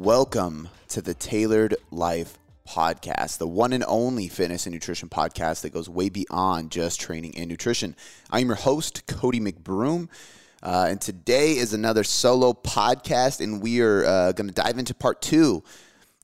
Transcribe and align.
welcome 0.00 0.66
to 0.88 1.02
the 1.02 1.12
Tailored 1.12 1.76
Life 1.90 2.38
podcast, 2.66 3.36
the 3.36 3.46
one 3.46 3.74
and 3.74 3.84
only 3.86 4.28
fitness 4.28 4.64
and 4.64 4.72
nutrition 4.72 5.10
podcast 5.10 5.60
that 5.60 5.74
goes 5.74 5.90
way 5.90 6.08
beyond 6.08 6.70
just 6.70 6.98
training 6.98 7.36
and 7.36 7.50
nutrition. 7.50 7.94
I'm 8.30 8.46
your 8.46 8.56
host, 8.56 9.06
Cody 9.06 9.40
McBroom. 9.40 10.08
Uh, 10.62 10.86
and 10.88 11.02
today 11.02 11.50
is 11.58 11.74
another 11.74 12.02
solo 12.02 12.54
podcast, 12.54 13.42
and 13.42 13.60
we 13.60 13.82
are 13.82 14.06
uh, 14.06 14.32
going 14.32 14.48
to 14.48 14.54
dive 14.54 14.78
into 14.78 14.94
part 14.94 15.20
two 15.20 15.62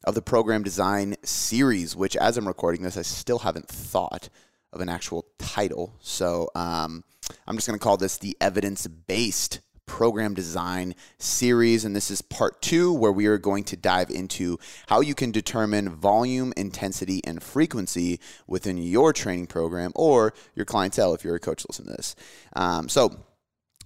of 0.04 0.14
the 0.14 0.22
program 0.22 0.62
design 0.62 1.14
series, 1.22 1.94
which, 1.94 2.16
as 2.16 2.38
I'm 2.38 2.48
recording 2.48 2.82
this, 2.82 2.96
I 2.96 3.02
still 3.02 3.40
haven't 3.40 3.68
thought 3.68 4.30
of 4.72 4.80
an 4.80 4.88
actual 4.88 5.26
title. 5.38 5.92
So 6.00 6.48
um, 6.54 7.04
I'm 7.46 7.56
just 7.56 7.66
going 7.66 7.78
to 7.78 7.84
call 7.84 7.98
this 7.98 8.16
the 8.16 8.38
evidence 8.40 8.86
based 8.86 9.60
program 9.86 10.34
design 10.34 10.94
series. 11.18 11.84
And 11.84 11.96
this 11.96 12.10
is 12.10 12.20
part 12.22 12.60
two, 12.60 12.92
where 12.92 13.12
we 13.12 13.26
are 13.26 13.38
going 13.38 13.64
to 13.64 13.76
dive 13.76 14.10
into 14.10 14.58
how 14.88 15.00
you 15.00 15.14
can 15.14 15.30
determine 15.30 15.88
volume, 15.88 16.52
intensity, 16.56 17.20
and 17.24 17.42
frequency 17.42 18.20
within 18.46 18.78
your 18.78 19.12
training 19.12 19.46
program 19.46 19.92
or 19.94 20.34
your 20.54 20.66
clientele 20.66 21.14
if 21.14 21.24
you're 21.24 21.36
a 21.36 21.40
coach 21.40 21.64
listen 21.68 21.86
to 21.86 21.92
this. 21.92 22.14
Um, 22.54 22.88
so, 22.88 23.25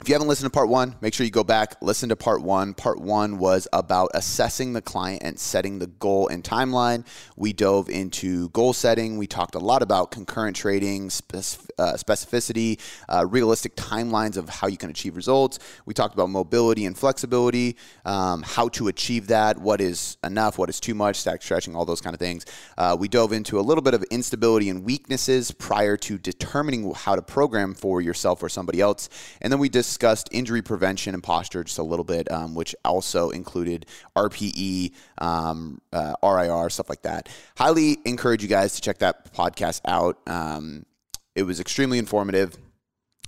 if 0.01 0.09
you 0.09 0.15
haven't 0.15 0.29
listened 0.29 0.51
to 0.51 0.51
part 0.51 0.71
one, 0.71 0.95
make 1.03 1.13
sure 1.13 1.27
you 1.27 1.31
go 1.31 1.45
back, 1.45 1.77
listen 1.83 2.09
to 2.09 2.17
part 2.17 2.41
one. 2.41 2.73
Part 2.73 3.01
one 3.01 3.37
was 3.37 3.69
about 3.71 4.11
assessing 4.15 4.73
the 4.73 4.81
client 4.81 5.23
and 5.23 5.39
setting 5.39 5.79
the 5.79 5.89
goal 5.89 6.29
and 6.29 6.43
timeline. 6.43 7.05
We 7.37 7.53
dove 7.53 7.91
into 7.91 8.49
goal 8.49 8.73
setting. 8.73 9.19
We 9.19 9.27
talked 9.27 9.55
a 9.57 9.59
lot 9.59 9.83
about 9.83 10.11
concurrent 10.11 10.57
training, 10.57 11.09
uh, 11.35 11.93
specificity, 11.99 12.81
uh, 13.11 13.27
realistic 13.27 13.77
timelines 13.77 14.39
of 14.39 14.49
how 14.49 14.69
you 14.69 14.79
can 14.79 14.89
achieve 14.89 15.17
results. 15.17 15.59
We 15.85 15.93
talked 15.93 16.15
about 16.15 16.31
mobility 16.31 16.87
and 16.87 16.97
flexibility, 16.97 17.77
um, 18.07 18.43
how 18.43 18.69
to 18.71 18.89
achieve 18.89 19.27
that, 19.27 19.59
what 19.59 19.83
is 19.83 20.17
enough, 20.25 20.57
what 20.57 20.71
is 20.71 20.81
too 20.81 20.95
much, 20.95 21.17
static 21.17 21.43
stretching, 21.43 21.77
all 21.77 21.85
those 21.85 22.01
kind 22.01 22.15
of 22.15 22.21
things. 22.21 22.47
Uh, 22.79 22.97
we 22.99 23.07
dove 23.07 23.35
into 23.35 23.61
a 23.61 23.63
little 23.63 23.83
bit 23.83 23.93
of 23.93 24.03
instability 24.05 24.71
and 24.71 24.83
weaknesses 24.83 25.51
prior 25.51 25.99
to 25.99 26.17
determining 26.17 26.91
how 26.95 27.15
to 27.15 27.21
program 27.21 27.75
for 27.75 28.01
yourself 28.01 28.43
or 28.43 28.49
somebody 28.49 28.81
else. 28.81 29.11
And 29.43 29.53
then 29.53 29.61
we 29.61 29.69
just 29.69 29.90
discussed 29.91 30.29
injury 30.31 30.63
prevention 30.63 31.15
and 31.15 31.23
posture 31.23 31.65
just 31.65 31.79
a 31.79 31.83
little 31.83 32.05
bit, 32.05 32.31
um, 32.31 32.55
which 32.55 32.77
also 32.85 33.31
included 33.31 33.87
RPE, 34.15 34.93
um, 35.19 35.81
uh, 35.93 36.15
RIR, 36.23 36.71
stuff 36.71 36.89
like 36.89 37.03
that. 37.03 37.29
Highly 37.59 37.99
encourage 38.05 38.41
you 38.41 38.49
guys 38.49 38.77
to 38.77 38.81
check 38.81 38.99
that 38.99 39.35
podcast 39.35 39.81
out. 39.85 40.21
Um, 40.29 40.87
it 41.35 41.43
was 41.43 41.59
extremely 41.59 41.99
informative. 41.99 42.57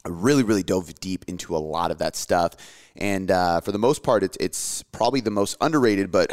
I 0.05 0.11
really, 0.11 0.45
really 0.45 0.63
dove 0.63 0.95
deep 1.01 1.25
into 1.27 1.57
a 1.57 1.59
lot 1.59 1.91
of 1.91 1.99
that 1.99 2.15
stuff. 2.15 2.55
And 2.95 3.29
uh, 3.29 3.61
for 3.61 3.73
the 3.73 3.79
most 3.79 4.05
part, 4.05 4.23
it's, 4.23 4.37
it's 4.39 4.85
probably 4.85 5.21
the 5.21 5.33
most 5.33 5.57
underrated, 5.61 6.13
but 6.13 6.31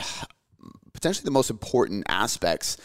potentially 0.93 1.25
the 1.25 1.31
most 1.31 1.49
important 1.49 2.03
aspects 2.08 2.77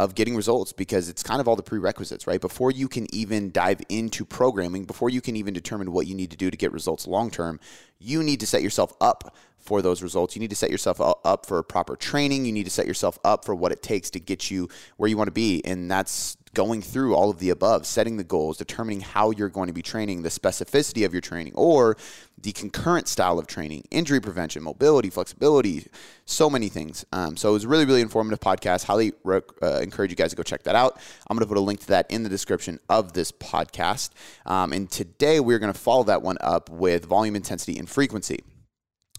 of 0.00 0.14
getting 0.14 0.34
results 0.34 0.72
because 0.72 1.10
it's 1.10 1.22
kind 1.22 1.42
of 1.42 1.46
all 1.46 1.56
the 1.56 1.62
prerequisites, 1.62 2.26
right? 2.26 2.40
Before 2.40 2.70
you 2.70 2.88
can 2.88 3.06
even 3.14 3.50
dive 3.50 3.82
into 3.90 4.24
programming, 4.24 4.86
before 4.86 5.10
you 5.10 5.20
can 5.20 5.36
even 5.36 5.52
determine 5.52 5.92
what 5.92 6.06
you 6.06 6.14
need 6.14 6.30
to 6.30 6.38
do 6.38 6.50
to 6.50 6.56
get 6.56 6.72
results 6.72 7.06
long 7.06 7.30
term, 7.30 7.60
you 7.98 8.22
need 8.22 8.40
to 8.40 8.46
set 8.46 8.62
yourself 8.62 8.94
up 9.02 9.36
for 9.58 9.82
those 9.82 10.02
results. 10.02 10.34
You 10.34 10.40
need 10.40 10.48
to 10.50 10.56
set 10.56 10.70
yourself 10.70 11.02
up 11.02 11.44
for 11.44 11.62
proper 11.62 11.96
training. 11.96 12.46
You 12.46 12.52
need 12.52 12.64
to 12.64 12.70
set 12.70 12.86
yourself 12.86 13.18
up 13.24 13.44
for 13.44 13.54
what 13.54 13.72
it 13.72 13.82
takes 13.82 14.08
to 14.10 14.20
get 14.20 14.50
you 14.50 14.70
where 14.96 15.10
you 15.10 15.18
want 15.18 15.28
to 15.28 15.32
be. 15.32 15.62
And 15.66 15.90
that's 15.90 16.38
going 16.52 16.82
through 16.82 17.14
all 17.14 17.30
of 17.30 17.38
the 17.38 17.50
above, 17.50 17.86
setting 17.86 18.16
the 18.16 18.24
goals, 18.24 18.56
determining 18.56 19.00
how 19.00 19.30
you're 19.30 19.48
going 19.48 19.68
to 19.68 19.72
be 19.72 19.82
training, 19.82 20.22
the 20.22 20.28
specificity 20.28 21.04
of 21.04 21.12
your 21.12 21.20
training, 21.20 21.52
or 21.54 21.96
the 22.42 22.52
concurrent 22.52 23.06
style 23.06 23.38
of 23.38 23.46
training, 23.46 23.84
injury 23.90 24.20
prevention, 24.20 24.62
mobility, 24.62 25.10
flexibility, 25.10 25.86
so 26.24 26.50
many 26.50 26.68
things. 26.68 27.04
Um, 27.12 27.36
so 27.36 27.50
it 27.50 27.52
was 27.52 27.66
really, 27.66 27.84
really 27.84 28.00
informative 28.00 28.40
podcast. 28.40 28.84
Highly 28.84 29.12
uh, 29.26 29.80
encourage 29.80 30.10
you 30.10 30.16
guys 30.16 30.30
to 30.30 30.36
go 30.36 30.42
check 30.42 30.64
that 30.64 30.74
out. 30.74 30.98
I'm 31.28 31.36
going 31.36 31.46
to 31.46 31.48
put 31.48 31.58
a 31.58 31.60
link 31.60 31.80
to 31.80 31.88
that 31.88 32.10
in 32.10 32.22
the 32.24 32.28
description 32.28 32.80
of 32.88 33.12
this 33.12 33.30
podcast. 33.30 34.10
Um, 34.44 34.72
and 34.72 34.90
today 34.90 35.38
we're 35.38 35.58
going 35.58 35.72
to 35.72 35.78
follow 35.78 36.04
that 36.04 36.22
one 36.22 36.38
up 36.40 36.68
with 36.68 37.04
volume, 37.04 37.36
intensity, 37.36 37.78
and 37.78 37.88
frequency. 37.88 38.40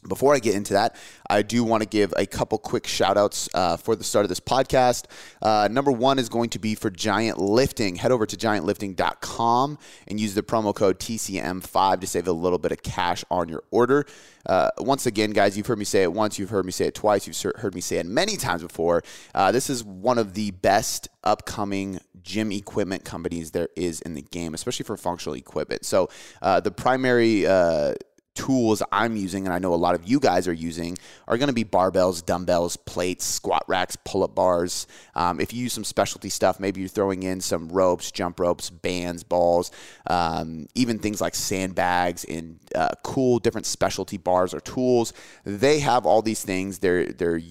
Before 0.08 0.34
I 0.34 0.40
get 0.40 0.56
into 0.56 0.74
that, 0.74 0.96
I 1.30 1.44
do 1.44 1.64
want 1.64 1.84
to 1.84 1.90
give 1.90 2.14
a 2.18 2.26
couple 2.26 2.58
quick 2.58 2.88
shout 2.88 3.18
outs 3.18 3.48
uh, 3.54 3.78
for 3.78 3.96
the 3.96 4.04
start 4.04 4.26
of 4.26 4.30
this 4.30 4.40
podcast. 4.40 5.06
Uh, 5.42 5.68
number 5.70 5.92
one 5.92 6.18
is 6.18 6.28
going 6.28 6.50
to 6.52 6.60
be 6.60 6.74
for 6.74 6.90
Giant 6.90 7.38
Lifting. 7.38 7.98
Head 7.98 8.12
over 8.12 8.26
to 8.26 8.36
giantlifting.com 8.36 9.78
and 10.08 10.20
use 10.20 10.34
the 10.34 10.42
promo 10.42 10.74
code 10.74 11.00
TCM5 11.00 12.02
to 12.02 12.08
save 12.08 12.28
a 12.28 12.32
little 12.32 12.58
bit 12.58 12.72
of 12.72 12.82
cash 12.82 13.24
on 13.30 13.48
your 13.48 13.64
order. 13.70 14.06
Uh, 14.46 14.70
once 14.80 15.06
again, 15.06 15.32
guys, 15.32 15.56
you've 15.56 15.68
heard 15.68 15.78
me 15.78 15.86
say 15.86 16.02
it 16.02 16.12
once, 16.12 16.40
you've 16.40 16.50
heard 16.50 16.66
me 16.66 16.72
say 16.72 16.88
it 16.88 16.96
twice, 16.96 17.28
you've 17.28 17.56
heard 17.58 17.76
me 17.76 17.82
say 17.82 17.98
it 17.98 18.06
many 18.06 18.38
times 18.38 18.64
before. 18.64 19.04
Uh, 19.36 19.52
this 19.52 19.70
is 19.70 19.84
one 19.84 20.18
of 20.18 20.34
the 20.34 20.50
best 20.52 21.10
upcoming 21.24 22.00
gym 22.24 22.52
equipment 22.52 23.04
companies 23.04 23.52
there 23.52 23.70
is 23.76 24.02
in 24.02 24.14
the 24.14 24.22
game, 24.22 24.54
especially 24.54 24.84
for 24.84 24.98
functional 24.98 25.36
equipment. 25.36 25.86
So, 25.86 26.10
uh, 26.42 26.60
the 26.60 26.72
primary 26.72 27.46
uh, 27.46 27.94
tools 28.34 28.82
I'm 28.92 29.16
using, 29.16 29.46
and 29.46 29.54
I 29.54 29.60
know 29.60 29.74
a 29.74 29.76
lot 29.76 29.96
of 29.96 30.08
you 30.08 30.20
guys 30.20 30.48
are 30.48 30.54
using, 30.54 30.98
are 31.28 31.38
going 31.38 31.48
to 31.48 31.54
be 31.54 31.66
barbells, 31.66 32.26
dumbbells, 32.26 32.78
plates, 32.78 33.26
squat 33.26 33.64
racks, 33.68 33.98
pull 34.06 34.24
up 34.24 34.36
bars. 34.36 34.88
Um, 35.16 35.40
if 35.40 35.54
you 35.54 35.64
use 35.64 35.74
some 35.74 35.84
specialty 35.84 36.30
stuff, 36.30 36.60
maybe 36.60 36.80
you're 36.82 36.90
throwing 36.90 37.24
in 37.24 37.42
some 37.42 37.70
ropes, 37.70 38.12
jump 38.12 38.40
ropes, 38.40 38.70
bands, 38.70 39.24
balls, 39.24 39.72
um, 40.08 40.68
even 40.76 41.00
things 41.00 41.22
like 41.22 41.36
sandbags 41.36 42.24
and 42.26 42.60
uh, 42.76 42.90
cool 43.04 43.40
different 43.40 43.66
specialty 43.66 44.18
bars 44.18 44.54
or 44.54 44.60
tools. 44.60 45.14
They 45.44 45.80
have 45.80 46.06
all 46.06 46.22
these 46.22 46.44
things. 46.44 46.80
They're 46.80 47.06
they're 47.06 47.42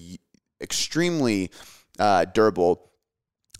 extremely 0.61 1.51
uh, 1.99 2.25
durable 2.25 2.90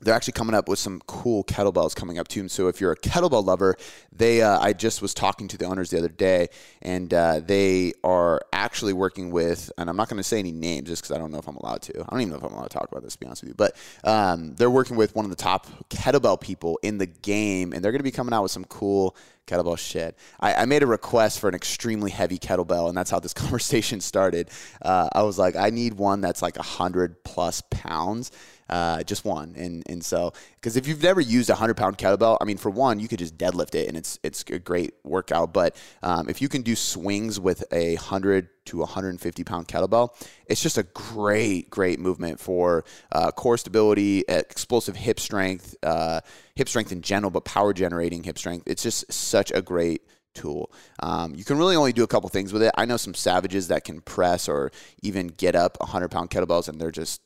they're 0.02 0.14
actually 0.14 0.34
coming 0.34 0.56
up 0.56 0.68
with 0.68 0.80
some 0.80 1.02
cool 1.08 1.44
kettlebells 1.44 1.96
coming 1.96 2.18
up 2.18 2.28
too. 2.28 2.48
So 2.50 2.68
if 2.68 2.82
you're 2.82 2.92
a 2.92 2.98
kettlebell 2.98 3.46
lover, 3.46 3.76
they 4.12 4.42
uh, 4.42 4.60
I 4.60 4.74
just 4.74 5.02
was 5.02 5.14
talking 5.14 5.48
to 5.50 5.58
the 5.58 5.66
owners 5.66 5.90
the 5.90 5.98
other 5.98 6.10
day, 6.10 6.50
and 6.82 7.14
uh, 7.14 7.40
they 7.40 7.94
are 8.04 8.42
actually 8.52 8.94
working 8.94 9.32
with, 9.32 9.72
and 9.78 9.90
I'm 9.90 9.96
not 9.96 10.10
going 10.10 10.18
to 10.18 10.24
say 10.24 10.40
any 10.40 10.52
names 10.52 10.90
just 10.90 11.04
because 11.04 11.16
I 11.16 11.20
don't 11.20 11.32
know 11.32 11.40
if 11.40 11.48
I'm 11.48 11.58
allowed 11.58 11.82
to. 11.84 12.02
I 12.02 12.12
don't 12.12 12.22
even 12.22 12.32
know 12.32 12.38
if 12.38 12.44
I'm 12.44 12.54
allowed 12.54 12.70
to 12.70 12.78
talk 12.78 12.92
about 12.92 13.04
this. 13.04 13.14
To 13.14 13.20
be 13.20 13.26
honest 13.26 13.44
with 13.44 13.50
you, 13.50 13.56
but 13.56 13.76
um, 14.04 14.56
they're 14.56 14.72
working 14.72 14.98
with 14.98 15.16
one 15.16 15.26
of 15.26 15.32
the 15.32 15.38
top 15.38 15.68
kettlebell 15.90 16.40
people 16.40 16.80
in 16.82 16.98
the 16.98 17.08
game, 17.08 17.74
and 17.74 17.84
they're 17.84 17.92
going 17.92 18.00
to 18.00 18.04
be 18.04 18.12
coming 18.12 18.34
out 18.34 18.44
with 18.44 18.52
some 18.52 18.66
cool 18.66 19.16
kettlebell 19.48 19.78
shit. 19.78 20.18
I, 20.40 20.54
I, 20.54 20.66
made 20.66 20.84
a 20.84 20.88
request 20.88 21.40
for 21.40 21.50
an 21.50 21.56
extremely 21.56 22.12
heavy 22.12 22.38
kettlebell, 22.38 22.88
and 22.88 22.98
that's 22.98 23.12
how 23.12 23.20
this 23.20 23.34
conversation 23.36 24.00
started. 24.00 24.50
Uh, 24.82 25.10
I 25.14 25.24
was 25.24 25.38
like, 25.38 25.56
I 25.56 25.70
need 25.70 25.96
one 25.96 26.22
that's 26.22 26.42
like 26.42 26.58
a 26.58 26.64
hundred 26.64 27.24
plus 27.24 27.62
pounds 27.70 28.32
uh, 28.72 29.04
just 29.04 29.26
one. 29.26 29.54
And 29.58 29.84
and 29.88 30.04
so 30.04 30.34
because 30.56 30.78
if 30.78 30.88
you've 30.88 31.04
never 31.04 31.22
used 31.22 31.50
a 31.50 31.56
hundred 31.56 31.78
pound 31.78 31.98
kettlebell, 31.98 32.38
I 32.42 32.46
mean, 32.46 32.58
for 32.58 32.70
one, 32.70 33.00
you 33.00 33.08
could 33.08 33.20
just 33.20 33.38
deadlift 33.38 33.76
it, 33.76 33.88
and 33.88 33.98
it's 33.98 34.18
it's 34.24 34.44
a 34.50 34.60
great 34.60 34.94
workout. 35.04 35.54
But 35.54 35.76
um, 36.02 36.30
if 36.30 36.42
you 36.42 36.50
can 36.50 36.62
do 36.62 36.76
swings 36.76 37.40
with 37.40 37.64
a 37.72 37.96
hundred 37.96 38.50
to 38.66 38.78
150 38.78 39.44
pound 39.44 39.68
kettlebell, 39.68 40.10
it's 40.46 40.62
just 40.62 40.78
a 40.78 40.84
great 40.84 41.70
great 41.70 42.00
movement 42.00 42.40
for 42.40 42.86
uh, 43.12 43.32
core 43.32 43.58
stability, 43.58 44.24
explosive 44.28 44.96
hip 44.96 45.20
strength, 45.20 45.76
uh, 45.84 46.22
hip 46.56 46.70
strength 46.70 46.92
in 46.92 47.02
general, 47.02 47.30
but 47.30 47.46
power 47.46 47.74
generating 47.74 48.24
hip 48.24 48.38
strength. 48.38 48.64
It's 48.68 48.84
just 48.84 49.12
such 49.12 49.52
a 49.52 49.62
great 49.62 50.04
tool. 50.34 50.72
Um, 51.00 51.36
you 51.36 51.44
can 51.44 51.58
really 51.58 51.76
only 51.76 51.92
do 51.92 52.04
a 52.04 52.08
couple 52.08 52.30
things 52.30 52.54
with 52.54 52.64
it. 52.64 52.72
I 52.78 52.86
know 52.86 52.96
some 52.96 53.14
savages 53.14 53.68
that 53.68 53.84
can 53.84 54.00
press 54.00 54.48
or 54.48 54.72
even 55.02 55.28
get 55.28 55.56
up 55.56 55.78
100 55.82 56.10
pound 56.10 56.30
kettlebells 56.30 56.70
and 56.70 56.80
they're 56.80 56.90
just 56.90 57.22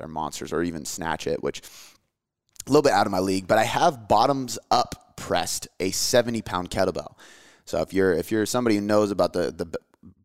they're 0.00 0.08
monsters, 0.08 0.52
or 0.52 0.62
even 0.62 0.84
snatch 0.84 1.26
it, 1.26 1.42
which 1.42 1.60
a 2.66 2.70
little 2.70 2.82
bit 2.82 2.92
out 2.92 3.06
of 3.06 3.12
my 3.12 3.20
league. 3.20 3.46
But 3.46 3.58
I 3.58 3.64
have 3.64 4.08
bottoms 4.08 4.58
up 4.70 5.16
pressed 5.16 5.68
a 5.78 5.90
70 5.90 6.42
pound 6.42 6.70
kettlebell. 6.70 7.14
So 7.66 7.80
if 7.82 7.92
you're 7.92 8.12
if 8.12 8.32
you're 8.32 8.46
somebody 8.46 8.76
who 8.76 8.82
knows 8.82 9.10
about 9.10 9.32
the 9.32 9.52
the 9.52 9.78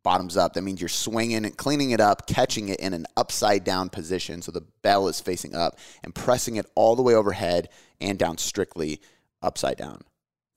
bottoms 0.04 0.38
up, 0.38 0.54
that 0.54 0.62
means 0.62 0.80
you're 0.80 0.88
swinging 0.88 1.46
and 1.46 1.58
cleaning 1.58 1.92
it 1.92 2.00
up, 2.00 2.28
catching 2.28 2.70
it 2.70 2.80
in 2.80 2.94
an 2.94 3.06
upside 3.18 3.64
down 3.64 3.90
position, 3.90 4.42
so 4.42 4.52
the 4.52 4.62
bell 4.84 5.08
is 5.08 5.20
facing 5.20 5.56
up, 5.56 5.78
and 6.04 6.14
pressing 6.14 6.56
it 6.58 6.66
all 6.76 6.96
the 6.96 7.02
way 7.02 7.16
overhead 7.16 7.70
and 8.00 8.18
down 8.20 8.38
strictly 8.38 9.02
upside 9.42 9.78
down 9.78 10.04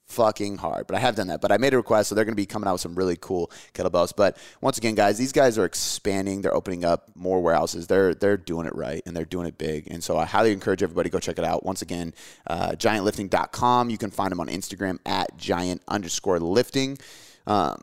fucking 0.08 0.56
hard. 0.56 0.86
But 0.86 0.96
I 0.96 1.00
have 1.00 1.14
done 1.14 1.28
that. 1.28 1.40
But 1.40 1.52
I 1.52 1.58
made 1.58 1.74
a 1.74 1.76
request, 1.76 2.08
so 2.08 2.14
they're 2.14 2.24
going 2.24 2.32
to 2.32 2.36
be 2.36 2.46
coming 2.46 2.66
out 2.66 2.72
with 2.72 2.80
some 2.80 2.94
really 2.94 3.16
cool 3.20 3.50
kettlebells. 3.74 4.12
But 4.16 4.36
once 4.60 4.78
again, 4.78 4.94
guys, 4.94 5.18
these 5.18 5.32
guys 5.32 5.58
are 5.58 5.64
expanding. 5.64 6.42
They're 6.42 6.54
opening 6.54 6.84
up 6.84 7.10
more 7.14 7.40
warehouses. 7.40 7.86
They're 7.86 8.14
they're 8.14 8.36
doing 8.36 8.66
it 8.66 8.74
right 8.74 9.02
and 9.06 9.16
they're 9.16 9.24
doing 9.24 9.46
it 9.46 9.58
big. 9.58 9.88
And 9.90 10.02
so 10.02 10.18
I 10.18 10.24
highly 10.24 10.52
encourage 10.52 10.82
everybody 10.82 11.10
go 11.10 11.18
check 11.18 11.38
it 11.38 11.44
out. 11.44 11.64
Once 11.64 11.82
again, 11.82 12.14
uh, 12.46 12.70
giantlifting.com. 12.70 13.90
You 13.90 13.98
can 13.98 14.10
find 14.10 14.32
them 14.32 14.40
on 14.40 14.48
Instagram 14.48 14.98
at 15.06 15.36
giant 15.36 15.82
underscore 15.88 16.40
lifting. 16.40 16.98
Um, 17.46 17.80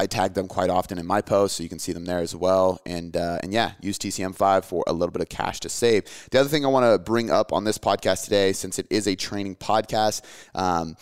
I 0.00 0.06
tag 0.06 0.34
them 0.34 0.46
quite 0.46 0.70
often 0.70 0.96
in 0.98 1.06
my 1.06 1.20
posts, 1.20 1.56
so 1.56 1.64
you 1.64 1.68
can 1.68 1.80
see 1.80 1.92
them 1.92 2.04
there 2.04 2.20
as 2.20 2.34
well. 2.34 2.80
And 2.86 3.16
uh, 3.16 3.40
and 3.42 3.52
yeah, 3.52 3.72
use 3.80 3.98
TCM5 3.98 4.64
for 4.64 4.84
a 4.86 4.92
little 4.92 5.10
bit 5.10 5.22
of 5.22 5.28
cash 5.28 5.58
to 5.60 5.68
save. 5.68 6.04
The 6.30 6.38
other 6.38 6.48
thing 6.48 6.64
I 6.64 6.68
want 6.68 6.84
to 6.84 6.98
bring 6.98 7.30
up 7.30 7.52
on 7.52 7.64
this 7.64 7.78
podcast 7.78 8.24
today, 8.24 8.52
since 8.52 8.78
it 8.78 8.86
is 8.90 9.08
a 9.08 9.16
training 9.16 9.56
podcast. 9.56 10.22
Um, 10.54 10.96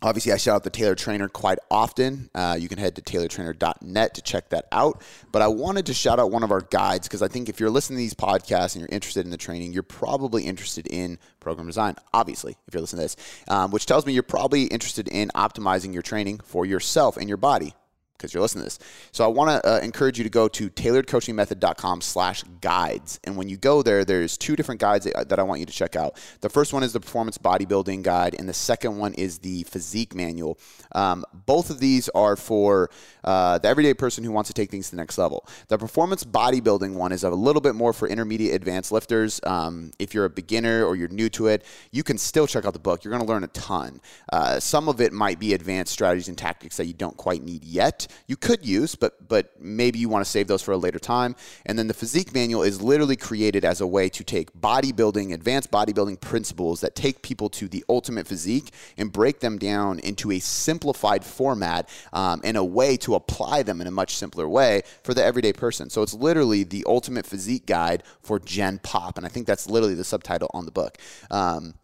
Obviously, 0.00 0.30
I 0.30 0.36
shout 0.36 0.54
out 0.54 0.64
the 0.64 0.70
Tailored 0.70 0.98
Trainer 0.98 1.28
quite 1.28 1.58
often. 1.72 2.30
Uh, 2.32 2.56
you 2.58 2.68
can 2.68 2.78
head 2.78 2.94
to 2.96 3.02
tailoredtrainer.net 3.02 4.14
to 4.14 4.22
check 4.22 4.48
that 4.50 4.66
out. 4.70 5.02
But 5.32 5.42
I 5.42 5.48
wanted 5.48 5.86
to 5.86 5.94
shout 5.94 6.20
out 6.20 6.30
one 6.30 6.44
of 6.44 6.52
our 6.52 6.60
guides 6.60 7.08
because 7.08 7.20
I 7.20 7.26
think 7.26 7.48
if 7.48 7.58
you're 7.58 7.70
listening 7.70 7.96
to 7.96 8.02
these 8.02 8.14
podcasts 8.14 8.76
and 8.76 8.80
you're 8.80 8.94
interested 8.94 9.24
in 9.24 9.30
the 9.32 9.36
training, 9.36 9.72
you're 9.72 9.82
probably 9.82 10.44
interested 10.44 10.86
in 10.86 11.18
program 11.40 11.66
design, 11.66 11.96
obviously, 12.14 12.56
if 12.68 12.74
you're 12.74 12.80
listening 12.80 13.08
to 13.08 13.16
this, 13.16 13.44
um, 13.48 13.72
which 13.72 13.86
tells 13.86 14.06
me 14.06 14.12
you're 14.12 14.22
probably 14.22 14.64
interested 14.64 15.08
in 15.08 15.30
optimizing 15.34 15.92
your 15.92 16.02
training 16.02 16.38
for 16.44 16.64
yourself 16.64 17.16
and 17.16 17.28
your 17.28 17.38
body 17.38 17.74
because 18.18 18.34
you're 18.34 18.42
listening 18.42 18.62
to 18.62 18.66
this. 18.66 18.78
So 19.12 19.24
I 19.24 19.28
want 19.28 19.62
to 19.62 19.68
uh, 19.70 19.78
encourage 19.78 20.18
you 20.18 20.24
to 20.24 20.30
go 20.30 20.48
to 20.48 20.68
tailoredcoachingmethod.com 20.68 22.00
slash 22.00 22.42
guides. 22.60 23.20
And 23.24 23.36
when 23.36 23.48
you 23.48 23.56
go 23.56 23.82
there, 23.82 24.04
there's 24.04 24.36
two 24.36 24.56
different 24.56 24.80
guides 24.80 25.04
that, 25.04 25.28
that 25.28 25.38
I 25.38 25.42
want 25.44 25.60
you 25.60 25.66
to 25.66 25.72
check 25.72 25.94
out. 25.96 26.20
The 26.40 26.48
first 26.48 26.72
one 26.72 26.82
is 26.82 26.92
the 26.92 27.00
performance 27.00 27.38
bodybuilding 27.38 28.02
guide, 28.02 28.34
and 28.38 28.48
the 28.48 28.52
second 28.52 28.98
one 28.98 29.14
is 29.14 29.38
the 29.38 29.62
physique 29.64 30.14
manual. 30.14 30.58
Um, 30.92 31.24
both 31.46 31.70
of 31.70 31.78
these 31.78 32.08
are 32.10 32.36
for 32.36 32.90
uh, 33.24 33.58
the 33.58 33.68
everyday 33.68 33.94
person 33.94 34.24
who 34.24 34.32
wants 34.32 34.48
to 34.48 34.54
take 34.54 34.70
things 34.70 34.86
to 34.86 34.96
the 34.96 35.00
next 35.00 35.16
level. 35.16 35.46
The 35.68 35.78
performance 35.78 36.24
bodybuilding 36.24 36.94
one 36.94 37.12
is 37.12 37.22
a 37.22 37.30
little 37.30 37.62
bit 37.62 37.74
more 37.74 37.92
for 37.92 38.08
intermediate 38.08 38.54
advanced 38.54 38.90
lifters. 38.90 39.40
Um, 39.44 39.92
if 39.98 40.12
you're 40.12 40.24
a 40.24 40.30
beginner 40.30 40.84
or 40.84 40.96
you're 40.96 41.08
new 41.08 41.28
to 41.30 41.46
it, 41.46 41.64
you 41.92 42.02
can 42.02 42.18
still 42.18 42.46
check 42.46 42.64
out 42.64 42.72
the 42.72 42.78
book. 42.78 43.04
You're 43.04 43.12
going 43.12 43.24
to 43.24 43.28
learn 43.28 43.44
a 43.44 43.48
ton. 43.48 44.00
Uh, 44.32 44.58
some 44.58 44.88
of 44.88 45.00
it 45.00 45.12
might 45.12 45.38
be 45.38 45.54
advanced 45.54 45.92
strategies 45.92 46.28
and 46.28 46.36
tactics 46.36 46.76
that 46.78 46.86
you 46.86 46.94
don't 46.94 47.16
quite 47.16 47.42
need 47.42 47.64
yet 47.64 48.07
you 48.26 48.36
could 48.36 48.64
use, 48.64 48.94
but 48.94 49.28
but 49.28 49.52
maybe 49.60 49.98
you 49.98 50.08
want 50.08 50.24
to 50.24 50.30
save 50.30 50.46
those 50.46 50.62
for 50.62 50.72
a 50.72 50.76
later 50.76 50.98
time. 50.98 51.36
And 51.66 51.78
then 51.78 51.86
the 51.86 51.94
physique 51.94 52.34
manual 52.34 52.62
is 52.62 52.80
literally 52.80 53.16
created 53.16 53.64
as 53.64 53.80
a 53.80 53.86
way 53.86 54.08
to 54.10 54.24
take 54.24 54.52
bodybuilding, 54.52 55.32
advanced 55.32 55.70
bodybuilding 55.70 56.20
principles 56.20 56.80
that 56.80 56.94
take 56.94 57.22
people 57.22 57.48
to 57.50 57.68
the 57.68 57.84
ultimate 57.88 58.26
physique 58.26 58.72
and 58.96 59.12
break 59.12 59.40
them 59.40 59.58
down 59.58 59.98
into 60.00 60.30
a 60.30 60.38
simplified 60.38 61.24
format 61.24 61.88
um, 62.12 62.40
and 62.44 62.56
a 62.56 62.64
way 62.64 62.96
to 62.98 63.14
apply 63.14 63.62
them 63.62 63.80
in 63.80 63.86
a 63.86 63.90
much 63.90 64.16
simpler 64.16 64.48
way 64.48 64.82
for 65.02 65.14
the 65.14 65.24
everyday 65.24 65.52
person. 65.52 65.90
So 65.90 66.02
it's 66.02 66.14
literally 66.14 66.64
the 66.64 66.84
ultimate 66.86 67.26
physique 67.26 67.66
guide 67.66 68.02
for 68.20 68.38
Gen 68.38 68.78
Pop, 68.82 69.16
and 69.16 69.26
I 69.26 69.28
think 69.28 69.46
that's 69.46 69.68
literally 69.68 69.94
the 69.94 70.04
subtitle 70.04 70.50
on 70.54 70.64
the 70.64 70.72
book. 70.72 70.98
Um, 71.30 71.74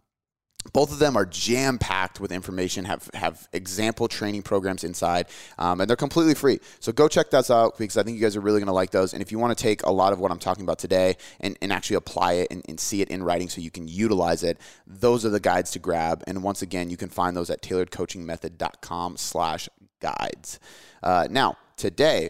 both 0.73 0.91
of 0.91 0.99
them 0.99 1.15
are 1.15 1.25
jam 1.25 1.77
packed 1.77 2.19
with 2.19 2.31
information, 2.31 2.85
have 2.85 3.09
have 3.13 3.47
example 3.53 4.07
training 4.07 4.43
programs 4.43 4.83
inside, 4.83 5.27
um, 5.57 5.81
and 5.81 5.89
they're 5.89 5.95
completely 5.95 6.35
free. 6.35 6.59
So 6.79 6.91
go 6.91 7.07
check 7.07 7.29
those 7.29 7.49
out 7.49 7.77
because 7.77 7.97
I 7.97 8.03
think 8.03 8.15
you 8.15 8.21
guys 8.21 8.35
are 8.35 8.41
really 8.41 8.59
going 8.59 8.67
to 8.67 8.73
like 8.73 8.91
those. 8.91 9.13
And 9.13 9.21
if 9.21 9.31
you 9.31 9.39
want 9.39 9.57
to 9.57 9.61
take 9.61 9.83
a 9.83 9.91
lot 9.91 10.13
of 10.13 10.19
what 10.19 10.31
I'm 10.31 10.39
talking 10.39 10.63
about 10.63 10.79
today 10.79 11.17
and, 11.39 11.57
and 11.61 11.71
actually 11.71 11.97
apply 11.97 12.33
it 12.33 12.47
and, 12.51 12.63
and 12.67 12.79
see 12.79 13.01
it 13.01 13.09
in 13.09 13.23
writing 13.23 13.49
so 13.49 13.61
you 13.61 13.71
can 13.71 13.87
utilize 13.87 14.43
it, 14.43 14.59
those 14.87 15.25
are 15.25 15.29
the 15.29 15.39
guides 15.39 15.71
to 15.71 15.79
grab. 15.79 16.23
And 16.27 16.43
once 16.43 16.61
again, 16.61 16.89
you 16.89 16.97
can 16.97 17.09
find 17.09 17.35
those 17.35 17.49
at 17.49 17.61
tailoredcoachingmethod.com 17.61 19.17
slash 19.17 19.69
guides. 19.99 20.59
Uh, 21.01 21.27
now, 21.29 21.57
today, 21.77 22.29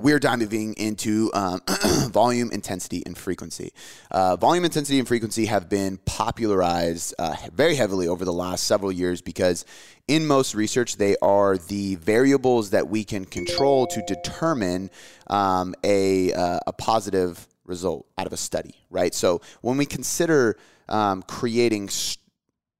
we're 0.00 0.20
diving 0.20 0.74
into 0.74 1.30
um, 1.34 1.60
volume, 2.10 2.52
intensity, 2.52 3.02
and 3.04 3.18
frequency. 3.18 3.72
Uh, 4.12 4.36
volume, 4.36 4.64
intensity, 4.64 5.00
and 5.00 5.08
frequency 5.08 5.46
have 5.46 5.68
been 5.68 5.98
popularized 6.04 7.14
uh, 7.18 7.34
very 7.52 7.74
heavily 7.74 8.06
over 8.06 8.24
the 8.24 8.32
last 8.32 8.64
several 8.64 8.92
years 8.92 9.20
because, 9.20 9.64
in 10.06 10.24
most 10.24 10.54
research, 10.54 10.96
they 10.96 11.16
are 11.20 11.58
the 11.58 11.96
variables 11.96 12.70
that 12.70 12.88
we 12.88 13.02
can 13.02 13.24
control 13.24 13.88
to 13.88 14.00
determine 14.06 14.88
um, 15.26 15.74
a, 15.82 16.32
uh, 16.32 16.60
a 16.68 16.72
positive 16.72 17.48
result 17.64 18.06
out 18.16 18.26
of 18.26 18.32
a 18.32 18.36
study, 18.36 18.74
right? 18.90 19.12
So, 19.12 19.40
when 19.62 19.76
we 19.76 19.84
consider 19.84 20.56
um, 20.88 21.22
creating 21.22 21.88
st- 21.88 22.22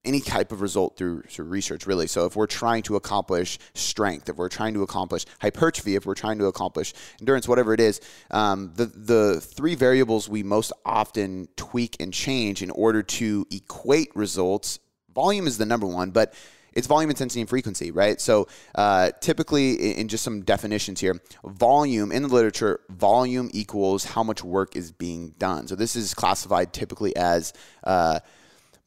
any 0.04 0.20
type 0.20 0.52
of 0.52 0.60
result 0.60 0.96
through, 0.96 1.22
through 1.22 1.46
research, 1.46 1.86
really. 1.86 2.06
So 2.06 2.24
if 2.26 2.36
we're 2.36 2.46
trying 2.46 2.82
to 2.84 2.96
accomplish 2.96 3.58
strength, 3.74 4.28
if 4.28 4.36
we're 4.36 4.48
trying 4.48 4.74
to 4.74 4.82
accomplish 4.82 5.24
hypertrophy, 5.40 5.96
if 5.96 6.06
we're 6.06 6.14
trying 6.14 6.38
to 6.38 6.46
accomplish 6.46 6.94
endurance, 7.20 7.48
whatever 7.48 7.74
it 7.74 7.80
is, 7.80 8.00
um, 8.30 8.72
the 8.74 8.86
the 8.86 9.40
three 9.40 9.74
variables 9.74 10.28
we 10.28 10.42
most 10.42 10.72
often 10.84 11.48
tweak 11.56 11.96
and 12.00 12.14
change 12.14 12.62
in 12.62 12.70
order 12.70 13.02
to 13.02 13.46
equate 13.50 14.14
results. 14.14 14.78
Volume 15.14 15.46
is 15.46 15.58
the 15.58 15.66
number 15.66 15.86
one, 15.86 16.10
but 16.10 16.32
it's 16.72 16.86
volume, 16.86 17.10
intensity, 17.10 17.40
and 17.40 17.48
frequency, 17.48 17.90
right? 17.90 18.20
So, 18.20 18.46
uh, 18.74 19.10
typically, 19.20 19.98
in 19.98 20.06
just 20.06 20.22
some 20.22 20.42
definitions 20.42 21.00
here, 21.00 21.20
volume 21.44 22.12
in 22.12 22.22
the 22.22 22.28
literature, 22.28 22.80
volume 22.88 23.50
equals 23.52 24.04
how 24.04 24.22
much 24.22 24.44
work 24.44 24.76
is 24.76 24.92
being 24.92 25.30
done. 25.38 25.66
So, 25.66 25.74
this 25.74 25.96
is 25.96 26.14
classified 26.14 26.72
typically 26.72 27.16
as 27.16 27.52
uh, 27.82 28.20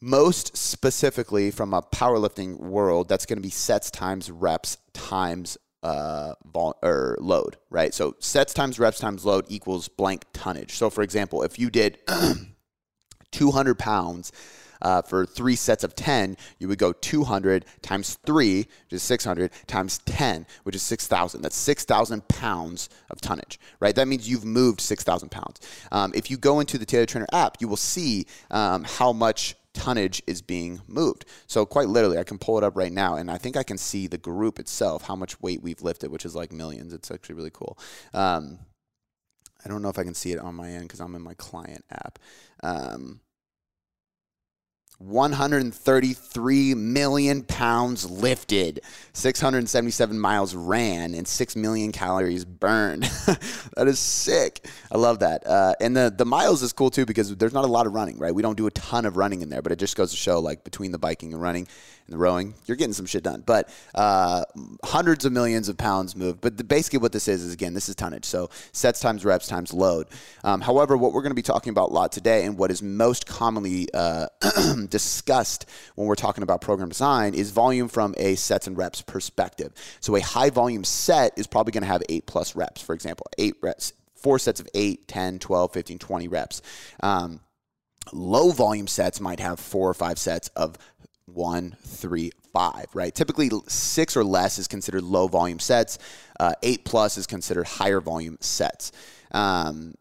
most 0.02 0.58
specifically 0.58 1.52
from 1.52 1.74
a 1.74 1.82
powerlifting 1.82 2.60
world, 2.60 3.08
that's 3.08 3.26
going 3.26 3.38
to 3.38 3.42
be 3.42 3.52
sets 3.52 3.92
times 3.92 4.32
reps 4.32 4.78
times 4.94 5.58
uh, 5.84 6.34
vol- 6.52 6.78
or 6.84 7.18
load, 7.20 7.58
right? 7.70 7.94
So 7.94 8.16
sets 8.20 8.54
times 8.54 8.80
reps 8.80 9.00
times 9.00 9.26
load 9.26 9.46
equals 9.48 9.88
blank 9.88 10.26
tonnage. 10.34 10.74
So 10.74 10.90
for 10.90 11.02
example, 11.04 11.44
if 11.44 11.58
you 11.60 11.70
did 11.70 12.00
200 13.32 13.80
pounds 13.80 14.32
uh, 14.82 15.02
for 15.02 15.26
three 15.26 15.56
sets 15.56 15.84
of 15.84 15.96
10, 15.96 16.38
you 16.60 16.68
would 16.68 16.80
go 16.80 16.92
200 16.92 17.66
times 17.82 18.18
three, 18.26 18.58
which 18.60 18.94
is 18.94 19.04
600, 19.04 19.52
times 19.68 20.00
10, 20.06 20.48
which 20.64 20.76
is 20.76 20.82
6,000. 20.82 21.42
That's 21.42 21.56
6,000 21.56 22.28
pounds 22.28 22.90
of 23.10 23.22
tonnage, 23.22 23.60
right? 23.80 23.96
That 23.96 24.08
means 24.08 24.28
you've 24.28 24.46
moved 24.46 24.82
6,000 24.82 25.30
pounds. 25.30 25.60
Um, 25.92 26.12
if 26.16 26.32
you 26.32 26.38
go 26.38 26.60
into 26.60 26.78
the 26.78 26.86
Tailored 26.86 27.10
Trainer 27.10 27.28
app, 27.32 27.58
you 27.60 27.68
will 27.68 27.78
see 27.78 28.26
um, 28.50 28.84
how 28.84 29.14
much 29.14 29.56
tonnage 29.74 30.22
is 30.28 30.42
being 30.42 30.82
moved. 30.88 31.26
So 31.48 31.66
quite 31.66 31.88
literally, 31.88 32.18
I 32.18 32.24
can 32.24 32.38
pull 32.38 32.58
it 32.58 32.64
up 32.64 32.76
right 32.76 32.92
now, 32.92 33.16
and 33.16 33.32
I 33.32 33.38
think 33.38 33.58
I 33.58 33.64
can 33.64 33.78
see 33.78 34.08
the 34.08 34.18
group 34.18 34.60
itself, 34.60 35.04
how 35.04 35.16
much 35.16 35.42
weight 35.42 35.62
we've 35.62 35.82
lifted, 35.82 36.12
which 36.12 36.26
is 36.26 36.36
like 36.36 36.52
millions. 36.52 36.94
It's 36.94 37.12
actually 37.12 37.36
really 37.36 37.52
cool. 37.52 37.78
Um, 38.14 38.60
I 39.64 39.70
don't 39.70 39.82
know 39.82 39.90
if 39.90 40.00
I 40.00 40.04
can 40.04 40.14
see 40.14 40.32
it 40.32 40.40
on 40.40 40.56
my 40.56 40.72
end 40.72 40.84
because 40.84 41.00
I'm 41.00 41.16
in 41.16 41.22
my 41.22 41.36
client 41.36 41.86
app. 41.92 42.20
Um, 42.64 43.22
133 45.02 46.76
million 46.76 47.44
pounds 47.44 48.10
lifted, 48.10 48.82
677 49.14 50.20
miles 50.20 50.54
ran, 50.56 51.16
and 51.16 51.28
6 51.28 51.56
million 51.56 51.92
calories 51.92 52.46
burned. 52.46 53.04
that 53.76 53.88
is 53.88 54.00
sick. 54.00 54.66
I 54.92 54.98
love 54.98 55.20
that. 55.20 55.46
Uh, 55.46 55.74
and 55.82 55.96
the, 55.96 56.14
the 56.16 56.26
miles 56.26 56.62
is 56.62 56.72
cool 56.72 56.90
too 56.90 57.06
because 57.06 57.36
there's 57.36 57.54
not 57.54 57.66
a 57.66 57.68
lot 57.68 57.88
of 57.88 57.94
running, 57.94 58.18
right? 58.18 58.34
We 58.34 58.42
don't 58.42 58.58
do 58.58 58.68
a 58.68 58.72
ton 58.72 59.06
of 59.06 59.18
running 59.18 59.42
in 59.42 59.50
there, 59.50 59.62
but 59.62 59.72
it 59.72 59.80
just 59.80 59.96
goes 59.96 60.12
to 60.12 60.18
show 60.18 60.40
like 60.40 60.64
between 60.64 60.92
the 60.92 61.00
biking 61.00 61.34
and 61.34 61.42
running, 61.42 61.68
the 62.12 62.18
rowing, 62.18 62.54
you're 62.66 62.78
getting 62.78 62.94
some 62.94 63.06
shit 63.06 63.24
done. 63.24 63.44
But 63.46 63.70
uh, 63.96 64.44
hundreds 64.84 65.26
of 65.26 65.32
millions 65.32 65.70
of 65.70 65.78
pounds 65.78 66.16
moved. 66.16 66.42
But 66.42 66.58
the, 66.58 66.64
basically, 66.64 67.00
what 67.00 67.12
this 67.12 67.28
is 67.28 67.44
is 67.44 67.54
again, 67.54 67.74
this 67.74 67.90
is 67.90 67.96
tonnage. 67.96 68.26
So 68.26 68.50
sets 68.72 69.00
times 69.00 69.26
reps 69.26 69.48
times 69.48 69.74
load. 69.74 70.08
Um, 70.44 70.62
however, 70.62 70.98
what 70.98 71.14
we're 71.14 71.22
going 71.22 71.32
to 71.32 71.36
be 71.36 71.42
talking 71.42 71.72
about 71.72 71.90
a 71.90 71.94
lot 71.94 72.12
today, 72.12 72.46
and 72.46 72.58
what 72.58 72.72
is 72.72 72.82
most 72.82 73.26
commonly 73.26 73.88
uh, 73.94 74.28
discussed 74.90 75.66
when 75.96 76.08
we're 76.08 76.16
talking 76.16 76.44
about 76.44 76.62
program 76.62 76.90
design, 76.90 77.34
is 77.34 77.52
volume 77.52 77.88
from 77.88 78.14
a 78.18 78.36
sets 78.36 78.68
and 78.68 78.78
reps 78.78 79.02
perspective. 79.02 79.74
So 80.00 80.16
a 80.16 80.22
high 80.22 80.50
volume 80.50 80.84
set 80.84 81.34
is 81.38 81.48
probably 81.48 81.72
going 81.72 81.84
to 81.84 81.88
have 81.88 82.04
eight 82.10 82.26
plus 82.26 82.56
reps, 82.56 82.82
for 82.82 82.94
example, 82.94 83.28
eight 83.38 83.56
reps, 83.62 83.94
four 84.16 84.40
sets 84.40 84.60
of 84.60 84.68
8, 84.74 85.08
10, 85.08 85.40
12, 85.40 85.74
15, 85.74 86.00
20 86.00 86.28
reps. 86.28 86.62
Um, 87.02 87.42
low 88.14 88.52
volume 88.52 88.88
sets 88.88 89.20
might 89.20 89.40
have 89.40 89.60
four 89.60 89.90
or 89.90 89.94
five 89.94 90.18
sets 90.18 90.50
of 90.50 90.78
one, 91.34 91.76
three, 91.84 92.32
five, 92.54 92.88
right? 92.94 93.14
Typically, 93.14 93.50
six 93.68 94.16
or 94.16 94.24
less 94.24 94.60
is 94.60 94.68
considered 94.68 95.04
low 95.04 95.28
volume 95.28 95.60
sets. 95.60 95.98
Uh, 96.40 96.54
eight 96.64 96.86
plus 96.86 97.18
is 97.18 97.28
considered 97.28 97.66
higher 97.66 98.02
volume 98.02 98.38
sets. 98.40 98.92
Um, 99.32 99.96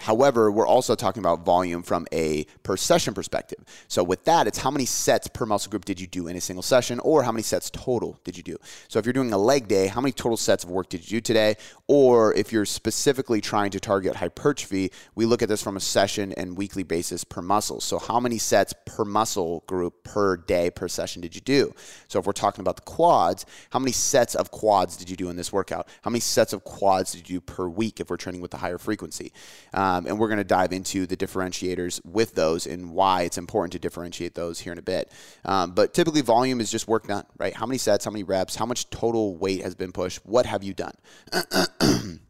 However, 0.00 0.50
we're 0.50 0.66
also 0.66 0.94
talking 0.94 1.20
about 1.20 1.44
volume 1.44 1.82
from 1.82 2.06
a 2.10 2.46
per 2.62 2.76
session 2.76 3.12
perspective. 3.12 3.58
So 3.86 4.02
with 4.02 4.24
that, 4.24 4.46
it's 4.46 4.58
how 4.58 4.70
many 4.70 4.86
sets 4.86 5.28
per 5.28 5.44
muscle 5.44 5.70
group 5.70 5.84
did 5.84 6.00
you 6.00 6.06
do 6.06 6.26
in 6.26 6.36
a 6.36 6.40
single 6.40 6.62
session 6.62 6.98
or 7.00 7.22
how 7.22 7.32
many 7.32 7.42
sets 7.42 7.68
total 7.68 8.18
did 8.24 8.36
you 8.36 8.42
do? 8.42 8.56
So 8.88 8.98
if 8.98 9.04
you're 9.04 9.12
doing 9.12 9.32
a 9.32 9.38
leg 9.38 9.68
day, 9.68 9.88
how 9.88 10.00
many 10.00 10.12
total 10.12 10.38
sets 10.38 10.64
of 10.64 10.70
work 10.70 10.88
did 10.88 11.02
you 11.04 11.18
do 11.18 11.20
today? 11.20 11.56
Or 11.86 12.32
if 12.34 12.50
you're 12.50 12.64
specifically 12.64 13.42
trying 13.42 13.70
to 13.72 13.80
target 13.80 14.16
hypertrophy, 14.16 14.90
we 15.14 15.26
look 15.26 15.42
at 15.42 15.50
this 15.50 15.62
from 15.62 15.76
a 15.76 15.80
session 15.80 16.32
and 16.32 16.56
weekly 16.56 16.82
basis 16.82 17.22
per 17.22 17.42
muscle. 17.42 17.80
So 17.80 17.98
how 17.98 18.20
many 18.20 18.38
sets 18.38 18.72
per 18.86 19.04
muscle 19.04 19.64
group 19.66 20.02
per 20.02 20.38
day 20.38 20.70
per 20.70 20.88
session 20.88 21.20
did 21.20 21.34
you 21.34 21.42
do? 21.42 21.74
So 22.08 22.18
if 22.18 22.26
we're 22.26 22.32
talking 22.32 22.62
about 22.62 22.76
the 22.76 22.82
quads, 22.82 23.44
how 23.68 23.78
many 23.78 23.92
sets 23.92 24.34
of 24.34 24.50
quads 24.50 24.96
did 24.96 25.10
you 25.10 25.16
do 25.16 25.28
in 25.28 25.36
this 25.36 25.52
workout? 25.52 25.88
How 26.00 26.10
many 26.10 26.20
sets 26.20 26.54
of 26.54 26.64
quads 26.64 27.12
did 27.12 27.28
you 27.28 27.36
do 27.36 27.40
per 27.42 27.68
week 27.68 28.00
if 28.00 28.08
we're 28.08 28.16
training 28.16 28.40
with 28.40 28.50
the 28.50 28.56
higher 28.56 28.78
frequency? 28.78 29.32
Um, 29.74 29.89
um, 29.90 30.06
and 30.06 30.18
we're 30.18 30.28
going 30.28 30.38
to 30.38 30.44
dive 30.44 30.72
into 30.72 31.06
the 31.06 31.16
differentiators 31.16 32.00
with 32.04 32.34
those 32.34 32.66
and 32.66 32.92
why 32.92 33.22
it's 33.22 33.38
important 33.38 33.72
to 33.72 33.78
differentiate 33.78 34.34
those 34.34 34.60
here 34.60 34.72
in 34.72 34.78
a 34.78 34.82
bit. 34.82 35.10
Um, 35.44 35.72
but 35.72 35.94
typically, 35.94 36.20
volume 36.20 36.60
is 36.60 36.70
just 36.70 36.86
work 36.86 37.06
done, 37.06 37.24
right? 37.38 37.54
How 37.54 37.66
many 37.66 37.78
sets, 37.78 38.04
how 38.04 38.10
many 38.10 38.22
reps, 38.22 38.56
how 38.56 38.66
much 38.66 38.88
total 38.90 39.36
weight 39.36 39.62
has 39.62 39.74
been 39.74 39.92
pushed, 39.92 40.24
what 40.24 40.46
have 40.46 40.62
you 40.62 40.74
done? 40.74 40.94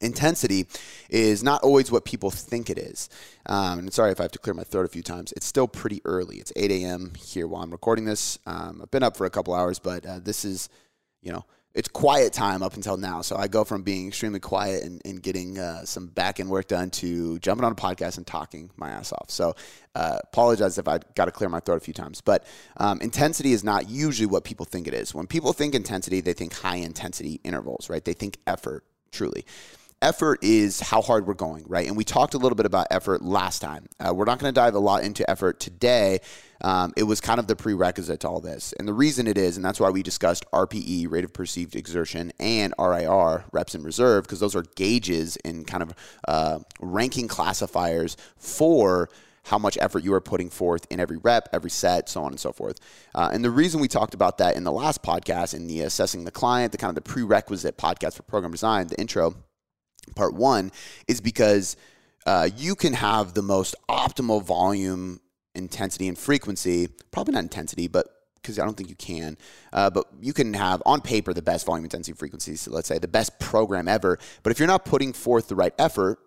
intensity 0.00 0.66
is 1.10 1.42
not 1.42 1.62
always 1.62 1.92
what 1.92 2.04
people 2.04 2.30
think 2.30 2.70
it 2.70 2.78
is. 2.78 3.08
Um, 3.46 3.80
and 3.80 3.92
sorry 3.92 4.12
if 4.12 4.20
I 4.20 4.24
have 4.24 4.32
to 4.32 4.38
clear 4.38 4.54
my 4.54 4.64
throat 4.64 4.86
a 4.86 4.88
few 4.88 5.02
times. 5.02 5.32
It's 5.36 5.46
still 5.46 5.68
pretty 5.68 6.00
early. 6.04 6.36
It's 6.38 6.52
8 6.56 6.70
a.m. 6.70 7.12
here 7.18 7.46
while 7.46 7.62
I'm 7.62 7.70
recording 7.70 8.06
this. 8.06 8.38
Um, 8.46 8.80
I've 8.82 8.90
been 8.90 9.02
up 9.02 9.16
for 9.16 9.26
a 9.26 9.30
couple 9.30 9.54
hours, 9.54 9.78
but 9.78 10.06
uh, 10.06 10.18
this 10.20 10.44
is, 10.44 10.68
you 11.22 11.32
know, 11.32 11.44
it's 11.72 11.88
quiet 11.88 12.32
time 12.32 12.62
up 12.62 12.74
until 12.74 12.96
now. 12.96 13.22
So 13.22 13.36
I 13.36 13.46
go 13.46 13.62
from 13.62 13.82
being 13.82 14.08
extremely 14.08 14.40
quiet 14.40 14.82
and, 14.82 15.00
and 15.04 15.22
getting 15.22 15.56
uh, 15.56 15.84
some 15.84 16.08
back 16.08 16.40
end 16.40 16.48
work 16.48 16.66
done 16.66 16.90
to 16.90 17.38
jumping 17.38 17.64
on 17.64 17.72
a 17.72 17.76
podcast 17.76 18.16
and 18.16 18.26
talking 18.26 18.70
my 18.76 18.90
ass 18.90 19.12
off. 19.12 19.30
So 19.30 19.54
uh, 19.94 20.18
apologize 20.24 20.78
if 20.78 20.88
I 20.88 20.98
got 21.14 21.26
to 21.26 21.30
clear 21.30 21.48
my 21.48 21.60
throat 21.60 21.76
a 21.76 21.80
few 21.80 21.94
times. 21.94 22.20
But 22.20 22.44
um, 22.78 23.00
intensity 23.00 23.52
is 23.52 23.62
not 23.62 23.88
usually 23.88 24.26
what 24.26 24.42
people 24.42 24.66
think 24.66 24.88
it 24.88 24.94
is. 24.94 25.14
When 25.14 25.28
people 25.28 25.52
think 25.52 25.76
intensity, 25.76 26.20
they 26.20 26.32
think 26.32 26.54
high 26.54 26.76
intensity 26.76 27.40
intervals, 27.44 27.88
right? 27.88 28.04
They 28.04 28.14
think 28.14 28.38
effort, 28.48 28.84
truly 29.12 29.44
effort 30.02 30.42
is 30.42 30.80
how 30.80 31.02
hard 31.02 31.26
we're 31.26 31.34
going, 31.34 31.64
right? 31.66 31.86
And 31.86 31.96
we 31.96 32.04
talked 32.04 32.34
a 32.34 32.38
little 32.38 32.56
bit 32.56 32.66
about 32.66 32.86
effort 32.90 33.22
last 33.22 33.60
time. 33.60 33.86
Uh, 33.98 34.14
we're 34.14 34.24
not 34.24 34.38
going 34.38 34.52
to 34.52 34.58
dive 34.58 34.74
a 34.74 34.78
lot 34.78 35.02
into 35.02 35.28
effort 35.30 35.60
today. 35.60 36.20
Um, 36.62 36.92
it 36.96 37.02
was 37.02 37.20
kind 37.20 37.38
of 37.38 37.46
the 37.46 37.56
prerequisite 37.56 38.20
to 38.20 38.28
all 38.28 38.40
this. 38.40 38.72
And 38.78 38.88
the 38.88 38.94
reason 38.94 39.26
it 39.26 39.36
is, 39.36 39.56
and 39.56 39.64
that's 39.64 39.80
why 39.80 39.90
we 39.90 40.02
discussed 40.02 40.44
RPE, 40.52 41.10
rate 41.10 41.24
of 41.24 41.32
perceived 41.32 41.76
exertion, 41.76 42.32
and 42.38 42.72
RIR, 42.78 43.44
reps 43.52 43.74
in 43.74 43.82
reserve, 43.82 44.24
because 44.24 44.40
those 44.40 44.56
are 44.56 44.64
gauges 44.74 45.36
and 45.44 45.66
kind 45.66 45.82
of 45.82 45.94
uh, 46.26 46.58
ranking 46.80 47.28
classifiers 47.28 48.16
for 48.36 49.10
how 49.44 49.58
much 49.58 49.78
effort 49.80 50.04
you 50.04 50.12
are 50.12 50.20
putting 50.20 50.50
forth 50.50 50.86
in 50.90 51.00
every 51.00 51.16
rep, 51.16 51.48
every 51.52 51.70
set, 51.70 52.08
so 52.08 52.22
on 52.22 52.32
and 52.32 52.40
so 52.40 52.52
forth. 52.52 52.78
Uh, 53.14 53.30
and 53.32 53.44
the 53.44 53.50
reason 53.50 53.80
we 53.80 53.88
talked 53.88 54.14
about 54.14 54.38
that 54.38 54.54
in 54.56 54.64
the 54.64 54.72
last 54.72 55.02
podcast, 55.02 55.54
in 55.54 55.66
the 55.66 55.80
assessing 55.80 56.24
the 56.24 56.30
client, 56.30 56.72
the 56.72 56.78
kind 56.78 56.90
of 56.90 56.94
the 56.94 57.00
prerequisite 57.00 57.76
podcast 57.78 58.14
for 58.14 58.22
program 58.22 58.52
design, 58.52 58.86
the 58.86 59.00
intro, 59.00 59.34
part 60.14 60.34
one 60.34 60.72
is 61.08 61.20
because 61.20 61.76
uh, 62.26 62.48
you 62.56 62.74
can 62.74 62.92
have 62.92 63.34
the 63.34 63.42
most 63.42 63.74
optimal 63.88 64.42
volume, 64.42 65.20
intensity, 65.54 66.08
and 66.08 66.18
frequency. 66.18 66.88
Probably 67.10 67.34
not 67.34 67.42
intensity, 67.42 67.88
but 67.88 68.06
because 68.36 68.58
I 68.58 68.64
don't 68.64 68.76
think 68.76 68.88
you 68.88 68.96
can. 68.96 69.36
Uh, 69.72 69.90
but 69.90 70.06
you 70.20 70.32
can 70.32 70.54
have 70.54 70.82
on 70.86 71.00
paper 71.00 71.34
the 71.34 71.42
best 71.42 71.66
volume, 71.66 71.84
intensity, 71.84 72.16
frequency. 72.16 72.56
So 72.56 72.70
let's 72.72 72.88
say 72.88 72.98
the 72.98 73.08
best 73.08 73.38
program 73.38 73.88
ever. 73.88 74.18
But 74.42 74.50
if 74.50 74.58
you're 74.58 74.68
not 74.68 74.84
putting 74.84 75.12
forth 75.12 75.48
the 75.48 75.54
right 75.56 75.74
effort, 75.78 76.18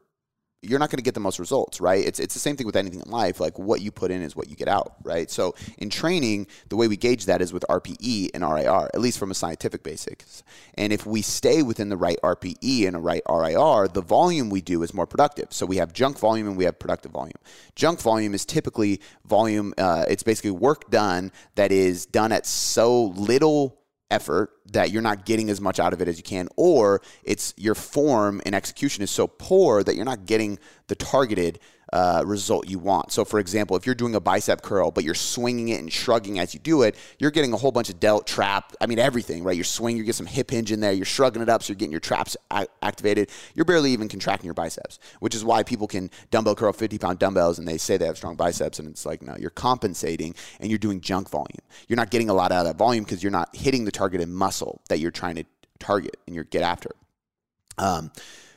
you're 0.63 0.79
not 0.79 0.89
going 0.89 0.98
to 0.98 1.03
get 1.03 1.13
the 1.13 1.20
most 1.20 1.39
results, 1.39 1.82
right? 1.82 2.05
It's, 2.05 2.20
it's 2.20 2.34
the 2.34 2.39
same 2.39 2.55
thing 2.55 2.65
with 2.65 2.75
anything 2.75 3.01
in 3.05 3.12
life. 3.12 3.39
Like 3.39 3.60
what 3.60 3.82
you 3.82 3.91
put 3.91 4.12
in 4.12 4.22
is 4.22 4.36
what 4.36 4.50
you 4.50 4.55
get 4.55 4.67
out, 4.67 4.96
right? 5.03 5.29
So 5.29 5.55
in 5.77 5.89
training, 5.89 6.48
the 6.70 6.77
way 6.77 6.88
we 6.88 6.96
gauge 6.96 7.25
that 7.25 7.41
is 7.41 7.51
with 7.51 7.65
RPE 7.70 8.32
and 8.34 8.43
RIR, 8.43 8.89
at 8.93 9.00
least 9.01 9.20
from 9.20 9.32
a 9.32 9.36
scientific 9.36 9.84
basis. 9.84 10.43
And 10.75 10.93
if 10.93 11.05
we 11.05 11.22
stay 11.22 11.63
within 11.63 11.89
the 11.89 11.98
right 11.98 12.17
RPE 12.24 12.88
and 12.88 12.96
a 12.96 13.00
right 13.00 13.22
RIR, 13.29 13.89
the 13.89 14.01
volume 14.01 14.50
we 14.50 14.62
do 14.62 14.84
is 14.84 14.93
more 14.93 15.05
productive. 15.05 15.48
So 15.51 15.65
we 15.65 15.77
have 15.77 15.91
junk 15.91 16.17
volume 16.17 16.48
and 16.48 16.58
we 16.58 16.63
have 16.63 16.79
productive 16.79 17.12
volume. 17.12 17.34
Junk 17.75 18.01
volume 18.01 18.34
is 18.34 18.46
typically 18.46 19.01
volume, 19.25 19.74
uh, 19.77 20.05
it's 20.08 20.24
basically 20.24 20.51
work 20.51 20.89
done 20.89 21.32
that 21.55 21.72
is 21.72 22.05
done 22.05 22.32
at 22.32 22.46
so 22.46 23.08
little 23.15 23.83
effort 24.12 24.52
that 24.72 24.92
you're 24.92 25.02
not 25.02 25.26
getting 25.26 25.50
as 25.50 25.60
much 25.60 25.80
out 25.80 25.94
of 25.94 26.02
it 26.02 26.08
as 26.08 26.18
you 26.18 26.24
can, 26.24 26.48
or 26.56 27.02
it's 27.24 27.54
your 27.58 27.76
form 27.76 28.42
and 28.46 28.54
execution 28.56 29.04
is 29.04 29.12
so 29.12 29.28
poor 29.28 29.84
that 29.84 29.96
you're 29.96 30.06
not 30.06 30.26
getting 30.26 30.60
the 30.88 30.96
targeted 30.96 31.60
uh, 31.94 32.24
result 32.26 32.68
you 32.68 32.80
want. 32.80 33.12
So, 33.12 33.24
for 33.24 33.40
example, 33.40 33.78
if 33.78 33.86
you're 33.86 33.94
doing 33.94 34.16
a 34.16 34.20
bicep 34.20 34.64
curl, 34.64 34.90
but 34.90 35.04
you're 35.04 35.14
swinging 35.14 35.70
it 35.70 35.80
and 35.80 35.94
shrugging 35.94 36.40
as 36.40 36.52
you 36.56 36.60
do 36.60 36.82
it, 36.82 36.96
you're 37.20 37.30
getting 37.30 37.54
a 37.54 37.58
whole 37.58 37.72
bunch 37.72 37.88
of 37.92 38.00
delt 38.00 38.26
trap. 38.26 38.74
I 38.82 38.88
mean, 38.88 38.98
everything, 38.98 39.44
right? 39.44 39.56
You're 39.56 39.64
swinging, 39.64 40.00
you 40.00 40.04
get 40.04 40.16
some 40.16 40.26
hip 40.26 40.50
hinge 40.50 40.72
in 40.72 40.80
there, 40.80 40.92
you're 40.92 41.06
shrugging 41.06 41.44
it 41.44 41.50
up, 41.50 41.62
so 41.62 41.70
you're 41.70 41.78
getting 41.78 41.92
your 41.92 42.00
traps 42.00 42.36
activated. 42.82 43.30
You're 43.54 43.66
barely 43.66 43.92
even 43.92 44.10
contracting 44.10 44.48
your 44.48 44.56
biceps, 44.56 44.98
which 45.20 45.36
is 45.36 45.46
why 45.46 45.62
people 45.62 45.88
can 45.88 46.10
dumbbell 46.32 46.56
curl 46.56 46.74
50 46.74 46.98
pound 46.98 47.20
dumbbells 47.20 47.60
and 47.60 47.68
they 47.68 47.78
say 47.78 47.98
they 47.98 48.08
have 48.08 48.18
strong 48.18 48.36
biceps. 48.36 48.80
And 48.80 48.90
it's 48.90 49.06
like, 49.06 49.22
no, 49.22 49.36
you're 49.38 49.52
compensating 49.52 50.34
and 50.60 50.72
you're 50.72 50.80
doing 50.80 51.00
junk 51.00 51.30
volume. 51.30 51.62
You're 51.88 51.98
not 51.98 52.10
getting 52.10 52.28
a 52.28 52.34
lot 52.34 52.52
out 52.52 52.66
of 52.66 52.66
that 52.66 52.78
volume 52.78 53.04
because 53.04 53.22
you're 53.22 53.32
not 53.32 53.56
hitting 53.56 53.86
the 53.86 53.92
targeted 53.92 54.30
muscle 54.30 54.82
that 54.90 54.98
you're 54.98 55.12
trying 55.12 55.36
to 55.36 55.44
target 55.78 56.18
and 56.26 56.36
you 56.36 56.44
get 56.44 56.64
after. 56.64 56.90
Um, 57.78 58.12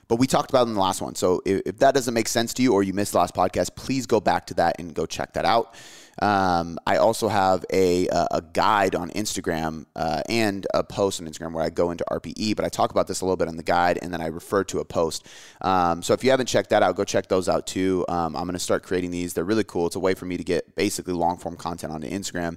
but 0.08 0.16
we 0.16 0.26
talked 0.26 0.50
about 0.50 0.66
it 0.66 0.68
in 0.68 0.74
the 0.74 0.80
last 0.80 1.00
one. 1.00 1.14
So 1.14 1.42
if, 1.44 1.62
if, 1.66 1.78
that 1.78 1.94
doesn't 1.94 2.14
make 2.14 2.28
sense 2.28 2.54
to 2.54 2.62
you 2.62 2.72
or 2.72 2.82
you 2.82 2.92
missed 2.92 3.12
the 3.12 3.18
last 3.18 3.34
podcast, 3.34 3.74
please 3.74 4.06
go 4.06 4.20
back 4.20 4.46
to 4.46 4.54
that 4.54 4.76
and 4.78 4.94
go 4.94 5.06
check 5.06 5.32
that 5.34 5.44
out. 5.44 5.74
Um, 6.22 6.78
I 6.86 6.96
also 6.96 7.28
have 7.28 7.64
a, 7.70 8.06
a 8.08 8.42
guide 8.54 8.94
on 8.94 9.10
Instagram 9.10 9.84
uh, 9.94 10.22
and 10.28 10.66
a 10.72 10.82
post 10.82 11.20
on 11.20 11.28
Instagram 11.28 11.52
where 11.52 11.64
I 11.64 11.68
go 11.68 11.90
into 11.90 12.04
RPE, 12.10 12.56
but 12.56 12.64
I 12.64 12.68
talk 12.68 12.90
about 12.90 13.06
this 13.06 13.20
a 13.20 13.24
little 13.24 13.36
bit 13.36 13.48
on 13.48 13.56
the 13.56 13.62
guide 13.62 13.98
and 14.00 14.12
then 14.12 14.22
I 14.22 14.28
refer 14.28 14.64
to 14.64 14.78
a 14.78 14.84
post. 14.84 15.26
Um, 15.60 16.02
so 16.02 16.14
if 16.14 16.24
you 16.24 16.30
haven't 16.30 16.46
checked 16.46 16.70
that 16.70 16.82
out, 16.82 16.96
go 16.96 17.04
check 17.04 17.28
those 17.28 17.48
out 17.48 17.66
too. 17.66 18.04
Um, 18.08 18.34
I'm 18.34 18.44
going 18.44 18.54
to 18.54 18.58
start 18.58 18.82
creating 18.82 19.10
these. 19.10 19.34
They're 19.34 19.44
really 19.44 19.64
cool. 19.64 19.86
It's 19.86 19.96
a 19.96 20.00
way 20.00 20.14
for 20.14 20.24
me 20.24 20.38
to 20.38 20.44
get 20.44 20.74
basically 20.74 21.12
long 21.12 21.36
form 21.36 21.56
content 21.56 21.92
onto 21.92 22.08
Instagram 22.08 22.56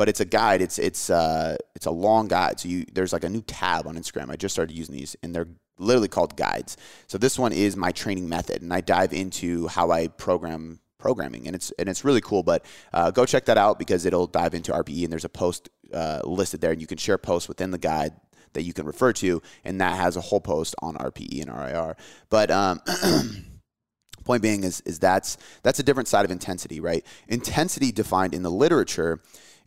but 0.00 0.08
it's 0.08 0.20
a 0.20 0.24
guide. 0.24 0.62
It's 0.62 0.78
it's 0.78 1.10
uh, 1.10 1.58
it's 1.74 1.84
a 1.84 1.90
long 1.90 2.26
guide. 2.26 2.58
So 2.58 2.70
you 2.70 2.86
there's 2.90 3.12
like 3.12 3.22
a 3.22 3.28
new 3.28 3.42
tab 3.42 3.86
on 3.86 3.96
Instagram. 3.96 4.30
I 4.30 4.36
just 4.36 4.54
started 4.54 4.74
using 4.74 4.94
these, 4.94 5.14
and 5.22 5.34
they're 5.34 5.48
literally 5.80 6.08
called 6.08 6.36
guides. 6.36 6.76
So 7.06 7.18
this 7.18 7.38
one 7.38 7.52
is 7.52 7.76
my 7.76 7.92
training 7.92 8.28
method, 8.28 8.62
and 8.62 8.72
I 8.72 8.80
dive 8.80 9.12
into 9.12 9.66
how 9.68 9.90
I 9.90 10.08
program 10.08 10.80
programming, 10.98 11.46
and 11.46 11.56
it's 11.56 11.72
and 11.72 11.88
it's 11.88 12.04
really 12.04 12.20
cool. 12.20 12.42
But 12.42 12.64
uh, 12.92 13.10
go 13.10 13.26
check 13.26 13.46
that 13.46 13.58
out 13.58 13.78
because 13.78 14.04
it'll 14.04 14.26
dive 14.26 14.54
into 14.54 14.72
RPE, 14.72 15.04
and 15.04 15.12
there's 15.12 15.24
a 15.24 15.30
post 15.30 15.68
uh, 15.92 16.20
listed 16.24 16.60
there, 16.60 16.72
and 16.72 16.80
you 16.80 16.86
can 16.86 16.98
share 16.98 17.18
posts 17.18 17.48
within 17.48 17.70
the 17.70 17.78
guide 17.78 18.12
that 18.52 18.62
you 18.62 18.72
can 18.72 18.86
refer 18.86 19.12
to, 19.14 19.42
and 19.64 19.80
that 19.80 19.96
has 19.96 20.16
a 20.16 20.20
whole 20.20 20.40
post 20.40 20.74
on 20.82 20.96
RPE 20.96 21.42
and 21.42 21.50
RIR. 21.50 21.96
But 22.28 22.50
um, 22.50 22.80
point 24.24 24.42
being 24.42 24.64
is 24.64 24.80
is 24.82 24.98
that's 24.98 25.36
that's 25.62 25.78
a 25.78 25.82
different 25.82 26.08
side 26.08 26.24
of 26.24 26.30
intensity, 26.30 26.80
right? 26.80 27.04
Intensity 27.28 27.90
defined 27.92 28.34
in 28.34 28.42
the 28.42 28.50
literature 28.50 29.20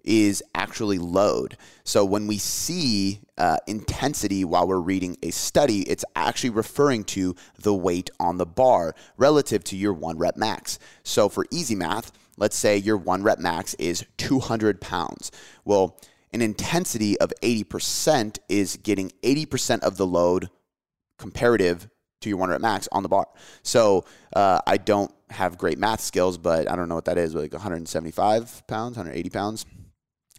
is 0.04 0.44
actually 0.54 0.98
load. 0.98 1.58
So 1.84 2.04
when 2.04 2.28
we 2.28 2.38
see 2.38 3.22
uh, 3.38 3.58
intensity 3.68 4.44
while 4.46 4.68
we're 4.68 4.80
reading 4.80 5.18
a 5.24 5.32
study, 5.32 5.82
it's 5.84 6.06
actually 6.16 6.52
referring 6.52 7.04
to 7.06 7.36
the 7.60 7.74
weight 7.74 8.10
on 8.20 8.38
the 8.38 8.46
bar 8.46 8.96
relative 9.18 9.64
to 9.66 9.78
your 9.78 9.94
one 9.94 10.18
rep 10.18 10.36
max. 10.38 10.80
So 11.04 11.30
for 11.30 11.46
easy 11.52 11.76
math, 11.76 12.12
let's 12.38 12.58
say 12.58 12.78
your 12.78 12.98
one 12.98 13.24
rep 13.24 13.40
max 13.40 13.74
is 13.76 14.06
200 14.18 14.82
pounds. 14.82 15.32
Well, 15.66 15.98
an 16.32 16.42
intensity 16.42 17.18
of 17.20 17.32
80% 17.42 18.40
is 18.50 18.78
getting 18.78 19.12
80% 19.22 19.82
of 19.82 19.98
the 19.98 20.08
load 20.08 20.50
comparative 21.18 21.88
to 22.22 22.30
your 22.30 22.38
one 22.38 22.50
rep 22.50 22.62
max 22.62 22.90
on 22.92 23.04
the 23.04 23.10
bar. 23.10 23.28
So 23.62 24.06
uh, 24.36 24.60
I 24.66 24.78
don't 24.78 25.14
have 25.30 25.58
great 25.58 25.78
math 25.78 26.02
skills, 26.02 26.38
but 26.38 26.70
I 26.70 26.76
don't 26.76 26.90
know 26.90 26.96
what 26.96 27.06
that 27.06 27.18
is, 27.18 27.36
like 27.36 27.54
175 27.54 28.68
pounds, 28.68 28.98
180 28.98 29.30
pounds 29.30 29.66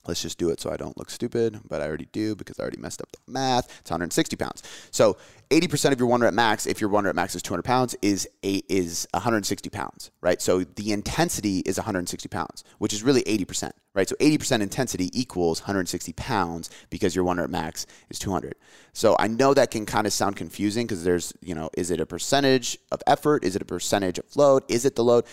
Let's 0.07 0.23
just 0.23 0.39
do 0.39 0.51
it 0.51 0.61
so 0.61 0.71
I 0.71 0.77
don't 0.77 0.97
look 0.99 1.11
stupid, 1.11 1.61
but 1.69 1.81
I 1.81 1.87
already 1.87 2.09
do 2.13 2.35
because 2.35 2.59
I 2.59 2.63
already 2.63 2.81
messed 2.81 3.01
up 3.01 3.11
the 3.13 3.19
math. 3.27 3.67
It's 3.81 3.91
160 3.91 4.37
pounds. 4.37 4.63
So 4.91 5.17
80% 5.51 5.93
of 5.93 5.99
your 5.99 6.09
one 6.09 6.21
rep 6.21 6.35
max, 6.35 6.67
if 6.67 6.81
your 6.81 6.91
one 6.91 7.05
rep 7.05 7.15
max 7.15 7.35
is 7.35 7.43
200 7.43 7.63
pounds, 7.63 7.97
is 8.03 8.29
a, 8.45 8.63
is 8.69 9.07
160 9.13 9.71
pounds, 9.71 10.11
right? 10.21 10.41
So 10.43 10.65
the 10.65 10.93
intensity 10.93 11.61
is 11.61 11.79
160 11.79 12.29
pounds, 12.29 12.65
which 12.79 12.93
is 12.93 13.03
really 13.03 13.23
80%, 13.23 13.71
right? 13.95 14.09
So 14.09 14.17
80% 14.17 14.61
intensity 14.61 15.11
equals 15.19 15.61
160 15.61 16.13
pounds 16.15 16.71
because 16.91 17.15
your 17.15 17.25
one 17.25 17.39
rep 17.39 17.51
max 17.51 17.87
is 18.11 18.19
200. 18.19 18.55
So 18.93 19.17
I 19.19 19.29
know 19.29 19.55
that 19.55 19.71
can 19.71 19.87
kind 19.87 20.07
of 20.07 20.13
sound 20.13 20.37
confusing 20.37 20.87
because 20.87 21.05
there's, 21.05 21.33
you 21.41 21.55
know, 21.55 21.71
is 21.77 21.91
it 21.91 22.01
a 22.01 22.07
percentage 22.07 22.79
of 22.93 23.03
effort? 23.07 23.45
Is 23.45 23.57
it 23.57 23.63
a 23.63 23.67
percentage 23.67 24.19
of 24.19 24.25
load? 24.37 24.65
Is 24.69 24.85
it 24.85 24.97
the 24.97 25.05
load? 25.05 25.25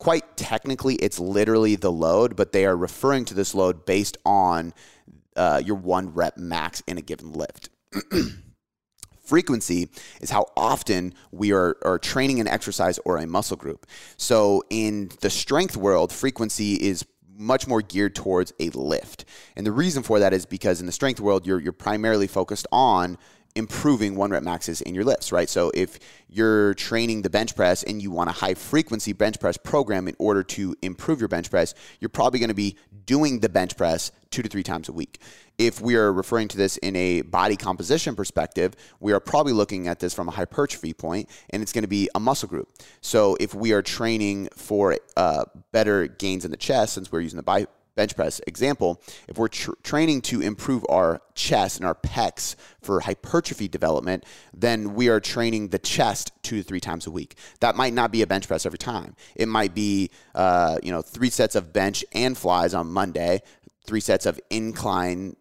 Quite 0.00 0.36
technically, 0.36 0.96
it's 0.96 1.20
literally 1.20 1.76
the 1.76 1.92
load, 1.92 2.34
but 2.34 2.50
they 2.50 2.64
are 2.64 2.76
referring 2.76 3.26
to 3.26 3.34
this 3.34 3.54
load 3.54 3.86
based 3.86 4.16
on 4.24 4.72
uh, 5.36 5.62
your 5.64 5.76
one 5.76 6.12
rep 6.14 6.36
max 6.36 6.82
in 6.88 6.98
a 6.98 7.02
given 7.02 7.32
lift. 7.32 7.68
Frequency 9.22 9.90
is 10.20 10.30
how 10.30 10.46
often 10.56 11.14
we 11.30 11.52
are, 11.52 11.76
are 11.84 11.98
training 11.98 12.40
an 12.40 12.48
exercise 12.48 12.98
or 13.04 13.18
a 13.18 13.26
muscle 13.26 13.56
group. 13.56 13.86
So, 14.16 14.64
in 14.70 15.10
the 15.20 15.30
strength 15.30 15.76
world, 15.76 16.12
frequency 16.12 16.74
is 16.74 17.04
much 17.36 17.68
more 17.68 17.80
geared 17.80 18.14
towards 18.14 18.52
a 18.58 18.70
lift. 18.70 19.24
And 19.54 19.66
the 19.66 19.72
reason 19.72 20.02
for 20.02 20.18
that 20.18 20.32
is 20.32 20.46
because 20.46 20.80
in 20.80 20.86
the 20.86 20.92
strength 20.92 21.20
world, 21.20 21.46
you're, 21.46 21.60
you're 21.60 21.72
primarily 21.72 22.26
focused 22.26 22.66
on 22.72 23.18
improving 23.56 24.14
one 24.14 24.30
rep 24.30 24.42
maxes 24.42 24.80
in 24.80 24.94
your 24.94 25.04
lifts, 25.04 25.32
right? 25.32 25.48
So 25.48 25.70
if 25.74 25.98
you're 26.28 26.74
training 26.74 27.22
the 27.22 27.30
bench 27.30 27.56
press 27.56 27.82
and 27.82 28.00
you 28.00 28.10
want 28.10 28.30
a 28.30 28.32
high 28.32 28.54
frequency 28.54 29.12
bench 29.12 29.40
press 29.40 29.56
program 29.56 30.08
in 30.08 30.14
order 30.18 30.42
to 30.44 30.76
improve 30.82 31.20
your 31.20 31.28
bench 31.28 31.50
press, 31.50 31.74
you're 31.98 32.08
probably 32.08 32.38
going 32.38 32.48
to 32.48 32.54
be 32.54 32.76
doing 33.06 33.40
the 33.40 33.48
bench 33.48 33.76
press 33.76 34.12
two 34.30 34.42
to 34.42 34.48
three 34.48 34.62
times 34.62 34.88
a 34.88 34.92
week. 34.92 35.20
If 35.58 35.80
we 35.80 35.96
are 35.96 36.12
referring 36.12 36.48
to 36.48 36.56
this 36.56 36.76
in 36.78 36.96
a 36.96 37.22
body 37.22 37.56
composition 37.56 38.14
perspective, 38.14 38.74
we 39.00 39.12
are 39.12 39.20
probably 39.20 39.52
looking 39.52 39.88
at 39.88 39.98
this 39.98 40.14
from 40.14 40.28
a 40.28 40.30
hypertrophy 40.30 40.94
point, 40.94 41.28
and 41.50 41.62
it's 41.62 41.72
going 41.72 41.82
to 41.82 41.88
be 41.88 42.08
a 42.14 42.20
muscle 42.20 42.48
group. 42.48 42.72
So 43.00 43.36
if 43.40 43.52
we 43.52 43.72
are 43.72 43.82
training 43.82 44.48
for 44.54 44.96
uh, 45.16 45.44
better 45.72 46.06
gains 46.06 46.44
in 46.44 46.50
the 46.50 46.56
chest, 46.56 46.94
since 46.94 47.12
we're 47.12 47.20
using 47.20 47.36
the 47.36 47.42
bi- 47.42 47.66
bench 47.94 48.16
press 48.16 48.40
example, 48.46 49.02
if 49.28 49.38
we're 49.38 49.48
tr- 49.48 49.72
training 49.82 50.22
to 50.22 50.40
improve 50.40 50.84
our 50.88 51.20
chest 51.34 51.78
and 51.78 51.86
our 51.86 51.94
pecs 51.94 52.56
for 52.80 53.00
hypertrophy 53.00 53.68
development, 53.68 54.24
then 54.54 54.94
we 54.94 55.08
are 55.08 55.20
training 55.20 55.68
the 55.68 55.78
chest 55.78 56.32
two 56.42 56.58
to 56.58 56.62
three 56.62 56.80
times 56.80 57.06
a 57.06 57.10
week. 57.10 57.36
That 57.60 57.76
might 57.76 57.92
not 57.92 58.12
be 58.12 58.22
a 58.22 58.26
bench 58.26 58.48
press 58.48 58.66
every 58.66 58.78
time. 58.78 59.16
It 59.34 59.48
might 59.48 59.74
be, 59.74 60.10
uh, 60.34 60.78
you 60.82 60.92
know, 60.92 61.02
three 61.02 61.30
sets 61.30 61.54
of 61.54 61.72
bench 61.72 62.04
and 62.12 62.36
flies 62.36 62.74
on 62.74 62.90
Monday, 62.90 63.42
three 63.86 64.00
sets 64.00 64.26
of 64.26 64.40
incline 64.50 65.36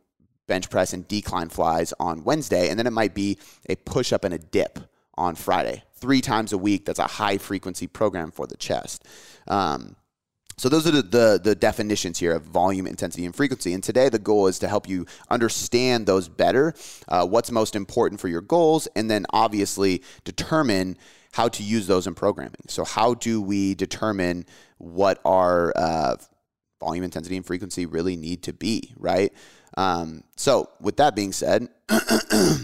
bench 0.48 0.70
press 0.70 0.94
and 0.94 1.08
decline 1.08 1.48
flies 1.48 1.94
on 2.00 2.24
Wednesday, 2.24 2.70
and 2.70 2.78
then 2.78 2.88
it 2.88 2.94
might 2.94 3.14
be 3.14 3.38
a 3.70 3.76
push 3.76 4.12
up 4.12 4.24
and 4.24 4.34
a 4.34 4.40
dip 4.40 4.80
on 5.16 5.36
Friday. 5.36 5.84
Three 5.94 6.22
times 6.22 6.52
a 6.54 6.58
week. 6.58 6.86
That's 6.86 7.00
a 7.00 7.08
high 7.08 7.38
frequency 7.38 7.88
program 7.88 8.32
for 8.32 8.48
the 8.48 8.58
chest. 8.58 9.06
Um, 9.48 9.96
so 10.60 10.68
those 10.68 10.86
are 10.86 10.92
the, 10.92 11.02
the, 11.02 11.42
the, 11.42 11.56
definitions 11.56 12.20
here 12.20 12.34
of 12.34 12.44
volume, 12.44 12.86
intensity, 12.86 13.26
and 13.26 13.34
frequency. 13.34 13.74
And 13.74 13.82
today 13.82 14.10
the 14.10 14.20
goal 14.20 14.48
is 14.48 14.60
to 14.60 14.68
help 14.68 14.90
you 14.90 15.06
understand 15.30 16.06
those 16.06 16.28
better, 16.28 16.74
uh, 17.08 17.26
what's 17.26 17.50
most 17.50 17.78
important 17.78 18.20
for 18.20 18.28
your 18.28 18.42
goals, 18.42 18.86
and 18.94 19.10
then 19.10 19.26
obviously 19.30 20.04
determine 20.26 20.98
how 21.32 21.48
to 21.48 21.64
use 21.64 21.88
those 21.88 22.08
in 22.08 22.14
programming. 22.14 22.66
So 22.68 22.84
how 22.84 23.14
do 23.14 23.42
we 23.42 23.74
determine 23.74 24.46
what 24.80 25.22
our 25.24 25.72
uh, 25.78 26.18
volume, 26.82 27.06
intensity, 27.06 27.38
and 27.38 27.46
frequency 27.46 27.86
really 27.86 28.18
need 28.18 28.44
to 28.44 28.52
be, 28.52 28.94
right? 28.98 29.32
Um, 29.78 30.26
so 30.36 30.70
with 30.82 30.98
that 30.98 31.16
being 31.16 31.32
said, 31.32 31.70
let 31.90 32.60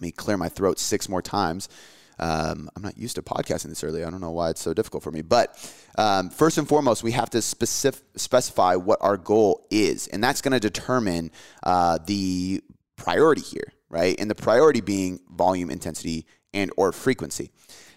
me 0.00 0.10
clear 0.10 0.36
my 0.36 0.48
throat 0.48 0.80
six 0.80 1.08
more 1.08 1.22
times. 1.22 1.68
Um, 2.18 2.70
I'm 2.74 2.82
not 2.82 2.96
used 2.96 3.16
to 3.16 3.22
podcasting 3.22 3.68
this 3.68 3.84
early. 3.84 4.02
I 4.04 4.10
don't 4.10 4.20
know 4.20 4.30
why 4.30 4.50
it's 4.50 4.60
so 4.60 4.72
difficult 4.72 5.02
for 5.02 5.10
me. 5.10 5.22
But 5.22 5.56
um, 5.98 6.30
first 6.30 6.58
and 6.58 6.68
foremost, 6.68 7.02
we 7.02 7.12
have 7.12 7.30
to 7.30 7.42
specific, 7.42 8.02
specify 8.16 8.74
what 8.74 8.98
our 9.00 9.16
goal 9.16 9.66
is, 9.70 10.06
and 10.08 10.22
that's 10.22 10.40
going 10.40 10.52
to 10.52 10.60
determine 10.60 11.30
uh, 11.62 11.98
the 12.06 12.62
priority 12.96 13.42
here, 13.42 13.72
right? 13.88 14.18
And 14.18 14.30
the 14.30 14.34
priority 14.34 14.80
being 14.80 15.20
volume, 15.30 15.70
intensity, 15.70 16.26
and 16.54 16.70
or 16.76 16.92
frequency. 16.92 17.50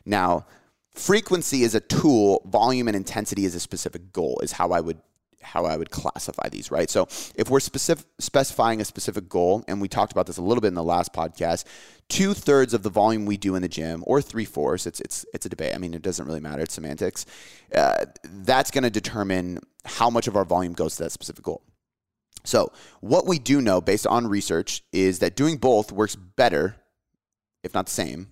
Now, 0.05 0.45
frequency 0.93 1.63
is 1.63 1.75
a 1.75 1.79
tool. 1.79 2.41
Volume 2.45 2.88
and 2.88 2.97
intensity 2.97 3.45
is 3.45 3.55
a 3.55 3.59
specific 3.59 4.11
goal. 4.11 4.39
Is 4.43 4.51
how 4.51 4.71
I 4.71 4.81
would 4.81 4.99
how 5.41 5.65
I 5.65 5.77
would 5.77 5.91
classify 5.91 6.50
these, 6.50 6.72
right? 6.72 6.89
So 6.89 7.08
if 7.36 7.50
we're 7.50 7.60
specific, 7.60 8.05
specifying 8.19 8.81
a 8.81 8.86
specific 8.86 9.29
goal, 9.29 9.63
and 9.67 9.81
we 9.81 9.88
talked 9.88 10.12
about 10.12 10.27
this 10.27 10.38
a 10.38 10.41
little 10.41 10.62
bit 10.62 10.69
in 10.69 10.74
the 10.74 10.84
last 10.84 11.13
podcast, 11.13 11.65
two 12.10 12.34
thirds 12.34 12.74
of 12.74 12.84
the 12.84 12.89
volume 12.89 13.25
we 13.25 13.38
do 13.38 13.55
in 13.55 13.62
the 13.62 13.69
gym, 13.69 14.03
or 14.05 14.22
three 14.22 14.46
fourths, 14.46 14.86
it's 14.86 15.00
it's 15.01 15.25
it's 15.34 15.46
a 15.46 15.50
debate. 15.50 15.74
I 15.74 15.77
mean, 15.77 15.93
it 15.93 16.01
doesn't 16.01 16.25
really 16.25 16.39
matter. 16.39 16.63
It's 16.63 16.74
semantics. 16.74 17.25
Uh, 17.74 18.05
that's 18.24 18.72
going 18.72 18.84
to 18.84 18.89
determine 18.89 19.60
how 19.86 20.10
much 20.10 20.27
of 20.27 20.36
our 20.36 20.46
volume 20.46 20.74
goes 20.74 20.98
to 20.98 21.03
that 21.03 21.12
specific 21.12 21.43
goal. 21.43 21.62
So 22.43 22.72
what 23.01 23.25
we 23.25 23.39
do 23.39 23.62
know, 23.62 23.81
based 23.81 24.08
on 24.08 24.27
research, 24.27 24.84
is 24.91 25.19
that 25.19 25.36
doing 25.36 25.58
both 25.58 25.91
works 25.91 26.15
better, 26.15 26.75
if 27.63 27.74
not 27.74 27.88
the 27.88 27.91
same, 27.91 28.31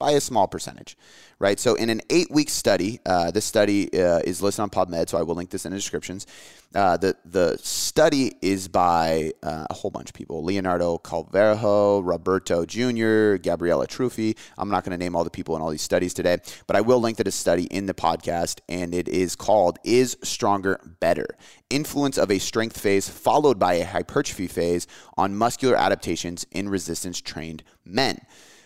by 0.00 0.12
a 0.12 0.20
small 0.20 0.48
percentage, 0.48 0.96
right? 1.38 1.60
So, 1.60 1.74
in 1.74 1.90
an 1.90 2.00
eight 2.10 2.30
week 2.30 2.50
study, 2.50 2.98
uh, 3.06 3.30
this 3.30 3.44
study 3.44 3.92
uh, 3.92 4.20
is 4.24 4.42
listed 4.42 4.62
on 4.62 4.70
PubMed, 4.70 5.08
so 5.08 5.18
I 5.18 5.22
will 5.22 5.36
link 5.36 5.50
this 5.50 5.66
in 5.66 5.70
the 5.70 5.78
descriptions. 5.78 6.26
Uh, 6.74 6.96
the, 6.96 7.16
the 7.24 7.58
study 7.58 8.36
is 8.40 8.68
by 8.68 9.32
uh, 9.42 9.66
a 9.68 9.74
whole 9.74 9.90
bunch 9.90 10.08
of 10.08 10.14
people 10.14 10.42
Leonardo 10.42 10.98
Carvalho, 10.98 12.00
Roberto 12.00 12.64
Jr., 12.64 13.36
Gabriella 13.42 13.86
Truffi. 13.86 14.36
I'm 14.56 14.70
not 14.70 14.84
going 14.84 14.92
to 14.92 15.04
name 15.04 15.14
all 15.14 15.24
the 15.24 15.30
people 15.30 15.54
in 15.54 15.62
all 15.62 15.70
these 15.70 15.82
studies 15.82 16.14
today, 16.14 16.38
but 16.66 16.76
I 16.76 16.80
will 16.80 17.00
link 17.00 17.18
to 17.18 17.24
this 17.24 17.34
study 17.34 17.64
in 17.64 17.86
the 17.86 17.94
podcast, 17.94 18.60
and 18.68 18.94
it 18.94 19.06
is 19.06 19.36
called 19.36 19.78
Is 19.84 20.16
Stronger 20.22 20.80
Better? 21.00 21.36
Influence 21.68 22.16
of 22.16 22.30
a 22.30 22.38
Strength 22.38 22.80
Phase 22.80 23.08
followed 23.08 23.58
by 23.58 23.74
a 23.74 23.84
Hypertrophy 23.84 24.46
Phase 24.46 24.86
on 25.18 25.36
Muscular 25.36 25.76
Adaptations 25.76 26.46
in 26.52 26.70
Resistance 26.70 27.20
Trained 27.20 27.62
Men. 27.84 28.18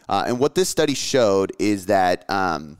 Uh, 0.08 0.24
and 0.26 0.38
what 0.38 0.54
this 0.54 0.68
study 0.68 0.94
showed 0.94 1.52
is 1.58 1.86
that 1.86 2.28
um, 2.30 2.78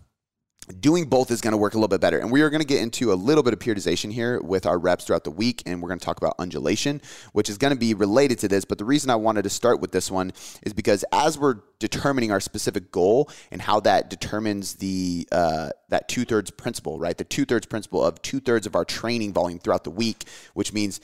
doing 0.81 1.05
both 1.05 1.31
is 1.31 1.41
going 1.41 1.53
to 1.53 1.59
work 1.59 1.75
a 1.75 1.77
little 1.77 1.89
bit 1.89 2.01
better. 2.01 2.19
And 2.19 2.31
we 2.31 2.41
are 2.43 2.49
going 2.49 2.61
to 2.63 2.67
get 2.67 2.81
into 2.81 3.13
a 3.13 3.15
little 3.15 3.43
bit 3.43 3.53
of 3.53 3.59
periodization 3.59 4.11
here 4.11 4.41
with 4.41 4.65
our 4.65 4.79
reps 4.79 5.05
throughout 5.05 5.25
the 5.25 5.31
week. 5.31 5.63
And 5.67 5.83
we're 5.83 5.89
going 5.89 5.99
to 5.99 6.05
talk 6.05 6.17
about 6.17 6.35
undulation, 6.39 7.03
which 7.33 7.51
is 7.51 7.59
going 7.59 7.73
to 7.73 7.79
be 7.79 7.93
related 7.93 8.39
to 8.41 8.49
this. 8.49 8.65
But 8.65 8.79
the 8.79 8.85
reason 8.85 9.11
I 9.11 9.17
wanted 9.17 9.43
to 9.43 9.51
start 9.51 9.81
with 9.81 9.93
this 9.93 10.11
one 10.11 10.33
is 10.63 10.73
because 10.73 11.05
as 11.13 11.39
we're 11.39 11.57
determining 11.79 12.33
our 12.33 12.41
specific 12.41 12.91
goal 12.91 13.31
and 13.51 13.61
how 13.61 13.81
that 13.81 14.09
determines 14.09 14.75
the 14.77 15.29
uh, 15.31 15.71
that 15.91 16.09
two 16.09 16.25
thirds 16.25 16.51
principle, 16.51 16.99
right? 16.99 17.17
The 17.17 17.25
two 17.25 17.45
thirds 17.45 17.67
principle 17.67 18.03
of 18.03 18.21
two 18.23 18.41
thirds 18.41 18.67
of 18.67 18.75
our 18.75 18.85
training 18.85 19.33
volume 19.35 19.59
throughout 19.59 19.85
the 19.85 19.91
week, 19.91 20.25
which 20.55 20.73
means 20.73 21.01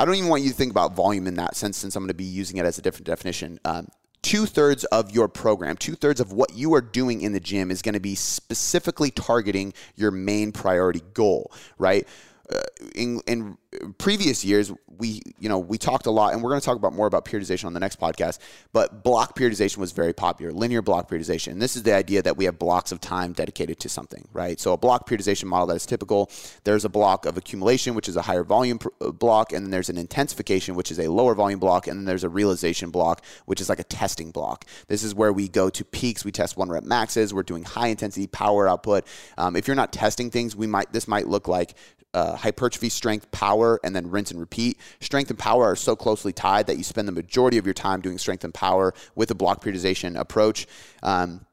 I 0.00 0.04
don't 0.04 0.14
even 0.14 0.28
want 0.30 0.42
you 0.42 0.50
to 0.50 0.54
think 0.54 0.70
about 0.70 0.94
volume 0.94 1.26
in 1.26 1.34
that 1.34 1.56
sense, 1.56 1.76
since 1.76 1.96
I'm 1.96 2.02
going 2.02 2.08
to 2.08 2.14
be 2.14 2.24
using 2.24 2.56
it 2.56 2.64
as 2.64 2.78
a 2.78 2.82
different 2.82 3.06
definition. 3.06 3.58
Um, 3.64 3.88
two 4.22 4.46
thirds 4.46 4.84
of 4.84 5.10
your 5.10 5.28
program, 5.28 5.76
two 5.76 5.94
thirds 5.94 6.20
of 6.20 6.32
what 6.32 6.54
you 6.54 6.74
are 6.74 6.80
doing 6.80 7.22
in 7.22 7.32
the 7.32 7.40
gym 7.40 7.70
is 7.70 7.82
going 7.82 7.94
to 7.94 8.00
be 8.00 8.14
specifically 8.14 9.10
targeting 9.10 9.72
your 9.96 10.10
main 10.10 10.52
priority 10.52 11.02
goal, 11.14 11.52
right? 11.78 12.06
Uh, 12.52 12.60
in, 12.94 13.20
in 13.26 13.58
previous 13.98 14.44
years, 14.44 14.72
we 14.98 15.20
you 15.38 15.48
know 15.48 15.58
we 15.58 15.78
talked 15.78 16.06
a 16.06 16.10
lot, 16.10 16.32
and 16.32 16.42
we're 16.42 16.50
going 16.50 16.60
to 16.60 16.64
talk 16.64 16.76
about 16.76 16.92
more 16.92 17.06
about 17.06 17.24
periodization 17.24 17.66
on 17.66 17.74
the 17.74 17.80
next 17.80 18.00
podcast. 18.00 18.38
But 18.72 19.04
block 19.04 19.36
periodization 19.36 19.78
was 19.78 19.92
very 19.92 20.12
popular, 20.12 20.52
linear 20.52 20.82
block 20.82 21.10
periodization. 21.10 21.52
And 21.52 21.62
this 21.62 21.76
is 21.76 21.82
the 21.82 21.94
idea 21.94 22.22
that 22.22 22.36
we 22.36 22.44
have 22.46 22.58
blocks 22.58 22.92
of 22.92 23.00
time 23.00 23.32
dedicated 23.32 23.78
to 23.80 23.88
something, 23.88 24.26
right? 24.32 24.58
So 24.58 24.72
a 24.72 24.76
block 24.76 25.08
periodization 25.08 25.44
model 25.44 25.68
that 25.68 25.76
is 25.76 25.86
typical. 25.86 26.30
There's 26.64 26.84
a 26.84 26.88
block 26.88 27.26
of 27.26 27.36
accumulation, 27.36 27.94
which 27.94 28.08
is 28.08 28.16
a 28.16 28.22
higher 28.22 28.44
volume 28.44 28.78
pr- 28.78 28.88
uh, 29.00 29.10
block, 29.12 29.52
and 29.52 29.64
then 29.64 29.70
there's 29.70 29.88
an 29.88 29.98
intensification, 29.98 30.74
which 30.74 30.90
is 30.90 30.98
a 30.98 31.08
lower 31.08 31.34
volume 31.34 31.60
block, 31.60 31.86
and 31.86 31.98
then 31.98 32.04
there's 32.04 32.24
a 32.24 32.28
realization 32.28 32.90
block, 32.90 33.24
which 33.46 33.60
is 33.60 33.68
like 33.68 33.80
a 33.80 33.84
testing 33.84 34.30
block. 34.30 34.64
This 34.88 35.02
is 35.02 35.14
where 35.14 35.32
we 35.32 35.48
go 35.48 35.70
to 35.70 35.84
peaks. 35.84 36.24
We 36.24 36.32
test 36.32 36.56
one 36.56 36.68
rep 36.68 36.84
maxes. 36.84 37.32
We're 37.32 37.42
doing 37.42 37.64
high 37.64 37.88
intensity 37.88 38.26
power 38.26 38.68
output. 38.68 39.06
Um, 39.36 39.56
if 39.56 39.66
you're 39.66 39.76
not 39.76 39.92
testing 39.92 40.30
things, 40.30 40.56
we 40.56 40.66
might 40.66 40.92
this 40.92 41.06
might 41.06 41.28
look 41.28 41.46
like 41.46 41.74
uh, 42.18 42.36
hypertrophy, 42.36 42.88
strength, 42.88 43.30
power, 43.30 43.78
and 43.84 43.94
then 43.94 44.10
rinse 44.10 44.32
and 44.32 44.40
repeat. 44.40 44.78
Strength 45.00 45.30
and 45.30 45.38
power 45.38 45.64
are 45.64 45.76
so 45.76 45.94
closely 45.94 46.32
tied 46.32 46.66
that 46.66 46.76
you 46.76 46.82
spend 46.82 47.06
the 47.06 47.12
majority 47.12 47.58
of 47.58 47.64
your 47.64 47.74
time 47.74 48.00
doing 48.00 48.18
strength 48.18 48.42
and 48.42 48.52
power 48.52 48.92
with 49.14 49.30
a 49.30 49.36
block 49.36 49.62
periodization 49.62 50.18
approach. 50.18 50.66
Um, 51.02 51.46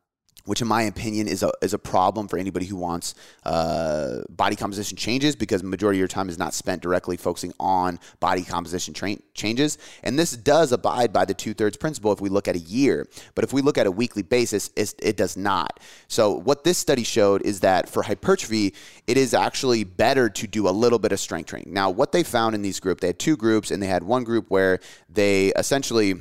which 0.46 0.62
in 0.62 0.68
my 0.68 0.84
opinion 0.84 1.28
is 1.28 1.44
a, 1.44 1.52
is 1.62 1.74
a 1.74 1.80
problem 1.80 2.28
for 2.28 2.38
anybody 2.38 2.66
who 2.66 2.76
wants 2.76 3.16
uh, 3.44 4.22
body 4.30 4.56
composition 4.56 4.98
changes 4.98 5.36
because 5.36 5.64
majority 5.64 5.98
of 5.98 6.02
your 6.02 6.08
time 6.08 6.30
is 6.30 6.38
not 6.38 6.54
spent 6.54 6.82
directly 6.82 7.18
focusing 7.18 7.54
on 7.60 8.00
body 8.20 8.44
composition 8.44 8.94
tra- 8.94 9.18
changes. 9.34 9.78
And 10.04 10.18
this 10.18 10.32
does 10.32 10.72
abide 10.72 11.12
by 11.12 11.26
the 11.26 11.34
two 11.34 11.54
thirds 11.54 11.78
principle 11.78 12.12
if 12.12 12.22
we 12.22 12.30
look 12.30 12.48
at 12.48 12.56
a 12.56 12.60
year. 12.60 13.08
But 13.34 13.44
if 13.44 13.54
we 13.54 13.62
look 13.62 13.78
at 13.78 13.88
a 13.88 13.92
weekly 13.92 14.22
basis, 14.24 14.70
it 14.76 15.18
does 15.18 15.36
not. 15.36 15.80
So 16.08 16.32
what 16.32 16.64
this 16.64 16.78
study 16.78 17.04
showed 17.04 17.42
is 17.42 17.60
that 17.62 17.90
for 17.90 18.04
hypertrophy, 18.04 18.74
it 19.08 19.18
is 19.18 19.34
actually 19.34 19.84
better 19.84 20.30
to 20.30 20.48
do 20.48 20.68
a 20.68 20.72
little 20.72 21.00
bit 21.00 21.12
of 21.12 21.20
strength 21.20 21.50
training. 21.50 21.74
Now, 21.74 21.90
what 21.90 22.12
they 22.12 22.24
found 22.24 22.56
in 22.56 22.62
these 22.62 22.80
groups, 22.80 23.02
they 23.02 23.08
had 23.08 23.20
two 23.20 23.38
groups, 23.38 23.72
and 23.72 23.82
they 23.82 23.88
had 23.88 24.04
one 24.04 24.24
group 24.24 24.50
where 24.50 24.80
they 25.10 25.48
essentially 25.56 26.16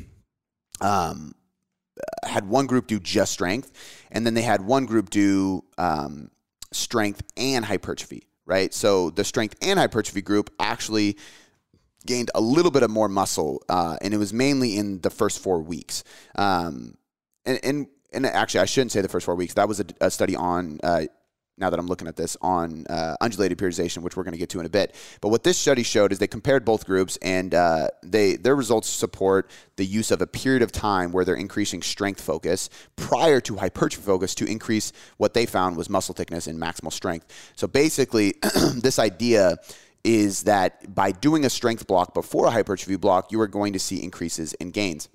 um, 0.80 1.34
had 2.24 2.48
one 2.48 2.66
group 2.66 2.87
do 2.87 2.98
just 2.98 3.32
strength, 3.32 3.72
and 4.14 4.24
then 4.24 4.33
they 4.33 4.42
had 4.42 4.62
one 4.62 4.87
group 4.87 5.11
do 5.11 5.64
um, 5.77 6.31
strength 6.72 7.22
and 7.37 7.64
hypertrophy, 7.64 8.29
right? 8.46 8.72
So 8.72 9.11
the 9.11 9.24
strength 9.24 9.57
and 9.61 9.79
hypertrophy 9.79 10.22
group 10.22 10.50
actually 10.59 11.18
gained 12.07 12.31
a 12.35 12.40
little 12.40 12.70
bit 12.70 12.83
of 12.83 12.90
more 12.90 13.09
muscle, 13.09 13.62
uh, 13.68 13.96
and 14.00 14.14
it 14.14 14.18
was 14.18 14.33
mainly 14.33 14.77
in 14.77 15.00
the 15.00 15.11
first 15.11 15.40
four 15.40 15.61
weeks. 15.61 16.05
Um, 16.37 16.96
and, 17.44 17.61
and 17.62 17.87
and 18.12 18.27
actually, 18.27 18.61
I 18.61 18.66
shouldn't 18.66 18.92
say 18.92 19.00
the 19.00 19.09
first 19.09 19.27
four 19.27 19.35
weeks. 19.35 19.55
That 19.55 19.66
was 19.68 19.81
a, 19.81 19.87
a 20.00 20.11
study 20.11 20.37
on 20.37 20.79
uh, 20.85 21.07
now 21.56 21.70
that 21.70 21.78
I'm 21.78 21.86
looking 21.86 22.08
at 22.08 22.16
this 22.16 22.36
on 22.40 22.84
uh, 22.88 23.16
undulated 23.20 23.58
periodization, 23.58 23.98
which 23.98 24.16
we're 24.16 24.24
going 24.24 24.32
to 24.32 24.38
get 24.38 24.48
to 24.50 24.60
in 24.60 24.66
a 24.66 24.70
bit. 24.70 24.94
But 25.20 25.28
what 25.28 25.44
this 25.44 25.56
study 25.56 25.82
showed 25.82 26.12
is 26.12 26.18
they 26.18 26.26
compared 26.26 26.64
both 26.64 26.84
groups, 26.84 27.16
and 27.22 27.54
uh, 27.54 27.88
they 28.02 28.36
their 28.36 28.56
results 28.56 28.88
support 28.88 29.50
the 29.76 29.84
use 29.86 30.10
of 30.10 30.20
a 30.20 30.26
period 30.26 30.62
of 30.62 30.72
time 30.72 31.12
where 31.12 31.24
they're 31.24 31.34
increasing 31.34 31.82
strength 31.82 32.20
focus 32.20 32.70
prior 32.96 33.40
to 33.42 33.56
hypertrophy 33.56 34.04
focus 34.04 34.34
to 34.36 34.46
increase 34.46 34.92
what 35.16 35.34
they 35.34 35.46
found 35.46 35.76
was 35.76 35.88
muscle 35.88 36.14
thickness 36.14 36.46
and 36.46 36.60
maximal 36.60 36.92
strength. 36.92 37.52
So 37.56 37.66
basically, 37.66 38.34
this 38.74 38.98
idea 38.98 39.56
is 40.02 40.42
that 40.42 40.94
by 40.94 41.12
doing 41.12 41.44
a 41.44 41.50
strength 41.50 41.86
block 41.86 42.12
before 42.12 42.46
a 42.46 42.50
hypertrophy 42.50 42.96
block, 42.96 43.32
you 43.32 43.40
are 43.40 43.48
going 43.48 43.72
to 43.72 43.78
see 43.78 44.02
increases 44.02 44.52
in 44.54 44.70
gains. 44.70 45.08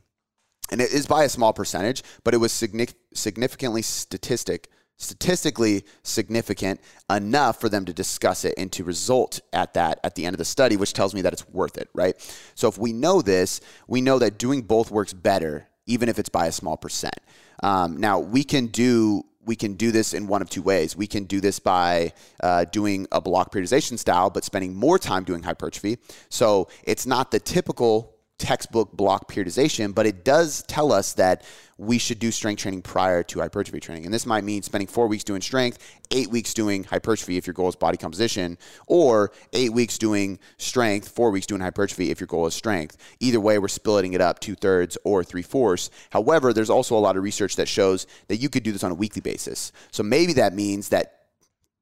And 0.71 0.81
it 0.81 0.91
is 0.91 1.07
by 1.07 1.23
a 1.23 1.29
small 1.29 1.53
percentage, 1.53 2.03
but 2.23 2.33
it 2.33 2.37
was 2.37 2.51
significantly 2.51 3.81
statistic 3.81 4.69
statistically 4.99 5.85
significant 6.03 6.79
enough 7.09 7.59
for 7.59 7.69
them 7.69 7.85
to 7.85 7.93
discuss 7.93 8.45
it 8.45 8.53
and 8.57 8.71
to 8.73 8.83
result 8.83 9.39
at 9.53 9.73
that 9.73 9.99
at 10.03 10.13
the 10.15 10.25
end 10.25 10.33
of 10.33 10.37
the 10.37 10.45
study, 10.45 10.77
which 10.77 10.93
tells 10.93 11.15
me 11.15 11.21
that 11.21 11.33
it's 11.33 11.47
worth 11.49 11.77
it, 11.77 11.89
right? 11.93 12.15
So 12.53 12.67
if 12.67 12.77
we 12.77 12.93
know 12.93 13.21
this, 13.21 13.61
we 13.87 14.01
know 14.01 14.19
that 14.19 14.37
doing 14.37 14.61
both 14.61 14.91
works 14.91 15.13
better, 15.13 15.67
even 15.87 16.09
if 16.09 16.19
it's 16.19 16.29
by 16.29 16.47
a 16.47 16.51
small 16.51 16.77
percent. 16.77 17.17
Um, 17.63 17.97
now 17.97 18.19
we 18.19 18.43
can 18.43 18.67
do 18.67 19.23
we 19.45 19.55
can 19.55 19.73
do 19.73 19.91
this 19.91 20.13
in 20.13 20.27
one 20.27 20.43
of 20.43 20.49
two 20.49 20.61
ways. 20.61 20.95
We 20.95 21.07
can 21.07 21.23
do 21.23 21.41
this 21.41 21.57
by 21.59 22.13
uh, 22.43 22.65
doing 22.65 23.07
a 23.11 23.19
block 23.19 23.51
periodization 23.51 23.97
style, 23.97 24.29
but 24.29 24.43
spending 24.43 24.75
more 24.75 24.99
time 24.99 25.23
doing 25.23 25.41
hypertrophy. 25.41 25.97
So 26.29 26.67
it's 26.83 27.07
not 27.07 27.31
the 27.31 27.39
typical 27.39 28.18
textbook 28.39 28.91
block 28.93 29.29
periodization, 29.31 29.93
but 29.93 30.07
it 30.07 30.23
does 30.23 30.63
tell 30.63 30.91
us 30.91 31.13
that 31.13 31.43
we 31.77 31.97
should 31.97 32.19
do 32.19 32.31
strength 32.31 32.61
training 32.61 32.81
prior 32.81 33.23
to 33.23 33.39
hypertrophy 33.39 33.79
training. 33.79 34.05
And 34.05 34.13
this 34.13 34.25
might 34.25 34.43
mean 34.43 34.63
spending 34.63 34.87
four 34.87 35.07
weeks 35.07 35.23
doing 35.23 35.41
strength, 35.41 35.77
eight 36.11 36.29
weeks 36.29 36.53
doing 36.53 36.83
hypertrophy 36.83 37.37
if 37.37 37.47
your 37.47 37.53
goal 37.53 37.69
is 37.69 37.75
body 37.75 37.97
composition, 37.97 38.57
or 38.87 39.31
eight 39.53 39.71
weeks 39.71 39.97
doing 39.97 40.39
strength, 40.57 41.07
four 41.07 41.31
weeks 41.31 41.45
doing 41.45 41.61
hypertrophy 41.61 42.11
if 42.11 42.19
your 42.19 42.27
goal 42.27 42.47
is 42.47 42.53
strength. 42.53 42.97
Either 43.19 43.39
way, 43.39 43.59
we're 43.59 43.67
splitting 43.67 44.13
it 44.13 44.21
up 44.21 44.39
two 44.39 44.55
thirds 44.55 44.97
or 45.03 45.23
three 45.23 45.41
fourths. 45.41 45.89
However, 46.09 46.51
there's 46.51 46.69
also 46.69 46.97
a 46.97 46.99
lot 46.99 47.15
of 47.15 47.23
research 47.23 47.55
that 47.57 47.67
shows 47.67 48.07
that 48.27 48.37
you 48.37 48.49
could 48.49 48.63
do 48.63 48.71
this 48.71 48.83
on 48.83 48.91
a 48.91 48.95
weekly 48.95 49.21
basis. 49.21 49.71
So 49.91 50.03
maybe 50.03 50.33
that 50.33 50.53
means 50.53 50.89
that 50.89 51.18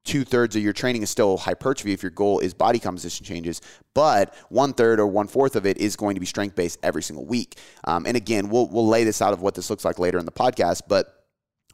two 0.08 0.24
thirds 0.24 0.56
of 0.56 0.62
your 0.62 0.72
training 0.72 1.02
is 1.02 1.10
still 1.10 1.36
hypertrophy 1.36 1.92
if 1.92 2.02
your 2.02 2.10
goal 2.10 2.38
is 2.38 2.54
body 2.54 2.78
composition 2.78 3.26
changes, 3.26 3.60
but 3.94 4.34
one 4.48 4.72
third 4.72 4.98
or 4.98 5.06
one 5.06 5.28
fourth 5.28 5.54
of 5.54 5.66
it 5.66 5.76
is 5.76 5.96
going 5.96 6.14
to 6.14 6.20
be 6.20 6.26
strength 6.26 6.56
based 6.56 6.78
every 6.82 7.02
single 7.02 7.26
week. 7.26 7.56
Um, 7.84 8.06
and 8.06 8.16
again, 8.16 8.48
we'll 8.48 8.68
we'll 8.68 8.88
lay 8.88 9.04
this 9.04 9.20
out 9.20 9.34
of 9.34 9.42
what 9.42 9.54
this 9.54 9.68
looks 9.68 9.84
like 9.84 9.98
later 9.98 10.18
in 10.18 10.24
the 10.24 10.32
podcast, 10.32 10.82
but 10.88 11.26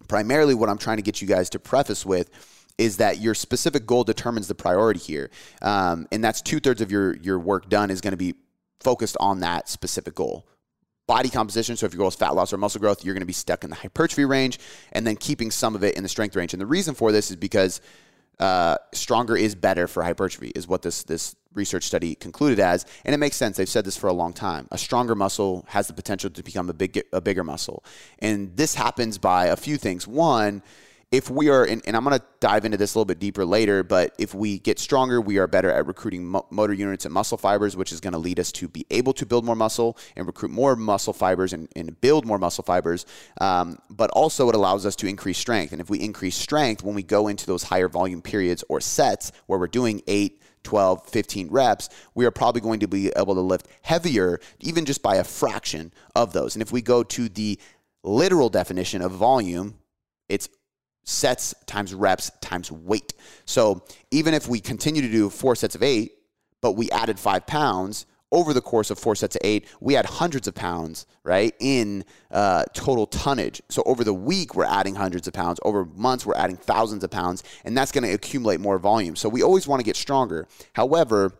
primarily 0.08 0.52
what 0.52 0.68
I'm 0.68 0.78
trying 0.78 0.96
to 0.96 1.02
get 1.02 1.22
you 1.22 1.28
guys 1.28 1.48
to 1.50 1.60
preface 1.60 2.04
with 2.04 2.28
is 2.76 2.96
that 2.96 3.20
your 3.20 3.34
specific 3.34 3.86
goal 3.86 4.02
determines 4.02 4.48
the 4.48 4.54
priority 4.54 4.98
here, 4.98 5.30
um, 5.62 6.08
and 6.10 6.22
that's 6.22 6.42
two 6.42 6.58
thirds 6.58 6.80
of 6.80 6.90
your 6.90 7.16
your 7.18 7.38
work 7.38 7.68
done 7.68 7.88
is 7.88 8.00
going 8.00 8.12
to 8.12 8.16
be 8.16 8.34
focused 8.80 9.16
on 9.20 9.40
that 9.40 9.68
specific 9.68 10.14
goal 10.14 10.44
body 11.06 11.28
composition. 11.28 11.76
So 11.76 11.86
if 11.86 11.92
your 11.92 11.98
goal 11.98 12.08
is 12.08 12.14
fat 12.14 12.34
loss 12.34 12.52
or 12.52 12.56
muscle 12.56 12.80
growth, 12.80 13.04
you're 13.04 13.14
going 13.14 13.20
to 13.20 13.26
be 13.26 13.32
stuck 13.32 13.62
in 13.62 13.70
the 13.70 13.76
hypertrophy 13.76 14.24
range 14.24 14.58
and 14.92 15.06
then 15.06 15.16
keeping 15.16 15.50
some 15.50 15.74
of 15.74 15.84
it 15.84 15.96
in 15.96 16.02
the 16.02 16.08
strength 16.08 16.34
range. 16.34 16.54
And 16.54 16.60
the 16.60 16.66
reason 16.66 16.94
for 16.94 17.12
this 17.12 17.30
is 17.30 17.36
because 17.36 17.80
uh, 18.40 18.76
stronger 18.92 19.36
is 19.36 19.54
better 19.54 19.86
for 19.86 20.02
hypertrophy, 20.02 20.52
is 20.54 20.66
what 20.66 20.82
this 20.82 21.02
this 21.04 21.36
research 21.54 21.84
study 21.84 22.16
concluded 22.16 22.58
as, 22.58 22.84
and 23.04 23.14
it 23.14 23.18
makes 23.18 23.36
sense. 23.36 23.56
They've 23.56 23.68
said 23.68 23.84
this 23.84 23.96
for 23.96 24.08
a 24.08 24.12
long 24.12 24.32
time. 24.32 24.66
A 24.72 24.78
stronger 24.78 25.14
muscle 25.14 25.64
has 25.68 25.86
the 25.86 25.94
potential 25.94 26.30
to 26.30 26.42
become 26.42 26.68
a 26.68 26.74
big 26.74 27.02
a 27.12 27.20
bigger 27.20 27.44
muscle, 27.44 27.84
and 28.18 28.56
this 28.56 28.74
happens 28.74 29.18
by 29.18 29.46
a 29.46 29.56
few 29.56 29.76
things. 29.76 30.06
One 30.06 30.62
if 31.10 31.30
we 31.30 31.48
are, 31.48 31.64
and, 31.64 31.82
and 31.86 31.96
I'm 31.96 32.04
going 32.04 32.18
to 32.18 32.24
dive 32.40 32.64
into 32.64 32.76
this 32.76 32.94
a 32.94 32.98
little 32.98 33.04
bit 33.04 33.18
deeper 33.18 33.44
later, 33.44 33.82
but 33.82 34.14
if 34.18 34.34
we 34.34 34.58
get 34.58 34.78
stronger, 34.78 35.20
we 35.20 35.38
are 35.38 35.46
better 35.46 35.70
at 35.70 35.86
recruiting 35.86 36.24
mo- 36.24 36.46
motor 36.50 36.72
units 36.72 37.04
and 37.04 37.14
muscle 37.14 37.38
fibers, 37.38 37.76
which 37.76 37.92
is 37.92 38.00
going 38.00 38.12
to 38.12 38.18
lead 38.18 38.40
us 38.40 38.52
to 38.52 38.68
be 38.68 38.86
able 38.90 39.12
to 39.14 39.26
build 39.26 39.44
more 39.44 39.56
muscle 39.56 39.96
and 40.16 40.26
recruit 40.26 40.50
more 40.50 40.76
muscle 40.76 41.12
fibers 41.12 41.52
and, 41.52 41.68
and 41.76 42.00
build 42.00 42.26
more 42.26 42.38
muscle 42.38 42.64
fibers. 42.64 43.06
Um, 43.40 43.78
but 43.90 44.10
also, 44.10 44.48
it 44.48 44.54
allows 44.54 44.86
us 44.86 44.96
to 44.96 45.06
increase 45.06 45.38
strength. 45.38 45.72
And 45.72 45.80
if 45.80 45.88
we 45.88 46.00
increase 46.00 46.36
strength, 46.36 46.82
when 46.82 46.94
we 46.94 47.02
go 47.02 47.28
into 47.28 47.46
those 47.46 47.64
higher 47.64 47.88
volume 47.88 48.22
periods 48.22 48.64
or 48.68 48.80
sets 48.80 49.32
where 49.46 49.58
we're 49.58 49.66
doing 49.66 50.02
eight, 50.06 50.40
12, 50.64 51.06
15 51.06 51.48
reps, 51.50 51.88
we 52.14 52.24
are 52.24 52.30
probably 52.30 52.60
going 52.60 52.80
to 52.80 52.88
be 52.88 53.12
able 53.16 53.34
to 53.34 53.40
lift 53.40 53.68
heavier, 53.82 54.40
even 54.60 54.84
just 54.84 55.02
by 55.02 55.16
a 55.16 55.24
fraction 55.24 55.92
of 56.16 56.32
those. 56.32 56.54
And 56.54 56.62
if 56.62 56.72
we 56.72 56.82
go 56.82 57.02
to 57.02 57.28
the 57.28 57.60
literal 58.02 58.48
definition 58.48 59.02
of 59.02 59.12
volume, 59.12 59.76
it's 60.28 60.48
sets 61.04 61.54
times 61.66 61.94
reps 61.94 62.30
times 62.40 62.72
weight. 62.72 63.14
So 63.44 63.84
even 64.10 64.34
if 64.34 64.48
we 64.48 64.60
continue 64.60 65.02
to 65.02 65.10
do 65.10 65.30
four 65.30 65.54
sets 65.54 65.74
of 65.74 65.82
eight, 65.82 66.12
but 66.60 66.72
we 66.72 66.90
added 66.90 67.18
five 67.18 67.46
pounds 67.46 68.06
over 68.32 68.52
the 68.52 68.60
course 68.60 68.90
of 68.90 68.98
four 68.98 69.14
sets 69.14 69.36
of 69.36 69.42
eight, 69.44 69.66
we 69.80 69.94
had 69.94 70.04
hundreds 70.04 70.48
of 70.48 70.54
pounds, 70.54 71.06
right, 71.22 71.54
in 71.60 72.04
uh, 72.32 72.64
total 72.74 73.06
tonnage. 73.06 73.62
So 73.68 73.82
over 73.86 74.02
the 74.02 74.12
week, 74.12 74.56
we're 74.56 74.64
adding 74.64 74.96
hundreds 74.96 75.28
of 75.28 75.34
pounds. 75.34 75.60
Over 75.62 75.84
months, 75.84 76.26
we're 76.26 76.34
adding 76.34 76.56
thousands 76.56 77.04
of 77.04 77.10
pounds, 77.12 77.44
and 77.64 77.76
that's 77.76 77.92
going 77.92 78.02
to 78.02 78.12
accumulate 78.12 78.58
more 78.60 78.78
volume. 78.78 79.14
So 79.14 79.28
we 79.28 79.42
always 79.42 79.68
want 79.68 79.80
to 79.80 79.84
get 79.84 79.94
stronger. 79.94 80.48
However, 80.72 81.32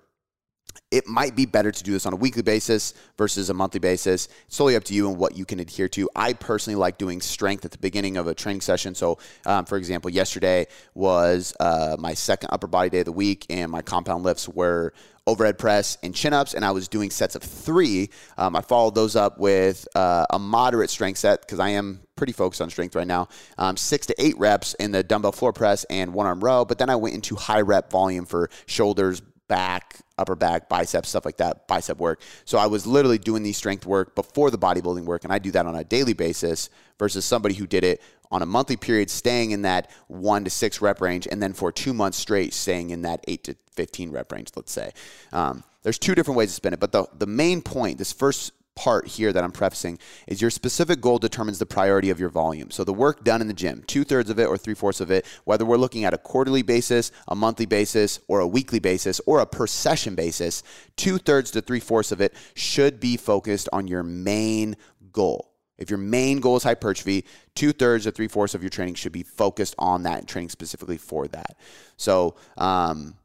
it 0.94 1.09
might 1.09 1.35
be 1.35 1.44
better 1.44 1.72
to 1.72 1.83
do 1.83 1.90
this 1.90 2.07
on 2.07 2.12
a 2.12 2.16
weekly 2.16 2.42
basis 2.42 2.94
versus 3.18 3.50
a 3.50 3.54
monthly 3.54 3.80
basis. 3.80 4.28
It's 4.46 4.57
totally 4.57 4.76
up 4.76 4.85
to 4.85 4.94
you 4.94 5.09
and 5.09 5.18
what 5.18 5.37
you 5.37 5.44
can 5.44 5.59
adhere 5.59 5.88
to. 5.88 6.09
I 6.14 6.35
personally 6.35 6.76
like 6.76 6.98
doing 6.98 7.20
strength 7.20 7.64
at 7.64 7.72
the 7.72 7.78
beginning 7.78 8.16
of 8.16 8.28
a 8.28 8.35
training 8.35 8.61
session. 8.61 8.94
So, 8.94 9.18
um, 9.44 9.64
for 9.64 9.76
example, 9.76 10.09
yesterday 10.09 10.68
was 10.94 11.52
uh, 11.59 11.96
my 11.98 12.14
second 12.14 12.50
upper 12.52 12.68
body 12.68 12.90
day 12.90 13.00
of 13.00 13.07
the 13.07 13.12
week, 13.12 13.44
and 13.50 13.72
my 13.72 13.83
compound 13.83 14.22
lifts 14.22 14.48
were 14.48 14.92
overhead 15.26 15.59
press 15.59 15.98
and 16.04 16.14
chin 16.14 16.33
ups, 16.33 16.54
and 16.54 16.64
I 16.64 16.70
was 16.70 16.87
doing 16.87 17.11
sets 17.11 17.35
of 17.35 17.42
three. 17.42 18.11
Um, 18.38 18.54
I 18.54 18.61
followed 18.61 18.94
those 18.94 19.16
up 19.16 19.38
with 19.38 19.88
uh, 19.96 20.26
a 20.30 20.38
moderate 20.38 20.90
strength 20.90 21.18
set 21.18 21.40
because 21.40 21.59
I 21.59 21.70
am 21.70 22.02
pretty 22.14 22.33
focused 22.33 22.61
on 22.61 22.70
strength 22.70 22.94
right 22.94 23.07
now. 23.07 23.26
Um, 23.59 23.76
six 23.76 24.07
to 24.07 24.14
eight 24.24 24.38
reps 24.38 24.74
in 24.74 24.92
the 24.92 25.02
dumbbell 25.02 25.33
floor 25.33 25.52
press 25.52 25.83
and 25.90 26.14
one 26.14 26.26
arm 26.26 26.38
row, 26.38 26.64
but 26.64 26.78
then 26.78 26.88
I 26.88 26.94
went 26.94 27.16
into 27.16 27.35
high 27.35 27.62
rep 27.62 27.90
volume 27.90 28.26
for 28.26 28.48
shoulders, 28.66 29.22
back, 29.55 30.01
upper 30.19 30.35
back, 30.35 30.69
biceps, 30.69 31.11
stuff 31.11 31.25
like 31.25 31.37
that, 31.37 31.69
bicep 31.69 31.97
work. 31.99 32.21
So 32.45 32.59
I 32.59 32.67
was 32.67 32.88
literally 32.88 33.19
doing 33.19 33.45
these 33.45 33.57
strength 33.57 33.87
work 33.87 34.17
before 34.17 34.51
the 34.51 34.59
bodybuilding 34.59 35.05
work, 35.05 35.23
and 35.23 35.33
I 35.33 35.38
do 35.38 35.53
that 35.53 35.64
on 35.64 35.77
a 35.77 35.85
daily 35.85 36.12
basis 36.12 36.71
versus 36.99 37.25
somebody 37.25 37.55
who 37.55 37.64
did 37.64 37.85
it 37.85 38.03
on 38.33 38.43
a 38.43 38.47
monthly 38.47 38.75
period, 38.75 39.11
staying 39.11 39.53
in 39.53 39.62
that 39.62 39.88
one 40.09 40.43
to 40.43 40.51
six 40.51 40.81
rep 40.81 41.01
range, 41.01 41.29
and 41.31 41.40
then 41.40 41.53
for 41.53 41.71
two 41.71 41.95
months 41.95 42.19
straight, 42.19 42.53
staying 42.53 42.90
in 42.90 43.03
that 43.03 43.23
eight 43.29 43.45
to 43.45 43.55
15 43.75 44.11
rep 44.11 44.33
range, 44.33 44.49
let's 44.57 44.73
say. 44.73 44.90
Um, 45.33 45.62
there's 45.85 46.01
two 46.01 46.17
different 46.17 46.37
ways 46.37 46.49
to 46.49 46.55
spin 46.57 46.73
it, 46.73 46.81
but 46.81 46.90
the, 46.90 47.07
the 47.17 47.27
main 47.29 47.62
point, 47.62 47.99
this 47.99 48.12
first 48.12 48.51
part 48.77 49.07
here 49.07 49.33
that 49.33 49.45
I'm 49.45 49.53
prefacing 49.53 49.99
is 50.27 50.41
your 50.41 50.51
specific 50.51 51.01
goal 51.01 51.19
determines 51.19 51.59
the 51.59 51.67
priority 51.67 52.11
of 52.11 52.19
your 52.19 52.29
volume. 52.29 52.71
So 52.71 52.85
the 52.85 52.93
work 52.93 53.25
done 53.25 53.41
in 53.41 53.47
the 53.47 53.55
gym, 53.55 53.85
two 53.87 54.05
thirds 54.05 54.31
of 54.31 54.39
it 54.39 54.47
or 54.47 54.57
three 54.57 54.75
fourths 54.75 55.01
of 55.01 55.11
it, 55.11 55.27
whether 55.45 55.65
we're 55.65 55.77
looking 55.77 56.05
at 56.05 56.15
a 56.15 56.19
quarterly 56.19 56.63
basis, 56.63 57.13
a 57.29 57.35
monthly 57.35 57.67
basis, 57.67 58.21
or 58.29 58.41
a 58.41 58.47
weekly 58.47 58.79
basis, 58.79 59.21
or 59.27 59.41
a 59.41 59.47
per 59.47 59.67
session 59.67 60.15
basis, 60.15 60.63
two 60.97 61.19
thirds 61.19 61.51
to 61.53 61.61
three 61.61 61.81
fourths 61.81 62.13
of 62.13 62.21
it 62.21 62.35
should 62.55 63.01
be 63.01 63.17
focused 63.17 63.69
on 63.73 63.87
your 63.87 64.03
main 64.03 64.77
goal. 65.13 65.51
If 65.77 65.91
your 65.91 65.99
main 65.99 66.41
goal 66.41 66.57
is 66.57 66.63
hypertrophy, 66.63 67.25
two 67.55 67.73
thirds 67.73 68.07
or 68.07 68.13
three 68.13 68.29
fourths 68.29 68.55
of 68.55 68.63
your 68.63 68.71
training 68.71 68.95
should 68.95 69.13
be 69.13 69.25
focused 69.25 69.75
on 69.79 70.05
that 70.05 70.29
training 70.29 70.51
specifically 70.51 70.99
for 70.99 71.27
that. 71.29 71.57
So 71.97 72.37
um, 72.57 73.17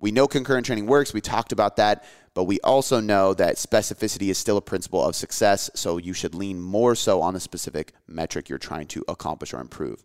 we 0.00 0.10
know 0.10 0.26
concurrent 0.26 0.66
training 0.66 0.86
works. 0.86 1.14
We 1.14 1.20
talked 1.20 1.52
about 1.52 1.76
that. 1.76 2.04
But 2.34 2.44
we 2.44 2.58
also 2.60 2.98
know 2.98 3.32
that 3.34 3.56
specificity 3.56 4.28
is 4.28 4.38
still 4.38 4.56
a 4.56 4.62
principle 4.62 5.04
of 5.04 5.14
success, 5.14 5.70
so 5.74 5.98
you 5.98 6.12
should 6.12 6.34
lean 6.34 6.60
more 6.60 6.96
so 6.96 7.22
on 7.22 7.34
the 7.34 7.40
specific 7.40 7.92
metric 8.08 8.48
you're 8.48 8.58
trying 8.58 8.88
to 8.88 9.04
accomplish 9.06 9.54
or 9.54 9.60
improve. 9.60 10.02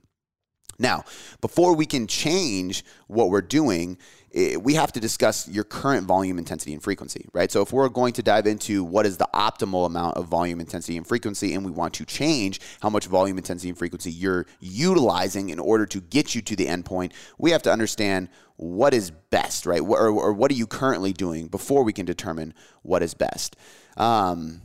Now, 0.77 1.03
before 1.41 1.75
we 1.75 1.85
can 1.85 2.07
change 2.07 2.85
what 3.07 3.29
we're 3.29 3.41
doing, 3.41 3.97
eh, 4.33 4.55
we 4.55 4.75
have 4.75 4.93
to 4.93 4.99
discuss 4.99 5.47
your 5.47 5.65
current 5.65 6.07
volume, 6.07 6.37
intensity, 6.37 6.73
and 6.73 6.81
frequency, 6.81 7.25
right? 7.33 7.51
So, 7.51 7.61
if 7.61 7.73
we're 7.73 7.89
going 7.89 8.13
to 8.13 8.23
dive 8.23 8.47
into 8.47 8.83
what 8.83 9.05
is 9.05 9.17
the 9.17 9.27
optimal 9.33 9.85
amount 9.85 10.15
of 10.17 10.27
volume, 10.27 10.59
intensity, 10.59 10.95
and 10.95 11.05
frequency, 11.05 11.53
and 11.53 11.65
we 11.65 11.71
want 11.71 11.93
to 11.95 12.05
change 12.05 12.61
how 12.81 12.89
much 12.89 13.07
volume, 13.07 13.37
intensity, 13.37 13.69
and 13.69 13.77
frequency 13.77 14.11
you're 14.11 14.45
utilizing 14.61 15.49
in 15.49 15.59
order 15.59 15.85
to 15.85 15.99
get 15.99 16.33
you 16.33 16.41
to 16.43 16.55
the 16.55 16.67
endpoint, 16.67 17.11
we 17.37 17.51
have 17.51 17.63
to 17.63 17.71
understand 17.71 18.29
what 18.55 18.93
is 18.93 19.11
best, 19.11 19.65
right? 19.65 19.81
Or, 19.81 20.07
or 20.07 20.33
what 20.33 20.51
are 20.51 20.55
you 20.55 20.67
currently 20.67 21.13
doing 21.13 21.47
before 21.47 21.83
we 21.83 21.93
can 21.93 22.05
determine 22.05 22.53
what 22.83 23.01
is 23.01 23.13
best. 23.13 23.55
Um, 23.95 24.61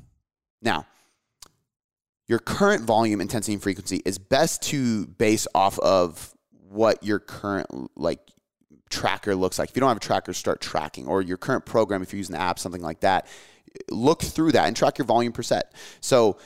now, 0.63 0.87
your 2.27 2.39
current 2.39 2.85
volume, 2.85 3.21
intensity, 3.21 3.55
and 3.55 3.63
frequency 3.63 4.03
is 4.05 4.19
best 4.19 4.63
to 4.63 5.07
base 5.07 5.47
off 5.55 5.79
of 5.81 6.35
what 6.51 7.03
your 7.03 7.19
current 7.19 7.91
like 7.97 8.21
tracker 8.91 9.35
looks 9.35 9.59
like. 9.59 9.71
If 9.71 9.77
you 9.77 9.81
don't 9.81 9.89
have 9.89 9.97
a 9.97 10.01
tracker, 10.01 10.33
start 10.33 10.61
tracking, 10.61 11.07
or 11.07 11.23
your 11.23 11.37
current 11.37 11.67
program, 11.67 12.03
if 12.03 12.13
you're 12.13 12.19
using 12.19 12.35
the 12.35 12.41
app, 12.41 12.59
something 12.59 12.83
like 12.83 13.01
that. 13.01 13.27
Look 13.91 14.23
through 14.23 14.53
that 14.53 14.67
and 14.67 14.77
track 14.77 14.99
your 14.99 15.05
volume 15.05 15.33
per 15.33 15.43
set. 15.43 15.75
So 16.01 16.39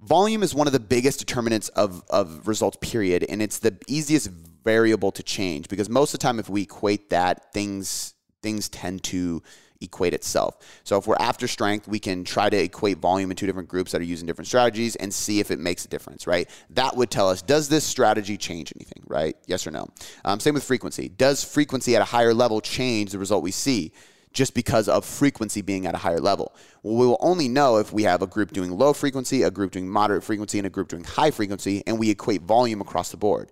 volume 0.00 0.42
is 0.42 0.54
one 0.54 0.66
of 0.66 0.72
the 0.72 0.80
biggest 0.80 1.18
determinants 1.18 1.68
of, 1.70 2.02
of 2.10 2.46
results, 2.46 2.78
period. 2.80 3.24
And 3.28 3.42
it's 3.42 3.58
the 3.58 3.76
easiest 3.88 4.30
variable 4.30 5.12
to 5.12 5.22
change 5.22 5.68
because 5.68 5.88
most 5.88 6.14
of 6.14 6.20
the 6.20 6.22
time 6.22 6.38
if 6.38 6.48
we 6.48 6.62
equate 6.62 7.10
that, 7.10 7.52
things 7.52 8.14
things 8.42 8.68
tend 8.68 9.02
to 9.02 9.42
equate 9.80 10.14
itself. 10.14 10.58
So 10.84 10.96
if 10.98 11.06
we're 11.06 11.16
after 11.20 11.48
strength, 11.48 11.88
we 11.88 11.98
can 11.98 12.24
try 12.24 12.50
to 12.50 12.56
equate 12.56 12.98
volume 12.98 13.30
in 13.30 13.36
two 13.36 13.46
different 13.46 13.68
groups 13.68 13.92
that 13.92 14.00
are 14.00 14.04
using 14.04 14.26
different 14.26 14.48
strategies 14.48 14.96
and 14.96 15.12
see 15.12 15.40
if 15.40 15.50
it 15.50 15.58
makes 15.58 15.84
a 15.84 15.88
difference, 15.88 16.26
right? 16.26 16.48
That 16.70 16.96
would 16.96 17.10
tell 17.10 17.28
us, 17.28 17.42
does 17.42 17.68
this 17.68 17.84
strategy 17.84 18.36
change 18.36 18.72
anything, 18.76 19.02
right? 19.06 19.36
Yes 19.46 19.66
or 19.66 19.70
no. 19.70 19.88
Um, 20.24 20.40
same 20.40 20.54
with 20.54 20.64
frequency. 20.64 21.08
Does 21.08 21.44
frequency 21.44 21.96
at 21.96 22.02
a 22.02 22.06
higher 22.06 22.34
level 22.34 22.60
change 22.60 23.12
the 23.12 23.18
result 23.18 23.42
we 23.42 23.52
see? 23.52 23.92
just 24.36 24.52
because 24.52 24.86
of 24.86 25.02
frequency 25.04 25.62
being 25.62 25.86
at 25.86 25.94
a 25.94 25.98
higher 25.98 26.20
level. 26.20 26.54
Well, 26.82 26.96
we 26.96 27.06
will 27.06 27.16
only 27.20 27.48
know 27.48 27.78
if 27.78 27.90
we 27.90 28.02
have 28.02 28.20
a 28.20 28.26
group 28.26 28.52
doing 28.52 28.70
low 28.70 28.92
frequency, 28.92 29.42
a 29.42 29.50
group 29.50 29.72
doing 29.72 29.88
moderate 29.88 30.22
frequency, 30.22 30.58
and 30.58 30.66
a 30.66 30.70
group 30.70 30.88
doing 30.88 31.04
high 31.04 31.30
frequency, 31.30 31.82
and 31.86 31.98
we 31.98 32.10
equate 32.10 32.42
volume 32.42 32.82
across 32.82 33.10
the 33.10 33.16
board. 33.16 33.50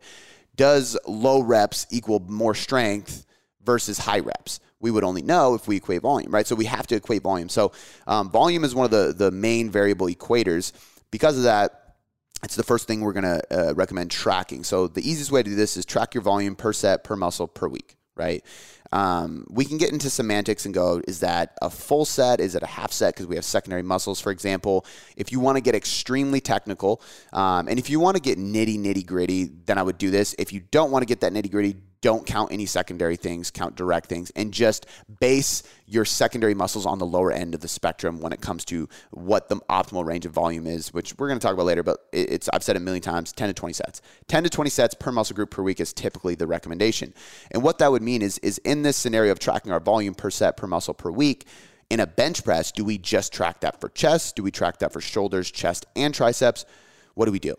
Does 0.56 0.96
low 1.06 1.40
reps 1.40 1.86
equal 1.90 2.20
more 2.20 2.54
strength 2.54 3.24
versus 3.64 3.96
high 3.96 4.20
reps? 4.20 4.60
We 4.84 4.90
would 4.90 5.02
only 5.02 5.22
know 5.22 5.54
if 5.54 5.66
we 5.66 5.76
equate 5.76 6.02
volume, 6.02 6.30
right? 6.30 6.46
So 6.46 6.54
we 6.54 6.66
have 6.66 6.86
to 6.88 6.94
equate 6.94 7.22
volume. 7.22 7.48
So 7.48 7.72
um, 8.06 8.30
volume 8.30 8.64
is 8.64 8.74
one 8.74 8.84
of 8.84 8.90
the, 8.90 9.14
the 9.16 9.30
main 9.30 9.70
variable 9.70 10.08
equators. 10.08 10.72
Because 11.10 11.38
of 11.38 11.44
that, 11.44 11.96
it's 12.42 12.54
the 12.54 12.62
first 12.62 12.86
thing 12.86 13.00
we're 13.00 13.14
going 13.14 13.32
to 13.34 13.42
uh, 13.50 13.72
recommend 13.74 14.10
tracking. 14.10 14.62
So 14.62 14.86
the 14.86 15.00
easiest 15.00 15.32
way 15.32 15.42
to 15.42 15.48
do 15.48 15.56
this 15.56 15.78
is 15.78 15.86
track 15.86 16.12
your 16.12 16.22
volume 16.22 16.54
per 16.54 16.74
set, 16.74 17.02
per 17.02 17.16
muscle, 17.16 17.48
per 17.48 17.66
week, 17.66 17.96
right? 18.14 18.44
Um, 18.92 19.46
we 19.48 19.64
can 19.64 19.78
get 19.78 19.90
into 19.90 20.10
semantics 20.10 20.66
and 20.66 20.74
go, 20.74 21.00
is 21.08 21.20
that 21.20 21.56
a 21.62 21.70
full 21.70 22.04
set? 22.04 22.38
Is 22.38 22.54
it 22.54 22.62
a 22.62 22.66
half 22.66 22.92
set? 22.92 23.14
Because 23.14 23.26
we 23.26 23.36
have 23.36 23.44
secondary 23.46 23.82
muscles, 23.82 24.20
for 24.20 24.30
example. 24.30 24.84
If 25.16 25.32
you 25.32 25.40
want 25.40 25.56
to 25.56 25.62
get 25.62 25.74
extremely 25.74 26.42
technical, 26.42 27.00
um, 27.32 27.68
and 27.68 27.78
if 27.78 27.88
you 27.88 28.00
want 28.00 28.16
to 28.16 28.22
get 28.22 28.38
nitty, 28.38 28.78
nitty 28.78 29.06
gritty, 29.06 29.44
then 29.64 29.78
I 29.78 29.82
would 29.82 29.96
do 29.96 30.10
this. 30.10 30.34
If 30.38 30.52
you 30.52 30.60
don't 30.60 30.90
want 30.90 31.02
to 31.02 31.06
get 31.06 31.20
that 31.22 31.32
nitty 31.32 31.50
gritty, 31.50 31.76
don't 32.04 32.26
count 32.26 32.52
any 32.52 32.66
secondary 32.66 33.16
things, 33.16 33.50
count 33.50 33.76
direct 33.76 34.10
things, 34.10 34.30
and 34.36 34.52
just 34.52 34.84
base 35.20 35.62
your 35.86 36.04
secondary 36.04 36.52
muscles 36.52 36.84
on 36.84 36.98
the 36.98 37.06
lower 37.06 37.32
end 37.32 37.54
of 37.54 37.62
the 37.62 37.68
spectrum 37.68 38.20
when 38.20 38.30
it 38.30 38.42
comes 38.42 38.62
to 38.66 38.86
what 39.10 39.48
the 39.48 39.56
optimal 39.70 40.04
range 40.04 40.26
of 40.26 40.32
volume 40.32 40.66
is, 40.66 40.92
which 40.92 41.16
we're 41.16 41.28
going 41.28 41.40
to 41.40 41.42
talk 41.42 41.54
about 41.54 41.64
later. 41.64 41.82
But 41.82 42.00
it's 42.12 42.50
I've 42.52 42.62
said 42.62 42.76
it 42.76 42.82
a 42.82 42.84
million 42.84 43.00
times: 43.00 43.32
10 43.32 43.48
to 43.48 43.54
20 43.54 43.72
sets. 43.72 44.02
10 44.28 44.44
to 44.44 44.50
20 44.50 44.68
sets 44.68 44.94
per 44.94 45.10
muscle 45.12 45.34
group 45.34 45.50
per 45.50 45.62
week 45.62 45.80
is 45.80 45.94
typically 45.94 46.34
the 46.34 46.46
recommendation. 46.46 47.14
And 47.52 47.62
what 47.62 47.78
that 47.78 47.90
would 47.90 48.02
mean 48.02 48.20
is, 48.20 48.36
is 48.40 48.58
in 48.58 48.82
this 48.82 48.98
scenario 48.98 49.32
of 49.32 49.38
tracking 49.38 49.72
our 49.72 49.80
volume 49.80 50.14
per 50.14 50.28
set 50.28 50.58
per 50.58 50.66
muscle 50.66 50.92
per 50.92 51.10
week. 51.10 51.46
In 51.88 52.00
a 52.00 52.06
bench 52.06 52.44
press, 52.44 52.70
do 52.70 52.84
we 52.84 52.98
just 52.98 53.32
track 53.32 53.60
that 53.60 53.80
for 53.80 53.88
chest? 53.88 54.36
Do 54.36 54.42
we 54.42 54.50
track 54.50 54.80
that 54.80 54.92
for 54.92 55.00
shoulders, 55.00 55.50
chest, 55.50 55.86
and 55.96 56.14
triceps? 56.14 56.66
What 57.14 57.24
do 57.24 57.32
we 57.32 57.38
do? 57.38 57.54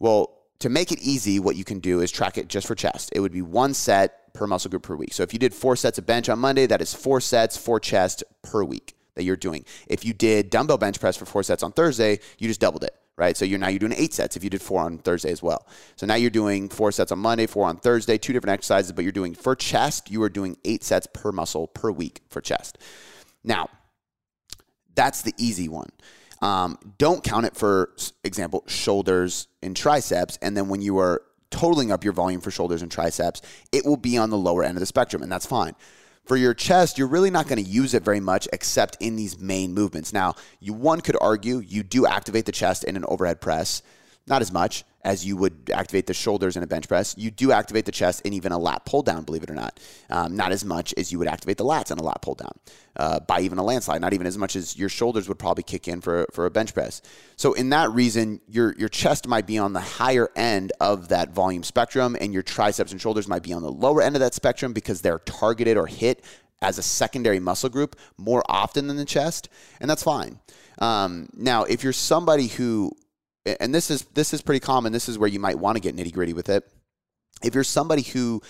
Well, 0.00 0.35
to 0.60 0.68
make 0.68 0.92
it 0.92 1.00
easy, 1.00 1.38
what 1.38 1.56
you 1.56 1.64
can 1.64 1.80
do 1.80 2.00
is 2.00 2.10
track 2.10 2.38
it 2.38 2.48
just 2.48 2.66
for 2.66 2.74
chest. 2.74 3.10
It 3.12 3.20
would 3.20 3.32
be 3.32 3.42
one 3.42 3.74
set 3.74 4.32
per 4.32 4.46
muscle 4.46 4.70
group 4.70 4.82
per 4.82 4.94
week. 4.94 5.12
So 5.12 5.22
if 5.22 5.32
you 5.32 5.38
did 5.38 5.54
four 5.54 5.76
sets 5.76 5.98
of 5.98 6.06
bench 6.06 6.28
on 6.28 6.38
Monday, 6.38 6.66
that 6.66 6.80
is 6.80 6.94
four 6.94 7.20
sets, 7.20 7.56
for 7.56 7.80
chest 7.80 8.24
per 8.42 8.64
week 8.64 8.94
that 9.14 9.24
you're 9.24 9.36
doing. 9.36 9.64
If 9.88 10.04
you 10.04 10.12
did 10.12 10.50
dumbbell 10.50 10.78
bench 10.78 11.00
press 11.00 11.16
for 11.16 11.24
four 11.24 11.42
sets 11.42 11.62
on 11.62 11.72
Thursday, 11.72 12.20
you 12.38 12.48
just 12.48 12.60
doubled 12.60 12.84
it, 12.84 12.94
right? 13.16 13.36
So 13.36 13.44
you're 13.44 13.58
now 13.58 13.68
you're 13.68 13.78
doing 13.78 13.94
eight 13.96 14.12
sets 14.14 14.36
if 14.36 14.44
you 14.44 14.50
did 14.50 14.62
four 14.62 14.82
on 14.82 14.98
Thursday 14.98 15.32
as 15.32 15.42
well. 15.42 15.66
So 15.96 16.06
now 16.06 16.14
you're 16.14 16.30
doing 16.30 16.68
four 16.68 16.92
sets 16.92 17.12
on 17.12 17.18
Monday, 17.18 17.46
four 17.46 17.66
on 17.66 17.78
Thursday, 17.78 18.18
two 18.18 18.32
different 18.32 18.52
exercises, 18.52 18.92
but 18.92 19.04
you're 19.04 19.12
doing 19.12 19.34
for 19.34 19.56
chest, 19.56 20.10
you 20.10 20.22
are 20.22 20.28
doing 20.28 20.56
eight 20.64 20.84
sets 20.84 21.06
per 21.12 21.32
muscle 21.32 21.66
per 21.66 21.90
week 21.90 22.20
for 22.28 22.40
chest. 22.40 22.78
Now, 23.42 23.68
that's 24.94 25.22
the 25.22 25.34
easy 25.38 25.68
one. 25.68 25.90
Um, 26.42 26.78
don't 26.98 27.24
count 27.24 27.46
it 27.46 27.56
for 27.56 27.94
example 28.22 28.64
shoulders 28.66 29.48
and 29.62 29.76
triceps, 29.76 30.38
and 30.42 30.56
then 30.56 30.68
when 30.68 30.82
you 30.82 30.98
are 30.98 31.22
totaling 31.50 31.90
up 31.92 32.04
your 32.04 32.12
volume 32.12 32.40
for 32.40 32.50
shoulders 32.50 32.82
and 32.82 32.90
triceps, 32.90 33.40
it 33.72 33.84
will 33.84 33.96
be 33.96 34.18
on 34.18 34.30
the 34.30 34.36
lower 34.36 34.62
end 34.62 34.76
of 34.76 34.80
the 34.80 34.86
spectrum, 34.86 35.22
and 35.22 35.30
that's 35.30 35.46
fine. 35.46 35.74
For 36.24 36.36
your 36.36 36.54
chest, 36.54 36.98
you're 36.98 37.06
really 37.06 37.30
not 37.30 37.46
going 37.46 37.62
to 37.62 37.70
use 37.70 37.94
it 37.94 38.02
very 38.02 38.18
much 38.18 38.48
except 38.52 38.96
in 38.98 39.14
these 39.14 39.38
main 39.38 39.72
movements. 39.72 40.12
Now, 40.12 40.34
you 40.58 40.74
one 40.74 41.00
could 41.00 41.16
argue 41.20 41.58
you 41.58 41.84
do 41.84 42.04
activate 42.04 42.46
the 42.46 42.52
chest 42.52 42.82
in 42.82 42.96
an 42.96 43.04
overhead 43.06 43.40
press, 43.40 43.80
not 44.26 44.42
as 44.42 44.52
much 44.52 44.84
as 45.02 45.24
you 45.24 45.36
would 45.36 45.70
activate 45.72 46.06
the 46.08 46.14
shoulders 46.14 46.56
in 46.56 46.64
a 46.64 46.66
bench 46.66 46.88
press. 46.88 47.14
You 47.16 47.30
do 47.30 47.52
activate 47.52 47.84
the 47.84 47.92
chest 47.92 48.22
in 48.22 48.32
even 48.32 48.50
a 48.50 48.58
lat 48.58 48.84
pull 48.84 49.02
down, 49.02 49.22
believe 49.22 49.44
it 49.44 49.50
or 49.50 49.54
not. 49.54 49.78
Um, 50.10 50.34
not 50.34 50.50
as 50.50 50.64
much 50.64 50.92
as 50.96 51.12
you 51.12 51.20
would 51.20 51.28
activate 51.28 51.58
the 51.58 51.64
lats 51.64 51.92
in 51.92 51.98
a 51.98 52.02
lat 52.02 52.22
pull 52.22 52.34
down 52.34 52.50
uh, 52.96 53.20
by 53.20 53.40
even 53.40 53.58
a 53.58 53.62
landslide. 53.62 54.00
Not 54.00 54.14
even 54.14 54.26
as 54.26 54.36
much 54.36 54.56
as 54.56 54.76
your 54.76 54.88
shoulders 54.88 55.28
would 55.28 55.38
probably 55.38 55.62
kick 55.62 55.86
in 55.86 56.00
for, 56.00 56.26
for 56.32 56.44
a 56.44 56.50
bench 56.50 56.74
press. 56.74 57.02
So 57.36 57.52
in 57.52 57.70
that 57.70 57.90
reason, 57.92 58.40
your 58.48 58.74
your 58.76 58.88
chest 58.88 59.28
might 59.28 59.46
be 59.46 59.58
on 59.58 59.72
the 59.72 59.80
higher 59.80 60.28
end 60.34 60.72
of 60.80 61.08
that 61.08 61.30
volume 61.30 61.62
spectrum, 61.62 62.16
and 62.20 62.34
your 62.34 62.42
triceps 62.42 62.90
and 62.90 63.00
shoulders 63.00 63.28
might 63.28 63.44
be 63.44 63.52
on 63.52 63.62
the 63.62 63.70
lower 63.70 64.02
end 64.02 64.16
of 64.16 64.20
that 64.20 64.34
spectrum 64.34 64.72
because 64.72 65.02
they're 65.02 65.20
targeted 65.20 65.76
or 65.76 65.86
hit 65.86 66.24
as 66.62 66.78
a 66.78 66.82
secondary 66.82 67.38
muscle 67.38 67.68
group 67.68 67.94
more 68.16 68.42
often 68.48 68.88
than 68.88 68.96
the 68.96 69.04
chest, 69.04 69.48
and 69.80 69.88
that's 69.88 70.02
fine. 70.02 70.40
Um, 70.78 71.28
now, 71.34 71.64
if 71.64 71.84
you're 71.84 71.92
somebody 71.92 72.48
who 72.48 72.90
and 73.60 73.74
this 73.74 73.90
is 73.90 74.02
this 74.14 74.34
is 74.34 74.42
pretty 74.42 74.60
common. 74.60 74.92
This 74.92 75.08
is 75.08 75.18
where 75.18 75.28
you 75.28 75.40
might 75.40 75.58
want 75.58 75.76
to 75.76 75.80
get 75.80 75.96
nitty 75.96 76.12
gritty 76.12 76.32
with 76.32 76.48
it. 76.48 76.68
If 77.42 77.54
you're 77.54 77.64
somebody 77.64 78.02
who 78.02 78.42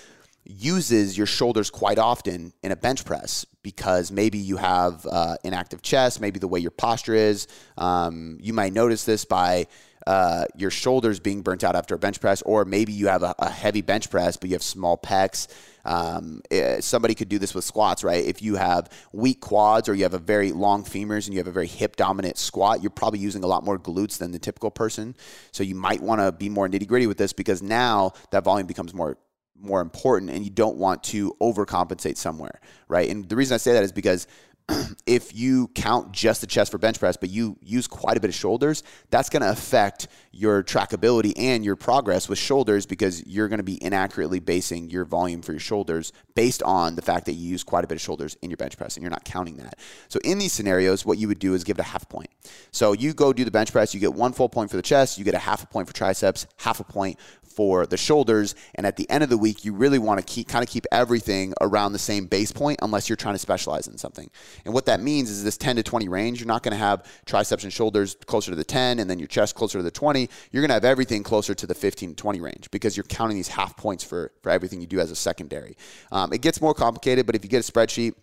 uses 0.45 1.17
your 1.19 1.27
shoulders 1.27 1.71
quite 1.71 1.99
often 1.99 2.53
in 2.63 2.71
a 2.71 2.77
bench 2.77 3.05
press 3.05 3.45
because 3.63 4.13
maybe 4.13 4.39
you 4.39 4.57
have 4.57 5.05
uh, 5.11 5.37
inactive 5.43 5.83
chest, 5.83 6.21
maybe 6.21 6.39
the 6.39 6.47
way 6.47 6.61
your 6.61 6.71
posture 6.71 7.15
is. 7.15 7.49
Um, 7.77 8.39
you 8.41 8.53
might 8.53 8.73
notice 8.73 9.05
this 9.05 9.25
by 9.25 9.67
uh, 10.07 10.45
your 10.55 10.71
shoulders 10.71 11.19
being 11.19 11.43
burnt 11.43 11.65
out 11.65 11.75
after 11.75 11.97
a 11.97 11.99
bench 11.99 12.21
press, 12.21 12.43
or 12.43 12.65
maybe 12.65 12.93
you 12.93 13.09
have 13.09 13.25
a, 13.25 13.35
a 13.41 13.51
heavy 13.51 13.83
bench 13.83 14.09
press, 14.09 14.37
but 14.37 14.49
you 14.49 14.55
have 14.55 14.63
small 14.63 14.97
pecs. 14.97 15.49
Um, 15.87 16.42
eh, 16.51 16.81
somebody 16.81 17.14
could 17.14 17.29
do 17.29 17.38
this 17.38 17.55
with 17.55 17.64
squats, 17.64 18.03
right? 18.03 18.25
If 18.25 18.42
you 18.42 18.57
have 18.57 18.90
weak 19.12 19.40
quads 19.40 19.88
or 19.88 19.94
you 19.94 20.03
have 20.03 20.14
a 20.14 20.18
very 20.18 20.53
long 20.53 20.85
femurs 20.85 21.27
and 21.27 21.35
you 21.35 21.38
have 21.38 21.46
a 21.46 21.53
very 21.53 21.68
hip 21.68 21.96
dominant 21.96 22.37
squat, 22.37 22.83
you're 22.83 22.90
probably 22.90 23.20
using 23.20 23.44
a 23.44 23.46
lot 23.46 23.64
more 23.64 23.79
glutes 23.79 24.18
than 24.18 24.33
the 24.33 24.38
typical 24.38 24.70
person. 24.70 25.14
So 25.53 25.62
you 25.62 25.77
might 25.77 26.03
want 26.03 26.20
to 26.20 26.33
be 26.33 26.49
more 26.49 26.68
nitty 26.68 26.88
gritty 26.88 27.07
with 27.07 27.18
this 27.18 27.33
because 27.33 27.62
now 27.62 28.12
that 28.33 28.44
volume 28.44 28.66
becomes 28.66 28.92
more 28.92 29.16
more 29.59 29.81
important 29.81 30.31
and 30.31 30.44
you 30.44 30.51
don't 30.51 30.77
want 30.77 31.03
to 31.03 31.35
overcompensate 31.40 32.18
somewhere, 32.18 32.61
right? 32.88 33.09
And 33.09 33.27
the 33.27 33.37
reason 33.37 33.55
I 33.55 33.59
say 33.59 33.72
that 33.72 33.85
is 33.85 33.92
because 33.92 34.27
if 35.07 35.35
you 35.35 35.69
count 35.69 36.13
just 36.13 36.41
the 36.41 36.47
chest 36.47 36.73
for 36.73 36.79
bench 36.79 36.99
press, 36.99 37.17
but 37.17 37.31
you 37.31 37.57
use 37.63 37.87
quite 37.87 38.17
a 38.17 38.21
bit 38.21 38.29
of 38.29 38.35
shoulders, 38.35 38.83
that's 39.11 39.29
going 39.29 39.43
to 39.43 39.51
affect 39.51 40.09
your 40.33 40.63
trackability 40.63 41.33
and 41.37 41.65
your 41.65 41.77
progress 41.77 42.29
with 42.29 42.39
shoulders 42.39 42.85
because 42.85 43.25
you're 43.27 43.49
going 43.49 43.59
to 43.59 43.65
be 43.65 43.83
inaccurately 43.83 44.41
basing 44.41 44.91
your 44.91 45.05
volume 45.05 45.41
for 45.41 45.53
your 45.53 45.61
shoulders 45.61 46.13
based 46.35 46.63
on 46.63 46.97
the 46.97 47.03
fact 47.03 47.27
that 47.27 47.33
you 47.33 47.49
use 47.49 47.63
quite 47.63 47.85
a 47.85 47.87
bit 47.87 47.95
of 47.95 48.01
shoulders 48.01 48.37
in 48.43 48.51
your 48.51 48.57
bench 48.57 48.77
press 48.77 48.97
and 48.97 49.03
you're 49.03 49.11
not 49.11 49.25
counting 49.25 49.57
that. 49.57 49.79
So 50.09 50.19
in 50.25 50.39
these 50.39 50.53
scenarios, 50.53 51.07
what 51.07 51.19
you 51.19 51.29
would 51.29 51.39
do 51.39 51.55
is 51.55 51.65
give 51.65 51.79
it 51.79 51.83
a 51.83 51.85
half 51.85 52.09
point. 52.09 52.31
So 52.73 52.93
you 52.93 53.15
go 53.15 53.33
do 53.33 53.45
the 53.45 53.51
bench 53.51 53.73
press, 53.73 53.95
you 53.95 54.01
get 54.01 54.15
one 54.15 54.33
full 54.33 54.49
point 54.49 54.71
for 54.71 54.77
the 54.77 54.83
chest, 54.83 55.17
you 55.17 55.25
get 55.25 55.35
a 55.35 55.39
half 55.39 55.63
a 55.63 55.67
point 55.67 55.87
for 55.87 55.95
triceps, 55.95 56.47
half 56.59 56.81
a 56.81 56.85
point 56.85 57.19
for 57.57 57.87
the 57.87 57.97
shoulders. 57.97 58.55
And 58.75 58.87
at 58.87 58.97
the 58.97 59.09
end 59.11 59.25
of 59.25 59.31
the 59.31 59.38
week, 59.38 59.64
you 59.64 59.73
really 59.73 59.99
want 59.99 60.21
to 60.21 60.25
keep 60.25 60.47
kind 60.47 60.62
of 60.62 60.69
keep 60.69 60.87
everything 60.92 61.55
around 61.61 61.92
the 61.92 61.99
same 61.99 62.27
base 62.27 62.53
point 62.53 62.79
unless 62.83 63.09
you're 63.09 63.16
trying 63.16 63.35
to 63.35 63.38
specialize 63.38 63.88
in 63.88 63.97
something. 63.97 64.31
And 64.66 64.75
what 64.75 64.87
that 64.87 65.01
means 65.01 65.31
is 65.31 65.42
this 65.42 65.57
10 65.57 65.77
to 65.77 65.83
20 65.83 66.09
range, 66.09 66.38
you're 66.38 66.47
not 66.47 66.62
going 66.62 66.73
to 66.73 66.79
have 66.79 67.05
triceps 67.25 67.64
and 67.64 67.73
shoulders 67.73 68.16
closer 68.27 68.51
to 68.53 68.57
the 68.57 68.64
10 68.64 68.99
and 68.99 69.09
then 69.09 69.19
your 69.19 69.29
chest 69.29 69.55
closer 69.55 69.79
to 69.79 69.83
the 69.83 69.90
20. 69.90 70.29
You're 70.53 70.61
going 70.62 70.69
to 70.69 70.75
have 70.75 70.85
everything 70.85 71.23
closer 71.23 71.55
to 71.55 71.66
the 71.66 71.75
15 71.75 72.11
to 72.11 72.14
20 72.14 72.40
range 72.40 72.71
because 72.71 72.97
you're 72.97 73.05
counting 73.05 73.37
these 73.37 73.49
half 73.49 73.77
points 73.77 74.05
for, 74.05 74.33
for 74.42 74.51
everything 74.51 74.81
you 74.83 74.87
do 74.87 75.01
as 75.01 75.11
a 75.11 75.16
secondary. 75.16 75.77
Um, 76.12 76.33
it 76.35 76.42
gets 76.42 76.61
more 76.61 76.75
complicated, 76.75 77.25
but 77.25 77.35
if 77.35 77.42
you 77.42 77.49
get 77.49 77.66
a 77.66 77.73
spreadsheet, 77.73 78.14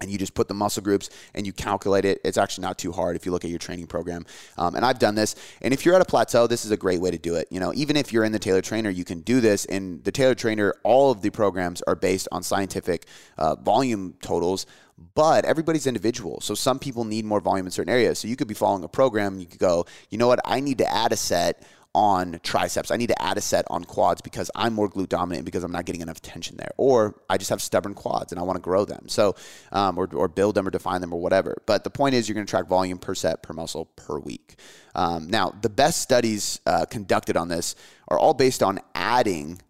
and 0.00 0.10
you 0.10 0.18
just 0.18 0.34
put 0.34 0.48
the 0.48 0.54
muscle 0.54 0.82
groups 0.82 1.10
and 1.34 1.46
you 1.46 1.52
calculate 1.52 2.04
it. 2.04 2.20
It's 2.24 2.38
actually 2.38 2.62
not 2.62 2.78
too 2.78 2.92
hard 2.92 3.16
if 3.16 3.24
you 3.24 3.32
look 3.32 3.44
at 3.44 3.50
your 3.50 3.58
training 3.58 3.86
program. 3.86 4.26
Um, 4.58 4.74
and 4.74 4.84
I've 4.84 4.98
done 4.98 5.14
this. 5.14 5.34
And 5.62 5.72
if 5.72 5.84
you're 5.84 5.94
at 5.94 6.02
a 6.02 6.06
plateau, 6.06 6.46
this 6.46 6.64
is 6.64 6.70
a 6.70 6.76
great 6.76 7.00
way 7.00 7.10
to 7.10 7.18
do 7.18 7.34
it. 7.36 7.48
You 7.50 7.60
know, 7.60 7.72
even 7.74 7.96
if 7.96 8.12
you're 8.12 8.24
in 8.24 8.32
the 8.32 8.38
Tailored 8.38 8.64
Trainer, 8.64 8.90
you 8.90 9.04
can 9.04 9.20
do 9.20 9.40
this. 9.40 9.64
In 9.64 10.02
the 10.02 10.12
Tailored 10.12 10.38
Trainer, 10.38 10.74
all 10.82 11.10
of 11.10 11.22
the 11.22 11.30
programs 11.30 11.82
are 11.82 11.96
based 11.96 12.28
on 12.32 12.42
scientific 12.42 13.06
uh, 13.38 13.54
volume 13.56 14.14
totals. 14.20 14.66
But 15.14 15.44
everybody's 15.44 15.86
individual. 15.86 16.40
So 16.40 16.54
some 16.54 16.78
people 16.78 17.04
need 17.04 17.26
more 17.26 17.40
volume 17.40 17.66
in 17.66 17.70
certain 17.70 17.92
areas. 17.92 18.18
So 18.18 18.28
you 18.28 18.36
could 18.36 18.48
be 18.48 18.54
following 18.54 18.82
a 18.82 18.88
program 18.88 19.34
and 19.34 19.42
you 19.42 19.46
could 19.46 19.60
go, 19.60 19.84
you 20.08 20.16
know 20.16 20.26
what, 20.26 20.40
I 20.42 20.60
need 20.60 20.78
to 20.78 20.90
add 20.90 21.12
a 21.12 21.16
set 21.16 21.62
on 21.96 22.38
triceps. 22.42 22.90
I 22.90 22.98
need 22.98 23.06
to 23.06 23.22
add 23.22 23.38
a 23.38 23.40
set 23.40 23.64
on 23.70 23.82
quads 23.82 24.20
because 24.20 24.50
I'm 24.54 24.74
more 24.74 24.88
glute 24.88 25.08
dominant 25.08 25.46
because 25.46 25.64
I'm 25.64 25.72
not 25.72 25.86
getting 25.86 26.02
enough 26.02 26.20
tension 26.20 26.58
there. 26.58 26.70
Or 26.76 27.18
I 27.30 27.38
just 27.38 27.48
have 27.48 27.62
stubborn 27.62 27.94
quads 27.94 28.32
and 28.32 28.38
I 28.38 28.42
want 28.42 28.58
to 28.58 28.60
grow 28.60 28.84
them. 28.84 29.08
So, 29.08 29.34
um, 29.72 29.96
or, 29.96 30.06
or 30.12 30.28
build 30.28 30.56
them 30.56 30.68
or 30.68 30.70
define 30.70 31.00
them 31.00 31.14
or 31.14 31.20
whatever. 31.20 31.56
But 31.64 31.84
the 31.84 31.90
point 31.90 32.14
is, 32.14 32.28
you're 32.28 32.34
going 32.34 32.46
to 32.46 32.50
track 32.50 32.66
volume 32.66 32.98
per 32.98 33.14
set 33.14 33.42
per 33.42 33.54
muscle 33.54 33.86
per 33.96 34.18
week. 34.18 34.56
Um, 34.94 35.28
now, 35.28 35.54
the 35.62 35.70
best 35.70 36.02
studies 36.02 36.60
uh, 36.66 36.84
conducted 36.84 37.34
on 37.34 37.48
this 37.48 37.74
are 38.08 38.18
all 38.18 38.34
based 38.34 38.62
on 38.62 38.78
adding 38.94 39.62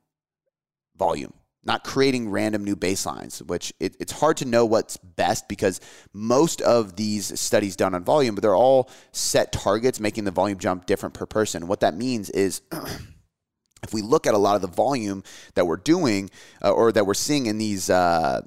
volume 0.96 1.32
not 1.66 1.82
creating 1.82 2.30
random 2.30 2.62
new 2.64 2.76
baselines, 2.76 3.42
which 3.42 3.72
it, 3.80 3.96
it's 3.98 4.12
hard 4.12 4.36
to 4.36 4.44
know 4.44 4.64
what's 4.64 4.96
best 4.96 5.48
because 5.48 5.80
most 6.12 6.62
of 6.62 6.94
these 6.94 7.38
studies 7.38 7.74
done 7.74 7.94
on 7.94 8.04
volume, 8.04 8.36
but 8.36 8.42
they're 8.42 8.54
all 8.54 8.88
set 9.10 9.52
targets, 9.52 9.98
making 9.98 10.24
the 10.24 10.30
volume 10.30 10.58
jump 10.58 10.86
different 10.86 11.14
per 11.14 11.26
person. 11.26 11.66
What 11.66 11.80
that 11.80 11.96
means 11.96 12.30
is 12.30 12.62
if 13.82 13.92
we 13.92 14.00
look 14.00 14.26
at 14.28 14.34
a 14.34 14.38
lot 14.38 14.54
of 14.54 14.62
the 14.62 14.68
volume 14.68 15.24
that 15.54 15.66
we're 15.66 15.76
doing 15.76 16.30
uh, 16.62 16.70
or 16.70 16.92
that 16.92 17.04
we're 17.04 17.14
seeing 17.14 17.46
in 17.46 17.58
these 17.58 17.90
uh, 17.90 18.42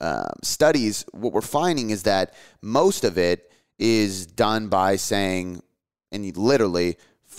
uh, 0.00 0.28
studies, 0.42 1.04
what 1.12 1.32
we're 1.32 1.40
finding 1.40 1.90
is 1.90 2.02
that 2.02 2.34
most 2.62 3.04
of 3.04 3.16
it 3.16 3.52
is 3.78 4.26
done 4.26 4.68
by 4.68 4.96
saying, 4.96 5.62
and 6.10 6.36
literally, 6.36 6.96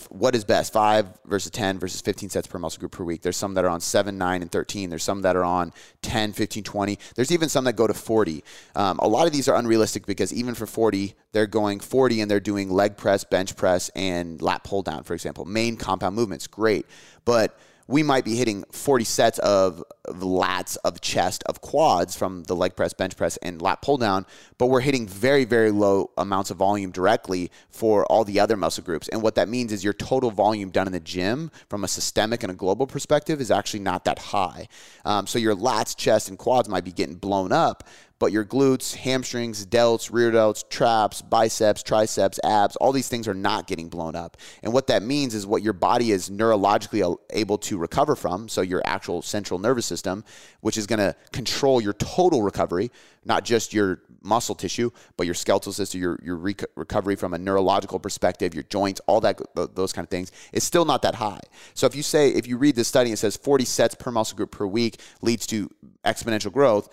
what 0.09 0.35
is 0.35 0.43
best 0.43 0.73
five 0.73 1.07
versus 1.25 1.51
10 1.51 1.79
versus 1.79 2.01
15 2.01 2.29
sets 2.29 2.47
per 2.47 2.59
muscle 2.59 2.79
group 2.79 2.91
per 2.91 3.03
week. 3.03 3.21
There's 3.21 3.37
some 3.37 3.53
that 3.55 3.65
are 3.65 3.69
on 3.69 3.81
7 3.81 4.17
9 4.17 4.41
and 4.41 4.51
13 4.51 4.89
there's 4.89 5.03
some 5.03 5.21
that 5.23 5.35
are 5.35 5.43
on 5.43 5.73
10 6.01 6.33
15 6.33 6.63
20 6.63 6.99
there's 7.15 7.31
even 7.31 7.49
some 7.49 7.63
that 7.65 7.75
go 7.75 7.87
to 7.87 7.93
40 7.93 8.43
um, 8.75 8.99
a 8.99 9.07
lot 9.07 9.27
of 9.27 9.33
these 9.33 9.47
are 9.47 9.55
unrealistic 9.55 10.05
because 10.05 10.33
even 10.33 10.53
for 10.53 10.65
40 10.65 11.15
they're 11.31 11.47
going 11.47 11.79
40 11.79 12.21
and 12.21 12.31
they're 12.31 12.39
doing 12.39 12.69
leg 12.69 12.97
press 12.97 13.23
bench 13.23 13.55
press 13.55 13.89
and 13.89 14.41
lat 14.41 14.63
pull 14.63 14.81
down 14.83 15.03
for 15.03 15.13
example. 15.13 15.45
Main 15.45 15.77
compound 15.77 16.15
movements 16.15 16.47
great. 16.47 16.85
But 17.25 17.57
we 17.87 18.03
might 18.03 18.25
be 18.25 18.35
hitting 18.35 18.63
40 18.71 19.03
sets 19.05 19.39
of, 19.39 19.83
lats, 20.07 20.77
of 20.83 21.01
chest, 21.01 21.43
of 21.47 21.61
quads 21.61 22.15
from 22.15 22.43
the 22.43 22.55
leg 22.55 22.75
press, 22.75 22.93
bench 22.93 23.15
press, 23.15 23.37
and 23.37 23.61
lat 23.61 23.81
pull 23.81 23.97
down, 23.97 24.25
but 24.57 24.67
we're 24.67 24.81
hitting 24.81 25.07
very, 25.07 25.45
very 25.45 25.71
low 25.71 26.11
amounts 26.17 26.51
of 26.51 26.57
volume 26.57 26.91
directly 26.91 27.51
for 27.69 28.05
all 28.05 28.23
the 28.23 28.39
other 28.39 28.57
muscle 28.57 28.83
groups. 28.83 29.07
And 29.09 29.21
what 29.21 29.35
that 29.35 29.49
means 29.49 29.71
is 29.71 29.83
your 29.83 29.93
total 29.93 30.31
volume 30.31 30.69
done 30.69 30.87
in 30.87 30.93
the 30.93 30.99
gym 30.99 31.51
from 31.69 31.83
a 31.83 31.87
systemic 31.87 32.43
and 32.43 32.51
a 32.51 32.55
global 32.55 32.87
perspective 32.87 33.41
is 33.41 33.51
actually 33.51 33.81
not 33.81 34.05
that 34.05 34.19
high. 34.19 34.67
Um, 35.05 35.27
so 35.27 35.39
your 35.39 35.55
lats, 35.55 35.95
chest, 35.95 36.29
and 36.29 36.37
quads 36.37 36.69
might 36.69 36.83
be 36.83 36.91
getting 36.91 37.15
blown 37.15 37.51
up, 37.51 37.83
but 38.19 38.31
your 38.31 38.43
glutes, 38.43 38.95
hamstrings, 38.95 39.65
delts, 39.65 40.11
rear 40.11 40.31
delts, 40.31 40.67
traps, 40.69 41.21
biceps, 41.21 41.83
triceps, 41.83 42.39
abs, 42.43 42.75
all 42.77 42.91
these 42.91 43.07
things 43.07 43.27
are 43.27 43.33
not 43.33 43.67
getting 43.67 43.89
blown 43.89 44.15
up. 44.15 44.37
And 44.63 44.73
what 44.73 44.87
that 44.87 45.03
means 45.03 45.35
is 45.35 45.45
what 45.45 45.61
your 45.61 45.73
body 45.73 46.11
is 46.11 46.29
neurologically 46.29 47.17
able 47.29 47.57
to 47.59 47.77
recover 47.77 48.15
from, 48.15 48.49
so 48.49 48.61
your 48.61 48.81
actual 48.85 49.21
central 49.21 49.59
nervous 49.59 49.85
system, 49.85 50.23
which 50.61 50.77
is 50.77 50.87
going 50.87 50.99
to 50.99 51.15
control 51.31 51.79
your 51.79 51.93
total 51.93 52.41
recovery, 52.41 52.91
not 53.23 53.43
just 53.43 53.73
your 53.73 54.01
muscle 54.23 54.55
tissue, 54.55 54.89
but 55.15 55.25
your 55.25 55.35
skeletal 55.35 55.71
system, 55.71 56.01
your, 56.01 56.19
your 56.23 56.35
rec- 56.35 56.65
recovery 56.75 57.15
from 57.15 57.33
a 57.33 57.37
neurological 57.37 57.99
perspective, 57.99 58.53
your 58.53 58.63
joints, 58.63 58.99
all 59.07 59.21
that, 59.21 59.39
those 59.75 59.93
kind 59.93 60.05
of 60.05 60.09
things, 60.09 60.31
is 60.53 60.63
still 60.63 60.85
not 60.85 61.03
that 61.03 61.15
high. 61.15 61.39
So 61.75 61.85
if 61.85 61.95
you 61.95 62.03
say, 62.03 62.29
if 62.29 62.47
you 62.47 62.57
read 62.57 62.75
this 62.75 62.87
study, 62.87 63.11
it 63.11 63.17
says 63.17 63.37
40 63.37 63.65
sets 63.65 63.95
per 63.95 64.11
muscle 64.11 64.35
group 64.35 64.51
per 64.51 64.65
week 64.65 64.99
leads 65.21 65.45
to 65.47 65.69
exponential 66.03 66.51
growth 66.51 66.89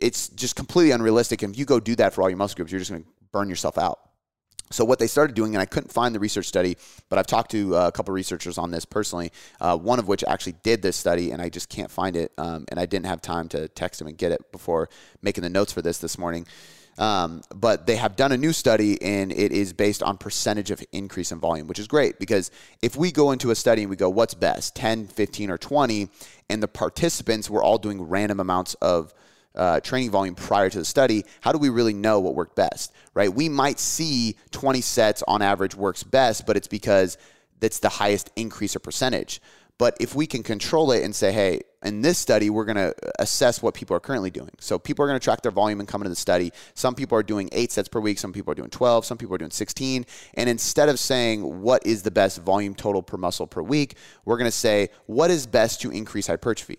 it's 0.00 0.28
just 0.28 0.56
completely 0.56 0.92
unrealistic. 0.92 1.42
And 1.42 1.54
if 1.54 1.58
you 1.58 1.64
go 1.64 1.80
do 1.80 1.94
that 1.96 2.14
for 2.14 2.22
all 2.22 2.28
your 2.28 2.36
muscle 2.36 2.56
groups, 2.56 2.72
you're 2.72 2.80
just 2.80 2.90
going 2.90 3.02
to 3.02 3.08
burn 3.32 3.48
yourself 3.48 3.78
out. 3.78 3.98
So 4.70 4.84
what 4.84 4.98
they 4.98 5.06
started 5.06 5.36
doing, 5.36 5.54
and 5.54 5.62
I 5.62 5.66
couldn't 5.66 5.92
find 5.92 6.14
the 6.14 6.18
research 6.18 6.46
study, 6.46 6.76
but 7.08 7.18
I've 7.18 7.26
talked 7.26 7.50
to 7.52 7.76
uh, 7.76 7.88
a 7.88 7.92
couple 7.92 8.14
researchers 8.14 8.58
on 8.58 8.70
this 8.70 8.84
personally. 8.84 9.30
Uh, 9.60 9.76
one 9.76 9.98
of 9.98 10.08
which 10.08 10.24
actually 10.24 10.54
did 10.62 10.82
this 10.82 10.96
study, 10.96 11.30
and 11.30 11.40
I 11.40 11.48
just 11.48 11.68
can't 11.68 11.90
find 11.90 12.16
it, 12.16 12.32
um, 12.38 12.64
and 12.68 12.80
I 12.80 12.86
didn't 12.86 13.06
have 13.06 13.20
time 13.20 13.48
to 13.50 13.68
text 13.68 14.00
him 14.00 14.06
and 14.06 14.16
get 14.16 14.32
it 14.32 14.50
before 14.52 14.88
making 15.22 15.42
the 15.42 15.50
notes 15.50 15.72
for 15.72 15.82
this 15.82 15.98
this 15.98 16.18
morning. 16.18 16.46
Um, 16.96 17.42
but 17.54 17.86
they 17.86 17.96
have 17.96 18.16
done 18.16 18.32
a 18.32 18.36
new 18.36 18.52
study, 18.52 19.00
and 19.02 19.32
it 19.32 19.52
is 19.52 19.72
based 19.72 20.02
on 20.02 20.16
percentage 20.16 20.70
of 20.70 20.82
increase 20.92 21.30
in 21.30 21.40
volume, 21.40 21.66
which 21.66 21.78
is 21.78 21.86
great 21.86 22.18
because 22.18 22.50
if 22.82 22.96
we 22.96 23.12
go 23.12 23.32
into 23.32 23.50
a 23.50 23.54
study 23.54 23.82
and 23.82 23.90
we 23.90 23.96
go, 23.96 24.08
what's 24.08 24.34
best, 24.34 24.74
10, 24.76 25.08
15, 25.08 25.50
or 25.50 25.58
20, 25.58 26.08
and 26.48 26.62
the 26.62 26.68
participants 26.68 27.50
were 27.50 27.62
all 27.62 27.78
doing 27.78 28.02
random 28.02 28.40
amounts 28.40 28.74
of 28.74 29.12
uh, 29.54 29.80
training 29.80 30.10
volume 30.10 30.34
prior 30.34 30.68
to 30.68 30.78
the 30.78 30.84
study, 30.84 31.24
how 31.40 31.52
do 31.52 31.58
we 31.58 31.68
really 31.68 31.94
know 31.94 32.20
what 32.20 32.34
worked 32.34 32.56
best, 32.56 32.92
right? 33.14 33.32
We 33.32 33.48
might 33.48 33.78
see 33.78 34.36
20 34.50 34.80
sets 34.80 35.22
on 35.26 35.42
average 35.42 35.74
works 35.74 36.02
best, 36.02 36.46
but 36.46 36.56
it's 36.56 36.68
because 36.68 37.18
that's 37.60 37.78
the 37.78 37.88
highest 37.88 38.30
increase 38.36 38.74
or 38.74 38.80
percentage. 38.80 39.40
But 39.76 39.96
if 39.98 40.14
we 40.14 40.26
can 40.26 40.44
control 40.44 40.92
it 40.92 41.02
and 41.02 41.14
say, 41.14 41.32
hey, 41.32 41.62
in 41.82 42.00
this 42.00 42.16
study, 42.16 42.48
we're 42.48 42.64
going 42.64 42.76
to 42.76 42.94
assess 43.18 43.60
what 43.60 43.74
people 43.74 43.96
are 43.96 44.00
currently 44.00 44.30
doing. 44.30 44.50
So 44.60 44.78
people 44.78 45.04
are 45.04 45.08
going 45.08 45.18
to 45.18 45.24
track 45.24 45.42
their 45.42 45.50
volume 45.50 45.80
and 45.80 45.88
come 45.88 46.00
into 46.00 46.10
the 46.10 46.16
study. 46.16 46.52
Some 46.74 46.94
people 46.94 47.18
are 47.18 47.24
doing 47.24 47.48
eight 47.50 47.72
sets 47.72 47.88
per 47.88 47.98
week. 47.98 48.20
Some 48.20 48.32
people 48.32 48.52
are 48.52 48.54
doing 48.54 48.70
12. 48.70 49.04
Some 49.04 49.18
people 49.18 49.34
are 49.34 49.38
doing 49.38 49.50
16. 49.50 50.06
And 50.34 50.48
instead 50.48 50.88
of 50.88 51.00
saying 51.00 51.62
what 51.62 51.84
is 51.84 52.02
the 52.02 52.12
best 52.12 52.40
volume 52.40 52.74
total 52.74 53.02
per 53.02 53.16
muscle 53.16 53.48
per 53.48 53.62
week, 53.62 53.96
we're 54.24 54.38
going 54.38 54.50
to 54.50 54.56
say 54.56 54.90
what 55.06 55.30
is 55.30 55.44
best 55.46 55.80
to 55.80 55.90
increase 55.90 56.28
hypertrophy 56.28 56.78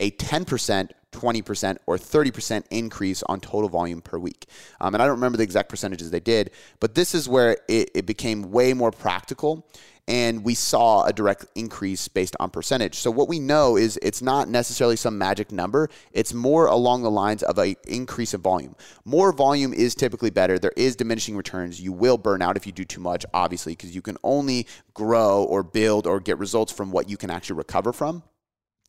a 0.00 0.10
10%, 0.12 0.90
20%, 1.12 1.78
or 1.86 1.96
30% 1.96 2.64
increase 2.70 3.22
on 3.24 3.40
total 3.40 3.68
volume 3.68 4.02
per 4.02 4.18
week. 4.18 4.46
Um, 4.80 4.94
and 4.94 5.02
I 5.02 5.06
don't 5.06 5.16
remember 5.16 5.38
the 5.38 5.44
exact 5.44 5.68
percentages 5.68 6.10
they 6.10 6.20
did, 6.20 6.50
but 6.80 6.94
this 6.94 7.14
is 7.14 7.28
where 7.28 7.58
it, 7.68 7.90
it 7.94 8.06
became 8.06 8.50
way 8.50 8.74
more 8.74 8.90
practical 8.90 9.66
and 10.08 10.44
we 10.44 10.54
saw 10.54 11.04
a 11.04 11.12
direct 11.12 11.46
increase 11.54 12.06
based 12.06 12.36
on 12.38 12.50
percentage. 12.50 12.94
So 12.94 13.10
what 13.10 13.28
we 13.28 13.40
know 13.40 13.76
is 13.76 13.98
it's 14.02 14.22
not 14.22 14.48
necessarily 14.48 14.96
some 14.96 15.18
magic 15.18 15.50
number. 15.50 15.88
It's 16.12 16.32
more 16.32 16.66
along 16.66 17.02
the 17.02 17.10
lines 17.10 17.42
of 17.42 17.58
a 17.58 17.76
increase 17.88 18.32
in 18.32 18.40
volume. 18.40 18.76
More 19.04 19.32
volume 19.32 19.74
is 19.74 19.94
typically 19.94 20.30
better. 20.30 20.58
There 20.58 20.72
is 20.76 20.94
diminishing 20.96 21.36
returns. 21.36 21.80
You 21.80 21.92
will 21.92 22.18
burn 22.18 22.40
out 22.40 22.56
if 22.56 22.66
you 22.66 22.72
do 22.72 22.84
too 22.84 23.00
much, 23.00 23.26
obviously, 23.34 23.72
because 23.72 23.94
you 23.94 24.02
can 24.02 24.16
only 24.22 24.66
grow 24.94 25.42
or 25.44 25.62
build 25.62 26.06
or 26.06 26.20
get 26.20 26.38
results 26.38 26.72
from 26.72 26.92
what 26.92 27.08
you 27.08 27.16
can 27.16 27.30
actually 27.30 27.56
recover 27.56 27.92
from. 27.92 28.22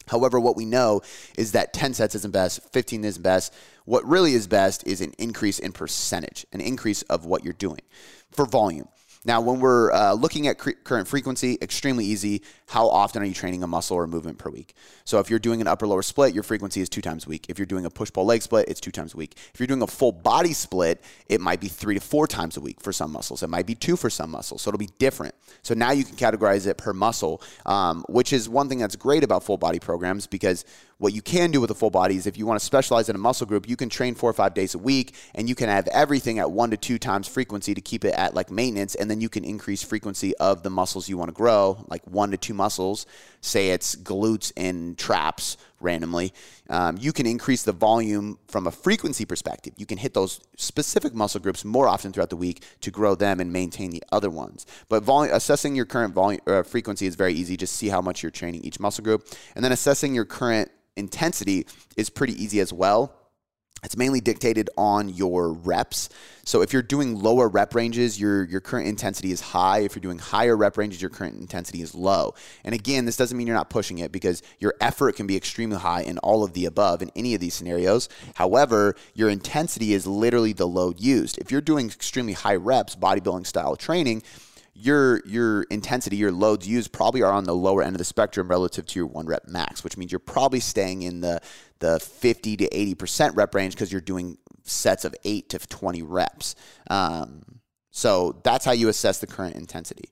However, 0.08 0.40
what 0.40 0.56
we 0.56 0.66
know 0.66 1.02
is 1.38 1.52
that 1.54 1.74
10 1.74 1.94
sets 1.94 2.16
isn't 2.16 2.32
best, 2.32 2.62
15 2.74 3.04
isn't 3.04 3.22
best. 3.22 3.54
What 3.86 4.06
really 4.06 4.34
is 4.34 4.48
best 4.48 4.86
is 4.88 5.02
an 5.02 5.14
increase 5.18 5.60
in 5.60 5.72
percentage, 5.72 6.46
an 6.52 6.62
increase 6.62 7.02
of 7.04 7.26
what 7.26 7.44
you're 7.44 7.54
doing 7.54 7.82
for 8.32 8.46
volume. 8.46 8.88
Now, 9.28 9.42
when 9.42 9.60
we're 9.60 9.92
uh, 9.92 10.14
looking 10.14 10.48
at 10.48 10.58
cre- 10.58 10.80
current 10.86 11.06
frequency, 11.06 11.58
extremely 11.62 12.06
easy. 12.06 12.44
How 12.68 12.88
often 12.88 13.22
are 13.22 13.26
you 13.26 13.34
training 13.34 13.62
a 13.62 13.68
muscle 13.68 13.98
or 13.98 14.08
movement 14.08 14.38
per 14.38 14.50
week? 14.50 14.74
So, 15.04 15.20
if 15.20 15.30
you're 15.30 15.38
doing 15.38 15.60
an 15.60 15.68
upper 15.68 15.86
lower 15.86 16.02
split, 16.02 16.34
your 16.34 16.44
frequency 16.44 16.80
is 16.80 16.88
two 16.88 17.02
times 17.02 17.26
a 17.26 17.30
week. 17.30 17.46
If 17.50 17.60
you're 17.60 17.66
doing 17.66 17.84
a 17.84 17.90
push 17.90 18.12
pull 18.12 18.26
leg 18.26 18.42
split, 18.42 18.70
it's 18.70 18.80
two 18.80 18.92
times 18.92 19.14
a 19.14 19.18
week. 19.18 19.36
If 19.54 19.60
you're 19.60 19.68
doing 19.68 19.82
a 19.82 19.88
full 19.88 20.14
body 20.14 20.54
split, 20.54 21.04
it 21.28 21.42
might 21.42 21.60
be 21.60 21.68
three 21.68 21.96
to 21.96 22.00
four 22.00 22.26
times 22.26 22.56
a 22.56 22.62
week 22.62 22.80
for 22.80 22.94
some 22.94 23.12
muscles. 23.12 23.44
It 23.44 23.50
might 23.50 23.66
be 23.66 23.76
two 23.76 23.98
for 23.98 24.10
some 24.10 24.32
muscles. 24.32 24.62
So, 24.62 24.70
it'll 24.70 24.78
be 24.78 24.90
different. 24.98 25.36
So, 25.62 25.74
now 25.74 25.92
you 25.92 26.06
can 26.06 26.16
categorize 26.16 26.66
it 26.66 26.78
per 26.78 26.94
muscle, 26.94 27.42
um, 27.66 28.06
which 28.08 28.32
is 28.32 28.48
one 28.48 28.70
thing 28.70 28.80
that's 28.80 28.96
great 28.96 29.26
about 29.26 29.44
full 29.44 29.58
body 29.58 29.80
programs 29.80 30.26
because 30.26 30.64
what 30.98 31.14
you 31.14 31.22
can 31.22 31.52
do 31.52 31.62
with 31.62 31.70
a 31.70 31.76
full 31.76 31.90
body 31.90 32.16
is 32.16 32.26
if 32.26 32.38
you 32.38 32.46
want 32.46 32.60
to 32.60 32.66
specialize 32.66 33.08
in 33.08 33.16
a 33.16 33.20
muscle 33.20 33.46
group, 33.46 33.70
you 33.70 33.76
can 33.76 33.90
train 33.90 34.16
four 34.16 34.30
or 34.30 34.34
five 34.34 34.54
days 34.54 34.74
a 34.74 34.80
week 34.80 35.14
and 35.36 35.48
you 35.48 35.56
can 35.56 35.70
have 35.70 35.88
everything 35.90 36.40
at 36.40 36.50
one 36.50 36.72
to 36.72 36.78
two 36.78 36.98
times 36.98 37.28
frequency 37.28 37.74
to 37.74 37.82
keep 37.82 38.04
it 38.04 38.14
at 38.14 38.34
like 38.34 38.50
maintenance. 38.50 38.96
And 38.96 39.10
then 39.10 39.22
you 39.22 39.30
can 39.30 39.44
increase 39.44 39.84
frequency 39.84 40.36
of 40.38 40.64
the 40.64 40.70
muscles 40.70 41.08
you 41.08 41.18
want 41.18 41.30
to 41.30 41.36
grow, 41.36 41.86
like 41.88 42.06
one 42.08 42.32
to 42.32 42.38
two 42.38 42.54
muscles. 42.54 43.06
Say 43.42 43.70
it's 43.70 43.96
glutes 43.96 44.52
and 44.58 44.98
traps 44.98 45.58
randomly. 45.80 46.34
Um, 46.70 46.98
you 47.00 47.14
can 47.14 47.26
increase 47.26 47.64
the 47.64 47.72
volume 47.72 48.40
from 48.48 48.68
a 48.68 48.72
frequency 48.72 49.26
perspective. 49.26 49.74
You 49.78 49.86
can 49.86 49.98
hit 49.98 50.14
those 50.14 50.42
specific 50.58 51.14
muscle 51.14 51.40
groups 51.40 51.64
more 51.64 51.88
often 51.88 52.12
throughout 52.12 52.30
the 52.30 52.36
week 52.36 52.64
to 52.82 52.92
grow 52.92 53.16
them 53.16 53.40
and 53.40 53.54
maintain 53.54 53.92
the 53.92 54.04
other 54.12 54.30
ones. 54.30 54.66
But 54.90 55.04
volume, 55.04 55.34
assessing 55.34 55.76
your 55.76 55.86
current 55.86 56.14
volume 56.14 56.42
uh, 56.48 56.64
frequency 56.64 57.06
is 57.06 57.16
very 57.16 57.34
easy. 57.34 57.58
Just 57.58 57.76
see 57.76 57.90
how 57.90 58.02
much 58.02 58.24
you're 58.24 58.32
training 58.32 58.64
each 58.64 58.80
muscle 58.80 59.04
group, 59.04 59.28
and 59.56 59.64
then 59.64 59.72
assessing 59.72 60.16
your 60.16 60.26
current 60.26 60.72
intensity 60.96 61.68
is 61.96 62.10
pretty 62.10 62.42
easy 62.44 62.60
as 62.60 62.74
well. 62.74 63.14
It's 63.84 63.96
mainly 63.96 64.22
dictated 64.22 64.70
on 64.76 65.10
your 65.10 65.54
reps. 65.54 66.10
So 66.44 66.62
if 66.62 66.74
you're 66.74 66.82
doing 66.82 67.22
lower 67.22 67.48
rep 67.48 67.76
ranges, 67.76 68.20
your 68.20 68.44
your 68.46 68.60
current 68.60 68.88
intensity 68.88 69.32
is 69.32 69.40
high. 69.40 69.80
If 69.80 69.96
you're 69.96 70.02
doing 70.02 70.18
higher 70.18 70.58
rep 70.58 70.78
ranges, 70.78 71.02
your 71.02 71.12
current 71.12 71.40
intensity 71.40 71.82
is 71.82 71.94
low. 71.94 72.34
And 72.64 72.74
again, 72.74 73.06
this 73.06 73.18
doesn't 73.18 73.38
mean 73.38 73.46
you're 73.46 73.56
not 73.56 73.70
pushing 73.70 74.00
it 74.00 74.12
because 74.12 74.42
your 74.60 74.74
effort 74.82 75.16
can 75.16 75.28
be 75.28 75.38
extremely 75.38 75.78
high 75.78 76.02
in 76.02 76.18
all 76.20 76.44
of 76.44 76.54
the 76.54 76.66
above 76.66 77.02
in 77.02 77.12
any 77.16 77.36
of 77.36 77.42
these 77.42 77.54
scenarios. 77.54 78.10
However, 78.36 78.96
your 79.14 79.30
intensity 79.30 79.94
is 79.94 80.08
literally 80.08 80.54
the 80.54 80.68
load 80.68 81.00
used. 81.00 81.38
If 81.38 81.52
you're 81.52 81.62
doing 81.62 81.88
extremely 81.88 82.34
high 82.34 82.56
reps, 82.56 82.96
bodybuilding 82.96 83.46
style 83.46 83.76
training, 83.76 84.24
your 84.80 85.22
your 85.26 85.64
intensity, 85.64 86.18
your 86.18 86.32
loads 86.32 86.68
used 86.68 86.92
probably 86.92 87.24
are 87.24 87.32
on 87.32 87.46
the 87.46 87.56
lower 87.56 87.82
end 87.82 87.96
of 87.96 87.98
the 87.98 88.06
spectrum 88.06 88.48
relative 88.48 88.86
to 88.86 89.00
your 89.00 89.08
one 89.08 89.26
rep 89.26 89.48
max, 89.48 89.84
which 89.84 89.98
means 89.98 90.12
you're 90.12 90.20
probably 90.20 90.60
staying 90.60 91.02
in 91.02 91.22
the 91.22 91.42
the 91.80 92.00
50 92.00 92.58
to 92.58 92.66
80 92.66 92.96
percent 92.96 93.36
rep 93.36 93.56
range 93.56 93.74
because 93.74 93.92
you're 93.92 94.02
doing 94.02 94.38
sets 94.64 95.06
of 95.06 95.16
eight 95.24 95.50
to 95.50 95.60
20 95.60 96.04
reps. 96.04 96.56
Um, 96.90 97.60
so 97.90 98.40
that's 98.44 98.66
how 98.66 98.74
you 98.74 98.90
assess 98.90 99.20
the 99.20 99.28
current 99.28 99.56
intensity. 99.56 100.10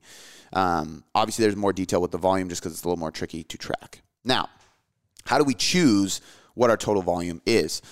Um, 0.52 1.04
obviously, 1.14 1.44
there's 1.44 1.56
more 1.56 1.72
detail 1.72 2.00
with 2.00 2.10
the 2.10 2.18
volume 2.18 2.48
just 2.48 2.60
because 2.60 2.72
it's 2.72 2.82
a 2.82 2.88
little 2.88 2.98
more 2.98 3.12
tricky 3.12 3.44
to 3.44 3.58
track. 3.58 4.02
Now, 4.24 4.48
how 5.26 5.38
do 5.38 5.44
we 5.44 5.54
choose 5.54 6.20
what 6.54 6.70
our 6.70 6.76
total 6.76 7.02
volume 7.02 7.40
is? 7.46 7.82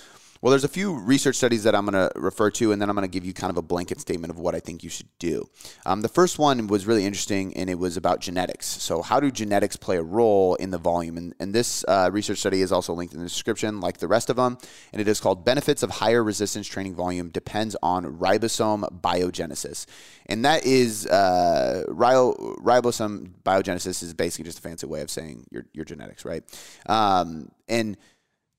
Well, 0.45 0.51
there's 0.51 0.63
a 0.63 0.67
few 0.67 0.93
research 0.93 1.37
studies 1.37 1.63
that 1.63 1.73
I'm 1.73 1.87
going 1.87 1.93
to 1.93 2.11
refer 2.15 2.51
to, 2.51 2.71
and 2.71 2.79
then 2.79 2.87
I'm 2.87 2.95
going 2.95 3.01
to 3.01 3.11
give 3.11 3.25
you 3.25 3.33
kind 3.33 3.49
of 3.49 3.57
a 3.57 3.63
blanket 3.63 3.99
statement 3.99 4.29
of 4.29 4.37
what 4.37 4.53
I 4.53 4.59
think 4.59 4.83
you 4.83 4.91
should 4.91 5.09
do. 5.17 5.49
Um, 5.87 6.01
the 6.01 6.07
first 6.07 6.37
one 6.37 6.67
was 6.67 6.85
really 6.85 7.03
interesting, 7.03 7.57
and 7.57 7.67
it 7.67 7.79
was 7.79 7.97
about 7.97 8.19
genetics. 8.19 8.67
So, 8.67 9.01
how 9.01 9.19
do 9.19 9.31
genetics 9.31 9.75
play 9.75 9.97
a 9.97 10.03
role 10.03 10.53
in 10.53 10.69
the 10.69 10.77
volume? 10.77 11.17
And, 11.17 11.33
and 11.39 11.51
this 11.51 11.83
uh, 11.87 12.11
research 12.13 12.37
study 12.37 12.61
is 12.61 12.71
also 12.71 12.93
linked 12.93 13.15
in 13.15 13.21
the 13.21 13.25
description, 13.25 13.81
like 13.81 13.97
the 13.97 14.07
rest 14.07 14.29
of 14.29 14.35
them, 14.35 14.59
and 14.93 15.01
it 15.01 15.07
is 15.07 15.19
called 15.19 15.45
Benefits 15.45 15.81
of 15.81 15.89
Higher 15.89 16.23
Resistance 16.23 16.67
Training 16.67 16.93
Volume 16.93 17.29
Depends 17.29 17.75
on 17.81 18.05
Ribosome 18.05 19.01
Biogenesis. 19.01 19.87
And 20.27 20.45
that 20.45 20.63
is 20.63 21.07
uh, 21.07 21.85
ribosome 21.87 23.31
biogenesis 23.43 24.03
is 24.03 24.13
basically 24.13 24.45
just 24.45 24.59
a 24.59 24.61
fancy 24.61 24.85
way 24.85 25.01
of 25.01 25.09
saying 25.09 25.47
your, 25.49 25.65
your 25.73 25.85
genetics, 25.85 26.23
right? 26.23 26.43
Um, 26.85 27.49
and 27.67 27.97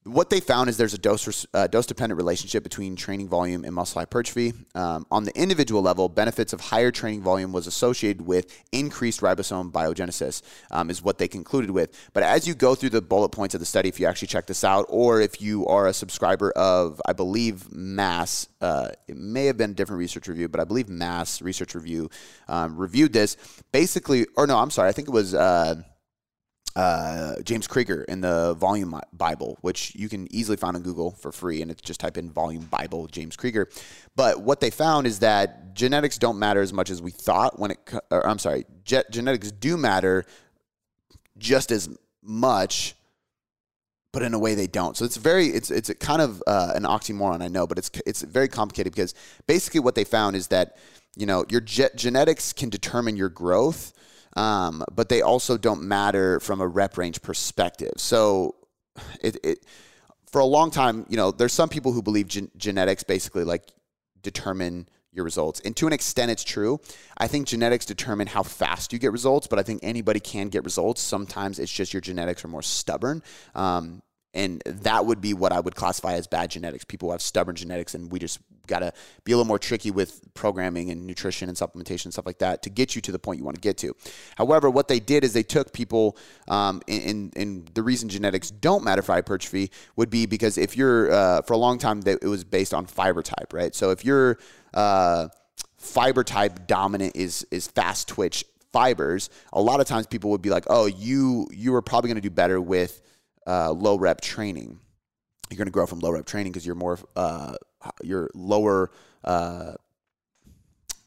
what 0.07 0.31
they 0.31 0.39
found 0.39 0.71
is 0.71 0.77
there's 0.77 0.95
a 0.95 0.99
dose 0.99 1.47
uh, 1.53 1.67
dose 1.67 1.87
dependent 1.87 2.17
relationship 2.17 2.63
between 2.63 2.95
training 2.95 3.29
volume 3.29 3.65
and 3.65 3.75
muscle 3.75 4.01
hypertrophy. 4.01 4.53
Um, 4.75 5.05
on 5.11 5.25
the 5.25 5.37
individual 5.37 5.83
level, 5.83 6.09
benefits 6.09 6.53
of 6.53 6.61
higher 6.61 6.93
training 6.93 7.23
volume 7.23 7.53
was 7.53 7.67
associated 7.67 8.23
with 8.23 8.65
increased 8.71 9.21
ribosome 9.21 9.73
biogenesis, 9.73 10.43
um, 10.71 10.91
is 10.91 11.03
what 11.03 11.19
they 11.19 11.27
concluded 11.27 11.71
with. 11.71 11.93
But 12.13 12.23
as 12.23 12.47
you 12.47 12.55
go 12.55 12.75
through 12.77 12.91
the 12.91 13.03
bullet 13.03 13.31
points 13.31 13.55
of 13.55 13.61
the 13.61 13.67
study, 13.67 13.89
if 13.89 13.99
you 13.99 14.07
actually 14.07 14.29
check 14.29 14.47
this 14.47 14.63
out, 14.63 14.87
or 14.89 15.21
if 15.21 15.41
you 15.43 15.67
are 15.67 15.89
a 15.89 15.93
subscriber 15.93 16.53
of, 16.53 17.03
I 17.05 17.13
believe, 17.13 17.73
Mass, 17.73 18.49
uh, 18.61 18.91
it 19.09 19.17
may 19.17 19.47
have 19.47 19.57
been 19.57 19.73
a 19.73 19.75
different 19.75 19.99
research 19.99 20.29
review, 20.29 20.49
but 20.49 20.61
I 20.61 20.65
believe 20.65 20.89
Mass 20.89 21.43
Research 21.43 21.75
Review 21.75 22.11
um, 22.47 22.77
reviewed 22.77 23.13
this. 23.13 23.37
Basically, 23.73 24.27
or 24.37 24.47
no, 24.47 24.57
I'm 24.59 24.71
sorry, 24.71 24.89
I 24.89 24.93
think 24.93 25.09
it 25.09 25.13
was. 25.13 25.35
Uh, 25.35 25.83
uh, 26.77 27.41
James 27.43 27.67
Krieger 27.67 28.03
in 28.03 28.21
the 28.21 28.53
Volume 28.55 29.01
Bible, 29.15 29.57
which 29.63 29.95
you 29.97 30.11
can 30.11 30.33
easily 30.33 30.59
find 30.59 30.77
on 30.77 30.83
Google 30.83 31.11
for 31.11 31.33
free, 31.33 31.63
and 31.63 31.71
it's 31.71 31.81
just 31.81 32.01
type 32.01 32.19
in 32.19 32.31
Volume 32.31 32.65
Bible 32.67 33.07
James 33.07 33.35
Krieger. 33.35 33.71
But 34.15 34.43
what 34.43 34.61
they 34.61 34.69
found 34.69 35.07
is 35.07 35.21
that 35.21 35.75
genetics 35.75 36.19
don't 36.19 36.39
matter 36.39 36.61
as 36.61 36.75
much 36.75 36.91
as 36.91 37.01
we 37.01 37.11
thought. 37.11 37.59
When 37.59 37.71
it, 37.71 37.79
or, 38.11 38.27
I'm 38.27 38.39
sorry, 38.39 38.67
ge- 38.85 39.09
genetics 39.11 39.51
do 39.51 39.79
matter 39.79 40.27
just 41.39 41.71
as 41.71 41.89
much, 42.23 42.95
but 44.13 44.23
in 44.23 44.35
a 44.35 44.39
way 44.39 44.55
they 44.55 44.67
don't. 44.67 44.99
So 44.99 45.07
it's 45.07 45.17
very, 45.17 45.47
it's 45.47 45.71
it's 45.71 45.91
kind 45.95 46.21
of 46.21 46.43
uh, 46.47 46.73
an 46.75 46.83
oxymoron, 46.83 47.43
I 47.43 47.49
know, 47.49 47.67
but 47.67 47.79
it's 47.79 47.91
it's 48.05 48.21
very 48.21 48.49
complicated 48.49 48.93
because 48.93 49.15
basically 49.47 49.81
what 49.81 49.95
they 49.95 50.05
found 50.05 50.37
is 50.37 50.49
that 50.49 50.77
you 51.17 51.25
know 51.25 51.47
your 51.49 51.63
ge- 51.63 51.95
genetics 51.97 52.53
can 52.53 52.69
determine 52.69 53.17
your 53.17 53.31
growth 53.31 53.95
um, 54.37 54.85
but 54.95 55.09
they 55.09 55.23
also 55.23 55.57
don't 55.57 55.83
matter 55.83 56.39
from 56.41 56.61
a 56.61 56.67
rep 56.67 56.97
range 56.97 57.23
perspective. 57.23 57.93
So 57.97 58.55
it, 59.21 59.37
it 59.43 59.67
for 60.31 60.41
a 60.41 60.45
long 60.45 60.71
time, 60.71 61.07
you 61.09 61.17
know, 61.17 61.31
there's 61.31 61.53
some 61.53 61.69
people 61.69 61.93
who 61.93 62.03
believe 62.03 62.29
gen- 62.29 62.51
genetics 62.57 63.03
basically 63.03 63.45
like 63.45 63.73
determine 64.23 64.89
your 65.13 65.25
results. 65.25 65.61
And 65.65 65.75
to 65.77 65.87
an 65.87 65.93
extent, 65.93 66.31
it's 66.31 66.45
true. 66.45 66.79
I 67.17 67.27
think 67.27 67.47
genetics 67.47 67.87
determine 67.87 68.27
how 68.27 68.43
fast 68.43 68.93
you 68.93 68.99
get 68.99 69.13
results, 69.13 69.47
but 69.47 69.59
I 69.59 69.63
think 69.63 69.81
anybody 69.83 70.21
can 70.21 70.49
get 70.49 70.63
results. 70.65 71.01
Sometimes 71.01 71.59
it's 71.59 71.73
just 71.73 71.95
your 71.95 72.03
genetics 72.03 72.45
are 72.45 72.49
more 72.49 72.63
stubborn. 72.63 73.23
Um, 73.55 74.03
and 74.35 74.63
that 74.67 75.07
would 75.07 75.23
be 75.23 75.33
what 75.33 75.53
I 75.53 75.61
would 75.61 75.75
classify 75.75 76.13
as 76.13 76.27
bad 76.27 76.51
genetics. 76.51 76.85
People 76.85 77.09
who 77.09 77.13
have 77.13 77.23
stubborn 77.23 77.57
genetics, 77.57 77.95
and 77.95 78.13
we 78.13 78.19
just 78.19 78.39
got 78.67 78.81
to 78.81 78.93
be 79.25 79.33
a 79.33 79.37
little 79.37 79.49
more 79.49 79.59
tricky 79.59 79.91
with 79.91 80.21
programming 80.35 80.91
and 80.91 81.07
nutrition 81.07 81.49
and 81.49 81.57
supplementation 81.57 82.07
and 82.07 82.13
stuff 82.13 82.27
like 82.27 82.39
that 82.39 82.63
to 82.63 82.71
get 82.71 82.95
you 82.95 83.03
to 83.03 83.13
the 83.13 83.19
point 83.19 83.39
you 83.39 83.45
want 83.45 83.57
to 83.57 83.61
get 83.61 83.77
to. 83.79 83.95
However, 84.37 84.71
what 84.71 84.89
they 84.89 85.01
did 85.01 85.25
is 85.25 85.33
they 85.33 85.43
took 85.43 85.73
people, 85.73 86.17
um, 86.49 86.83
in, 86.87 87.31
in 87.37 87.67
the 87.75 87.83
reason 87.83 88.09
genetics 88.09 88.51
don't 88.51 88.85
matter 88.85 89.03
for 89.03 89.13
hypertrophy 89.13 89.71
would 89.97 90.11
be 90.11 90.27
because 90.27 90.59
if 90.59 90.77
you're 90.77 91.11
uh, 91.13 91.43
for 91.43 91.55
a 91.55 91.59
long 91.59 91.79
time 91.79 92.03
it 92.07 92.25
was 92.25 92.45
based 92.45 92.75
on 92.75 92.87
fiber 92.87 93.23
type, 93.23 93.53
right? 93.53 93.75
So 93.75 93.91
if 93.91 94.05
you're 94.05 94.39
uh, 94.75 95.29
fiber 95.79 96.25
type 96.25 96.67
dominant 96.67 97.17
is 97.17 97.47
is 97.51 97.67
fast 97.67 98.09
twitch 98.09 98.45
fibers, 98.73 99.31
a 99.53 99.61
lot 99.61 99.81
of 99.81 99.87
times 99.87 100.07
people 100.07 100.31
would 100.31 100.43
be 100.43 100.51
like, 100.51 100.65
oh, 100.69 100.87
you 100.87 101.49
you 101.53 101.75
are 101.75 101.83
probably 101.83 102.09
going 102.09 102.17
to 102.17 102.29
do 102.29 102.31
better 102.31 102.61
with 102.61 103.01
uh, 103.47 103.71
low 103.71 103.97
rep 103.97 104.21
training. 104.21 104.79
You're 105.51 105.59
going 105.59 105.67
to 105.67 105.73
grow 105.73 105.87
from 105.87 106.01
low 106.01 106.11
rep 106.11 106.27
training 106.27 106.53
because 106.53 106.67
you're 106.67 106.75
more 106.75 106.99
uh, 107.15 107.55
you're 108.03 108.31
lower. 108.35 108.91
Uh, 109.25 109.75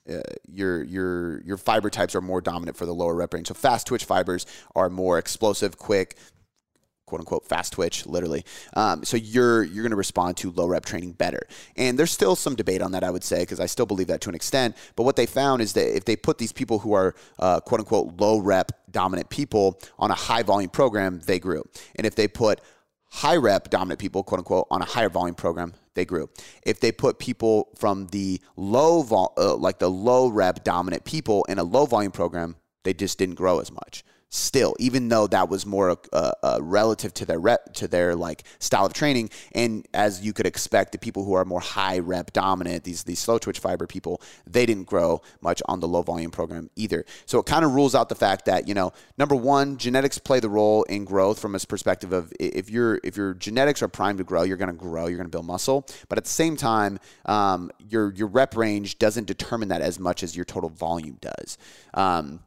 uh, 0.10 0.22
your 0.48 0.84
your 0.84 1.42
your 1.42 1.58
fiber 1.58 1.90
types 1.90 2.16
are 2.16 2.22
more 2.22 2.42
dominant 2.42 2.76
for 2.76 2.86
the 2.86 2.94
lower 2.94 3.14
rep 3.14 3.34
range. 3.34 3.48
So 3.48 3.54
fast 3.54 3.88
twitch 3.88 4.06
fibers 4.06 4.46
are 4.76 4.90
more 4.90 5.20
explosive, 5.20 5.78
quick, 5.78 6.16
quote 7.06 7.22
unquote 7.22 7.46
fast 7.46 7.74
twitch, 7.74 8.06
literally. 8.06 8.46
Um, 8.76 9.04
so 9.04 9.18
you're 9.18 9.64
you're 9.64 9.84
going 9.84 9.92
to 9.92 9.98
respond 9.98 10.38
to 10.38 10.52
low 10.52 10.68
rep 10.68 10.86
training 10.86 11.14
better. 11.14 11.42
And 11.76 11.98
there's 11.98 12.12
still 12.12 12.36
some 12.36 12.56
debate 12.56 12.82
on 12.82 12.92
that, 12.94 13.04
I 13.04 13.12
would 13.12 13.24
say, 13.24 13.40
because 13.42 13.60
I 13.60 13.66
still 13.66 13.86
believe 13.86 14.08
that 14.08 14.22
to 14.22 14.30
an 14.30 14.36
extent. 14.36 14.78
But 14.96 15.04
what 15.04 15.16
they 15.16 15.26
found 15.26 15.62
is 15.62 15.74
that 15.74 15.96
if 15.96 16.06
they 16.06 16.16
put 16.16 16.38
these 16.38 16.54
people 16.54 16.80
who 16.80 16.94
are 16.94 17.16
uh, 17.40 17.60
quote 17.60 17.82
unquote 17.82 18.20
low 18.20 18.40
rep 18.40 18.72
dominant 18.92 19.30
people 19.30 19.80
on 19.98 20.12
a 20.12 20.16
high 20.16 20.44
volume 20.44 20.70
program, 20.70 21.20
they 21.26 21.40
grew. 21.40 21.64
And 21.96 22.08
if 22.08 22.16
they 22.16 22.28
put 22.28 22.62
high 23.12 23.38
rep 23.38 23.70
dominant 23.70 24.00
people, 24.00 24.24
quote 24.24 24.40
unquote, 24.40 24.68
on 24.72 24.82
a 24.82 24.86
higher 24.86 25.10
volume 25.10 25.36
program, 25.36 25.74
they 26.00 26.06
grew. 26.06 26.30
If 26.64 26.80
they 26.80 26.92
put 26.92 27.20
people 27.20 27.70
from 27.78 28.08
the 28.08 28.42
low 28.56 29.04
vol, 29.04 29.34
uh, 29.38 29.56
like 29.56 29.80
the 29.80 29.90
low 29.90 30.30
rep 30.30 30.64
dominant 30.64 31.04
people 31.04 31.46
in 31.50 31.60
a 31.60 31.64
low 31.64 31.86
volume 31.86 32.14
program, 32.14 32.56
they 32.84 32.94
just 32.94 33.18
didn't 33.20 33.36
grow 33.36 33.60
as 33.60 33.72
much 33.72 34.04
still, 34.30 34.76
even 34.80 35.10
though 35.10 35.28
that 35.28 35.50
was 35.50 35.66
more 35.66 35.98
uh, 36.14 36.32
uh, 36.44 36.60
relative 36.62 37.14
to 37.16 37.26
their 37.26 37.40
rep, 37.40 37.74
to 37.74 37.88
their 37.88 38.16
like 38.16 38.44
style 38.60 38.86
of 38.86 38.94
training. 38.94 39.30
And 39.54 39.88
as 39.94 40.22
you 40.22 40.34
could 40.34 40.46
expect, 40.46 40.92
the 40.92 40.98
people 41.00 41.26
who 41.26 41.34
are 41.34 41.46
more 41.46 41.60
high 41.60 42.00
rep 42.00 42.32
dominant, 42.32 42.84
these 42.84 43.04
these 43.04 43.20
slow 43.20 43.38
twitch 43.38 43.60
fiber 43.60 43.88
people, 43.88 44.22
they 44.46 44.66
didn't 44.66 44.86
grow 44.86 45.22
much 45.42 45.62
on 45.66 45.80
the 45.80 45.88
low 45.88 46.02
volume 46.04 46.32
program 46.32 46.70
either. 46.76 47.06
So 47.26 47.40
it 47.40 47.46
kind 47.46 47.66
of 47.66 47.74
rules 47.74 47.96
out 47.96 48.10
the 48.10 48.16
fact 48.16 48.46
that 48.46 48.68
you 48.68 48.74
know, 48.74 48.94
number 49.18 49.36
one, 49.36 49.78
genetics 49.78 50.18
play 50.20 50.40
the 50.40 50.50
role 50.50 50.84
in 50.84 51.06
growth 51.06 51.40
from 51.40 51.56
a 51.56 51.60
perspective 51.60 52.14
of 52.14 52.32
if 52.40 52.70
your 52.70 53.00
if 53.04 53.18
your 53.18 53.34
genetics 53.34 53.82
are 53.82 53.88
primed 53.88 54.20
to 54.20 54.24
grow, 54.24 54.44
you're 54.44 54.58
going 54.58 54.70
to 54.70 54.76
grow, 54.76 55.08
you're 55.08 55.18
going 55.18 55.28
to 55.28 55.32
build 55.32 55.46
muscle. 55.46 55.88
But 56.08 56.18
at 56.18 56.24
the 56.24 56.30
same 56.30 56.56
time, 56.56 57.00
um, 57.26 57.72
your 57.80 58.14
your 58.14 58.28
rep 58.28 58.56
range 58.56 59.00
doesn't 59.00 59.26
determine 59.26 59.70
that 59.70 59.82
as 59.82 60.00
much 60.00 60.24
as 60.24 60.36
your 60.36 60.46
total 60.46 60.70
volume 60.70 61.18
does. 61.20 61.58
Um, 61.94 62.42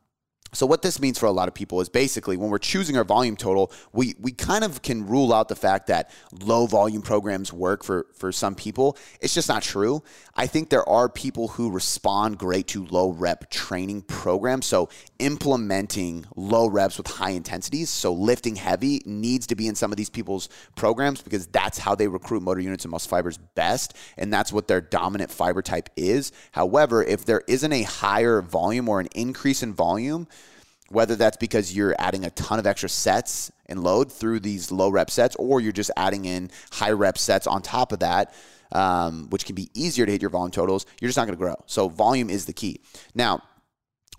so 0.55 0.66
what 0.66 0.82
this 0.82 1.00
means 1.00 1.18
for 1.18 1.26
a 1.26 1.32
lot 1.32 1.48
of 1.48 1.55
people 1.55 1.80
is 1.80 1.88
basically 1.88 2.36
when 2.36 2.50
we're 2.50 2.59
choosing 2.59 2.96
our 2.96 3.05
volume 3.05 3.36
total, 3.36 3.72
we 3.92 4.14
we 4.20 4.32
kind 4.32 4.64
of 4.64 4.82
can 4.82 5.07
rule 5.07 5.32
out 5.32 5.48
the 5.48 5.57
fact 5.57 5.86
that 5.86 6.11
low 6.40 6.66
volume 6.66 7.00
programs 7.00 7.53
work 7.53 7.82
for 7.82 8.07
for 8.14 8.30
some 8.32 8.55
people. 8.55 8.98
It's 9.20 9.34
just 9.34 9.48
not 9.48 9.62
true. 9.62 10.03
I 10.34 10.46
think 10.46 10.68
there 10.68 10.86
are 10.88 11.09
people 11.09 11.48
who 11.48 11.70
respond 11.70 12.38
great 12.38 12.66
to 12.68 12.84
low 12.86 13.11
rep 13.11 13.50
training 13.50 14.03
programs. 14.03 14.66
So 14.66 14.90
implementing 15.23 16.27
low 16.35 16.66
reps 16.66 16.99
with 16.99 17.07
high 17.07 17.31
intensities, 17.31 17.89
so 17.89 18.12
lifting 18.12 18.57
heavy 18.57 19.01
needs 19.07 19.47
to 19.47 19.55
be 19.55 19.68
in 19.68 19.77
some 19.77 19.93
of 19.93 19.97
these 19.97 20.11
people's 20.11 20.49
programs 20.75 21.23
because 21.23 21.47
that's 21.47 21.79
how 21.79 21.95
they 21.95 22.09
recruit 22.09 22.43
motor 22.43 22.61
units 22.61 22.85
and 22.85 22.91
muscle 22.91 23.09
fibers 23.09 23.39
best 23.55 23.97
and 24.18 24.33
that's 24.33 24.53
what 24.53 24.66
their 24.66 24.81
dominant 24.81 25.31
fiber 25.31 25.62
type 25.62 25.89
is. 25.97 26.33
However, 26.51 27.05
if 27.05 27.25
there 27.25 27.43
isn't 27.47 27.73
a 27.73 27.85
higher 27.85 28.43
volume 28.43 28.89
or 28.89 28.99
an 28.99 29.07
increase 29.14 29.62
in 29.62 29.73
volume, 29.73 30.27
whether 30.89 31.14
that's 31.14 31.37
because 31.37 31.75
you're 31.75 31.95
adding 31.99 32.25
a 32.25 32.31
ton 32.31 32.59
of 32.59 32.66
extra 32.66 32.89
sets 32.89 33.51
and 33.66 33.83
load 33.83 34.11
through 34.11 34.41
these 34.41 34.73
low 34.73 34.91
rep 34.91 35.09
sets, 35.09 35.37
or 35.37 35.61
you're 35.61 35.73
just 35.73 35.91
adding 35.97 36.25
in 36.25 36.51
high 36.73 36.91
rep 36.91 37.16
sets 37.16 37.47
on 37.47 37.62
top 37.62 37.93
of 37.93 38.01
that, 38.01 38.35
um, 38.73 39.29
which 39.31 39.45
can 39.47 39.55
be 39.55 39.70
easier 39.75 40.05
to 40.05 40.12
hit 40.12 40.20
your 40.20 40.31
volume 40.31 40.51
totals, 40.51 40.85
you're 41.01 41.09
just 41.09 41.16
not 41.16 41.27
going 41.27 41.37
to 41.37 41.43
grow. 41.43 41.55
So, 41.66 41.89
volume 41.89 42.29
is 42.29 42.47
the 42.47 42.53
key. 42.53 42.81
Now, 43.14 43.43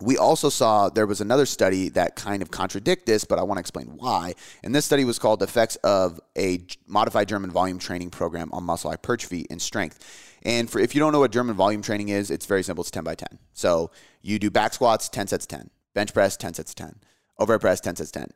we 0.03 0.17
also 0.17 0.49
saw 0.49 0.89
there 0.89 1.07
was 1.07 1.21
another 1.21 1.45
study 1.45 1.89
that 1.89 2.15
kind 2.15 2.41
of 2.41 2.51
contradict 2.51 3.05
this, 3.05 3.23
but 3.23 3.39
I 3.39 3.43
want 3.43 3.57
to 3.57 3.61
explain 3.61 3.87
why. 3.87 4.33
And 4.63 4.73
this 4.73 4.85
study 4.85 5.05
was 5.05 5.19
called 5.19 5.41
Effects 5.41 5.75
of 5.77 6.19
a 6.37 6.65
Modified 6.87 7.27
German 7.27 7.51
Volume 7.51 7.79
Training 7.79 8.09
Program 8.09 8.49
on 8.53 8.63
Muscle 8.63 8.89
Hypertrophy 8.89 9.45
and 9.49 9.61
Strength. 9.61 10.39
And 10.43 10.69
for, 10.69 10.79
if 10.79 10.93
you 10.93 10.99
don't 10.99 11.13
know 11.13 11.19
what 11.19 11.31
German 11.31 11.55
volume 11.55 11.81
training 11.81 12.09
is, 12.09 12.29
it's 12.29 12.45
very 12.45 12.63
simple. 12.63 12.81
It's 12.81 12.91
10 12.91 13.03
by 13.03 13.15
10. 13.15 13.39
So 13.53 13.91
you 14.21 14.39
do 14.39 14.51
back 14.51 14.73
squats, 14.73 15.07
10 15.07 15.27
sets 15.27 15.45
10 15.45 15.69
bench 15.93 16.13
press 16.13 16.37
10 16.37 16.55
sets 16.55 16.73
10 16.73 16.95
overhead 17.39 17.61
press 17.61 17.79
10 17.79 17.95
sets 17.95 18.11
10 18.11 18.29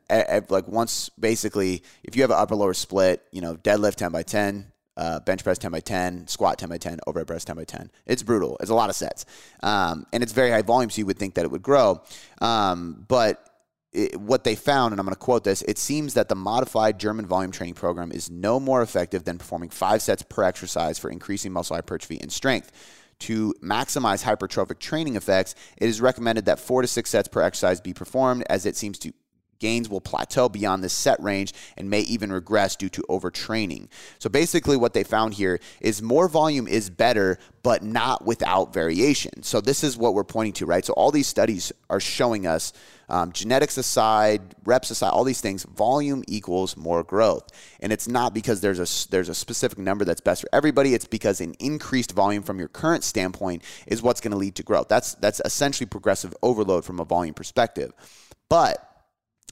like 0.48 0.68
once 0.68 1.08
basically 1.18 1.82
if 2.02 2.16
you 2.16 2.22
have 2.22 2.30
an 2.30 2.38
upper 2.38 2.54
lower 2.54 2.74
split 2.74 3.22
you 3.32 3.40
know 3.40 3.56
deadlift 3.56 3.96
10 3.96 4.12
by 4.12 4.22
10 4.22 4.72
uh, 4.98 5.20
bench 5.20 5.44
press 5.44 5.56
10 5.58 5.70
by 5.70 5.80
10 5.80 6.26
squat 6.26 6.58
10 6.58 6.68
by 6.68 6.76
10 6.76 6.98
overhead 7.06 7.26
press 7.26 7.44
10 7.44 7.56
by 7.56 7.64
10 7.64 7.90
it's 8.06 8.22
brutal. 8.22 8.56
It's 8.60 8.70
a 8.70 8.74
lot 8.74 8.90
of 8.90 8.96
sets. 8.96 9.24
Um, 9.62 10.06
and 10.12 10.22
it's 10.22 10.32
very 10.32 10.50
high 10.50 10.62
volume 10.62 10.90
so 10.90 10.98
you 10.98 11.06
would 11.06 11.18
think 11.18 11.34
that 11.34 11.44
it 11.44 11.50
would 11.50 11.62
grow. 11.62 12.02
Um, 12.40 13.04
but 13.08 13.48
it, 13.92 14.20
what 14.20 14.44
they 14.44 14.54
found, 14.54 14.92
and 14.92 15.00
I'm 15.00 15.06
going 15.06 15.14
to 15.14 15.18
quote 15.18 15.44
this, 15.44 15.62
it 15.62 15.78
seems 15.78 16.14
that 16.14 16.28
the 16.28 16.34
modified 16.34 16.98
German 16.98 17.26
volume 17.26 17.50
training 17.50 17.74
program 17.74 18.12
is 18.12 18.30
no 18.30 18.60
more 18.60 18.82
effective 18.82 19.24
than 19.24 19.38
performing 19.38 19.70
five 19.70 20.02
sets 20.02 20.22
per 20.22 20.42
exercise 20.42 20.98
for 20.98 21.10
increasing 21.10 21.52
muscle 21.52 21.76
hypertrophy 21.76 22.18
and 22.20 22.30
strength. 22.30 22.72
To 23.20 23.52
maximize 23.62 24.22
hypertrophic 24.22 24.78
training 24.78 25.16
effects, 25.16 25.56
it 25.76 25.88
is 25.88 26.00
recommended 26.00 26.44
that 26.44 26.60
four 26.60 26.82
to 26.82 26.88
six 26.88 27.10
sets 27.10 27.26
per 27.26 27.42
exercise 27.42 27.80
be 27.80 27.92
performed, 27.92 28.44
as 28.48 28.64
it 28.64 28.76
seems 28.76 28.98
to 29.00 29.12
gains 29.58 29.88
will 29.88 30.00
plateau 30.00 30.48
beyond 30.48 30.82
this 30.82 30.92
set 30.92 31.20
range 31.22 31.52
and 31.76 31.90
may 31.90 32.00
even 32.00 32.32
regress 32.32 32.76
due 32.76 32.88
to 32.88 33.02
overtraining. 33.08 33.88
So 34.18 34.28
basically, 34.28 34.76
what 34.76 34.94
they 34.94 35.04
found 35.04 35.34
here 35.34 35.60
is 35.80 36.02
more 36.02 36.28
volume 36.28 36.68
is 36.68 36.90
better, 36.90 37.38
but 37.62 37.82
not 37.82 38.24
without 38.24 38.72
variation. 38.72 39.42
So 39.42 39.60
this 39.60 39.84
is 39.84 39.96
what 39.96 40.14
we're 40.14 40.24
pointing 40.24 40.54
to, 40.54 40.66
right? 40.66 40.84
So 40.84 40.92
all 40.94 41.10
these 41.10 41.26
studies 41.26 41.72
are 41.90 42.00
showing 42.00 42.46
us 42.46 42.72
um, 43.10 43.32
genetics 43.32 43.78
aside, 43.78 44.54
reps 44.64 44.90
aside, 44.90 45.10
all 45.10 45.24
these 45.24 45.40
things, 45.40 45.64
volume 45.64 46.22
equals 46.28 46.76
more 46.76 47.02
growth. 47.02 47.48
And 47.80 47.92
it's 47.92 48.06
not 48.06 48.34
because 48.34 48.60
there's 48.60 48.78
a, 48.78 49.10
there's 49.10 49.30
a 49.30 49.34
specific 49.34 49.78
number 49.78 50.04
that's 50.04 50.20
best 50.20 50.42
for 50.42 50.48
everybody. 50.52 50.94
It's 50.94 51.06
because 51.06 51.40
an 51.40 51.54
increased 51.58 52.12
volume 52.12 52.42
from 52.42 52.58
your 52.58 52.68
current 52.68 53.04
standpoint 53.04 53.62
is 53.86 54.02
what's 54.02 54.20
going 54.20 54.32
to 54.32 54.36
lead 54.36 54.56
to 54.56 54.62
growth. 54.62 54.88
That's, 54.88 55.14
that's 55.14 55.40
essentially 55.44 55.86
progressive 55.86 56.34
overload 56.42 56.84
from 56.84 57.00
a 57.00 57.04
volume 57.04 57.34
perspective. 57.34 57.92
But 58.48 58.87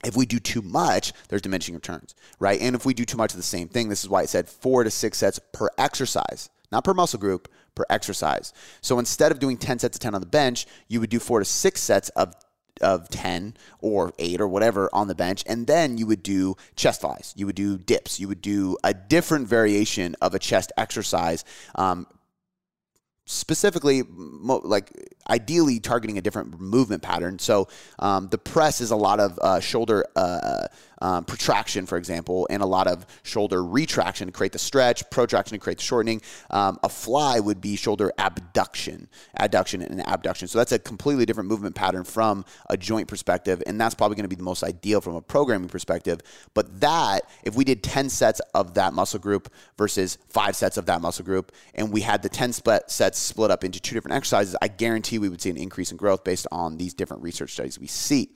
if 0.04 0.16
we 0.16 0.26
do 0.26 0.38
too 0.38 0.62
much, 0.62 1.12
there's 1.28 1.42
diminishing 1.42 1.74
returns, 1.74 2.14
right? 2.38 2.60
And 2.60 2.76
if 2.76 2.84
we 2.84 2.94
do 2.94 3.04
too 3.04 3.16
much 3.16 3.32
of 3.32 3.38
the 3.38 3.42
same 3.42 3.68
thing, 3.68 3.88
this 3.88 4.04
is 4.04 4.10
why 4.10 4.22
it 4.22 4.28
said 4.28 4.48
four 4.48 4.84
to 4.84 4.90
six 4.90 5.18
sets 5.18 5.40
per 5.52 5.68
exercise, 5.78 6.50
not 6.70 6.84
per 6.84 6.94
muscle 6.94 7.18
group, 7.18 7.48
per 7.74 7.84
exercise. 7.90 8.52
So 8.80 8.98
instead 8.98 9.32
of 9.32 9.38
doing 9.38 9.56
10 9.56 9.78
sets 9.78 9.96
of 9.96 10.00
10 10.00 10.14
on 10.14 10.20
the 10.20 10.26
bench, 10.26 10.66
you 10.88 11.00
would 11.00 11.10
do 11.10 11.18
four 11.18 11.38
to 11.38 11.44
six 11.44 11.80
sets 11.80 12.08
of 12.10 12.34
of 12.82 13.08
10 13.08 13.56
or 13.80 14.12
8 14.18 14.38
or 14.38 14.48
whatever 14.48 14.90
on 14.92 15.08
the 15.08 15.14
bench 15.14 15.42
and 15.46 15.66
then 15.66 15.96
you 15.96 16.06
would 16.06 16.22
do 16.22 16.54
chest 16.74 17.00
flies 17.00 17.32
you 17.34 17.46
would 17.46 17.54
do 17.54 17.78
dips 17.78 18.20
you 18.20 18.28
would 18.28 18.42
do 18.42 18.76
a 18.84 18.92
different 18.92 19.48
variation 19.48 20.14
of 20.20 20.34
a 20.34 20.38
chest 20.38 20.72
exercise 20.76 21.42
um, 21.76 22.06
specifically 23.26 24.04
like 24.08 24.90
ideally 25.28 25.80
targeting 25.80 26.16
a 26.16 26.22
different 26.22 26.60
movement 26.60 27.02
pattern. 27.02 27.38
So 27.38 27.68
um, 27.98 28.28
the 28.28 28.38
press 28.38 28.80
is 28.80 28.92
a 28.92 28.96
lot 28.96 29.20
of 29.20 29.38
uh, 29.40 29.60
shoulder 29.60 30.06
uh, 30.14 30.68
um, 30.98 31.24
protraction, 31.24 31.86
for 31.86 31.98
example, 31.98 32.46
and 32.50 32.62
a 32.62 32.66
lot 32.66 32.86
of 32.86 33.06
shoulder 33.22 33.64
retraction 33.64 34.26
to 34.26 34.32
create 34.32 34.52
the 34.52 34.58
stretch, 34.58 35.08
protraction 35.10 35.58
to 35.58 35.62
create 35.62 35.78
the 35.78 35.84
shortening. 35.84 36.22
Um, 36.50 36.78
a 36.82 36.88
fly 36.88 37.40
would 37.40 37.60
be 37.60 37.76
shoulder 37.76 38.12
abduction, 38.18 39.08
adduction, 39.38 39.84
and 39.84 40.06
abduction. 40.06 40.48
So 40.48 40.58
that's 40.58 40.72
a 40.72 40.78
completely 40.78 41.26
different 41.26 41.48
movement 41.48 41.74
pattern 41.74 42.04
from 42.04 42.44
a 42.68 42.76
joint 42.76 43.08
perspective, 43.08 43.62
and 43.66 43.80
that's 43.80 43.94
probably 43.94 44.16
going 44.16 44.24
to 44.24 44.28
be 44.28 44.36
the 44.36 44.42
most 44.42 44.62
ideal 44.62 45.00
from 45.00 45.14
a 45.14 45.20
programming 45.20 45.68
perspective. 45.68 46.20
But 46.54 46.80
that, 46.80 47.22
if 47.44 47.54
we 47.54 47.64
did 47.64 47.82
10 47.82 48.08
sets 48.08 48.40
of 48.54 48.74
that 48.74 48.92
muscle 48.92 49.20
group 49.20 49.52
versus 49.76 50.18
five 50.28 50.56
sets 50.56 50.76
of 50.76 50.86
that 50.86 51.00
muscle 51.00 51.24
group, 51.24 51.52
and 51.74 51.92
we 51.92 52.00
had 52.00 52.22
the 52.22 52.28
10 52.28 52.52
split 52.52 52.90
sets 52.90 53.18
split 53.18 53.50
up 53.50 53.64
into 53.64 53.80
two 53.80 53.94
different 53.94 54.14
exercises, 54.14 54.56
I 54.62 54.68
guarantee 54.68 55.18
we 55.18 55.28
would 55.28 55.40
see 55.40 55.50
an 55.50 55.56
increase 55.56 55.90
in 55.90 55.96
growth 55.96 56.24
based 56.24 56.46
on 56.50 56.76
these 56.76 56.94
different 56.94 57.22
research 57.22 57.52
studies 57.52 57.78
we 57.78 57.86
see. 57.86 58.30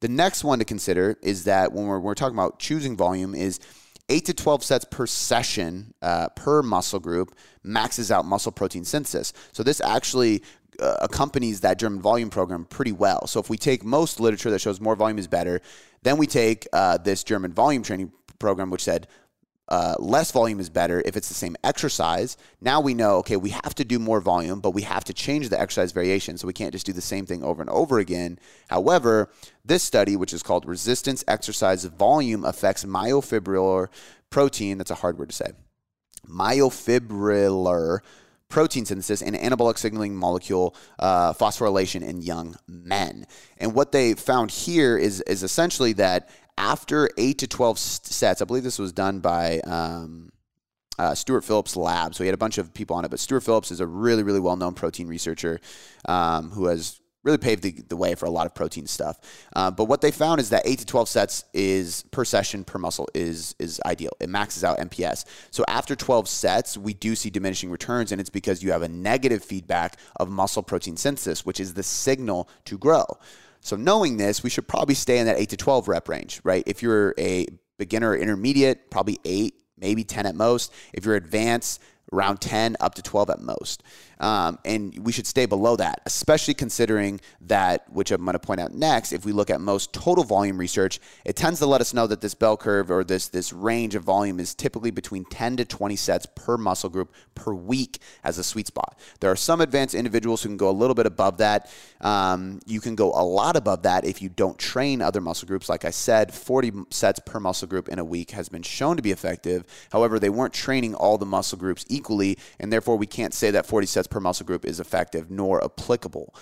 The 0.00 0.08
next 0.08 0.44
one 0.44 0.58
to 0.58 0.64
consider 0.64 1.16
is 1.22 1.44
that 1.44 1.72
when 1.72 1.86
we're, 1.86 1.98
we're 1.98 2.14
talking 2.14 2.36
about 2.36 2.58
choosing 2.58 2.96
volume 2.96 3.34
is 3.34 3.60
8 4.08 4.24
to 4.26 4.34
12 4.34 4.62
sets 4.62 4.84
per 4.84 5.06
session 5.06 5.94
uh, 6.02 6.28
per 6.30 6.62
muscle 6.62 7.00
group 7.00 7.34
maxes 7.64 8.10
out 8.10 8.24
muscle 8.24 8.52
protein 8.52 8.84
synthesis. 8.84 9.32
So 9.52 9.62
this 9.62 9.80
actually 9.80 10.42
uh, 10.80 10.96
accompanies 11.00 11.60
that 11.62 11.78
German 11.78 12.00
volume 12.00 12.30
program 12.30 12.64
pretty 12.64 12.92
well. 12.92 13.26
So 13.26 13.40
if 13.40 13.50
we 13.50 13.56
take 13.56 13.84
most 13.84 14.20
literature 14.20 14.50
that 14.50 14.60
shows 14.60 14.80
more 14.80 14.94
volume 14.94 15.18
is 15.18 15.26
better, 15.26 15.60
then 16.02 16.18
we 16.18 16.26
take 16.26 16.66
uh, 16.72 16.98
this 16.98 17.24
German 17.24 17.52
volume 17.52 17.82
training 17.82 18.12
program, 18.38 18.70
which 18.70 18.84
said 18.84 19.08
uh, 19.68 19.96
less 19.98 20.30
volume 20.30 20.60
is 20.60 20.70
better 20.70 21.02
if 21.04 21.16
it's 21.16 21.28
the 21.28 21.34
same 21.34 21.56
exercise. 21.64 22.36
Now 22.60 22.80
we 22.80 22.94
know, 22.94 23.16
okay, 23.16 23.36
we 23.36 23.50
have 23.50 23.74
to 23.76 23.84
do 23.84 23.98
more 23.98 24.20
volume, 24.20 24.60
but 24.60 24.70
we 24.70 24.82
have 24.82 25.04
to 25.04 25.12
change 25.12 25.48
the 25.48 25.60
exercise 25.60 25.92
variation. 25.92 26.38
So 26.38 26.46
we 26.46 26.52
can't 26.52 26.72
just 26.72 26.86
do 26.86 26.92
the 26.92 27.00
same 27.00 27.26
thing 27.26 27.42
over 27.42 27.60
and 27.60 27.70
over 27.70 27.98
again. 27.98 28.38
However, 28.68 29.30
this 29.64 29.82
study, 29.82 30.16
which 30.16 30.32
is 30.32 30.42
called 30.42 30.66
Resistance 30.66 31.24
Exercise 31.26 31.84
Volume 31.84 32.44
Affects 32.44 32.84
Myofibrillar 32.84 33.88
Protein, 34.30 34.78
that's 34.78 34.90
a 34.90 34.96
hard 34.96 35.18
word 35.18 35.30
to 35.30 35.36
say, 35.36 35.52
myofibrillar 36.28 38.00
protein 38.48 38.84
synthesis 38.84 39.22
and 39.22 39.34
anabolic 39.36 39.78
signaling 39.78 40.14
molecule 40.14 40.74
uh, 40.98 41.32
phosphorylation 41.32 42.02
in 42.02 42.22
young 42.22 42.56
men. 42.66 43.26
And 43.58 43.74
what 43.74 43.92
they 43.92 44.14
found 44.14 44.50
here 44.50 44.96
is, 44.96 45.20
is 45.22 45.42
essentially 45.42 45.92
that 45.94 46.28
after 46.58 47.10
eight 47.18 47.38
to 47.38 47.46
12 47.46 47.78
sets, 47.78 48.40
I 48.40 48.44
believe 48.44 48.64
this 48.64 48.78
was 48.78 48.92
done 48.92 49.20
by 49.20 49.60
um, 49.60 50.30
uh, 50.98 51.14
Stuart 51.14 51.42
Phillips 51.42 51.76
Lab. 51.76 52.14
So 52.14 52.24
he 52.24 52.28
had 52.28 52.34
a 52.34 52.38
bunch 52.38 52.58
of 52.58 52.72
people 52.72 52.96
on 52.96 53.04
it, 53.04 53.10
but 53.10 53.20
Stuart 53.20 53.40
Phillips 53.40 53.70
is 53.70 53.80
a 53.80 53.86
really, 53.86 54.22
really 54.22 54.40
well 54.40 54.56
known 54.56 54.74
protein 54.74 55.06
researcher 55.06 55.60
um, 56.06 56.50
who 56.50 56.66
has 56.66 57.00
really 57.26 57.38
paved 57.38 57.62
the, 57.62 57.72
the, 57.88 57.96
way 57.96 58.14
for 58.14 58.24
a 58.24 58.30
lot 58.30 58.46
of 58.46 58.54
protein 58.54 58.86
stuff. 58.86 59.18
Uh, 59.54 59.70
but 59.70 59.84
what 59.84 60.00
they 60.00 60.12
found 60.12 60.40
is 60.40 60.50
that 60.50 60.62
eight 60.64 60.78
to 60.78 60.86
12 60.86 61.08
sets 61.08 61.44
is 61.52 62.04
per 62.12 62.24
session 62.24 62.64
per 62.64 62.78
muscle 62.78 63.08
is, 63.14 63.54
is 63.58 63.80
ideal. 63.84 64.12
It 64.20 64.28
maxes 64.28 64.62
out 64.64 64.78
MPS. 64.78 65.24
So 65.50 65.64
after 65.66 65.96
12 65.96 66.28
sets, 66.28 66.78
we 66.78 66.94
do 66.94 67.16
see 67.16 67.28
diminishing 67.28 67.70
returns, 67.70 68.12
and 68.12 68.20
it's 68.20 68.30
because 68.30 68.62
you 68.62 68.70
have 68.70 68.82
a 68.82 68.88
negative 68.88 69.44
feedback 69.44 69.98
of 70.16 70.30
muscle 70.30 70.62
protein 70.62 70.96
synthesis, 70.96 71.44
which 71.44 71.60
is 71.60 71.74
the 71.74 71.82
signal 71.82 72.48
to 72.64 72.78
grow. 72.78 73.04
So 73.60 73.74
knowing 73.74 74.16
this, 74.16 74.44
we 74.44 74.50
should 74.50 74.68
probably 74.68 74.94
stay 74.94 75.18
in 75.18 75.26
that 75.26 75.38
8 75.38 75.50
to 75.50 75.56
12 75.56 75.88
rep 75.88 76.08
range, 76.08 76.40
right? 76.44 76.62
If 76.66 76.82
you're 76.82 77.14
a 77.18 77.46
beginner 77.78 78.10
or 78.10 78.16
intermediate, 78.16 78.90
probably 78.90 79.18
8, 79.24 79.54
maybe 79.76 80.04
10 80.04 80.26
at 80.26 80.36
most. 80.36 80.72
If 80.92 81.04
you're 81.04 81.16
advanced, 81.16 81.82
around 82.12 82.40
10 82.40 82.76
up 82.80 82.94
to 82.94 83.02
12 83.02 83.30
at 83.30 83.40
most. 83.40 83.82
Um, 84.18 84.58
and 84.64 84.98
we 85.04 85.12
should 85.12 85.26
stay 85.26 85.44
below 85.44 85.76
that, 85.76 86.00
especially 86.06 86.54
considering 86.54 87.20
that, 87.42 87.84
which 87.92 88.10
I'm 88.10 88.24
going 88.24 88.32
to 88.32 88.38
point 88.38 88.60
out 88.60 88.72
next, 88.72 89.12
if 89.12 89.26
we 89.26 89.32
look 89.32 89.50
at 89.50 89.60
most 89.60 89.92
total 89.92 90.24
volume 90.24 90.58
research, 90.58 91.00
it 91.24 91.36
tends 91.36 91.58
to 91.58 91.66
let 91.66 91.80
us 91.80 91.92
know 91.92 92.06
that 92.06 92.22
this 92.22 92.34
bell 92.34 92.56
curve 92.56 92.90
or 92.90 93.04
this, 93.04 93.28
this 93.28 93.52
range 93.52 93.94
of 93.94 94.04
volume 94.04 94.40
is 94.40 94.54
typically 94.54 94.90
between 94.90 95.24
10 95.26 95.58
to 95.58 95.64
20 95.64 95.96
sets 95.96 96.26
per 96.34 96.56
muscle 96.56 96.88
group 96.88 97.12
per 97.34 97.52
week 97.52 97.98
as 98.24 98.38
a 98.38 98.44
sweet 98.44 98.66
spot. 98.66 98.98
There 99.20 99.30
are 99.30 99.36
some 99.36 99.60
advanced 99.60 99.94
individuals 99.94 100.42
who 100.42 100.48
can 100.48 100.56
go 100.56 100.70
a 100.70 100.72
little 100.72 100.94
bit 100.94 101.06
above 101.06 101.38
that. 101.38 101.70
Um, 102.00 102.60
you 102.66 102.80
can 102.80 102.94
go 102.94 103.12
a 103.12 103.24
lot 103.24 103.56
above 103.56 103.82
that 103.82 104.06
if 104.06 104.22
you 104.22 104.30
don't 104.30 104.58
train 104.58 105.02
other 105.02 105.20
muscle 105.20 105.46
groups. 105.46 105.68
Like 105.68 105.84
I 105.84 105.90
said, 105.90 106.32
40 106.32 106.72
sets 106.90 107.20
per 107.20 107.38
muscle 107.38 107.68
group 107.68 107.88
in 107.88 107.98
a 107.98 108.04
week 108.04 108.30
has 108.30 108.48
been 108.48 108.62
shown 108.62 108.96
to 108.96 109.02
be 109.02 109.10
effective. 109.10 109.64
However, 109.92 110.18
they 110.18 110.30
weren't 110.30 110.54
training 110.54 110.94
all 110.94 111.18
the 111.18 111.26
muscle 111.26 111.58
groups 111.58 111.84
equally, 111.96 112.38
and 112.60 112.72
therefore 112.72 112.96
we 112.96 113.06
can't 113.06 113.34
say 113.34 113.50
that 113.50 113.66
40 113.66 113.86
sets 113.86 114.06
per 114.06 114.20
muscle 114.20 114.46
group 114.46 114.64
is 114.64 114.80
effective 114.80 115.30
nor 115.30 115.64
applicable. 115.64 116.34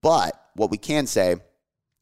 But 0.00 0.40
what 0.54 0.70
we 0.70 0.78
can 0.78 1.06
say 1.06 1.36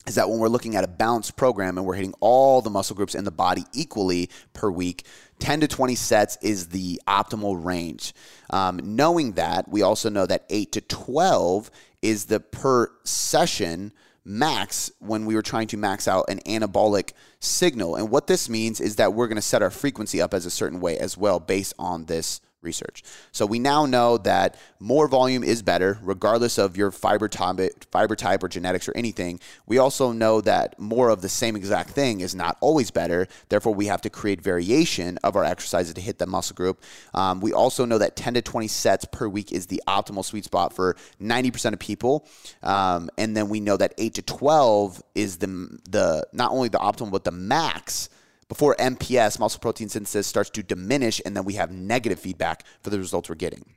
is 0.06 0.14
that 0.14 0.28
when 0.30 0.38
we're 0.38 0.48
looking 0.48 0.76
at 0.76 0.84
a 0.84 0.88
balanced 0.88 1.36
program 1.36 1.76
and 1.76 1.86
we're 1.86 1.94
hitting 1.94 2.14
all 2.20 2.62
the 2.62 2.70
muscle 2.70 2.96
groups 2.96 3.14
in 3.14 3.24
the 3.24 3.30
body 3.30 3.64
equally 3.74 4.30
per 4.54 4.70
week, 4.70 5.06
10 5.40 5.60
to 5.60 5.68
20 5.68 5.94
sets 5.94 6.38
is 6.40 6.68
the 6.68 7.00
optimal 7.06 7.62
range. 7.62 8.14
Um, 8.50 8.80
knowing 8.82 9.32
that, 9.32 9.68
we 9.68 9.82
also 9.82 10.08
know 10.08 10.26
that 10.26 10.46
8 10.48 10.72
to 10.72 10.80
12 10.80 11.70
is 12.02 12.26
the 12.26 12.40
per 12.40 12.90
session 13.04 13.92
max 14.24 14.90
when 15.00 15.26
we 15.26 15.34
were 15.34 15.42
trying 15.42 15.66
to 15.68 15.76
max 15.76 16.08
out 16.08 16.26
an 16.28 16.40
anabolic 16.40 17.12
signal. 17.40 17.96
And 17.96 18.10
what 18.10 18.26
this 18.26 18.48
means 18.48 18.80
is 18.80 18.96
that 18.96 19.12
we're 19.12 19.28
going 19.28 19.36
to 19.36 19.42
set 19.42 19.62
our 19.62 19.70
frequency 19.70 20.20
up 20.20 20.32
as 20.32 20.46
a 20.46 20.50
certain 20.50 20.80
way 20.80 20.98
as 20.98 21.16
well 21.16 21.40
based 21.40 21.74
on 21.78 22.06
this 22.06 22.40
research. 22.62 23.02
So 23.32 23.46
we 23.46 23.58
now 23.58 23.86
know 23.86 24.18
that 24.18 24.56
more 24.78 25.08
volume 25.08 25.42
is 25.42 25.62
better, 25.62 25.98
regardless 26.02 26.58
of 26.58 26.76
your 26.76 26.90
fiber 26.90 27.28
type, 27.28 27.84
fiber 27.90 28.16
type 28.16 28.42
or 28.42 28.48
genetics 28.48 28.88
or 28.88 28.92
anything. 28.94 29.40
We 29.66 29.78
also 29.78 30.12
know 30.12 30.40
that 30.42 30.78
more 30.78 31.08
of 31.08 31.22
the 31.22 31.28
same 31.28 31.56
exact 31.56 31.90
thing 31.90 32.20
is 32.20 32.34
not 32.34 32.56
always 32.60 32.90
better. 32.90 33.28
Therefore, 33.48 33.74
we 33.74 33.86
have 33.86 34.02
to 34.02 34.10
create 34.10 34.40
variation 34.40 35.18
of 35.24 35.36
our 35.36 35.44
exercises 35.44 35.94
to 35.94 36.00
hit 36.00 36.18
the 36.18 36.26
muscle 36.26 36.54
group. 36.54 36.82
Um, 37.14 37.40
we 37.40 37.52
also 37.52 37.84
know 37.84 37.98
that 37.98 38.16
10 38.16 38.34
to 38.34 38.42
20 38.42 38.68
sets 38.68 39.04
per 39.06 39.28
week 39.28 39.52
is 39.52 39.66
the 39.66 39.82
optimal 39.86 40.24
sweet 40.24 40.44
spot 40.44 40.74
for 40.74 40.96
90% 41.20 41.72
of 41.72 41.78
people. 41.78 42.26
Um, 42.62 43.10
and 43.16 43.36
then 43.36 43.48
we 43.48 43.60
know 43.60 43.76
that 43.76 43.94
8 43.98 44.14
to 44.14 44.22
12 44.22 45.02
is 45.14 45.38
the, 45.38 45.46
the 45.88 46.26
not 46.32 46.52
only 46.52 46.68
the 46.68 46.78
optimal, 46.78 47.10
but 47.10 47.24
the 47.24 47.32
max 47.32 48.08
before 48.50 48.74
MPS, 48.80 49.38
muscle 49.38 49.60
protein 49.60 49.88
synthesis, 49.88 50.26
starts 50.26 50.50
to 50.50 50.62
diminish, 50.64 51.22
and 51.24 51.36
then 51.36 51.44
we 51.44 51.54
have 51.54 51.70
negative 51.70 52.18
feedback 52.18 52.64
for 52.82 52.90
the 52.90 52.98
results 52.98 53.28
we're 53.28 53.36
getting. 53.36 53.76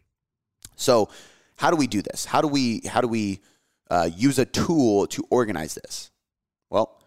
So, 0.76 1.10
how 1.58 1.70
do 1.70 1.78
we 1.78 1.86
do 1.86 2.02
this? 2.02 2.26
How 2.26 2.42
do 2.42 2.48
we 2.48 2.82
how 2.88 3.00
do 3.00 3.08
we 3.08 3.40
uh, 3.92 4.10
use 4.14 4.40
a 4.40 4.46
tool 4.46 5.06
to 5.08 5.24
organize 5.30 5.76
this? 5.76 6.10
Well, 6.72 7.00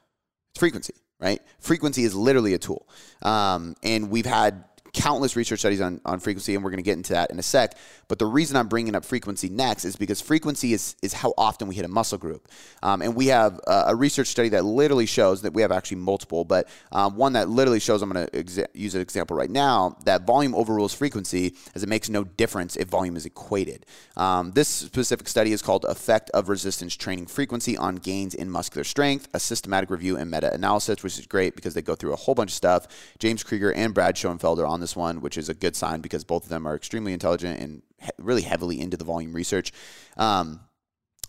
it's 0.53 0.61
frequency, 0.61 0.95
right? 1.19 1.43
Frequency 1.59 2.05
is 2.05 2.15
literally 2.15 2.55
a 2.55 2.59
tool, 2.59 2.89
um, 3.23 3.75
and 3.83 4.11
we've 4.11 4.27
had 4.27 4.65
countless 4.97 5.37
research 5.37 5.61
studies 5.61 5.81
on, 5.81 6.01
on 6.07 6.19
frequency, 6.19 6.55
and 6.55 6.65
we're 6.65 6.71
going 6.71 6.79
to 6.79 6.83
get 6.83 6.97
into 6.97 7.13
that 7.13 7.31
in 7.31 7.39
a 7.39 7.43
sec. 7.43 7.77
But 8.09 8.19
the 8.19 8.27
reason 8.27 8.57
I'm 8.57 8.67
bringing 8.67 8.95
up 8.95 9.05
frequency 9.05 9.49
next 9.51 9.85
is 9.85 9.95
because 9.95 10.21
frequency 10.23 10.73
is, 10.73 10.97
is 11.03 11.13
how 11.13 11.35
often 11.37 11.69
we 11.69 11.75
hit 11.75 11.85
a 11.85 11.89
muscle 11.89 12.19
group. 12.19 12.49
Um, 12.83 13.03
and 13.03 13.15
we 13.15 13.27
have 13.27 13.61
a, 13.67 13.85
a, 13.89 13.95
research 13.95 14.29
study 14.29 14.49
that 14.51 14.65
literally 14.65 15.07
shows 15.07 15.43
that 15.43 15.53
we 15.53 15.63
have 15.63 15.71
actually 15.71 15.99
multiple, 15.99 16.45
but 16.45 16.69
um, 16.93 17.17
one 17.17 17.35
that 17.35 17.49
literally 17.49 17.79
shows, 17.79 18.01
I'm 18.01 18.11
going 18.11 18.27
to 18.27 18.33
exa- 18.33 18.69
use 18.73 18.95
an 18.95 19.03
example 19.03 19.37
right 19.37 19.51
now, 19.51 19.99
that 20.05 20.27
volume 20.27 20.55
overrules 20.55 20.95
frequency 20.95 21.55
as 21.75 21.83
it 21.83 21.89
makes 21.89 22.09
no 22.09 22.25
difference 22.25 22.77
if 22.77 22.89
volume 22.89 23.17
is 23.17 23.27
equated. 23.27 23.85
Um, 24.17 24.53
this 24.53 24.69
specific 24.69 25.29
study 25.29 25.53
is 25.53 25.61
called 25.61 25.85
Effect 25.85 26.31
of 26.31 26.49
Resistance 26.49 26.97
Training 26.97 27.27
Frequency 27.27 27.77
on 27.77 27.97
Gains 27.97 28.35
in 28.35 28.51
Muscular 28.51 28.85
Strength, 28.85 29.29
a 29.35 29.41
systematic 29.41 29.91
review 29.91 30.17
and 30.17 30.31
meta 30.31 30.53
analysis, 30.53 31.03
which 31.03 31.19
is 31.19 31.27
great 31.27 31.55
because 31.55 31.75
they 31.75 31.83
go 31.83 31.95
through 31.95 32.15
a 32.15 32.17
whole 32.17 32.35
bunch 32.35 32.51
of 32.51 32.55
stuff. 32.55 32.87
James 33.19 33.43
Krieger 33.43 33.73
and 33.73 33.93
Brad 33.93 34.17
Schoenfeld 34.17 34.61
are 34.61 34.67
on 34.67 34.81
this 34.81 34.86
one, 34.95 35.21
which 35.21 35.37
is 35.39 35.49
a 35.49 35.55
good 35.55 35.75
sign 35.75 36.01
because 36.01 36.23
both 36.23 36.45
of 36.45 36.49
them 36.49 36.67
are 36.67 36.77
extremely 36.77 37.13
intelligent 37.13 37.61
and 37.61 37.83
he- 37.99 38.11
really 38.19 38.43
heavily 38.43 38.81
into 38.81 38.97
the 38.97 39.05
volume 39.05 39.33
research. 39.33 39.73
Um, 40.17 40.61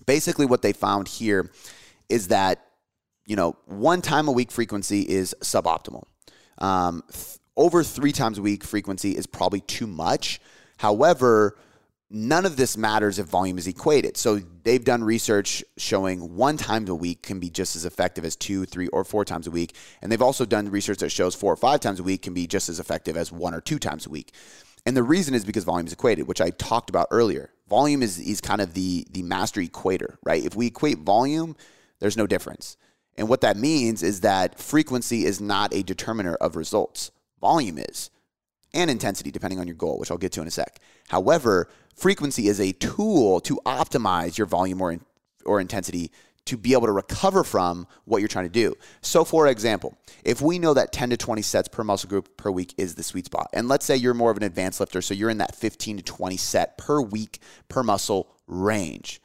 basically, 0.05 0.45
what 0.45 0.61
they 0.61 0.73
found 0.73 1.07
here 1.07 1.49
is 2.09 2.27
that 2.27 2.63
you 3.25 3.35
know 3.35 3.55
one 3.65 4.01
time 4.01 4.27
a 4.27 4.31
week 4.31 4.51
frequency 4.51 5.01
is 5.01 5.33
suboptimal. 5.41 6.03
Um, 6.57 7.03
th- 7.11 7.37
over 7.55 7.83
three 7.83 8.11
times 8.11 8.37
a 8.37 8.41
week 8.41 8.63
frequency 8.63 9.11
is 9.17 9.25
probably 9.25 9.61
too 9.61 9.87
much. 9.87 10.39
However, 10.77 11.57
none 12.09 12.45
of 12.45 12.55
this 12.55 12.77
matters 12.77 13.19
if 13.19 13.25
volume 13.25 13.57
is 13.57 13.67
equated. 13.67 14.15
So 14.15 14.39
they've 14.63 14.83
done 14.83 15.03
research 15.03 15.63
showing 15.77 16.37
one 16.37 16.55
time 16.55 16.87
a 16.87 16.95
week 16.95 17.21
can 17.21 17.39
be 17.39 17.49
just 17.49 17.75
as 17.75 17.83
effective 17.83 18.23
as 18.23 18.35
two, 18.35 18.65
three, 18.65 18.87
or 18.87 19.03
four 19.03 19.25
times 19.25 19.47
a 19.47 19.51
week. 19.51 19.75
And 20.01 20.09
they've 20.11 20.21
also 20.21 20.45
done 20.45 20.69
research 20.69 20.99
that 20.99 21.09
shows 21.09 21.35
four 21.35 21.51
or 21.51 21.57
five 21.57 21.81
times 21.81 21.99
a 21.99 22.03
week 22.03 22.21
can 22.21 22.33
be 22.33 22.47
just 22.47 22.69
as 22.69 22.79
effective 22.79 23.17
as 23.17 23.31
one 23.31 23.53
or 23.53 23.59
two 23.59 23.77
times 23.77 24.05
a 24.05 24.09
week. 24.09 24.33
And 24.85 24.95
the 24.95 25.03
reason 25.03 25.33
is 25.33 25.43
because 25.43 25.65
volume 25.65 25.87
is 25.87 25.91
equated, 25.91 26.27
which 26.29 26.39
I 26.39 26.51
talked 26.51 26.89
about 26.89 27.07
earlier. 27.11 27.51
Volume 27.67 28.01
is, 28.01 28.17
is 28.19 28.39
kind 28.39 28.61
of 28.61 28.73
the, 28.73 29.05
the 29.11 29.23
master 29.23 29.59
equator, 29.59 30.17
right? 30.23 30.45
If 30.45 30.55
we 30.55 30.67
equate 30.67 30.99
volume, 30.99 31.57
there's 31.99 32.15
no 32.15 32.25
difference. 32.25 32.77
And 33.17 33.27
what 33.27 33.41
that 33.41 33.57
means 33.57 34.01
is 34.01 34.21
that 34.21 34.57
frequency 34.57 35.25
is 35.25 35.41
not 35.41 35.73
a 35.73 35.83
determiner 35.83 36.35
of 36.35 36.55
results. 36.55 37.11
Volume 37.41 37.79
is. 37.79 38.11
and 38.73 38.89
intensity, 38.89 39.31
depending 39.31 39.59
on 39.59 39.67
your 39.67 39.75
goal, 39.75 39.97
which 39.99 40.11
I'll 40.11 40.17
get 40.17 40.31
to 40.33 40.41
in 40.41 40.47
a 40.47 40.51
sec. 40.51 40.79
However, 41.07 41.69
frequency 41.95 42.47
is 42.47 42.59
a 42.59 42.73
tool 42.73 43.39
to 43.41 43.59
optimize 43.65 44.37
your 44.37 44.47
volume 44.47 44.81
or, 44.81 44.97
or 45.45 45.59
intensity 45.59 46.11
to 46.47 46.57
be 46.57 46.73
able 46.73 46.87
to 46.87 46.93
recover 46.93 47.43
from 47.43 47.85
what 48.05 48.19
you're 48.19 48.27
trying 48.27 48.45
to 48.45 48.49
do. 48.49 48.73
So, 49.01 49.25
for 49.25 49.47
example, 49.47 49.97
if 50.23 50.41
we 50.41 50.59
know 50.59 50.73
that 50.73 50.93
10 50.93 51.09
to 51.09 51.17
20 51.17 51.41
sets 51.41 51.67
per 51.67 51.83
muscle 51.83 52.09
group 52.09 52.37
per 52.37 52.49
week 52.49 52.73
is 52.77 52.95
the 52.95 53.03
sweet 53.03 53.25
spot, 53.25 53.49
and 53.53 53.67
let's 53.67 53.85
say 53.85 53.95
you're 53.95 54.13
more 54.13 54.31
of 54.31 54.37
an 54.37 54.43
advanced 54.43 54.79
lifter, 54.79 55.01
so 55.01 55.13
you're 55.13 55.29
in 55.29 55.39
that 55.39 55.55
15 55.55 55.97
to 55.97 56.03
20 56.03 56.37
set 56.37 56.77
per 56.77 57.01
week 57.01 57.39
per 57.67 57.83
muscle 57.83 58.29
range. 58.47 59.21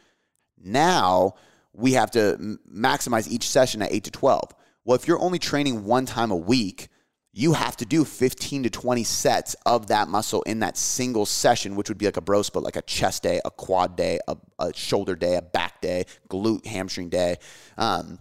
Now 0.60 1.34
we 1.72 1.92
have 1.92 2.10
to 2.12 2.58
maximize 2.70 3.28
each 3.28 3.48
session 3.48 3.82
at 3.82 3.92
8 3.92 4.04
to 4.04 4.10
12. 4.10 4.54
Well, 4.84 4.96
if 4.96 5.06
you're 5.06 5.20
only 5.20 5.38
training 5.38 5.84
one 5.84 6.06
time 6.06 6.32
a 6.32 6.36
week, 6.36 6.88
you 7.32 7.54
have 7.54 7.76
to 7.78 7.86
do 7.86 8.04
15 8.04 8.64
to 8.64 8.70
20 8.70 9.04
sets 9.04 9.54
of 9.64 9.86
that 9.86 10.08
muscle 10.08 10.42
in 10.42 10.58
that 10.60 10.76
single 10.76 11.24
session, 11.24 11.76
which 11.76 11.88
would 11.88 11.96
be 11.96 12.04
like 12.04 12.18
a 12.18 12.20
bro 12.20 12.42
split, 12.42 12.62
like 12.62 12.76
a 12.76 12.82
chest 12.82 13.22
day, 13.22 13.40
a 13.44 13.50
quad 13.50 13.96
day, 13.96 14.18
a, 14.28 14.36
a 14.58 14.74
shoulder 14.74 15.16
day, 15.16 15.36
a 15.36 15.42
back 15.42 15.80
day, 15.80 16.04
glute, 16.28 16.66
hamstring 16.66 17.08
day. 17.08 17.36
Um, 17.78 18.18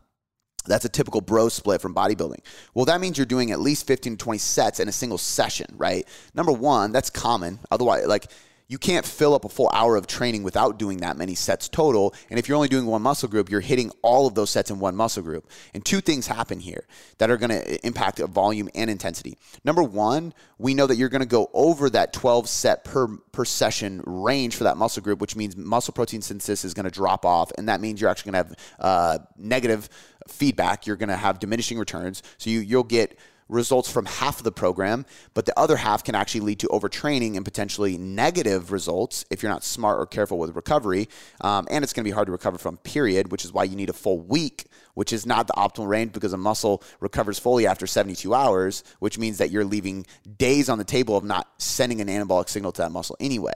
that's 0.65 0.85
a 0.85 0.89
typical 0.89 1.21
bro 1.21 1.49
split 1.49 1.81
from 1.81 1.93
bodybuilding. 1.93 2.39
Well, 2.73 2.85
that 2.85 3.01
means 3.01 3.17
you're 3.17 3.25
doing 3.25 3.51
at 3.51 3.59
least 3.59 3.85
15 3.87 4.13
to 4.13 4.23
20 4.23 4.37
sets 4.37 4.79
in 4.79 4.87
a 4.87 4.91
single 4.91 5.17
session, 5.17 5.73
right? 5.75 6.07
Number 6.33 6.51
one, 6.51 6.91
that's 6.91 7.09
common. 7.09 7.59
Otherwise, 7.69 8.05
like, 8.05 8.27
you 8.71 8.77
can't 8.77 9.05
fill 9.05 9.33
up 9.33 9.43
a 9.43 9.49
full 9.49 9.69
hour 9.73 9.97
of 9.97 10.07
training 10.07 10.43
without 10.43 10.79
doing 10.79 10.99
that 10.99 11.17
many 11.17 11.35
sets 11.35 11.67
total. 11.67 12.15
And 12.29 12.39
if 12.39 12.47
you're 12.47 12.55
only 12.55 12.69
doing 12.69 12.85
one 12.85 13.01
muscle 13.01 13.27
group, 13.27 13.51
you're 13.51 13.59
hitting 13.59 13.91
all 14.01 14.27
of 14.27 14.33
those 14.33 14.49
sets 14.49 14.71
in 14.71 14.79
one 14.79 14.95
muscle 14.95 15.21
group. 15.21 15.49
And 15.73 15.83
two 15.83 15.99
things 15.99 16.25
happen 16.25 16.57
here 16.61 16.85
that 17.17 17.29
are 17.29 17.35
going 17.35 17.49
to 17.49 17.85
impact 17.85 18.19
volume 18.19 18.69
and 18.73 18.89
intensity. 18.89 19.37
Number 19.65 19.83
one, 19.83 20.33
we 20.57 20.73
know 20.73 20.87
that 20.87 20.95
you're 20.95 21.09
going 21.09 21.21
to 21.21 21.27
go 21.27 21.49
over 21.53 21.89
that 21.89 22.13
12 22.13 22.47
set 22.47 22.85
per, 22.85 23.09
per 23.33 23.43
session 23.43 24.03
range 24.05 24.55
for 24.55 24.63
that 24.63 24.77
muscle 24.77 25.03
group, 25.03 25.19
which 25.19 25.35
means 25.35 25.57
muscle 25.57 25.93
protein 25.93 26.21
synthesis 26.21 26.63
is 26.63 26.73
going 26.73 26.85
to 26.85 26.91
drop 26.91 27.25
off. 27.25 27.51
And 27.57 27.67
that 27.67 27.81
means 27.81 27.99
you're 27.99 28.09
actually 28.09 28.31
going 28.31 28.45
to 28.45 28.49
have 28.49 28.57
uh, 28.79 29.19
negative 29.37 29.89
feedback. 30.29 30.87
You're 30.87 30.95
going 30.95 31.09
to 31.09 31.17
have 31.17 31.39
diminishing 31.39 31.77
returns. 31.77 32.23
So 32.37 32.49
you, 32.49 32.61
you'll 32.61 32.83
get 32.83 33.19
results 33.51 33.91
from 33.91 34.05
half 34.05 34.37
of 34.37 34.43
the 34.43 34.51
program, 34.51 35.05
but 35.33 35.45
the 35.45 35.59
other 35.59 35.75
half 35.75 36.03
can 36.03 36.15
actually 36.15 36.41
lead 36.41 36.59
to 36.59 36.67
overtraining 36.69 37.35
and 37.35 37.45
potentially 37.45 37.97
negative 37.97 38.71
results 38.71 39.25
if 39.29 39.43
you're 39.43 39.51
not 39.51 39.63
smart 39.63 39.99
or 39.99 40.05
careful 40.05 40.39
with 40.39 40.55
recovery. 40.55 41.09
Um, 41.41 41.67
and 41.69 41.83
it's 41.83 41.93
going 41.93 42.03
to 42.03 42.07
be 42.07 42.13
hard 42.13 42.27
to 42.27 42.31
recover 42.31 42.57
from, 42.57 42.77
period, 42.77 43.31
which 43.31 43.45
is 43.45 43.53
why 43.53 43.65
you 43.65 43.75
need 43.75 43.89
a 43.89 43.93
full 43.93 44.19
week, 44.19 44.65
which 44.93 45.13
is 45.13 45.25
not 45.25 45.47
the 45.47 45.53
optimal 45.53 45.87
range 45.87 46.13
because 46.13 46.33
a 46.33 46.37
muscle 46.37 46.81
recovers 46.99 47.37
fully 47.37 47.67
after 47.67 47.85
72 47.85 48.33
hours, 48.33 48.83
which 48.99 49.17
means 49.17 49.37
that 49.37 49.51
you're 49.51 49.65
leaving 49.65 50.05
days 50.37 50.69
on 50.69 50.77
the 50.77 50.83
table 50.83 51.17
of 51.17 51.23
not 51.23 51.47
sending 51.57 52.01
an 52.01 52.07
anabolic 52.07 52.49
signal 52.49 52.71
to 52.71 52.81
that 52.81 52.91
muscle 52.91 53.17
anyway. 53.19 53.53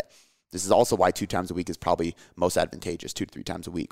This 0.51 0.65
is 0.65 0.71
also 0.71 0.95
why 0.95 1.11
two 1.11 1.27
times 1.27 1.51
a 1.51 1.53
week 1.53 1.69
is 1.69 1.77
probably 1.77 2.15
most 2.35 2.57
advantageous, 2.57 3.13
two 3.13 3.25
to 3.25 3.31
three 3.31 3.43
times 3.43 3.67
a 3.67 3.71
week. 3.71 3.91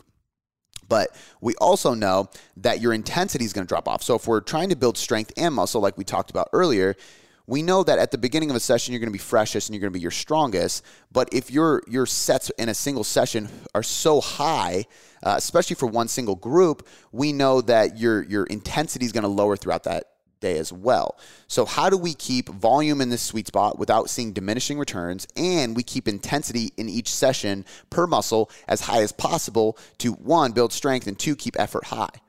But 0.87 1.09
we 1.41 1.55
also 1.55 1.93
know 1.93 2.29
that 2.57 2.81
your 2.81 2.93
intensity 2.93 3.45
is 3.45 3.53
going 3.53 3.65
to 3.65 3.69
drop 3.69 3.87
off. 3.87 4.03
So 4.03 4.15
if 4.15 4.27
we're 4.27 4.41
trying 4.41 4.69
to 4.69 4.75
build 4.75 4.97
strength 4.97 5.31
and 5.37 5.53
muscle, 5.53 5.81
like 5.81 5.97
we 5.97 6.03
talked 6.03 6.29
about 6.29 6.49
earlier, 6.53 6.95
we 7.45 7.61
know 7.61 7.83
that 7.83 7.99
at 7.99 8.11
the 8.11 8.17
beginning 8.17 8.49
of 8.49 8.55
a 8.55 8.59
session 8.59 8.93
you're 8.93 8.99
going 8.99 9.09
to 9.09 9.13
be 9.13 9.19
freshest 9.19 9.67
and 9.67 9.75
you're 9.75 9.81
going 9.81 9.91
to 9.91 9.97
be 9.97 10.01
your 10.01 10.11
strongest. 10.11 10.83
But 11.11 11.29
if 11.33 11.51
your 11.51 11.83
your 11.87 12.05
sets 12.05 12.49
in 12.57 12.69
a 12.69 12.73
single 12.73 13.03
session 13.03 13.49
are 13.75 13.83
so 13.83 14.21
high, 14.21 14.85
uh, 15.23 15.35
especially 15.37 15.75
for 15.75 15.87
one 15.87 16.07
single 16.07 16.35
group, 16.35 16.87
we 17.11 17.33
know 17.33 17.61
that 17.61 17.97
your 17.97 18.23
your 18.23 18.45
intensity 18.45 19.05
is 19.05 19.11
going 19.11 19.23
to 19.23 19.29
lower 19.29 19.57
throughout 19.57 19.83
that 19.83 20.12
day 20.43 20.59
as 20.59 20.71
well. 20.71 21.17
So, 21.47 21.65
how 21.65 21.89
do 21.89 21.97
we 21.97 22.13
keep 22.13 22.49
volume 22.49 23.01
in 23.01 23.09
this 23.09 23.23
sweet 23.23 23.47
spot 23.47 23.79
without 23.79 24.11
seeing 24.11 24.33
diminishing 24.33 24.77
returns? 24.77 25.25
And 25.35 25.75
we 25.75 25.81
keep 25.81 26.07
intensity 26.07 26.71
in 26.77 26.87
each 26.87 27.09
session 27.11 27.65
per 27.89 28.05
muscle 28.05 28.51
as 28.67 28.81
high 28.81 29.01
as 29.01 29.11
possible 29.11 29.79
to 29.97 30.13
one, 30.13 30.51
build 30.51 30.71
strength, 30.71 31.07
and 31.07 31.17
two, 31.17 31.35
keep 31.35 31.59
effort 31.59 31.85
high. 31.85 32.21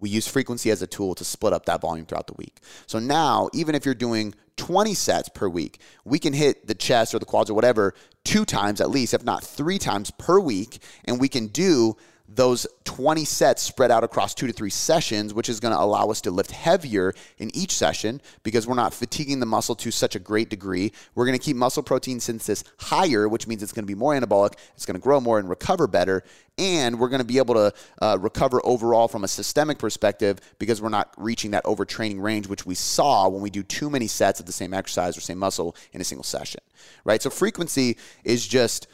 We 0.00 0.10
use 0.10 0.26
frequency 0.26 0.72
as 0.72 0.82
a 0.82 0.86
tool 0.88 1.14
to 1.14 1.24
split 1.24 1.52
up 1.52 1.66
that 1.66 1.80
volume 1.80 2.06
throughout 2.06 2.26
the 2.26 2.34
week. 2.36 2.56
So 2.86 2.98
now, 2.98 3.48
even 3.52 3.76
if 3.76 3.84
you're 3.84 3.94
doing 3.94 4.34
20 4.56 4.94
sets 4.94 5.28
per 5.28 5.48
week, 5.48 5.80
we 6.04 6.18
can 6.18 6.32
hit 6.32 6.66
the 6.66 6.74
chest 6.74 7.14
or 7.14 7.20
the 7.20 7.24
quads 7.24 7.50
or 7.50 7.54
whatever 7.54 7.94
two 8.24 8.44
times 8.44 8.80
at 8.80 8.90
least, 8.90 9.14
if 9.14 9.24
not 9.24 9.44
three 9.44 9.78
times 9.78 10.10
per 10.10 10.40
week. 10.40 10.82
And 11.04 11.20
we 11.20 11.28
can 11.28 11.46
do 11.46 11.96
those 12.34 12.66
20 12.84 13.24
sets 13.24 13.62
spread 13.62 13.90
out 13.90 14.04
across 14.04 14.34
two 14.34 14.46
to 14.46 14.52
three 14.52 14.70
sessions, 14.70 15.34
which 15.34 15.48
is 15.48 15.60
going 15.60 15.74
to 15.74 15.80
allow 15.80 16.08
us 16.08 16.20
to 16.22 16.30
lift 16.30 16.50
heavier 16.50 17.14
in 17.38 17.54
each 17.54 17.74
session 17.74 18.20
because 18.42 18.66
we're 18.66 18.74
not 18.74 18.94
fatiguing 18.94 19.40
the 19.40 19.46
muscle 19.46 19.74
to 19.76 19.90
such 19.90 20.14
a 20.14 20.18
great 20.18 20.48
degree. 20.48 20.92
We're 21.14 21.26
going 21.26 21.38
to 21.38 21.44
keep 21.44 21.56
muscle 21.56 21.82
protein 21.82 22.20
synthesis 22.20 22.64
higher, 22.78 23.28
which 23.28 23.46
means 23.46 23.62
it's 23.62 23.72
going 23.72 23.84
to 23.84 23.92
be 23.92 23.98
more 23.98 24.14
anabolic, 24.14 24.54
it's 24.74 24.86
going 24.86 24.96
to 24.96 25.02
grow 25.02 25.20
more 25.20 25.38
and 25.38 25.48
recover 25.48 25.86
better. 25.86 26.24
And 26.58 27.00
we're 27.00 27.08
going 27.08 27.20
to 27.20 27.26
be 27.26 27.38
able 27.38 27.54
to 27.54 27.72
uh, 28.00 28.18
recover 28.20 28.60
overall 28.64 29.08
from 29.08 29.24
a 29.24 29.28
systemic 29.28 29.78
perspective 29.78 30.38
because 30.58 30.82
we're 30.82 30.90
not 30.90 31.12
reaching 31.16 31.52
that 31.52 31.64
overtraining 31.64 32.20
range, 32.20 32.46
which 32.46 32.66
we 32.66 32.74
saw 32.74 33.28
when 33.28 33.40
we 33.40 33.48
do 33.48 33.62
too 33.62 33.88
many 33.88 34.06
sets 34.06 34.38
of 34.38 34.46
the 34.46 34.52
same 34.52 34.74
exercise 34.74 35.16
or 35.16 35.22
same 35.22 35.38
muscle 35.38 35.74
in 35.92 36.00
a 36.00 36.04
single 36.04 36.24
session, 36.24 36.60
right? 37.04 37.22
So 37.22 37.30
frequency 37.30 37.96
is 38.22 38.46
just 38.46 38.86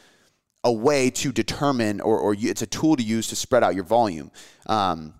a 0.63 0.71
way 0.71 1.09
to 1.09 1.31
determine, 1.31 2.01
or, 2.01 2.19
or 2.19 2.35
it's 2.37 2.61
a 2.61 2.67
tool 2.67 2.95
to 2.95 3.03
use 3.03 3.27
to 3.27 3.35
spread 3.35 3.63
out 3.63 3.75
your 3.75 3.85
volume. 3.85 4.31
Um, 4.67 5.13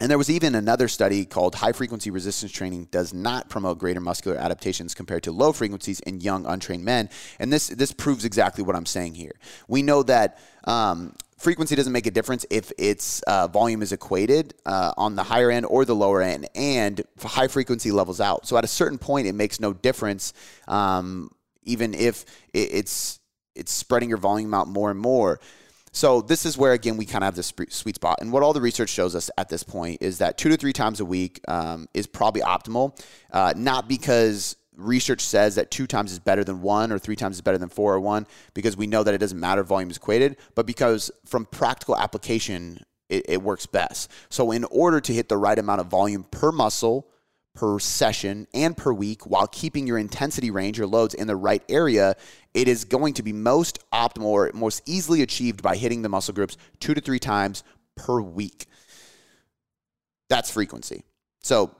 and 0.00 0.08
there 0.08 0.18
was 0.18 0.30
even 0.30 0.54
another 0.54 0.86
study 0.86 1.24
called 1.24 1.56
high 1.56 1.72
frequency 1.72 2.10
resistance 2.10 2.52
training 2.52 2.88
does 2.92 3.12
not 3.12 3.48
promote 3.48 3.78
greater 3.78 4.00
muscular 4.00 4.36
adaptations 4.36 4.94
compared 4.94 5.24
to 5.24 5.32
low 5.32 5.52
frequencies 5.52 5.98
in 6.00 6.20
young 6.20 6.46
untrained 6.46 6.84
men. 6.84 7.10
And 7.40 7.52
this 7.52 7.68
this 7.68 7.92
proves 7.92 8.24
exactly 8.24 8.62
what 8.62 8.76
I'm 8.76 8.86
saying 8.86 9.14
here. 9.14 9.32
We 9.66 9.82
know 9.82 10.04
that 10.04 10.38
um, 10.64 11.16
frequency 11.36 11.74
doesn't 11.74 11.92
make 11.92 12.06
a 12.06 12.12
difference 12.12 12.46
if 12.48 12.70
its 12.78 13.22
uh, 13.22 13.48
volume 13.48 13.82
is 13.82 13.90
equated 13.90 14.54
uh, 14.64 14.92
on 14.96 15.16
the 15.16 15.24
higher 15.24 15.50
end 15.50 15.66
or 15.66 15.84
the 15.84 15.96
lower 15.96 16.22
end, 16.22 16.48
and 16.54 17.02
high 17.20 17.48
frequency 17.48 17.90
levels 17.90 18.20
out. 18.20 18.46
So 18.46 18.56
at 18.56 18.62
a 18.62 18.68
certain 18.68 18.98
point, 18.98 19.26
it 19.26 19.34
makes 19.34 19.58
no 19.58 19.72
difference, 19.72 20.32
um, 20.68 21.30
even 21.64 21.92
if 21.92 22.24
it's 22.52 23.17
it's 23.58 23.72
spreading 23.72 24.08
your 24.08 24.18
volume 24.18 24.54
out 24.54 24.68
more 24.68 24.90
and 24.90 25.00
more. 25.00 25.40
So 25.92 26.20
this 26.20 26.46
is 26.46 26.56
where 26.56 26.72
again 26.72 26.96
we 26.96 27.06
kind 27.06 27.24
of 27.24 27.26
have 27.26 27.34
this 27.34 27.52
sweet 27.70 27.96
spot, 27.96 28.18
and 28.20 28.32
what 28.32 28.42
all 28.42 28.52
the 28.52 28.60
research 28.60 28.90
shows 28.90 29.14
us 29.14 29.30
at 29.36 29.48
this 29.48 29.62
point 29.62 30.02
is 30.02 30.18
that 30.18 30.38
two 30.38 30.48
to 30.50 30.56
three 30.56 30.72
times 30.72 31.00
a 31.00 31.04
week 31.04 31.40
um, 31.48 31.88
is 31.94 32.06
probably 32.06 32.42
optimal. 32.42 32.98
Uh, 33.32 33.52
not 33.56 33.88
because 33.88 34.56
research 34.76 35.22
says 35.22 35.56
that 35.56 35.70
two 35.70 35.86
times 35.86 36.12
is 36.12 36.20
better 36.20 36.44
than 36.44 36.62
one 36.62 36.92
or 36.92 36.98
three 36.98 37.16
times 37.16 37.36
is 37.36 37.42
better 37.42 37.58
than 37.58 37.68
four 37.68 37.94
or 37.94 38.00
one, 38.00 38.26
because 38.54 38.76
we 38.76 38.86
know 38.86 39.02
that 39.02 39.14
it 39.14 39.18
doesn't 39.18 39.40
matter 39.40 39.64
volume 39.64 39.90
is 39.90 39.96
equated, 39.96 40.36
but 40.54 40.66
because 40.66 41.10
from 41.26 41.46
practical 41.46 41.96
application 41.96 42.78
it, 43.08 43.24
it 43.28 43.42
works 43.42 43.66
best. 43.66 44.10
So 44.28 44.52
in 44.52 44.64
order 44.64 45.00
to 45.00 45.12
hit 45.12 45.28
the 45.28 45.38
right 45.38 45.58
amount 45.58 45.80
of 45.80 45.86
volume 45.88 46.24
per 46.30 46.52
muscle 46.52 47.08
per 47.58 47.80
session 47.80 48.46
and 48.54 48.76
per 48.76 48.92
week 48.92 49.26
while 49.26 49.48
keeping 49.48 49.84
your 49.84 49.98
intensity 49.98 50.50
range, 50.50 50.78
or 50.78 50.86
loads 50.86 51.14
in 51.14 51.26
the 51.26 51.34
right 51.34 51.62
area, 51.68 52.14
it 52.54 52.68
is 52.68 52.84
going 52.84 53.14
to 53.14 53.22
be 53.22 53.32
most 53.32 53.80
optimal 53.90 54.26
or 54.26 54.50
most 54.54 54.80
easily 54.86 55.22
achieved 55.22 55.60
by 55.60 55.74
hitting 55.74 56.02
the 56.02 56.08
muscle 56.08 56.32
groups 56.32 56.56
two 56.78 56.94
to 56.94 57.00
three 57.00 57.18
times 57.18 57.64
per 57.96 58.20
week. 58.20 58.66
That's 60.28 60.52
frequency. 60.52 61.02
So 61.42 61.74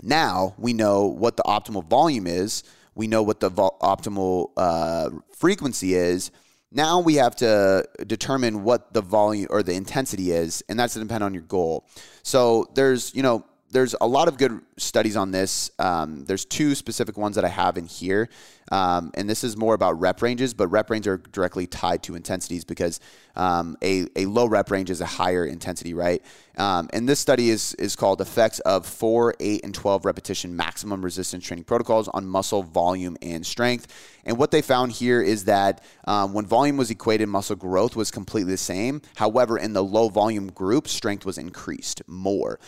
now 0.00 0.54
we 0.58 0.72
know 0.74 1.06
what 1.06 1.36
the 1.36 1.42
optimal 1.42 1.84
volume 1.84 2.28
is. 2.28 2.62
We 2.94 3.08
know 3.08 3.24
what 3.24 3.40
the 3.40 3.48
vo- 3.48 3.76
optimal 3.82 4.50
uh, 4.56 5.10
frequency 5.36 5.94
is. 5.94 6.30
Now 6.70 7.00
we 7.00 7.16
have 7.16 7.34
to 7.36 7.84
determine 8.06 8.62
what 8.62 8.92
the 8.92 9.02
volume 9.02 9.48
or 9.50 9.64
the 9.64 9.72
intensity 9.72 10.30
is, 10.30 10.62
and 10.68 10.78
that's 10.78 10.94
to 10.94 11.00
depend 11.00 11.24
on 11.24 11.34
your 11.34 11.42
goal. 11.42 11.88
So 12.22 12.70
there's, 12.74 13.12
you 13.12 13.24
know, 13.24 13.44
there's 13.70 13.94
a 14.00 14.06
lot 14.06 14.26
of 14.26 14.36
good 14.36 14.60
studies 14.76 15.16
on 15.16 15.30
this. 15.30 15.70
Um, 15.78 16.24
there's 16.24 16.44
two 16.44 16.74
specific 16.74 17.16
ones 17.16 17.36
that 17.36 17.44
I 17.44 17.48
have 17.48 17.76
in 17.76 17.86
here. 17.86 18.28
Um, 18.72 19.10
and 19.14 19.28
this 19.28 19.42
is 19.42 19.56
more 19.56 19.74
about 19.74 19.98
rep 19.98 20.22
ranges, 20.22 20.54
but 20.54 20.68
rep 20.68 20.90
ranges 20.90 21.08
are 21.08 21.16
directly 21.16 21.66
tied 21.66 22.02
to 22.04 22.14
intensities 22.14 22.64
because 22.64 23.00
um, 23.36 23.76
a, 23.82 24.06
a 24.16 24.26
low 24.26 24.46
rep 24.46 24.70
range 24.70 24.90
is 24.90 25.00
a 25.00 25.06
higher 25.06 25.44
intensity, 25.44 25.92
right? 25.94 26.22
Um, 26.56 26.88
and 26.92 27.08
this 27.08 27.18
study 27.18 27.50
is, 27.50 27.74
is 27.74 27.96
called 27.96 28.20
Effects 28.20 28.60
of 28.60 28.86
4, 28.86 29.34
8, 29.40 29.64
and 29.64 29.74
12 29.74 30.04
Repetition 30.04 30.54
Maximum 30.54 31.02
Resistance 31.02 31.44
Training 31.44 31.64
Protocols 31.64 32.08
on 32.08 32.26
Muscle 32.26 32.62
Volume 32.62 33.16
and 33.22 33.44
Strength. 33.44 34.18
And 34.24 34.36
what 34.36 34.50
they 34.50 34.62
found 34.62 34.92
here 34.92 35.22
is 35.22 35.46
that 35.46 35.82
um, 36.04 36.32
when 36.32 36.44
volume 36.44 36.76
was 36.76 36.90
equated, 36.90 37.28
muscle 37.28 37.56
growth 37.56 37.96
was 37.96 38.10
completely 38.10 38.52
the 38.52 38.58
same. 38.58 39.00
However, 39.16 39.58
in 39.58 39.72
the 39.72 39.82
low 39.82 40.08
volume 40.08 40.48
group, 40.48 40.86
strength 40.86 41.24
was 41.24 41.38
increased 41.38 42.02
more. 42.06 42.60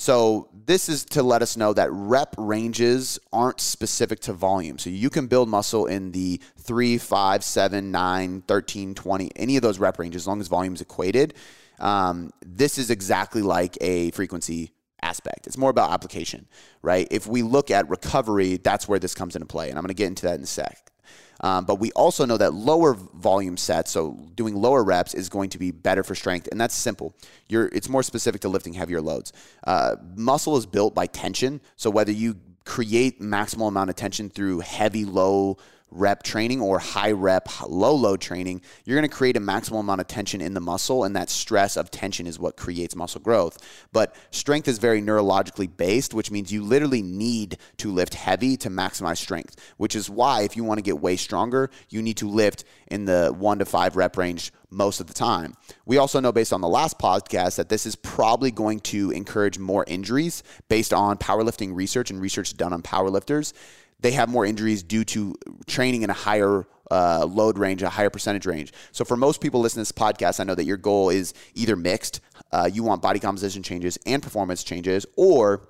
So 0.00 0.48
this 0.54 0.88
is 0.88 1.04
to 1.10 1.22
let 1.22 1.42
us 1.42 1.58
know 1.58 1.74
that 1.74 1.92
rep 1.92 2.34
ranges 2.38 3.18
aren't 3.34 3.60
specific 3.60 4.20
to 4.20 4.32
volume. 4.32 4.78
So 4.78 4.88
you 4.88 5.10
can 5.10 5.26
build 5.26 5.50
muscle 5.50 5.84
in 5.84 6.12
the 6.12 6.40
3, 6.56 6.96
5, 6.96 7.44
7, 7.44 7.90
9, 7.90 8.40
13, 8.48 8.94
20, 8.94 9.30
any 9.36 9.56
of 9.56 9.62
those 9.62 9.78
rep 9.78 9.98
ranges 9.98 10.22
as 10.22 10.26
long 10.26 10.40
as 10.40 10.48
volume 10.48 10.72
is 10.72 10.80
equated. 10.80 11.34
Um, 11.80 12.30
this 12.40 12.78
is 12.78 12.88
exactly 12.88 13.42
like 13.42 13.76
a 13.82 14.10
frequency 14.12 14.72
aspect. 15.02 15.46
It's 15.46 15.58
more 15.58 15.68
about 15.68 15.90
application, 15.90 16.48
right? 16.80 17.06
If 17.10 17.26
we 17.26 17.42
look 17.42 17.70
at 17.70 17.86
recovery, 17.90 18.56
that's 18.56 18.88
where 18.88 18.98
this 18.98 19.14
comes 19.14 19.36
into 19.36 19.48
play. 19.48 19.68
And 19.68 19.76
I'm 19.76 19.82
going 19.82 19.88
to 19.88 19.94
get 19.94 20.06
into 20.06 20.24
that 20.24 20.36
in 20.36 20.44
a 20.44 20.46
sec. 20.46 20.89
Um, 21.40 21.64
but 21.64 21.76
we 21.76 21.90
also 21.92 22.24
know 22.26 22.36
that 22.36 22.54
lower 22.54 22.94
volume 22.94 23.56
sets, 23.56 23.90
so 23.90 24.18
doing 24.34 24.54
lower 24.54 24.84
reps, 24.84 25.14
is 25.14 25.28
going 25.28 25.50
to 25.50 25.58
be 25.58 25.70
better 25.70 26.02
for 26.02 26.14
strength, 26.14 26.48
and 26.50 26.60
that's 26.60 26.74
simple. 26.74 27.14
You're, 27.48 27.68
it's 27.68 27.88
more 27.88 28.02
specific 28.02 28.42
to 28.42 28.48
lifting 28.48 28.74
heavier 28.74 29.00
loads. 29.00 29.32
Uh, 29.66 29.96
muscle 30.16 30.56
is 30.56 30.66
built 30.66 30.94
by 30.94 31.06
tension, 31.06 31.60
so 31.76 31.90
whether 31.90 32.12
you 32.12 32.36
create 32.64 33.20
maximal 33.20 33.68
amount 33.68 33.90
of 33.90 33.96
tension 33.96 34.28
through 34.28 34.60
heavy, 34.60 35.04
low 35.04 35.56
rep 35.90 36.22
training 36.22 36.60
or 36.60 36.78
high 36.78 37.12
rep, 37.12 37.48
low 37.66 37.94
load 37.94 38.20
training, 38.20 38.62
you're 38.84 38.96
going 38.96 39.08
to 39.08 39.14
create 39.14 39.36
a 39.36 39.40
maximum 39.40 39.80
amount 39.80 40.00
of 40.00 40.06
tension 40.06 40.40
in 40.40 40.54
the 40.54 40.60
muscle, 40.60 41.04
and 41.04 41.16
that 41.16 41.30
stress 41.30 41.76
of 41.76 41.90
tension 41.90 42.26
is 42.26 42.38
what 42.38 42.56
creates 42.56 42.96
muscle 42.96 43.20
growth. 43.20 43.58
But 43.92 44.14
strength 44.30 44.68
is 44.68 44.78
very 44.78 45.02
neurologically 45.02 45.74
based, 45.74 46.14
which 46.14 46.30
means 46.30 46.52
you 46.52 46.62
literally 46.62 47.02
need 47.02 47.58
to 47.78 47.90
lift 47.90 48.14
heavy 48.14 48.56
to 48.58 48.70
maximize 48.70 49.18
strength, 49.18 49.56
which 49.76 49.96
is 49.96 50.08
why 50.08 50.42
if 50.42 50.56
you 50.56 50.64
want 50.64 50.78
to 50.78 50.82
get 50.82 51.00
way 51.00 51.16
stronger, 51.16 51.70
you 51.88 52.02
need 52.02 52.16
to 52.18 52.28
lift 52.28 52.64
in 52.88 53.04
the 53.04 53.34
one 53.36 53.58
to 53.58 53.64
five 53.64 53.96
rep 53.96 54.16
range 54.16 54.52
most 54.70 55.00
of 55.00 55.06
the 55.06 55.14
time. 55.14 55.54
We 55.84 55.98
also 55.98 56.20
know 56.20 56.32
based 56.32 56.52
on 56.52 56.60
the 56.60 56.68
last 56.68 56.98
podcast 56.98 57.56
that 57.56 57.68
this 57.68 57.86
is 57.86 57.96
probably 57.96 58.50
going 58.50 58.80
to 58.80 59.10
encourage 59.10 59.58
more 59.58 59.84
injuries 59.88 60.42
based 60.68 60.92
on 60.92 61.18
powerlifting 61.18 61.74
research 61.74 62.10
and 62.10 62.20
research 62.20 62.56
done 62.56 62.72
on 62.72 62.82
powerlifters 62.82 63.52
they 64.00 64.12
have 64.12 64.28
more 64.28 64.44
injuries 64.44 64.82
due 64.82 65.04
to 65.04 65.34
training 65.66 66.02
in 66.02 66.10
a 66.10 66.14
higher 66.14 66.66
uh, 66.90 67.24
load 67.24 67.58
range, 67.58 67.82
a 67.82 67.88
higher 67.88 68.10
percentage 68.10 68.46
range. 68.46 68.72
So 68.92 69.04
for 69.04 69.16
most 69.16 69.40
people 69.40 69.60
listening 69.60 69.84
to 69.84 69.92
this 69.92 69.98
podcast, 69.98 70.40
I 70.40 70.44
know 70.44 70.54
that 70.54 70.64
your 70.64 70.76
goal 70.76 71.10
is 71.10 71.34
either 71.54 71.76
mixed, 71.76 72.20
uh, 72.52 72.68
you 72.72 72.82
want 72.82 73.02
body 73.02 73.20
composition 73.20 73.62
changes 73.62 73.98
and 74.06 74.22
performance 74.22 74.64
changes, 74.64 75.06
or 75.16 75.68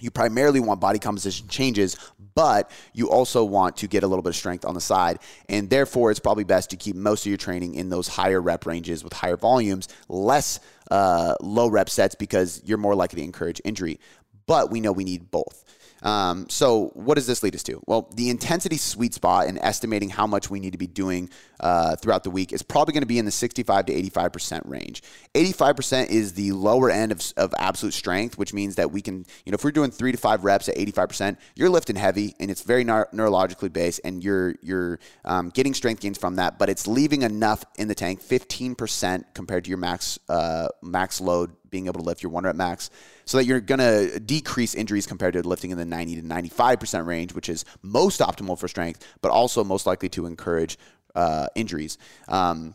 you 0.00 0.10
primarily 0.10 0.60
want 0.60 0.80
body 0.80 0.98
composition 0.98 1.48
changes, 1.48 1.96
but 2.34 2.70
you 2.92 3.10
also 3.10 3.44
want 3.44 3.76
to 3.78 3.88
get 3.88 4.04
a 4.04 4.06
little 4.06 4.22
bit 4.22 4.30
of 4.30 4.36
strength 4.36 4.64
on 4.64 4.74
the 4.74 4.80
side. 4.80 5.18
And 5.48 5.68
therefore, 5.68 6.10
it's 6.10 6.20
probably 6.20 6.44
best 6.44 6.70
to 6.70 6.76
keep 6.76 6.94
most 6.94 7.22
of 7.22 7.30
your 7.30 7.36
training 7.36 7.74
in 7.74 7.88
those 7.88 8.06
higher 8.06 8.40
rep 8.40 8.64
ranges 8.64 9.02
with 9.02 9.12
higher 9.12 9.36
volumes, 9.36 9.88
less 10.08 10.60
uh, 10.90 11.34
low 11.40 11.68
rep 11.68 11.90
sets 11.90 12.14
because 12.14 12.62
you're 12.64 12.78
more 12.78 12.94
likely 12.94 13.20
to 13.20 13.24
encourage 13.24 13.60
injury. 13.64 13.98
But 14.46 14.70
we 14.70 14.80
know 14.80 14.92
we 14.92 15.04
need 15.04 15.30
both. 15.30 15.64
Um, 16.02 16.48
so, 16.48 16.90
what 16.94 17.14
does 17.14 17.26
this 17.26 17.42
lead 17.42 17.54
us 17.54 17.62
to? 17.64 17.80
Well, 17.86 18.10
the 18.14 18.30
intensity 18.30 18.76
sweet 18.76 19.14
spot 19.14 19.48
in 19.48 19.58
estimating 19.58 20.10
how 20.10 20.26
much 20.26 20.50
we 20.50 20.60
need 20.60 20.72
to 20.72 20.78
be 20.78 20.86
doing 20.86 21.30
uh, 21.60 21.96
throughout 21.96 22.24
the 22.24 22.30
week 22.30 22.52
is 22.52 22.62
probably 22.62 22.92
going 22.92 23.02
to 23.02 23.06
be 23.06 23.18
in 23.18 23.24
the 23.24 23.30
65 23.30 23.86
to 23.86 23.92
85% 23.92 24.62
range. 24.64 25.02
85% 25.34 26.08
is 26.08 26.34
the 26.34 26.52
lower 26.52 26.90
end 26.90 27.12
of, 27.12 27.22
of 27.36 27.54
absolute 27.58 27.94
strength, 27.94 28.38
which 28.38 28.52
means 28.54 28.76
that 28.76 28.90
we 28.90 29.02
can, 29.02 29.26
you 29.44 29.52
know, 29.52 29.56
if 29.56 29.64
we're 29.64 29.72
doing 29.72 29.90
three 29.90 30.12
to 30.12 30.18
five 30.18 30.44
reps 30.44 30.68
at 30.68 30.76
85%, 30.76 31.36
you're 31.56 31.70
lifting 31.70 31.96
heavy 31.96 32.34
and 32.38 32.50
it's 32.50 32.62
very 32.62 32.84
neuro- 32.84 33.06
neurologically 33.12 33.72
based 33.72 34.00
and 34.04 34.22
you're, 34.22 34.54
you're 34.62 35.00
um, 35.24 35.48
getting 35.50 35.74
strength 35.74 36.00
gains 36.00 36.18
from 36.18 36.36
that, 36.36 36.58
but 36.58 36.68
it's 36.68 36.86
leaving 36.86 37.22
enough 37.22 37.64
in 37.76 37.88
the 37.88 37.94
tank, 37.94 38.22
15% 38.22 39.24
compared 39.34 39.64
to 39.64 39.68
your 39.68 39.78
max, 39.78 40.18
uh, 40.28 40.68
max 40.82 41.20
load 41.20 41.52
being 41.70 41.86
able 41.86 42.00
to 42.00 42.06
lift 42.06 42.22
your 42.22 42.30
one 42.30 42.44
rep 42.44 42.56
max 42.56 42.90
so 43.24 43.38
that 43.38 43.44
you're 43.44 43.60
going 43.60 43.78
to 43.78 44.18
decrease 44.20 44.74
injuries 44.74 45.06
compared 45.06 45.34
to 45.34 45.42
lifting 45.42 45.70
in 45.70 45.78
the 45.78 45.84
90 45.84 46.16
to 46.16 46.22
95% 46.22 47.06
range, 47.06 47.34
which 47.34 47.48
is 47.48 47.64
most 47.82 48.20
optimal 48.20 48.58
for 48.58 48.68
strength, 48.68 49.04
but 49.20 49.30
also 49.30 49.62
most 49.64 49.86
likely 49.86 50.08
to 50.08 50.26
encourage 50.26 50.78
uh, 51.14 51.48
injuries. 51.54 51.98
Um, 52.28 52.74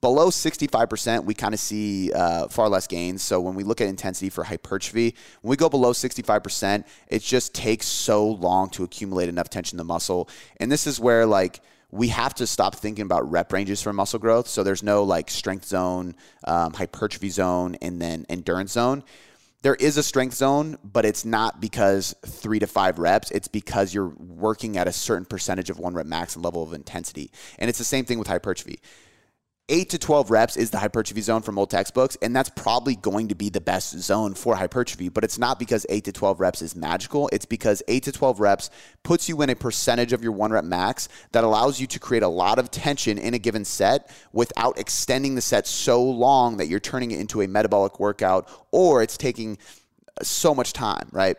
below 0.00 0.28
65%, 0.28 1.24
we 1.24 1.34
kind 1.34 1.54
of 1.54 1.60
see 1.60 2.12
uh, 2.12 2.48
far 2.48 2.68
less 2.68 2.86
gains. 2.86 3.22
So 3.22 3.40
when 3.40 3.54
we 3.54 3.62
look 3.62 3.80
at 3.80 3.88
intensity 3.88 4.30
for 4.30 4.42
hypertrophy, 4.42 5.14
when 5.42 5.50
we 5.50 5.56
go 5.56 5.68
below 5.68 5.92
65%, 5.92 6.84
it 7.08 7.22
just 7.22 7.54
takes 7.54 7.86
so 7.86 8.26
long 8.26 8.68
to 8.70 8.84
accumulate 8.84 9.28
enough 9.28 9.48
tension 9.48 9.76
in 9.76 9.78
the 9.78 9.84
muscle. 9.84 10.28
And 10.58 10.72
this 10.72 10.86
is 10.86 10.98
where, 10.98 11.24
like, 11.24 11.60
we 11.94 12.08
have 12.08 12.34
to 12.34 12.46
stop 12.46 12.74
thinking 12.74 13.04
about 13.04 13.30
rep 13.30 13.52
ranges 13.52 13.80
for 13.80 13.92
muscle 13.92 14.18
growth. 14.18 14.48
So 14.48 14.62
there's 14.62 14.82
no 14.82 15.04
like 15.04 15.30
strength 15.30 15.64
zone, 15.64 16.16
um, 16.44 16.72
hypertrophy 16.72 17.30
zone, 17.30 17.76
and 17.80 18.02
then 18.02 18.26
endurance 18.28 18.72
zone 18.72 19.04
there 19.64 19.74
is 19.76 19.96
a 19.96 20.02
strength 20.02 20.34
zone, 20.34 20.76
but 20.84 21.06
it's 21.06 21.24
not 21.24 21.58
because 21.58 22.14
three 22.26 22.58
to 22.58 22.66
five 22.66 22.98
reps. 22.98 23.30
It's 23.30 23.48
because 23.48 23.94
you're 23.94 24.12
working 24.18 24.76
at 24.76 24.86
a 24.86 24.92
certain 24.92 25.24
percentage 25.24 25.70
of 25.70 25.78
one 25.78 25.94
rep 25.94 26.04
max 26.04 26.36
and 26.36 26.44
level 26.44 26.62
of 26.62 26.74
intensity. 26.74 27.30
And 27.58 27.70
it's 27.70 27.78
the 27.78 27.84
same 27.84 28.04
thing 28.04 28.18
with 28.18 28.28
hypertrophy. 28.28 28.80
8 29.70 29.88
to 29.90 29.98
12 29.98 30.30
reps 30.30 30.58
is 30.58 30.70
the 30.70 30.78
hypertrophy 30.78 31.22
zone 31.22 31.40
from 31.40 31.58
old 31.58 31.70
textbooks, 31.70 32.18
and 32.20 32.36
that's 32.36 32.50
probably 32.50 32.96
going 32.96 33.28
to 33.28 33.34
be 33.34 33.48
the 33.48 33.62
best 33.62 33.98
zone 33.98 34.34
for 34.34 34.54
hypertrophy. 34.56 35.08
But 35.08 35.24
it's 35.24 35.38
not 35.38 35.58
because 35.58 35.86
8 35.88 36.04
to 36.04 36.12
12 36.12 36.38
reps 36.38 36.60
is 36.60 36.76
magical. 36.76 37.30
It's 37.32 37.46
because 37.46 37.82
8 37.88 38.02
to 38.02 38.12
12 38.12 38.40
reps 38.40 38.68
puts 39.04 39.26
you 39.26 39.40
in 39.40 39.48
a 39.48 39.54
percentage 39.54 40.12
of 40.12 40.22
your 40.22 40.32
one 40.32 40.52
rep 40.52 40.64
max 40.64 41.08
that 41.32 41.44
allows 41.44 41.80
you 41.80 41.86
to 41.86 41.98
create 41.98 42.22
a 42.22 42.28
lot 42.28 42.58
of 42.58 42.70
tension 42.70 43.16
in 43.16 43.32
a 43.32 43.38
given 43.38 43.64
set 43.64 44.14
without 44.34 44.78
extending 44.78 45.34
the 45.34 45.40
set 45.40 45.66
so 45.66 46.02
long 46.02 46.58
that 46.58 46.66
you're 46.66 46.78
turning 46.78 47.10
it 47.12 47.18
into 47.18 47.40
a 47.40 47.48
metabolic 47.48 47.98
workout 47.98 48.50
or 48.70 49.02
it's 49.02 49.16
taking 49.16 49.56
so 50.22 50.54
much 50.54 50.74
time, 50.74 51.08
right, 51.10 51.38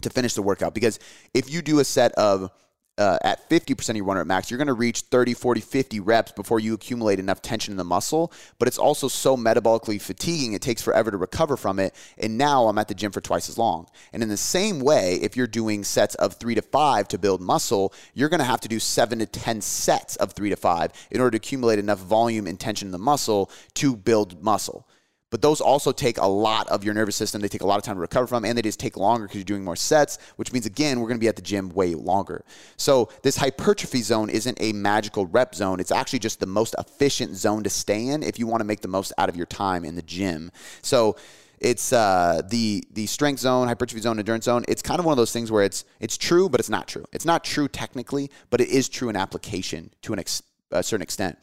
to 0.00 0.10
finish 0.10 0.34
the 0.34 0.42
workout. 0.42 0.74
Because 0.74 0.98
if 1.34 1.48
you 1.52 1.62
do 1.62 1.78
a 1.78 1.84
set 1.84 2.10
of 2.12 2.50
uh, 2.96 3.18
at 3.22 3.48
50% 3.48 3.90
of 3.90 3.96
your 3.96 4.04
one 4.04 4.16
rep 4.16 4.26
max, 4.26 4.50
you're 4.50 4.58
going 4.58 4.68
to 4.68 4.74
reach 4.74 5.00
30, 5.02 5.34
40, 5.34 5.60
50 5.60 6.00
reps 6.00 6.32
before 6.32 6.60
you 6.60 6.74
accumulate 6.74 7.18
enough 7.18 7.42
tension 7.42 7.72
in 7.72 7.76
the 7.76 7.84
muscle. 7.84 8.32
But 8.58 8.68
it's 8.68 8.78
also 8.78 9.08
so 9.08 9.36
metabolically 9.36 10.00
fatiguing, 10.00 10.52
it 10.52 10.62
takes 10.62 10.82
forever 10.82 11.10
to 11.10 11.16
recover 11.16 11.56
from 11.56 11.78
it. 11.78 11.94
And 12.18 12.38
now 12.38 12.68
I'm 12.68 12.78
at 12.78 12.88
the 12.88 12.94
gym 12.94 13.10
for 13.10 13.20
twice 13.20 13.48
as 13.48 13.58
long. 13.58 13.88
And 14.12 14.22
in 14.22 14.28
the 14.28 14.36
same 14.36 14.80
way, 14.80 15.18
if 15.22 15.36
you're 15.36 15.46
doing 15.46 15.82
sets 15.82 16.14
of 16.16 16.34
three 16.34 16.54
to 16.54 16.62
five 16.62 17.08
to 17.08 17.18
build 17.18 17.40
muscle, 17.40 17.92
you're 18.14 18.28
going 18.28 18.38
to 18.38 18.44
have 18.44 18.60
to 18.60 18.68
do 18.68 18.78
seven 18.78 19.18
to 19.18 19.26
10 19.26 19.60
sets 19.60 20.16
of 20.16 20.32
three 20.32 20.50
to 20.50 20.56
five 20.56 20.92
in 21.10 21.20
order 21.20 21.32
to 21.32 21.36
accumulate 21.36 21.78
enough 21.78 21.98
volume 21.98 22.46
and 22.46 22.60
tension 22.60 22.88
in 22.88 22.92
the 22.92 22.98
muscle 22.98 23.50
to 23.74 23.96
build 23.96 24.42
muscle 24.42 24.86
but 25.34 25.42
those 25.42 25.60
also 25.60 25.90
take 25.90 26.18
a 26.18 26.26
lot 26.28 26.68
of 26.68 26.84
your 26.84 26.94
nervous 26.94 27.16
system. 27.16 27.40
They 27.40 27.48
take 27.48 27.62
a 27.62 27.66
lot 27.66 27.78
of 27.78 27.82
time 27.82 27.96
to 27.96 28.00
recover 28.00 28.28
from, 28.28 28.44
and 28.44 28.56
they 28.56 28.62
just 28.62 28.78
take 28.78 28.96
longer 28.96 29.26
because 29.26 29.38
you're 29.38 29.44
doing 29.44 29.64
more 29.64 29.74
sets, 29.74 30.16
which 30.36 30.52
means, 30.52 30.64
again, 30.64 31.00
we're 31.00 31.08
going 31.08 31.18
to 31.18 31.20
be 31.20 31.26
at 31.26 31.34
the 31.34 31.42
gym 31.42 31.70
way 31.70 31.96
longer. 31.96 32.44
So, 32.76 33.08
this 33.24 33.36
hypertrophy 33.36 34.02
zone 34.02 34.30
isn't 34.30 34.56
a 34.60 34.72
magical 34.72 35.26
rep 35.26 35.56
zone. 35.56 35.80
It's 35.80 35.90
actually 35.90 36.20
just 36.20 36.38
the 36.38 36.46
most 36.46 36.76
efficient 36.78 37.34
zone 37.34 37.64
to 37.64 37.68
stay 37.68 38.06
in 38.06 38.22
if 38.22 38.38
you 38.38 38.46
want 38.46 38.60
to 38.60 38.64
make 38.64 38.80
the 38.80 38.86
most 38.86 39.12
out 39.18 39.28
of 39.28 39.34
your 39.34 39.46
time 39.46 39.84
in 39.84 39.96
the 39.96 40.02
gym. 40.02 40.52
So, 40.82 41.16
it's 41.58 41.92
uh, 41.92 42.42
the 42.48 42.84
the 42.92 43.06
strength 43.06 43.40
zone, 43.40 43.66
hypertrophy 43.66 44.02
zone, 44.02 44.20
endurance 44.20 44.44
zone. 44.44 44.64
It's 44.68 44.82
kind 44.82 45.00
of 45.00 45.04
one 45.04 45.14
of 45.14 45.16
those 45.16 45.32
things 45.32 45.50
where 45.50 45.64
it's 45.64 45.84
it's 45.98 46.16
true, 46.16 46.48
but 46.48 46.60
it's 46.60 46.70
not 46.70 46.86
true. 46.86 47.06
It's 47.12 47.24
not 47.24 47.42
true 47.42 47.66
technically, 47.66 48.30
but 48.50 48.60
it 48.60 48.68
is 48.68 48.88
true 48.88 49.08
in 49.08 49.16
application 49.16 49.90
to 50.02 50.12
an 50.12 50.20
ex- 50.20 50.44
a 50.70 50.84
certain 50.84 51.02
extent. 51.02 51.38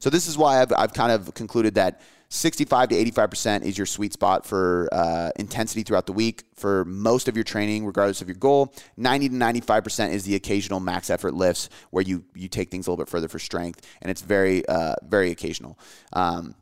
So 0.00 0.10
this 0.10 0.26
is 0.26 0.38
why 0.38 0.60
I've, 0.62 0.72
I've 0.72 0.92
kind 0.92 1.12
of 1.12 1.34
concluded 1.34 1.74
that 1.74 2.00
65 2.30 2.90
to 2.90 2.94
85% 3.12 3.62
is 3.62 3.78
your 3.78 3.86
sweet 3.86 4.12
spot 4.12 4.44
for 4.44 4.88
uh, 4.92 5.30
intensity 5.36 5.82
throughout 5.82 6.06
the 6.06 6.12
week 6.12 6.44
for 6.54 6.84
most 6.84 7.26
of 7.26 7.36
your 7.36 7.44
training, 7.44 7.86
regardless 7.86 8.20
of 8.20 8.28
your 8.28 8.36
goal. 8.36 8.74
90 8.98 9.30
to 9.30 9.34
95% 9.34 10.10
is 10.10 10.24
the 10.24 10.34
occasional 10.34 10.78
max 10.78 11.08
effort 11.08 11.32
lifts 11.32 11.70
where 11.90 12.02
you, 12.02 12.24
you 12.34 12.48
take 12.48 12.70
things 12.70 12.86
a 12.86 12.90
little 12.90 13.02
bit 13.02 13.10
further 13.10 13.28
for 13.28 13.38
strength, 13.38 13.86
and 14.02 14.10
it's 14.10 14.20
very, 14.20 14.66
uh, 14.68 14.94
very 15.06 15.30
occasional. 15.30 15.78
Um, 16.12 16.54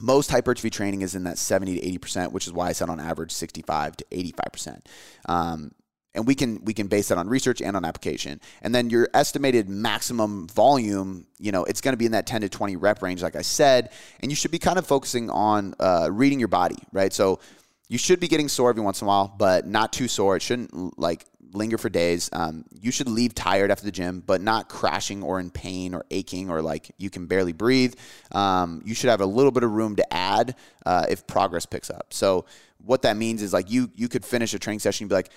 most 0.00 0.30
hypertrophy 0.30 0.70
training 0.70 1.02
is 1.02 1.14
in 1.14 1.24
that 1.24 1.38
70 1.38 1.80
to 1.80 1.98
80%, 1.98 2.32
which 2.32 2.46
is 2.46 2.52
why 2.52 2.68
I 2.68 2.72
said 2.72 2.90
on 2.90 3.00
average 3.00 3.32
65 3.32 3.96
to 3.96 4.04
85%. 4.12 4.80
Um, 5.26 5.72
and 6.14 6.26
we 6.26 6.34
can 6.34 6.64
we 6.64 6.74
can 6.74 6.88
base 6.88 7.08
that 7.08 7.18
on 7.18 7.28
research 7.28 7.60
and 7.60 7.76
on 7.76 7.84
application. 7.84 8.40
And 8.62 8.74
then 8.74 8.90
your 8.90 9.08
estimated 9.14 9.68
maximum 9.68 10.48
volume 10.48 11.26
you 11.38 11.52
know 11.52 11.64
it's 11.64 11.80
going 11.80 11.92
to 11.92 11.98
be 11.98 12.06
in 12.06 12.12
that 12.12 12.26
10 12.26 12.40
to 12.40 12.48
20 12.48 12.76
rep 12.76 13.00
range 13.00 13.22
like 13.22 13.36
i 13.36 13.42
said 13.42 13.90
and 14.20 14.32
you 14.32 14.34
should 14.34 14.50
be 14.50 14.58
kind 14.58 14.78
of 14.78 14.86
focusing 14.86 15.30
on 15.30 15.74
uh, 15.78 16.08
reading 16.10 16.38
your 16.38 16.48
body 16.48 16.76
right? 16.92 17.12
So 17.12 17.40
you 17.88 17.98
should 17.98 18.20
be 18.20 18.28
getting 18.28 18.48
sore 18.48 18.70
every 18.70 18.82
once 18.82 19.00
in 19.00 19.06
a 19.06 19.08
while 19.08 19.34
but 19.38 19.66
not 19.66 19.92
too 19.92 20.08
sore. 20.08 20.36
It 20.36 20.42
shouldn't 20.42 20.98
like 20.98 21.24
linger 21.52 21.78
for 21.78 21.88
days. 21.88 22.28
Um, 22.32 22.64
you 22.78 22.90
should 22.90 23.08
leave 23.08 23.34
tired 23.34 23.70
after 23.70 23.84
the 23.84 23.92
gym 23.92 24.22
but 24.26 24.40
not 24.40 24.68
crashing 24.68 25.22
or 25.22 25.40
in 25.40 25.50
pain 25.50 25.94
or 25.94 26.04
aching 26.10 26.50
or 26.50 26.60
like 26.60 26.90
you 26.98 27.10
can 27.10 27.26
barely 27.26 27.52
breathe. 27.52 27.94
Um, 28.32 28.82
you 28.84 28.94
should 28.94 29.10
have 29.10 29.20
a 29.20 29.26
little 29.26 29.52
bit 29.52 29.62
of 29.62 29.70
room 29.70 29.96
to 29.96 30.12
add 30.12 30.56
uh, 30.84 31.06
if 31.08 31.26
progress 31.26 31.66
picks 31.66 31.90
up. 31.90 32.12
So 32.12 32.44
what 32.84 33.02
that 33.02 33.16
means 33.16 33.42
is 33.42 33.52
like 33.52 33.70
you 33.70 33.90
you 33.94 34.08
could 34.08 34.24
finish 34.24 34.54
a 34.54 34.58
training 34.58 34.80
session 34.80 35.04
and 35.04 35.08
be 35.08 35.14
like 35.14 35.30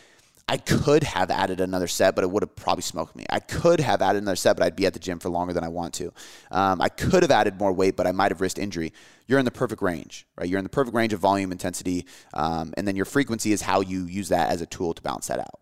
I 0.47 0.57
could 0.57 1.03
have 1.03 1.31
added 1.31 1.61
another 1.61 1.87
set, 1.87 2.15
but 2.15 2.23
it 2.23 2.29
would 2.29 2.43
have 2.43 2.55
probably 2.55 2.81
smoked 2.81 3.15
me. 3.15 3.25
I 3.29 3.39
could 3.39 3.79
have 3.79 4.01
added 4.01 4.21
another 4.21 4.35
set, 4.35 4.57
but 4.57 4.65
I'd 4.65 4.75
be 4.75 4.85
at 4.85 4.93
the 4.93 4.99
gym 4.99 5.19
for 5.19 5.29
longer 5.29 5.53
than 5.53 5.63
I 5.63 5.69
want 5.69 5.93
to. 5.95 6.11
Um, 6.51 6.81
I 6.81 6.89
could 6.89 7.23
have 7.23 7.31
added 7.31 7.57
more 7.57 7.71
weight, 7.71 7.95
but 7.95 8.05
I 8.05 8.11
might 8.11 8.31
have 8.31 8.41
risked 8.41 8.59
injury. 8.59 8.91
You're 9.27 9.39
in 9.39 9.45
the 9.45 9.51
perfect 9.51 9.81
range, 9.81 10.27
right? 10.37 10.49
You're 10.49 10.59
in 10.59 10.65
the 10.65 10.69
perfect 10.69 10.95
range 10.95 11.13
of 11.13 11.19
volume 11.19 11.51
intensity, 11.51 12.05
um, 12.33 12.73
and 12.75 12.87
then 12.87 12.95
your 12.95 13.05
frequency 13.05 13.53
is 13.53 13.61
how 13.61 13.81
you 13.81 14.05
use 14.05 14.29
that 14.29 14.49
as 14.49 14.61
a 14.61 14.65
tool 14.65 14.93
to 14.93 15.01
balance 15.01 15.27
that 15.27 15.39
out. 15.39 15.59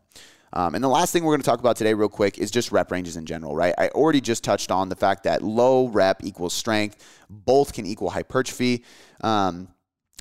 Um, 0.52 0.74
and 0.74 0.84
the 0.84 0.90
last 0.90 1.14
thing 1.14 1.24
we're 1.24 1.34
going 1.34 1.42
to 1.42 1.46
talk 1.46 1.60
about 1.60 1.76
today, 1.76 1.94
real 1.94 2.10
quick, 2.10 2.40
is 2.40 2.50
just 2.50 2.72
rep 2.72 2.92
ranges 2.92 3.18
in 3.18 3.26
general, 3.26 3.56
right? 3.56 3.74
I 3.78 3.90
already 3.90 4.22
just 4.22 4.44
touched 4.44 4.72
on 4.72 4.90
the 4.90 4.96
fact 4.96 5.24
that 5.26 5.44
low 5.44 5.88
rep 5.88 6.24
equals 6.24 6.54
strength, 6.54 7.06
both 7.30 7.74
can 7.74 7.86
equal 7.86 8.10
hypertrophy. 8.10 8.84
Um, 9.22 9.68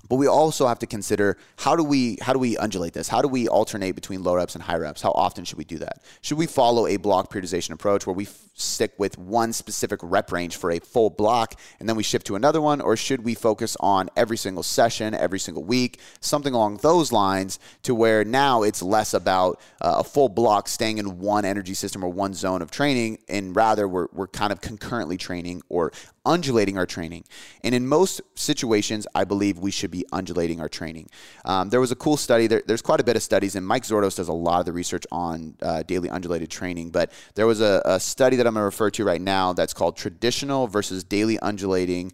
but 0.08 0.16
we 0.16 0.26
also 0.26 0.66
have 0.66 0.78
to 0.78 0.86
consider 0.86 1.36
how 1.56 1.76
do 1.76 1.82
we 1.82 2.18
how 2.20 2.32
do 2.32 2.38
we 2.38 2.56
undulate 2.56 2.92
this? 2.92 3.08
How 3.08 3.20
do 3.20 3.28
we 3.28 3.48
alternate 3.48 3.92
between 3.92 4.22
low 4.22 4.34
reps 4.34 4.54
and 4.54 4.62
high 4.62 4.76
reps? 4.76 5.02
How 5.02 5.12
often 5.12 5.44
should 5.44 5.58
we 5.58 5.64
do 5.64 5.78
that? 5.78 6.02
Should 6.22 6.38
we 6.38 6.46
follow 6.46 6.86
a 6.86 6.96
block 6.96 7.32
periodization 7.32 7.70
approach 7.70 8.06
where 8.06 8.14
we 8.14 8.26
stick 8.60 8.92
with 8.98 9.18
one 9.18 9.52
specific 9.52 10.00
rep 10.02 10.32
range 10.32 10.56
for 10.56 10.70
a 10.70 10.78
full 10.78 11.10
block 11.10 11.54
and 11.80 11.88
then 11.88 11.96
we 11.96 12.02
shift 12.02 12.26
to 12.26 12.36
another 12.36 12.60
one, 12.60 12.80
or 12.80 12.96
should 12.96 13.24
we 13.24 13.34
focus 13.34 13.76
on 13.80 14.08
every 14.16 14.36
single 14.36 14.62
session, 14.62 15.14
every 15.14 15.38
single 15.38 15.64
week, 15.64 16.00
something 16.20 16.54
along 16.54 16.78
those 16.78 17.12
lines, 17.12 17.58
to 17.82 17.94
where 17.94 18.24
now 18.24 18.62
it's 18.62 18.82
less 18.82 19.14
about 19.14 19.60
uh, 19.80 19.96
a 19.98 20.04
full 20.04 20.28
block 20.28 20.68
staying 20.68 20.98
in 20.98 21.18
one 21.18 21.44
energy 21.44 21.74
system 21.74 22.04
or 22.04 22.08
one 22.08 22.34
zone 22.34 22.62
of 22.62 22.70
training, 22.70 23.18
and 23.28 23.54
rather 23.54 23.86
we're 23.86 24.08
we're 24.12 24.26
kind 24.26 24.52
of 24.52 24.60
concurrently 24.60 25.16
training 25.16 25.62
or 25.68 25.92
undulating 26.28 26.76
our 26.76 26.86
training. 26.86 27.24
And 27.64 27.74
in 27.74 27.88
most 27.88 28.20
situations, 28.34 29.06
I 29.14 29.24
believe 29.24 29.58
we 29.58 29.70
should 29.70 29.90
be 29.90 30.04
undulating 30.12 30.60
our 30.60 30.68
training. 30.68 31.08
Um, 31.44 31.70
there 31.70 31.80
was 31.80 31.90
a 31.90 31.96
cool 31.96 32.18
study, 32.18 32.46
there, 32.46 32.62
there's 32.66 32.82
quite 32.82 33.00
a 33.00 33.04
bit 33.04 33.16
of 33.16 33.22
studies, 33.22 33.56
and 33.56 33.66
Mike 33.66 33.84
Zourdos 33.84 34.16
does 34.16 34.28
a 34.28 34.32
lot 34.32 34.60
of 34.60 34.66
the 34.66 34.72
research 34.72 35.06
on 35.10 35.56
uh, 35.62 35.82
daily 35.84 36.10
undulated 36.10 36.50
training. 36.50 36.90
But 36.90 37.12
there 37.34 37.46
was 37.46 37.62
a, 37.62 37.80
a 37.86 37.98
study 37.98 38.36
that 38.36 38.46
I'm 38.48 38.54
going 38.54 38.62
to 38.62 38.66
refer 38.66 38.90
to 38.90 39.04
right 39.04 39.20
now 39.20 39.52
that's 39.52 39.74
called 39.74 39.96
Traditional 39.96 40.66
versus 40.66 41.04
Daily 41.04 41.38
Undulating 41.38 42.12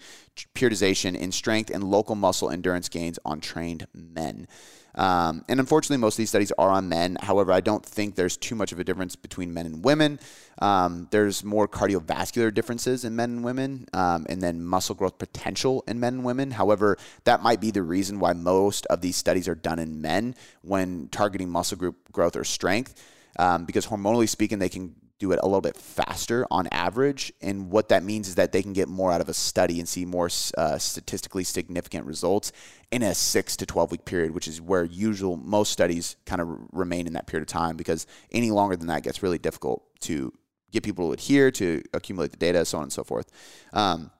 Periodization 0.55 1.16
in 1.16 1.32
Strength 1.32 1.70
and 1.70 1.85
Local 1.85 2.14
Muscle 2.14 2.51
Endurance 2.51 2.89
Gains 2.89 3.18
on 3.24 3.41
Trained 3.41 3.87
Men. 3.95 4.49
Um, 4.97 5.45
and 5.49 5.59
unfortunately, 5.59 5.99
most 5.99 6.14
of 6.14 6.18
these 6.18 6.28
studies 6.28 6.53
are 6.59 6.70
on 6.70 6.89
men. 6.89 7.16
However, 7.20 7.53
I 7.53 7.61
don't 7.61 7.85
think 7.85 8.14
there's 8.14 8.37
too 8.37 8.55
much 8.55 8.72
of 8.72 8.78
a 8.78 8.85
difference 8.85 9.16
between 9.16 9.53
men 9.53 9.66
and 9.66 9.85
women. 9.85 10.20
Um, 10.61 11.09
there's 11.11 11.43
more 11.43 11.66
cardiovascular 11.66 12.55
differences 12.55 13.05
in 13.05 13.16
men 13.16 13.30
and 13.30 13.45
women, 13.45 13.87
um, 13.93 14.26
and 14.28 14.41
then 14.41 14.62
muscle 14.62 14.95
growth 14.95 15.18
potential 15.18 15.82
in 15.89 15.99
men 15.99 16.14
and 16.14 16.24
women. 16.24 16.53
However, 16.53 16.97
that 17.24 17.43
might 17.43 17.61
be 17.61 17.70
the 17.70 17.82
reason 17.82 18.20
why 18.20 18.35
most 18.35 18.87
of 18.87 19.01
these 19.01 19.16
studies 19.16 19.49
are 19.49 19.57
done 19.57 19.78
in 19.78 20.01
men 20.01 20.37
when 20.62 21.09
targeting 21.09 21.51
muscle 21.51 21.76
group 21.76 22.12
growth 22.12 22.37
or 22.37 22.45
strength. 22.45 22.95
Um, 23.37 23.64
because 23.64 23.87
hormonally 23.89 24.28
speaking, 24.28 24.61
they 24.61 24.68
can 24.68 24.95
do 25.19 25.33
it 25.33 25.39
a 25.43 25.47
little 25.47 25.61
bit 25.61 25.77
faster 25.77 26.47
on 26.51 26.67
average. 26.73 27.33
And 27.41 27.71
what 27.71 27.89
that 27.91 28.03
means 28.03 28.29
is 28.29 28.35
that 28.35 28.53
they 28.53 28.62
can 28.62 28.73
get 28.73 28.89
more 28.89 29.12
out 29.12 29.21
of 29.21 29.29
a 29.29 29.35
study 29.35 29.79
and 29.79 29.89
see 29.89 30.05
more 30.05 30.29
uh, 30.59 30.79
statistically 30.79 31.45
significant 31.45 32.07
results 32.07 32.53
in 32.91 33.03
a 33.03 33.15
six 33.15 33.57
to 33.57 33.67
12 33.67 33.93
week 33.93 34.05
period, 34.05 34.33
which 34.33 34.49
is 34.49 34.61
where 34.61 34.85
usual 34.85 35.37
most 35.37 35.73
studies 35.73 36.17
kind 36.27 36.41
of 36.41 36.49
remain 36.73 37.07
in 37.07 37.12
that 37.12 37.27
period 37.27 37.43
of 37.43 37.49
time 37.49 37.77
because 37.77 38.07
any 38.33 38.51
longer 38.51 38.77
than 38.77 38.89
that 38.89 39.03
gets 39.03 39.23
really 39.23 39.39
difficult 39.39 39.85
to 40.01 40.33
get 40.73 40.83
people 40.83 41.09
to 41.09 41.12
adhere, 41.12 41.51
to 41.53 41.83
accumulate 41.93 42.33
the 42.33 42.37
data, 42.37 42.65
so 42.65 42.79
on 42.79 42.85
and 42.85 42.93
so 42.93 43.05
forth. 43.05 43.31
Um, 43.73 44.11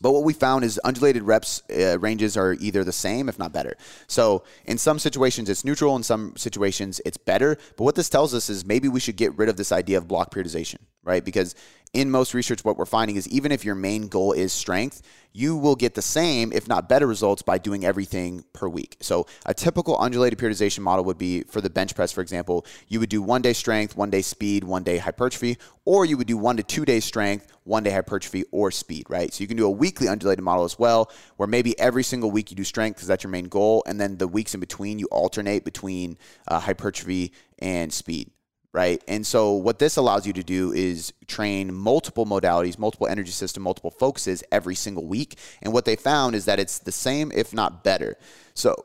but 0.00 0.12
what 0.12 0.24
we 0.24 0.32
found 0.32 0.64
is 0.64 0.80
undulated 0.84 1.22
reps 1.22 1.62
uh, 1.70 1.98
ranges 1.98 2.36
are 2.36 2.54
either 2.54 2.84
the 2.84 2.92
same, 2.92 3.28
if 3.28 3.38
not 3.38 3.52
better. 3.52 3.76
So 4.06 4.44
in 4.64 4.78
some 4.78 4.98
situations 4.98 5.48
it's 5.48 5.64
neutral, 5.64 5.96
in 5.96 6.02
some 6.02 6.36
situations 6.36 7.00
it's 7.04 7.16
better. 7.16 7.56
But 7.76 7.84
what 7.84 7.94
this 7.94 8.08
tells 8.08 8.34
us 8.34 8.48
is 8.48 8.64
maybe 8.64 8.88
we 8.88 9.00
should 9.00 9.16
get 9.16 9.36
rid 9.36 9.48
of 9.48 9.56
this 9.56 9.72
idea 9.72 9.98
of 9.98 10.08
block 10.08 10.32
periodization, 10.32 10.78
right? 11.02 11.24
Because 11.24 11.54
in 11.92 12.10
most 12.10 12.34
research, 12.34 12.64
what 12.64 12.76
we're 12.76 12.86
finding 12.86 13.16
is 13.16 13.26
even 13.28 13.52
if 13.52 13.64
your 13.64 13.74
main 13.74 14.08
goal 14.08 14.32
is 14.32 14.52
strength, 14.52 15.02
you 15.32 15.56
will 15.56 15.76
get 15.76 15.94
the 15.94 16.02
same, 16.02 16.52
if 16.52 16.68
not 16.68 16.88
better, 16.88 17.06
results 17.06 17.42
by 17.42 17.58
doing 17.58 17.84
everything 17.84 18.44
per 18.52 18.68
week. 18.68 18.96
So, 19.00 19.26
a 19.46 19.54
typical 19.54 19.96
undulated 19.98 20.38
periodization 20.38 20.80
model 20.80 21.04
would 21.04 21.18
be 21.18 21.42
for 21.42 21.60
the 21.60 21.70
bench 21.70 21.94
press, 21.94 22.12
for 22.12 22.20
example, 22.20 22.66
you 22.88 23.00
would 23.00 23.08
do 23.08 23.22
one 23.22 23.42
day 23.42 23.52
strength, 23.52 23.96
one 23.96 24.10
day 24.10 24.22
speed, 24.22 24.64
one 24.64 24.82
day 24.82 24.98
hypertrophy, 24.98 25.58
or 25.84 26.04
you 26.04 26.16
would 26.16 26.26
do 26.26 26.36
one 26.36 26.56
to 26.56 26.62
two 26.62 26.84
days 26.84 27.04
strength, 27.04 27.46
one 27.64 27.82
day 27.82 27.90
hypertrophy, 27.90 28.44
or 28.50 28.70
speed, 28.70 29.06
right? 29.08 29.32
So, 29.32 29.42
you 29.42 29.48
can 29.48 29.56
do 29.56 29.66
a 29.66 29.70
weekly 29.70 30.08
undulated 30.08 30.44
model 30.44 30.64
as 30.64 30.78
well, 30.78 31.10
where 31.36 31.46
maybe 31.46 31.78
every 31.78 32.02
single 32.02 32.30
week 32.30 32.50
you 32.50 32.56
do 32.56 32.64
strength 32.64 32.96
because 32.96 33.08
that's 33.08 33.24
your 33.24 33.30
main 33.30 33.46
goal, 33.46 33.82
and 33.86 34.00
then 34.00 34.16
the 34.16 34.28
weeks 34.28 34.54
in 34.54 34.60
between 34.60 34.98
you 34.98 35.06
alternate 35.10 35.64
between 35.64 36.18
uh, 36.48 36.58
hypertrophy 36.58 37.32
and 37.58 37.92
speed 37.92 38.30
right? 38.72 39.02
And 39.08 39.26
so 39.26 39.52
what 39.52 39.78
this 39.78 39.96
allows 39.96 40.26
you 40.26 40.32
to 40.34 40.42
do 40.42 40.72
is 40.72 41.12
train 41.26 41.74
multiple 41.74 42.26
modalities, 42.26 42.78
multiple 42.78 43.06
energy 43.06 43.30
system, 43.30 43.62
multiple 43.62 43.90
focuses 43.90 44.44
every 44.52 44.74
single 44.74 45.06
week. 45.06 45.38
And 45.62 45.72
what 45.72 45.84
they 45.84 45.96
found 45.96 46.34
is 46.34 46.44
that 46.44 46.58
it's 46.58 46.78
the 46.78 46.92
same, 46.92 47.32
if 47.34 47.54
not 47.54 47.82
better. 47.82 48.16
So 48.54 48.76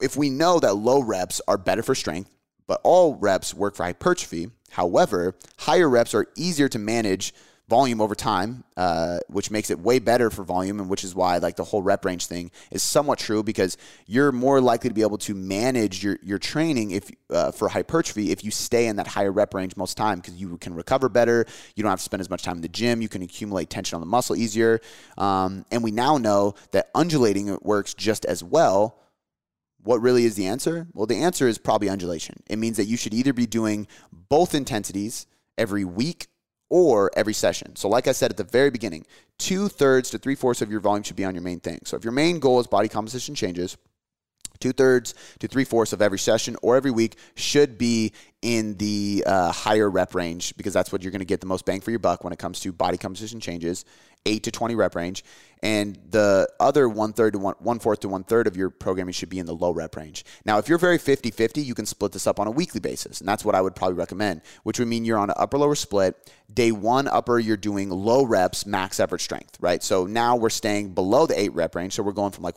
if 0.00 0.16
we 0.16 0.30
know 0.30 0.60
that 0.60 0.74
low 0.74 1.00
reps 1.00 1.40
are 1.48 1.58
better 1.58 1.82
for 1.82 1.94
strength, 1.94 2.30
but 2.66 2.80
all 2.84 3.16
reps 3.16 3.54
work 3.54 3.76
for 3.76 3.84
hypertrophy, 3.84 4.50
however, 4.70 5.34
higher 5.58 5.88
reps 5.88 6.14
are 6.14 6.26
easier 6.36 6.68
to 6.68 6.78
manage 6.78 7.34
volume 7.68 8.00
over 8.00 8.14
time, 8.14 8.62
uh, 8.76 9.18
which 9.28 9.50
makes 9.50 9.70
it 9.70 9.78
way 9.78 9.98
better 9.98 10.28
for 10.30 10.44
volume, 10.44 10.80
and 10.80 10.88
which 10.88 11.02
is 11.02 11.14
why 11.14 11.38
like 11.38 11.56
the 11.56 11.64
whole 11.64 11.82
rep 11.82 12.04
range 12.04 12.26
thing 12.26 12.50
is 12.70 12.82
somewhat 12.82 13.18
true 13.18 13.42
because 13.42 13.78
you're 14.06 14.32
more 14.32 14.60
likely 14.60 14.90
to 14.90 14.94
be 14.94 15.02
able 15.02 15.18
to 15.18 15.34
manage 15.34 16.02
your 16.02 16.18
your 16.22 16.38
training 16.38 16.90
if 16.90 17.10
uh, 17.30 17.50
for 17.52 17.68
hypertrophy 17.68 18.30
if 18.30 18.44
you 18.44 18.50
stay 18.50 18.86
in 18.86 18.96
that 18.96 19.06
higher 19.06 19.32
rep 19.32 19.54
range 19.54 19.76
most 19.76 19.96
time 19.96 20.18
because 20.20 20.34
you 20.34 20.58
can 20.58 20.74
recover 20.74 21.08
better. 21.08 21.46
You 21.74 21.82
don't 21.82 21.90
have 21.90 22.00
to 22.00 22.04
spend 22.04 22.20
as 22.20 22.28
much 22.28 22.42
time 22.42 22.56
in 22.56 22.62
the 22.62 22.68
gym. 22.68 23.00
You 23.00 23.08
can 23.08 23.22
accumulate 23.22 23.70
tension 23.70 23.96
on 23.96 24.00
the 24.00 24.06
muscle 24.06 24.36
easier, 24.36 24.80
um, 25.16 25.64
and 25.70 25.82
we 25.82 25.90
now 25.90 26.18
know 26.18 26.54
that 26.72 26.90
undulating 26.94 27.56
works 27.62 27.94
just 27.94 28.24
as 28.26 28.44
well. 28.44 28.98
What 29.82 30.00
really 30.00 30.24
is 30.24 30.34
the 30.34 30.46
answer? 30.46 30.86
Well, 30.94 31.06
the 31.06 31.22
answer 31.22 31.46
is 31.46 31.58
probably 31.58 31.90
undulation. 31.90 32.42
It 32.48 32.58
means 32.58 32.78
that 32.78 32.86
you 32.86 32.96
should 32.96 33.12
either 33.12 33.34
be 33.34 33.46
doing 33.46 33.86
both 34.10 34.54
intensities 34.54 35.26
every 35.58 35.84
week 35.84 36.28
or 36.70 37.10
every 37.16 37.34
session. 37.34 37.76
So, 37.76 37.88
like 37.88 38.08
I 38.08 38.12
said 38.12 38.30
at 38.30 38.36
the 38.36 38.44
very 38.44 38.70
beginning, 38.70 39.06
two 39.38 39.68
thirds 39.68 40.10
to 40.10 40.18
three 40.18 40.34
fourths 40.34 40.62
of 40.62 40.70
your 40.70 40.80
volume 40.80 41.02
should 41.02 41.16
be 41.16 41.24
on 41.24 41.34
your 41.34 41.42
main 41.42 41.60
thing. 41.60 41.80
So, 41.84 41.96
if 41.96 42.04
your 42.04 42.12
main 42.12 42.38
goal 42.38 42.60
is 42.60 42.66
body 42.66 42.88
composition 42.88 43.34
changes, 43.34 43.76
two 44.60 44.72
thirds 44.72 45.14
to 45.40 45.48
three 45.48 45.64
fourths 45.64 45.92
of 45.92 46.00
every 46.00 46.18
session 46.18 46.56
or 46.62 46.76
every 46.76 46.90
week 46.90 47.16
should 47.34 47.76
be 47.76 48.12
in 48.44 48.76
the 48.76 49.24
uh, 49.26 49.50
higher 49.50 49.88
rep 49.88 50.14
range 50.14 50.54
because 50.58 50.74
that's 50.74 50.92
what 50.92 51.02
you're 51.02 51.10
going 51.10 51.20
to 51.20 51.24
get 51.24 51.40
the 51.40 51.46
most 51.46 51.64
bang 51.64 51.80
for 51.80 51.90
your 51.90 51.98
buck 51.98 52.22
when 52.22 52.32
it 52.32 52.38
comes 52.38 52.60
to 52.60 52.72
body 52.72 52.98
composition 52.98 53.40
changes, 53.40 53.86
eight 54.26 54.42
to 54.44 54.50
20 54.50 54.74
rep 54.74 54.94
range 54.94 55.24
and 55.64 55.98
the 56.10 56.46
other 56.60 56.86
one 56.86 57.14
third 57.14 57.32
to 57.32 57.38
one, 57.38 57.54
one 57.58 57.78
fourth 57.78 58.00
to 58.00 58.08
one 58.08 58.22
third 58.22 58.46
of 58.46 58.54
your 58.54 58.68
programming 58.68 59.14
should 59.14 59.30
be 59.30 59.38
in 59.38 59.46
the 59.46 59.54
low 59.54 59.70
rep 59.70 59.96
range. 59.96 60.22
Now, 60.44 60.58
if 60.58 60.68
you're 60.68 60.76
very 60.76 60.98
50 60.98 61.30
50, 61.30 61.62
you 61.62 61.74
can 61.74 61.86
split 61.86 62.12
this 62.12 62.26
up 62.26 62.38
on 62.38 62.46
a 62.46 62.50
weekly 62.50 62.80
basis. 62.80 63.20
And 63.20 63.26
that's 63.26 63.46
what 63.46 63.54
I 63.54 63.62
would 63.62 63.74
probably 63.74 63.96
recommend, 63.96 64.42
which 64.64 64.78
would 64.78 64.88
mean 64.88 65.06
you're 65.06 65.16
on 65.16 65.30
an 65.30 65.36
upper 65.38 65.56
lower 65.56 65.74
split. 65.74 66.30
Day 66.52 66.70
one 66.70 67.08
upper, 67.08 67.38
you're 67.38 67.56
doing 67.56 67.88
low 67.88 68.24
reps, 68.24 68.66
max 68.66 69.00
effort 69.00 69.22
strength, 69.22 69.56
right? 69.58 69.82
So 69.82 70.04
now 70.04 70.36
we're 70.36 70.50
staying 70.50 70.92
below 70.92 71.26
the 71.26 71.40
eight 71.40 71.54
rep 71.54 71.74
range. 71.74 71.94
So 71.94 72.02
we're 72.02 72.12
going 72.12 72.32
from 72.32 72.44
like 72.44 72.56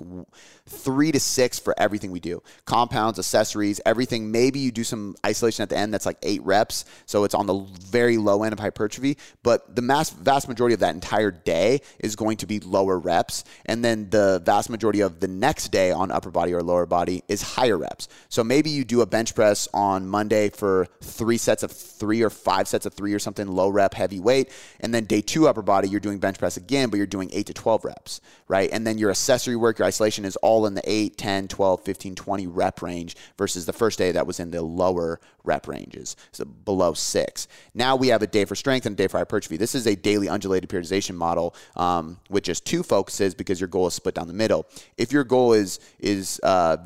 three 0.65 1.13
to 1.13 1.19
six 1.21 1.57
for 1.57 1.73
everything 1.77 2.11
we 2.11 2.19
do 2.19 2.43
compounds, 2.65 3.19
accessories, 3.19 3.79
everything. 3.85 4.31
Maybe 4.31 4.59
you 4.59 4.73
do 4.73 4.83
some 4.83 5.15
isolation 5.25 5.63
at 5.63 5.69
the 5.69 5.76
end 5.77 5.93
that's 5.93 6.05
like 6.05 6.17
eight 6.23 6.43
reps. 6.43 6.85
So 7.05 7.23
it's 7.23 7.35
on 7.35 7.45
the 7.45 7.59
very 7.89 8.17
low 8.17 8.43
end 8.43 8.53
of 8.53 8.59
hypertrophy. 8.59 9.17
But 9.43 9.75
the 9.75 9.81
mass, 9.81 10.09
vast 10.09 10.47
majority 10.47 10.73
of 10.73 10.79
that 10.81 10.95
entire 10.95 11.31
day 11.31 11.81
is 11.99 12.15
going 12.15 12.37
to 12.37 12.47
be 12.47 12.59
lower 12.59 12.99
reps. 12.99 13.43
And 13.65 13.83
then 13.83 14.09
the 14.09 14.41
vast 14.43 14.69
majority 14.69 15.01
of 15.01 15.19
the 15.19 15.27
next 15.27 15.69
day 15.69 15.91
on 15.91 16.11
upper 16.11 16.31
body 16.31 16.53
or 16.53 16.63
lower 16.63 16.85
body 16.85 17.23
is 17.27 17.41
higher 17.41 17.77
reps. 17.77 18.07
So 18.29 18.43
maybe 18.43 18.69
you 18.69 18.83
do 18.83 19.01
a 19.01 19.05
bench 19.05 19.35
press 19.35 19.67
on 19.73 20.07
Monday 20.07 20.49
for 20.49 20.87
three 21.01 21.37
sets 21.37 21.63
of 21.63 21.71
three 21.71 22.21
or 22.21 22.29
five 22.29 22.67
sets 22.67 22.85
of 22.85 22.93
three 22.93 23.13
or 23.13 23.19
something, 23.19 23.47
low 23.47 23.69
rep, 23.69 23.93
heavy 23.93 24.19
weight. 24.19 24.51
And 24.79 24.93
then 24.93 25.05
day 25.05 25.21
two 25.21 25.47
upper 25.47 25.61
body, 25.61 25.89
you're 25.89 25.99
doing 25.99 26.19
bench 26.19 26.39
press 26.39 26.57
again, 26.57 26.89
but 26.89 26.97
you're 26.97 27.05
doing 27.05 27.29
eight 27.33 27.47
to 27.47 27.53
12 27.53 27.85
reps, 27.85 28.21
right? 28.47 28.69
And 28.71 28.85
then 28.85 28.97
your 28.97 29.09
accessory 29.09 29.55
work, 29.55 29.79
your 29.79 29.87
isolation 29.87 30.25
is 30.25 30.35
all 30.37 30.65
in 30.65 30.73
the 30.73 30.81
8, 30.85 31.17
10, 31.17 31.47
12, 31.47 31.81
15, 31.81 32.15
20 32.15 32.47
rep 32.47 32.81
range 32.81 33.15
versus 33.37 33.65
the 33.65 33.73
first 33.73 33.97
day 33.97 34.11
that 34.11 34.27
was 34.27 34.39
in 34.39 34.51
the 34.51 34.61
lower 34.61 35.19
rep 35.43 35.66
ranges, 35.67 36.15
so 36.31 36.45
below 36.45 36.93
six. 36.93 37.47
Now 37.73 37.95
we 37.95 38.07
have 38.09 38.21
a 38.21 38.27
day 38.27 38.45
for 38.45 38.55
strength 38.55 38.85
and 38.85 38.93
a 38.93 38.97
day 38.97 39.07
for 39.07 39.17
hypertrophy. 39.17 39.57
This 39.57 39.75
is 39.75 39.87
a 39.87 39.95
daily 39.95 40.29
undulated 40.29 40.69
periodization 40.69 41.15
model 41.15 41.55
um, 41.75 42.19
with 42.29 42.43
just 42.43 42.65
two 42.65 42.83
focuses 42.83 43.33
because 43.33 43.59
your 43.59 43.67
goal 43.67 43.87
is 43.87 43.93
split 43.93 44.15
down 44.15 44.27
the 44.27 44.33
middle. 44.33 44.65
If 44.97 45.11
your 45.11 45.23
goal 45.23 45.53
is 45.53 45.79
is 45.99 46.39
uh, 46.43 46.77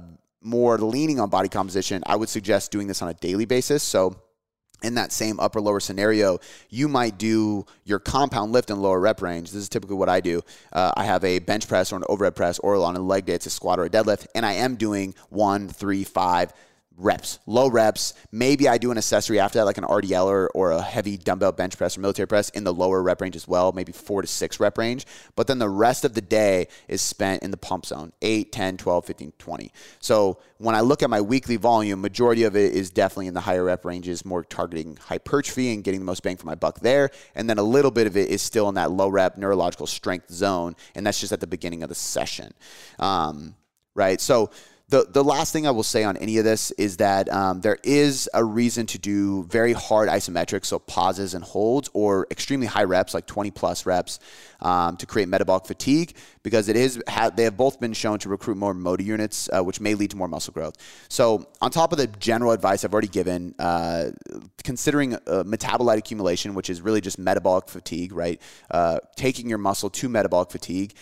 more 0.41 0.77
leaning 0.77 1.19
on 1.19 1.29
body 1.29 1.49
composition, 1.49 2.03
I 2.05 2.15
would 2.15 2.29
suggest 2.29 2.71
doing 2.71 2.87
this 2.87 3.01
on 3.01 3.09
a 3.09 3.13
daily 3.13 3.45
basis. 3.45 3.83
So 3.83 4.15
in 4.83 4.95
that 4.95 5.11
same 5.11 5.39
upper 5.39 5.61
lower 5.61 5.79
scenario, 5.79 6.39
you 6.69 6.87
might 6.87 7.17
do 7.17 7.65
your 7.83 7.99
compound 7.99 8.51
lift 8.51 8.69
in 8.69 8.81
lower 8.81 8.99
rep 8.99 9.21
range. 9.21 9.51
This 9.51 9.61
is 9.61 9.69
typically 9.69 9.95
what 9.95 10.09
I 10.09 10.21
do. 10.21 10.41
Uh, 10.73 10.91
I 10.97 11.05
have 11.05 11.23
a 11.23 11.39
bench 11.39 11.67
press 11.67 11.91
or 11.91 11.97
an 11.97 12.03
overhead 12.09 12.35
press, 12.35 12.59
or 12.59 12.75
on 12.77 12.95
a 12.95 12.99
leg 12.99 13.25
day, 13.25 13.33
it's 13.33 13.45
a 13.45 13.51
squat 13.51 13.79
or 13.79 13.85
a 13.85 13.89
deadlift, 13.89 14.27
and 14.33 14.45
I 14.45 14.53
am 14.53 14.75
doing 14.75 15.13
one, 15.29 15.67
three, 15.67 16.03
five, 16.03 16.53
reps, 16.97 17.39
low 17.45 17.67
reps. 17.69 18.13
Maybe 18.31 18.67
I 18.67 18.77
do 18.77 18.91
an 18.91 18.97
accessory 18.97 19.39
after 19.39 19.59
that, 19.59 19.65
like 19.65 19.77
an 19.77 19.83
RDL 19.83 20.25
or, 20.25 20.49
or 20.53 20.71
a 20.71 20.81
heavy 20.81 21.17
dumbbell 21.17 21.51
bench 21.51 21.77
press 21.77 21.97
or 21.97 22.01
military 22.01 22.27
press 22.27 22.49
in 22.49 22.63
the 22.63 22.73
lower 22.73 23.01
rep 23.01 23.21
range 23.21 23.35
as 23.35 23.47
well, 23.47 23.71
maybe 23.71 23.91
four 23.91 24.21
to 24.21 24.27
six 24.27 24.59
rep 24.59 24.77
range. 24.77 25.05
But 25.35 25.47
then 25.47 25.59
the 25.59 25.69
rest 25.69 26.05
of 26.05 26.13
the 26.13 26.21
day 26.21 26.67
is 26.87 27.01
spent 27.01 27.43
in 27.43 27.51
the 27.51 27.57
pump 27.57 27.85
zone 27.85 28.13
8, 28.21 28.51
10, 28.51 28.77
12, 28.77 29.05
15, 29.05 29.33
20. 29.37 29.71
So 29.99 30.37
when 30.57 30.75
I 30.75 30.81
look 30.81 31.01
at 31.01 31.09
my 31.09 31.21
weekly 31.21 31.55
volume, 31.55 32.01
majority 32.01 32.43
of 32.43 32.55
it 32.55 32.73
is 32.73 32.91
definitely 32.91 33.27
in 33.27 33.33
the 33.33 33.41
higher 33.41 33.63
rep 33.63 33.83
ranges, 33.85 34.23
more 34.23 34.43
targeting 34.43 34.97
hypertrophy 34.97 35.73
and 35.73 35.83
getting 35.83 36.01
the 36.01 36.05
most 36.05 36.23
bang 36.23 36.37
for 36.37 36.45
my 36.45 36.55
buck 36.55 36.81
there. 36.81 37.09
And 37.35 37.49
then 37.49 37.57
a 37.57 37.63
little 37.63 37.91
bit 37.91 38.07
of 38.07 38.15
it 38.15 38.29
is 38.29 38.41
still 38.41 38.69
in 38.69 38.75
that 38.75 38.91
low 38.91 39.07
rep 39.07 39.37
neurological 39.37 39.87
strength 39.87 40.31
zone. 40.31 40.75
And 40.93 41.05
that's 41.05 41.19
just 41.19 41.31
at 41.31 41.39
the 41.39 41.47
beginning 41.47 41.83
of 41.83 41.89
the 41.89 41.95
session. 41.95 42.53
Um, 42.99 43.55
right? 43.95 44.21
So 44.21 44.51
the 44.91 45.07
the 45.09 45.23
last 45.23 45.53
thing 45.53 45.65
I 45.65 45.71
will 45.71 45.83
say 45.83 46.03
on 46.03 46.17
any 46.17 46.37
of 46.37 46.43
this 46.43 46.71
is 46.71 46.97
that 46.97 47.31
um, 47.31 47.61
there 47.61 47.77
is 47.81 48.29
a 48.33 48.43
reason 48.43 48.85
to 48.87 48.99
do 48.99 49.43
very 49.45 49.71
hard 49.71 50.09
isometrics, 50.09 50.65
so 50.65 50.79
pauses 50.79 51.33
and 51.33 51.43
holds, 51.43 51.89
or 51.93 52.27
extremely 52.29 52.67
high 52.67 52.83
reps, 52.83 53.13
like 53.13 53.25
20 53.25 53.51
plus 53.51 53.85
reps, 53.85 54.19
um, 54.59 54.97
to 54.97 55.05
create 55.05 55.29
metabolic 55.29 55.65
fatigue, 55.65 56.13
because 56.43 56.67
it 56.67 56.75
is 56.75 57.01
they 57.35 57.43
have 57.43 57.55
both 57.55 57.79
been 57.79 57.93
shown 57.93 58.19
to 58.19 58.29
recruit 58.29 58.57
more 58.57 58.73
motor 58.73 59.03
units, 59.03 59.49
uh, 59.53 59.63
which 59.63 59.79
may 59.79 59.95
lead 59.95 60.11
to 60.11 60.17
more 60.17 60.27
muscle 60.27 60.53
growth. 60.53 60.75
So 61.07 61.47
on 61.61 61.71
top 61.71 61.93
of 61.93 61.97
the 61.97 62.07
general 62.07 62.51
advice 62.51 62.83
I've 62.83 62.93
already 62.93 63.07
given, 63.07 63.55
uh, 63.59 64.11
considering 64.65 65.15
uh, 65.15 65.43
metabolite 65.45 65.99
accumulation, 65.99 66.53
which 66.53 66.69
is 66.69 66.81
really 66.81 66.99
just 66.99 67.17
metabolic 67.17 67.69
fatigue, 67.69 68.11
right? 68.11 68.41
Uh, 68.69 68.99
taking 69.15 69.47
your 69.47 69.57
muscle 69.57 69.89
to 69.89 70.09
metabolic 70.09 70.51
fatigue. 70.51 70.93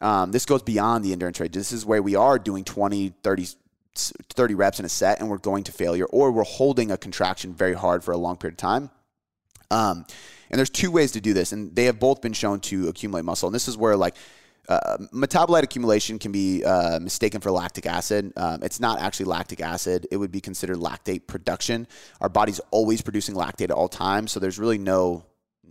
Um, 0.00 0.32
this 0.32 0.46
goes 0.46 0.62
beyond 0.62 1.04
the 1.04 1.12
endurance 1.12 1.40
rate. 1.40 1.52
This 1.52 1.72
is 1.72 1.84
where 1.84 2.02
we 2.02 2.14
are 2.14 2.38
doing 2.38 2.64
20, 2.64 3.14
30, 3.22 3.46
30 3.94 4.54
reps 4.54 4.78
in 4.78 4.84
a 4.84 4.88
set 4.88 5.20
and 5.20 5.28
we're 5.28 5.38
going 5.38 5.64
to 5.64 5.72
failure, 5.72 6.06
or 6.06 6.32
we're 6.32 6.44
holding 6.44 6.90
a 6.90 6.96
contraction 6.96 7.54
very 7.54 7.74
hard 7.74 8.02
for 8.02 8.12
a 8.12 8.16
long 8.16 8.36
period 8.36 8.54
of 8.54 8.58
time. 8.58 8.90
Um, 9.70 10.06
and 10.50 10.58
there's 10.58 10.70
two 10.70 10.90
ways 10.90 11.12
to 11.12 11.20
do 11.20 11.32
this, 11.32 11.52
and 11.52 11.74
they 11.76 11.84
have 11.84 12.00
both 12.00 12.20
been 12.20 12.32
shown 12.32 12.60
to 12.60 12.88
accumulate 12.88 13.24
muscle. 13.24 13.48
And 13.48 13.54
this 13.54 13.68
is 13.68 13.76
where 13.76 13.96
like 13.96 14.16
uh, 14.68 14.98
metabolite 15.12 15.62
accumulation 15.62 16.18
can 16.18 16.32
be 16.32 16.64
uh, 16.64 16.98
mistaken 17.00 17.40
for 17.40 17.50
lactic 17.50 17.86
acid. 17.86 18.32
Um, 18.36 18.62
it's 18.62 18.80
not 18.80 19.00
actually 19.00 19.26
lactic 19.26 19.60
acid. 19.60 20.06
It 20.10 20.16
would 20.16 20.32
be 20.32 20.40
considered 20.40 20.78
lactate 20.78 21.26
production. 21.26 21.86
Our 22.20 22.28
body's 22.28 22.60
always 22.70 23.00
producing 23.00 23.34
lactate 23.34 23.64
at 23.64 23.70
all 23.72 23.88
times, 23.88 24.32
so 24.32 24.40
there's 24.40 24.58
really 24.58 24.78
no 24.78 25.24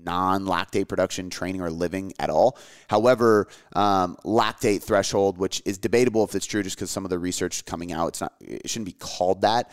non 0.03 0.45
lactate 0.45 0.87
production 0.87 1.29
training 1.29 1.61
or 1.61 1.69
living 1.69 2.13
at 2.19 2.29
all. 2.29 2.57
However, 2.87 3.47
um, 3.73 4.17
lactate 4.25 4.83
threshold, 4.83 5.37
which 5.37 5.61
is 5.65 5.77
debatable 5.77 6.23
if 6.23 6.35
it's 6.35 6.45
true 6.45 6.63
just 6.63 6.75
because 6.75 6.91
some 6.91 7.03
of 7.03 7.09
the 7.09 7.19
research 7.19 7.65
coming 7.65 7.91
out, 7.91 8.09
it's 8.09 8.21
not, 8.21 8.33
it 8.39 8.69
shouldn't 8.69 8.87
be 8.87 8.95
called 8.99 9.41
that. 9.41 9.71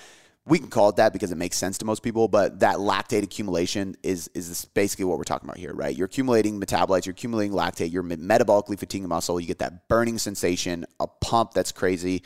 We 0.48 0.60
can 0.60 0.68
call 0.68 0.90
it 0.90 0.96
that 0.96 1.12
because 1.12 1.32
it 1.32 1.36
makes 1.36 1.56
sense 1.56 1.78
to 1.78 1.84
most 1.84 2.04
people, 2.04 2.28
but 2.28 2.60
that 2.60 2.76
lactate 2.76 3.24
accumulation 3.24 3.96
is 4.04 4.30
is 4.32 4.64
basically 4.74 5.04
what 5.06 5.18
we're 5.18 5.24
talking 5.24 5.48
about 5.48 5.58
here, 5.58 5.74
right? 5.74 5.96
You're 5.96 6.06
accumulating 6.06 6.60
metabolites, 6.60 7.04
you're 7.04 7.14
accumulating 7.14 7.52
lactate, 7.52 7.90
you're 7.90 8.04
metabolically 8.04 8.78
fatiguing 8.78 9.08
muscle, 9.08 9.40
you 9.40 9.48
get 9.48 9.58
that 9.58 9.88
burning 9.88 10.18
sensation, 10.18 10.86
a 11.00 11.08
pump 11.08 11.52
that's 11.52 11.72
crazy 11.72 12.22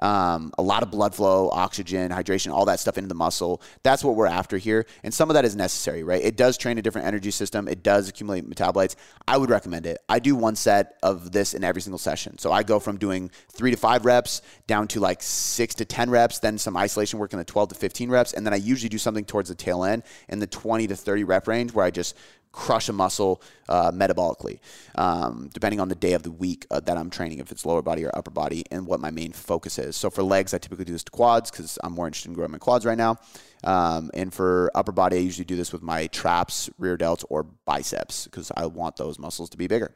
um, 0.00 0.52
a 0.58 0.62
lot 0.62 0.82
of 0.82 0.90
blood 0.90 1.14
flow, 1.14 1.50
oxygen, 1.50 2.10
hydration, 2.10 2.52
all 2.52 2.64
that 2.66 2.80
stuff 2.80 2.98
into 2.98 3.08
the 3.08 3.14
muscle. 3.14 3.62
That's 3.82 4.04
what 4.04 4.16
we're 4.16 4.26
after 4.26 4.58
here. 4.58 4.86
And 5.02 5.12
some 5.12 5.30
of 5.30 5.34
that 5.34 5.44
is 5.44 5.56
necessary, 5.56 6.02
right? 6.02 6.22
It 6.22 6.36
does 6.36 6.56
train 6.56 6.78
a 6.78 6.82
different 6.82 7.06
energy 7.06 7.30
system, 7.30 7.68
it 7.68 7.82
does 7.82 8.08
accumulate 8.08 8.48
metabolites. 8.48 8.96
I 9.26 9.36
would 9.36 9.50
recommend 9.50 9.86
it. 9.86 9.98
I 10.08 10.18
do 10.18 10.34
one 10.34 10.56
set 10.56 10.98
of 11.02 11.32
this 11.32 11.54
in 11.54 11.64
every 11.64 11.82
single 11.82 11.98
session. 11.98 12.38
So 12.38 12.52
I 12.52 12.62
go 12.62 12.78
from 12.78 12.98
doing 12.98 13.30
three 13.48 13.70
to 13.70 13.76
five 13.76 14.04
reps 14.04 14.42
down 14.66 14.88
to 14.88 15.00
like 15.00 15.22
six 15.22 15.74
to 15.76 15.84
10 15.84 16.10
reps, 16.10 16.38
then 16.38 16.58
some 16.58 16.76
isolation 16.76 17.18
work 17.18 17.32
in 17.32 17.38
the 17.38 17.44
12 17.44 17.70
to 17.70 17.74
15 17.74 18.10
reps. 18.10 18.32
And 18.32 18.46
then 18.46 18.52
I 18.52 18.56
usually 18.56 18.88
do 18.88 18.98
something 18.98 19.24
towards 19.24 19.48
the 19.48 19.54
tail 19.54 19.84
end 19.84 20.02
in 20.28 20.38
the 20.38 20.46
20 20.46 20.86
to 20.88 20.96
30 20.96 21.24
rep 21.24 21.48
range 21.48 21.72
where 21.72 21.84
I 21.84 21.90
just 21.90 22.16
crush 22.52 22.88
a 22.88 22.92
muscle 22.92 23.42
uh, 23.68 23.90
metabolically, 23.90 24.60
um, 24.94 25.50
depending 25.52 25.80
on 25.80 25.88
the 25.88 25.94
day 25.94 26.12
of 26.12 26.22
the 26.22 26.30
week 26.30 26.66
uh, 26.70 26.80
that 26.80 26.96
I'm 26.96 27.10
training, 27.10 27.38
if 27.38 27.50
it's 27.50 27.66
lower 27.66 27.82
body 27.82 28.04
or 28.04 28.16
upper 28.16 28.30
body, 28.30 28.64
and 28.70 28.86
what 28.86 29.00
my 29.00 29.10
main 29.10 29.32
focus 29.32 29.78
is. 29.78 29.96
So 29.96 30.10
for 30.10 30.22
legs, 30.22 30.54
I 30.54 30.58
typically 30.58 30.84
do 30.84 30.92
this 30.92 31.04
to 31.04 31.10
quads 31.10 31.50
because 31.50 31.78
I'm 31.82 31.92
more 31.92 32.06
interested 32.06 32.28
in 32.28 32.34
growing 32.34 32.52
my 32.52 32.58
quads 32.58 32.84
right 32.84 32.98
now. 32.98 33.16
Um, 33.64 34.10
and 34.14 34.32
for 34.32 34.70
upper 34.74 34.92
body, 34.92 35.16
I 35.16 35.20
usually 35.20 35.44
do 35.44 35.56
this 35.56 35.72
with 35.72 35.82
my 35.82 36.06
traps, 36.08 36.68
rear 36.78 36.96
delts, 36.96 37.24
or 37.28 37.42
biceps 37.42 38.24
because 38.24 38.52
I 38.56 38.66
want 38.66 38.96
those 38.96 39.18
muscles 39.18 39.50
to 39.50 39.56
be 39.56 39.66
bigger. 39.66 39.94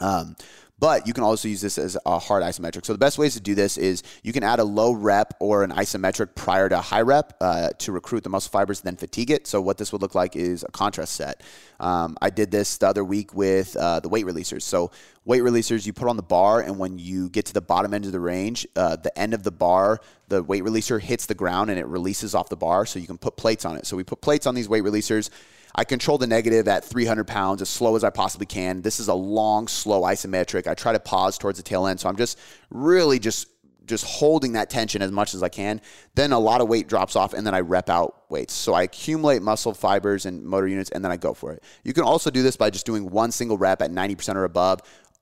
Um, 0.00 0.36
but 0.78 1.06
you 1.06 1.12
can 1.12 1.24
also 1.24 1.48
use 1.48 1.60
this 1.60 1.78
as 1.78 1.96
a 2.06 2.18
hard 2.18 2.42
isometric. 2.42 2.86
So 2.86 2.92
the 2.92 2.98
best 2.98 3.18
ways 3.18 3.34
to 3.34 3.40
do 3.40 3.54
this 3.54 3.76
is 3.76 4.02
you 4.22 4.32
can 4.32 4.42
add 4.42 4.60
a 4.60 4.64
low 4.64 4.92
rep 4.92 5.34
or 5.40 5.64
an 5.64 5.70
isometric 5.70 6.34
prior 6.34 6.68
to 6.68 6.78
a 6.78 6.82
high 6.82 7.00
rep 7.00 7.36
uh, 7.40 7.70
to 7.78 7.92
recruit 7.92 8.22
the 8.22 8.30
muscle 8.30 8.50
fibers, 8.50 8.80
then 8.80 8.96
fatigue 8.96 9.30
it. 9.30 9.46
So 9.46 9.60
what 9.60 9.76
this 9.78 9.92
would 9.92 10.02
look 10.02 10.14
like 10.14 10.36
is 10.36 10.62
a 10.62 10.70
contrast 10.70 11.14
set. 11.14 11.42
Um, 11.80 12.16
I 12.20 12.30
did 12.30 12.50
this 12.50 12.78
the 12.78 12.88
other 12.88 13.04
week 13.04 13.34
with 13.34 13.76
uh, 13.76 14.00
the 14.00 14.08
weight 14.08 14.26
releasers. 14.26 14.62
So 14.62 14.92
weight 15.24 15.42
releasers 15.42 15.84
you 15.86 15.92
put 15.92 16.08
on 16.08 16.16
the 16.16 16.22
bar, 16.22 16.60
and 16.60 16.78
when 16.78 16.98
you 16.98 17.28
get 17.28 17.46
to 17.46 17.54
the 17.54 17.60
bottom 17.60 17.92
end 17.92 18.04
of 18.04 18.12
the 18.12 18.20
range, 18.20 18.66
uh, 18.76 18.96
the 18.96 19.16
end 19.18 19.34
of 19.34 19.42
the 19.42 19.50
bar, 19.50 20.00
the 20.28 20.42
weight 20.42 20.62
releaser 20.62 21.00
hits 21.00 21.26
the 21.26 21.34
ground 21.34 21.70
and 21.70 21.78
it 21.78 21.86
releases 21.86 22.34
off 22.34 22.48
the 22.48 22.56
bar. 22.56 22.86
So 22.86 22.98
you 22.98 23.06
can 23.06 23.18
put 23.18 23.36
plates 23.36 23.64
on 23.64 23.76
it. 23.76 23.86
So 23.86 23.96
we 23.96 24.04
put 24.04 24.20
plates 24.20 24.46
on 24.46 24.54
these 24.54 24.68
weight 24.68 24.84
releasers 24.84 25.30
I 25.78 25.84
control 25.84 26.18
the 26.18 26.26
negative 26.26 26.66
at 26.66 26.84
300 26.84 27.28
pounds 27.28 27.62
as 27.62 27.68
slow 27.68 27.94
as 27.94 28.02
I 28.02 28.10
possibly 28.10 28.46
can. 28.46 28.82
This 28.82 28.98
is 28.98 29.06
a 29.06 29.14
long, 29.14 29.68
slow 29.68 30.02
isometric. 30.02 30.66
I 30.66 30.74
try 30.74 30.92
to 30.92 30.98
pause 30.98 31.38
towards 31.38 31.56
the 31.56 31.62
tail 31.62 31.86
end. 31.86 32.00
So 32.00 32.08
I'm 32.08 32.16
just 32.16 32.36
really 32.68 33.20
just 33.20 33.46
just 33.86 34.04
holding 34.04 34.54
that 34.54 34.70
tension 34.70 35.02
as 35.02 35.12
much 35.12 35.34
as 35.34 35.42
I 35.44 35.48
can. 35.48 35.80
Then 36.16 36.32
a 36.32 36.38
lot 36.38 36.60
of 36.60 36.68
weight 36.68 36.88
drops 36.88 37.14
off, 37.14 37.32
and 37.32 37.46
then 37.46 37.54
I 37.54 37.60
rep 37.60 37.88
out 37.88 38.24
weights. 38.28 38.54
So 38.54 38.74
I 38.74 38.82
accumulate 38.82 39.40
muscle 39.40 39.72
fibers 39.72 40.26
and 40.26 40.44
motor 40.44 40.66
units, 40.66 40.90
and 40.90 41.04
then 41.04 41.12
I 41.12 41.16
go 41.16 41.32
for 41.32 41.52
it. 41.52 41.62
You 41.84 41.92
can 41.92 42.02
also 42.02 42.28
do 42.28 42.42
this 42.42 42.56
by 42.56 42.70
just 42.70 42.84
doing 42.84 43.08
one 43.08 43.30
single 43.30 43.56
rep 43.56 43.80
at 43.80 43.92
90% 43.92 44.34
or 44.34 44.44
above 44.44 44.80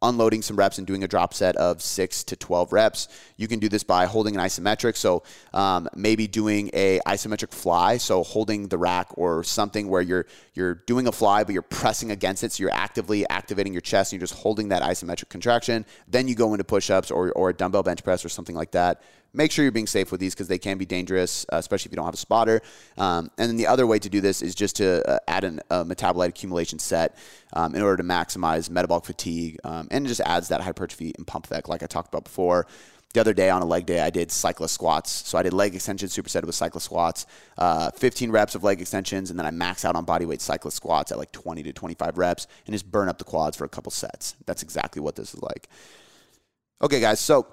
unloading 0.08 0.42
some 0.42 0.56
reps 0.56 0.78
and 0.78 0.86
doing 0.86 1.04
a 1.04 1.08
drop 1.08 1.34
set 1.34 1.56
of 1.56 1.82
six 1.82 2.24
to 2.24 2.36
12 2.36 2.72
reps. 2.72 3.08
You 3.36 3.48
can 3.48 3.58
do 3.58 3.68
this 3.68 3.82
by 3.82 4.06
holding 4.06 4.36
an 4.36 4.42
isometric. 4.42 4.96
So 4.96 5.22
um, 5.52 5.88
maybe 5.94 6.26
doing 6.26 6.70
a 6.72 7.00
isometric 7.06 7.52
fly. 7.52 7.96
So 7.96 8.22
holding 8.22 8.68
the 8.68 8.78
rack 8.78 9.08
or 9.14 9.44
something 9.44 9.88
where 9.88 10.02
you're, 10.02 10.26
you're 10.54 10.74
doing 10.74 11.06
a 11.06 11.12
fly, 11.12 11.44
but 11.44 11.52
you're 11.52 11.62
pressing 11.62 12.10
against 12.10 12.44
it. 12.44 12.52
So 12.52 12.62
you're 12.62 12.74
actively 12.74 13.28
activating 13.28 13.72
your 13.72 13.82
chest 13.82 14.12
and 14.12 14.20
you're 14.20 14.26
just 14.26 14.40
holding 14.40 14.68
that 14.68 14.82
isometric 14.82 15.28
contraction. 15.28 15.84
Then 16.08 16.28
you 16.28 16.34
go 16.34 16.52
into 16.54 16.64
push-ups 16.64 17.10
or, 17.10 17.32
or 17.32 17.50
a 17.50 17.54
dumbbell 17.54 17.82
bench 17.82 18.02
press 18.04 18.24
or 18.24 18.28
something 18.28 18.56
like 18.56 18.72
that 18.72 19.02
make 19.32 19.52
sure 19.52 19.64
you're 19.64 19.72
being 19.72 19.86
safe 19.86 20.10
with 20.10 20.20
these 20.20 20.34
because 20.34 20.48
they 20.48 20.58
can 20.58 20.78
be 20.78 20.86
dangerous, 20.86 21.44
uh, 21.52 21.56
especially 21.56 21.88
if 21.88 21.92
you 21.92 21.96
don't 21.96 22.04
have 22.04 22.14
a 22.14 22.18
spotter. 22.18 22.60
Um, 22.96 23.30
and 23.38 23.48
then 23.48 23.56
the 23.56 23.66
other 23.66 23.86
way 23.86 23.98
to 23.98 24.08
do 24.08 24.20
this 24.20 24.42
is 24.42 24.54
just 24.54 24.76
to 24.76 25.08
uh, 25.08 25.18
add 25.28 25.44
an, 25.44 25.60
a 25.70 25.84
metabolite 25.84 26.28
accumulation 26.28 26.78
set 26.78 27.16
um, 27.52 27.74
in 27.74 27.82
order 27.82 27.98
to 27.98 28.02
maximize 28.02 28.70
metabolic 28.70 29.04
fatigue, 29.04 29.58
um, 29.64 29.88
and 29.90 30.06
it 30.06 30.08
just 30.08 30.20
adds 30.22 30.48
that 30.48 30.60
hypertrophy 30.60 31.12
and 31.16 31.26
pump 31.26 31.44
effect, 31.44 31.68
like 31.68 31.82
I 31.82 31.86
talked 31.86 32.08
about 32.08 32.24
before. 32.24 32.66
The 33.16 33.20
other 33.20 33.32
day 33.32 33.48
on 33.48 33.62
a 33.62 33.64
leg 33.64 33.86
day, 33.86 34.00
I 34.00 34.10
did 34.10 34.30
cyclist 34.30 34.74
squats. 34.74 35.10
So 35.10 35.38
I 35.38 35.42
did 35.42 35.54
leg 35.54 35.74
extensions 35.74 36.14
superset 36.14 36.44
with 36.44 36.54
cyclist 36.54 36.84
squats, 36.84 37.24
uh, 37.56 37.90
15 37.92 38.30
reps 38.30 38.54
of 38.54 38.62
leg 38.62 38.78
extensions, 38.78 39.30
and 39.30 39.38
then 39.38 39.46
I 39.46 39.50
max 39.52 39.86
out 39.86 39.96
on 39.96 40.04
bodyweight 40.04 40.42
cyclist 40.42 40.76
squats 40.76 41.12
at 41.12 41.16
like 41.16 41.32
20 41.32 41.62
to 41.62 41.72
25 41.72 42.18
reps 42.18 42.46
and 42.66 42.74
just 42.74 42.90
burn 42.90 43.08
up 43.08 43.16
the 43.16 43.24
quads 43.24 43.56
for 43.56 43.64
a 43.64 43.70
couple 43.70 43.90
sets. 43.90 44.36
That's 44.44 44.62
exactly 44.62 45.00
what 45.00 45.16
this 45.16 45.32
is 45.32 45.40
like. 45.40 45.66
Okay, 46.82 47.00
guys. 47.00 47.18
So 47.18 47.46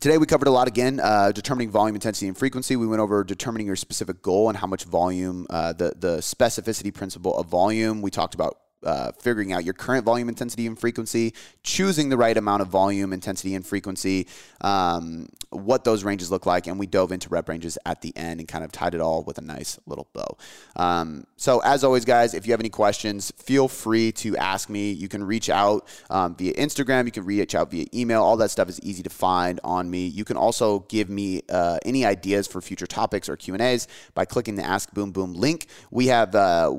Today 0.00 0.18
we 0.18 0.26
covered 0.26 0.48
a 0.48 0.50
lot 0.50 0.66
again, 0.66 0.98
uh, 1.00 1.30
determining 1.30 1.70
volume, 1.70 1.94
intensity, 1.94 2.26
and 2.26 2.36
frequency. 2.36 2.74
We 2.74 2.86
went 2.86 3.00
over 3.00 3.22
determining 3.22 3.68
your 3.68 3.76
specific 3.76 4.22
goal 4.22 4.48
and 4.48 4.58
how 4.58 4.66
much 4.66 4.84
volume, 4.84 5.46
uh, 5.48 5.72
the 5.72 5.94
the 5.96 6.18
specificity 6.18 6.92
principle 6.92 7.38
of 7.38 7.46
volume. 7.46 8.02
We 8.02 8.10
talked 8.10 8.34
about 8.34 8.58
uh, 8.84 9.12
figuring 9.12 9.52
out 9.52 9.64
your 9.64 9.74
current 9.74 10.04
volume, 10.04 10.28
intensity, 10.28 10.66
and 10.66 10.78
frequency, 10.78 11.34
choosing 11.62 12.08
the 12.08 12.16
right 12.16 12.36
amount 12.36 12.62
of 12.62 12.68
volume, 12.68 13.12
intensity, 13.12 13.54
and 13.54 13.66
frequency, 13.66 14.26
um, 14.60 15.28
what 15.50 15.84
those 15.84 16.04
ranges 16.04 16.30
look 16.30 16.46
like, 16.46 16.66
and 16.66 16.78
we 16.78 16.86
dove 16.86 17.12
into 17.12 17.28
rep 17.28 17.48
ranges 17.48 17.78
at 17.86 18.00
the 18.02 18.12
end 18.16 18.40
and 18.40 18.48
kind 18.48 18.64
of 18.64 18.72
tied 18.72 18.94
it 18.94 19.00
all 19.00 19.22
with 19.22 19.38
a 19.38 19.40
nice 19.40 19.78
little 19.86 20.08
bow. 20.12 20.36
Um, 20.76 21.26
so, 21.36 21.60
as 21.60 21.84
always, 21.84 22.04
guys, 22.04 22.34
if 22.34 22.46
you 22.46 22.52
have 22.52 22.60
any 22.60 22.68
questions, 22.68 23.32
feel 23.36 23.68
free 23.68 24.12
to 24.12 24.36
ask 24.36 24.68
me. 24.68 24.92
You 24.92 25.08
can 25.08 25.24
reach 25.24 25.50
out 25.50 25.88
um, 26.10 26.34
via 26.34 26.52
Instagram, 26.54 27.06
you 27.06 27.12
can 27.12 27.24
reach 27.24 27.54
out 27.54 27.70
via 27.70 27.86
email. 27.94 28.22
All 28.22 28.36
that 28.38 28.50
stuff 28.50 28.68
is 28.68 28.80
easy 28.82 29.02
to 29.02 29.10
find 29.10 29.60
on 29.64 29.90
me. 29.90 30.06
You 30.06 30.24
can 30.24 30.36
also 30.36 30.80
give 30.80 31.08
me 31.08 31.42
uh, 31.48 31.78
any 31.84 32.04
ideas 32.04 32.46
for 32.46 32.60
future 32.60 32.86
topics 32.86 33.28
or 33.28 33.36
Q 33.36 33.54
and 33.54 33.62
A's 33.62 33.88
by 34.14 34.24
clicking 34.24 34.56
the 34.56 34.62
Ask 34.62 34.92
Boom 34.92 35.12
Boom 35.12 35.34
link. 35.34 35.66
We 35.90 36.08
have 36.08 36.34
uh, 36.34 36.74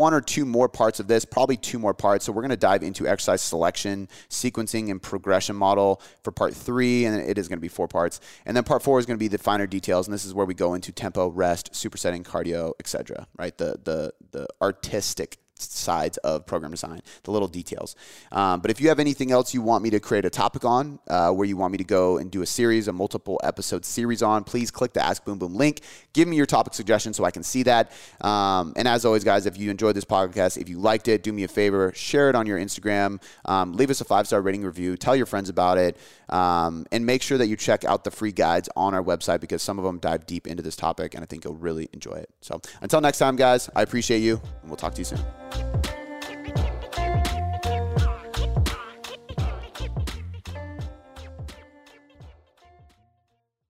one 0.00 0.14
or 0.14 0.22
two 0.22 0.46
more 0.46 0.66
parts 0.66 0.98
of 0.98 1.06
this, 1.06 1.26
probably 1.26 1.58
two 1.58 1.78
more 1.78 1.92
parts. 1.92 2.24
So 2.24 2.32
we're 2.32 2.40
going 2.40 2.50
to 2.50 2.56
dive 2.56 2.82
into 2.82 3.06
exercise 3.06 3.42
selection, 3.42 4.08
sequencing, 4.30 4.90
and 4.90 5.00
progression 5.00 5.54
model 5.54 6.00
for 6.24 6.32
part 6.32 6.54
three, 6.54 7.04
and 7.04 7.20
it 7.20 7.36
is 7.36 7.48
going 7.48 7.58
to 7.58 7.60
be 7.60 7.68
four 7.68 7.86
parts. 7.86 8.18
And 8.46 8.56
then 8.56 8.64
part 8.64 8.82
four 8.82 8.98
is 8.98 9.04
going 9.04 9.18
to 9.18 9.22
be 9.22 9.28
the 9.28 9.36
finer 9.36 9.66
details, 9.66 10.06
and 10.06 10.14
this 10.14 10.24
is 10.24 10.32
where 10.32 10.46
we 10.46 10.54
go 10.54 10.72
into 10.72 10.90
tempo, 10.90 11.28
rest, 11.28 11.72
supersetting, 11.72 12.22
cardio, 12.22 12.72
etc. 12.80 13.26
Right, 13.38 13.56
the 13.58 13.78
the 13.84 14.14
the 14.30 14.46
artistic 14.62 15.36
sides 15.60 16.16
of 16.18 16.46
program 16.46 16.70
design, 16.70 17.00
the 17.24 17.30
little 17.30 17.48
details. 17.48 17.96
Um, 18.32 18.60
but 18.60 18.70
if 18.70 18.80
you 18.80 18.88
have 18.88 19.00
anything 19.00 19.32
else 19.32 19.54
you 19.54 19.62
want 19.62 19.82
me 19.82 19.90
to 19.90 20.00
create 20.00 20.24
a 20.24 20.30
topic 20.30 20.64
on, 20.64 20.98
uh, 21.08 21.30
where 21.30 21.46
you 21.46 21.56
want 21.56 21.72
me 21.72 21.78
to 21.78 21.84
go 21.84 22.18
and 22.18 22.30
do 22.30 22.42
a 22.42 22.46
series, 22.46 22.88
a 22.88 22.92
multiple 22.92 23.40
episode 23.42 23.84
series 23.84 24.22
on, 24.22 24.44
please 24.44 24.70
click 24.70 24.92
the 24.92 25.04
Ask 25.04 25.24
Boom 25.24 25.38
Boom 25.38 25.54
link. 25.54 25.80
Give 26.12 26.26
me 26.26 26.36
your 26.36 26.46
topic 26.46 26.74
suggestion 26.74 27.12
so 27.12 27.24
I 27.24 27.30
can 27.30 27.42
see 27.42 27.62
that. 27.64 27.92
Um, 28.20 28.72
and 28.76 28.88
as 28.88 29.04
always, 29.04 29.24
guys, 29.24 29.46
if 29.46 29.56
you 29.56 29.70
enjoyed 29.70 29.96
this 29.96 30.04
podcast, 30.04 30.58
if 30.58 30.68
you 30.68 30.78
liked 30.78 31.08
it, 31.08 31.22
do 31.22 31.32
me 31.32 31.44
a 31.44 31.48
favor, 31.48 31.92
share 31.94 32.28
it 32.28 32.34
on 32.34 32.46
your 32.46 32.58
Instagram, 32.58 33.22
um, 33.44 33.72
leave 33.72 33.90
us 33.90 34.00
a 34.00 34.04
five 34.04 34.26
star 34.26 34.40
rating 34.40 34.62
review, 34.64 34.96
tell 34.96 35.16
your 35.16 35.26
friends 35.26 35.48
about 35.48 35.78
it, 35.78 35.96
um, 36.28 36.86
and 36.92 37.04
make 37.04 37.22
sure 37.22 37.38
that 37.38 37.46
you 37.46 37.56
check 37.56 37.84
out 37.84 38.04
the 38.04 38.10
free 38.10 38.32
guides 38.32 38.68
on 38.76 38.94
our 38.94 39.02
website 39.02 39.40
because 39.40 39.62
some 39.62 39.78
of 39.78 39.84
them 39.84 39.98
dive 39.98 40.26
deep 40.26 40.46
into 40.46 40.62
this 40.62 40.76
topic, 40.76 41.14
and 41.14 41.22
I 41.22 41.26
think 41.26 41.44
you'll 41.44 41.54
really 41.54 41.88
enjoy 41.92 42.14
it. 42.14 42.30
So 42.40 42.60
until 42.80 43.00
next 43.00 43.18
time, 43.18 43.36
guys, 43.36 43.68
I 43.74 43.82
appreciate 43.82 44.20
you, 44.20 44.40
and 44.62 44.70
we'll 44.70 44.76
talk 44.76 44.94
to 44.94 45.00
you 45.00 45.04
soon. 45.04 45.20
Bye. 45.50 45.99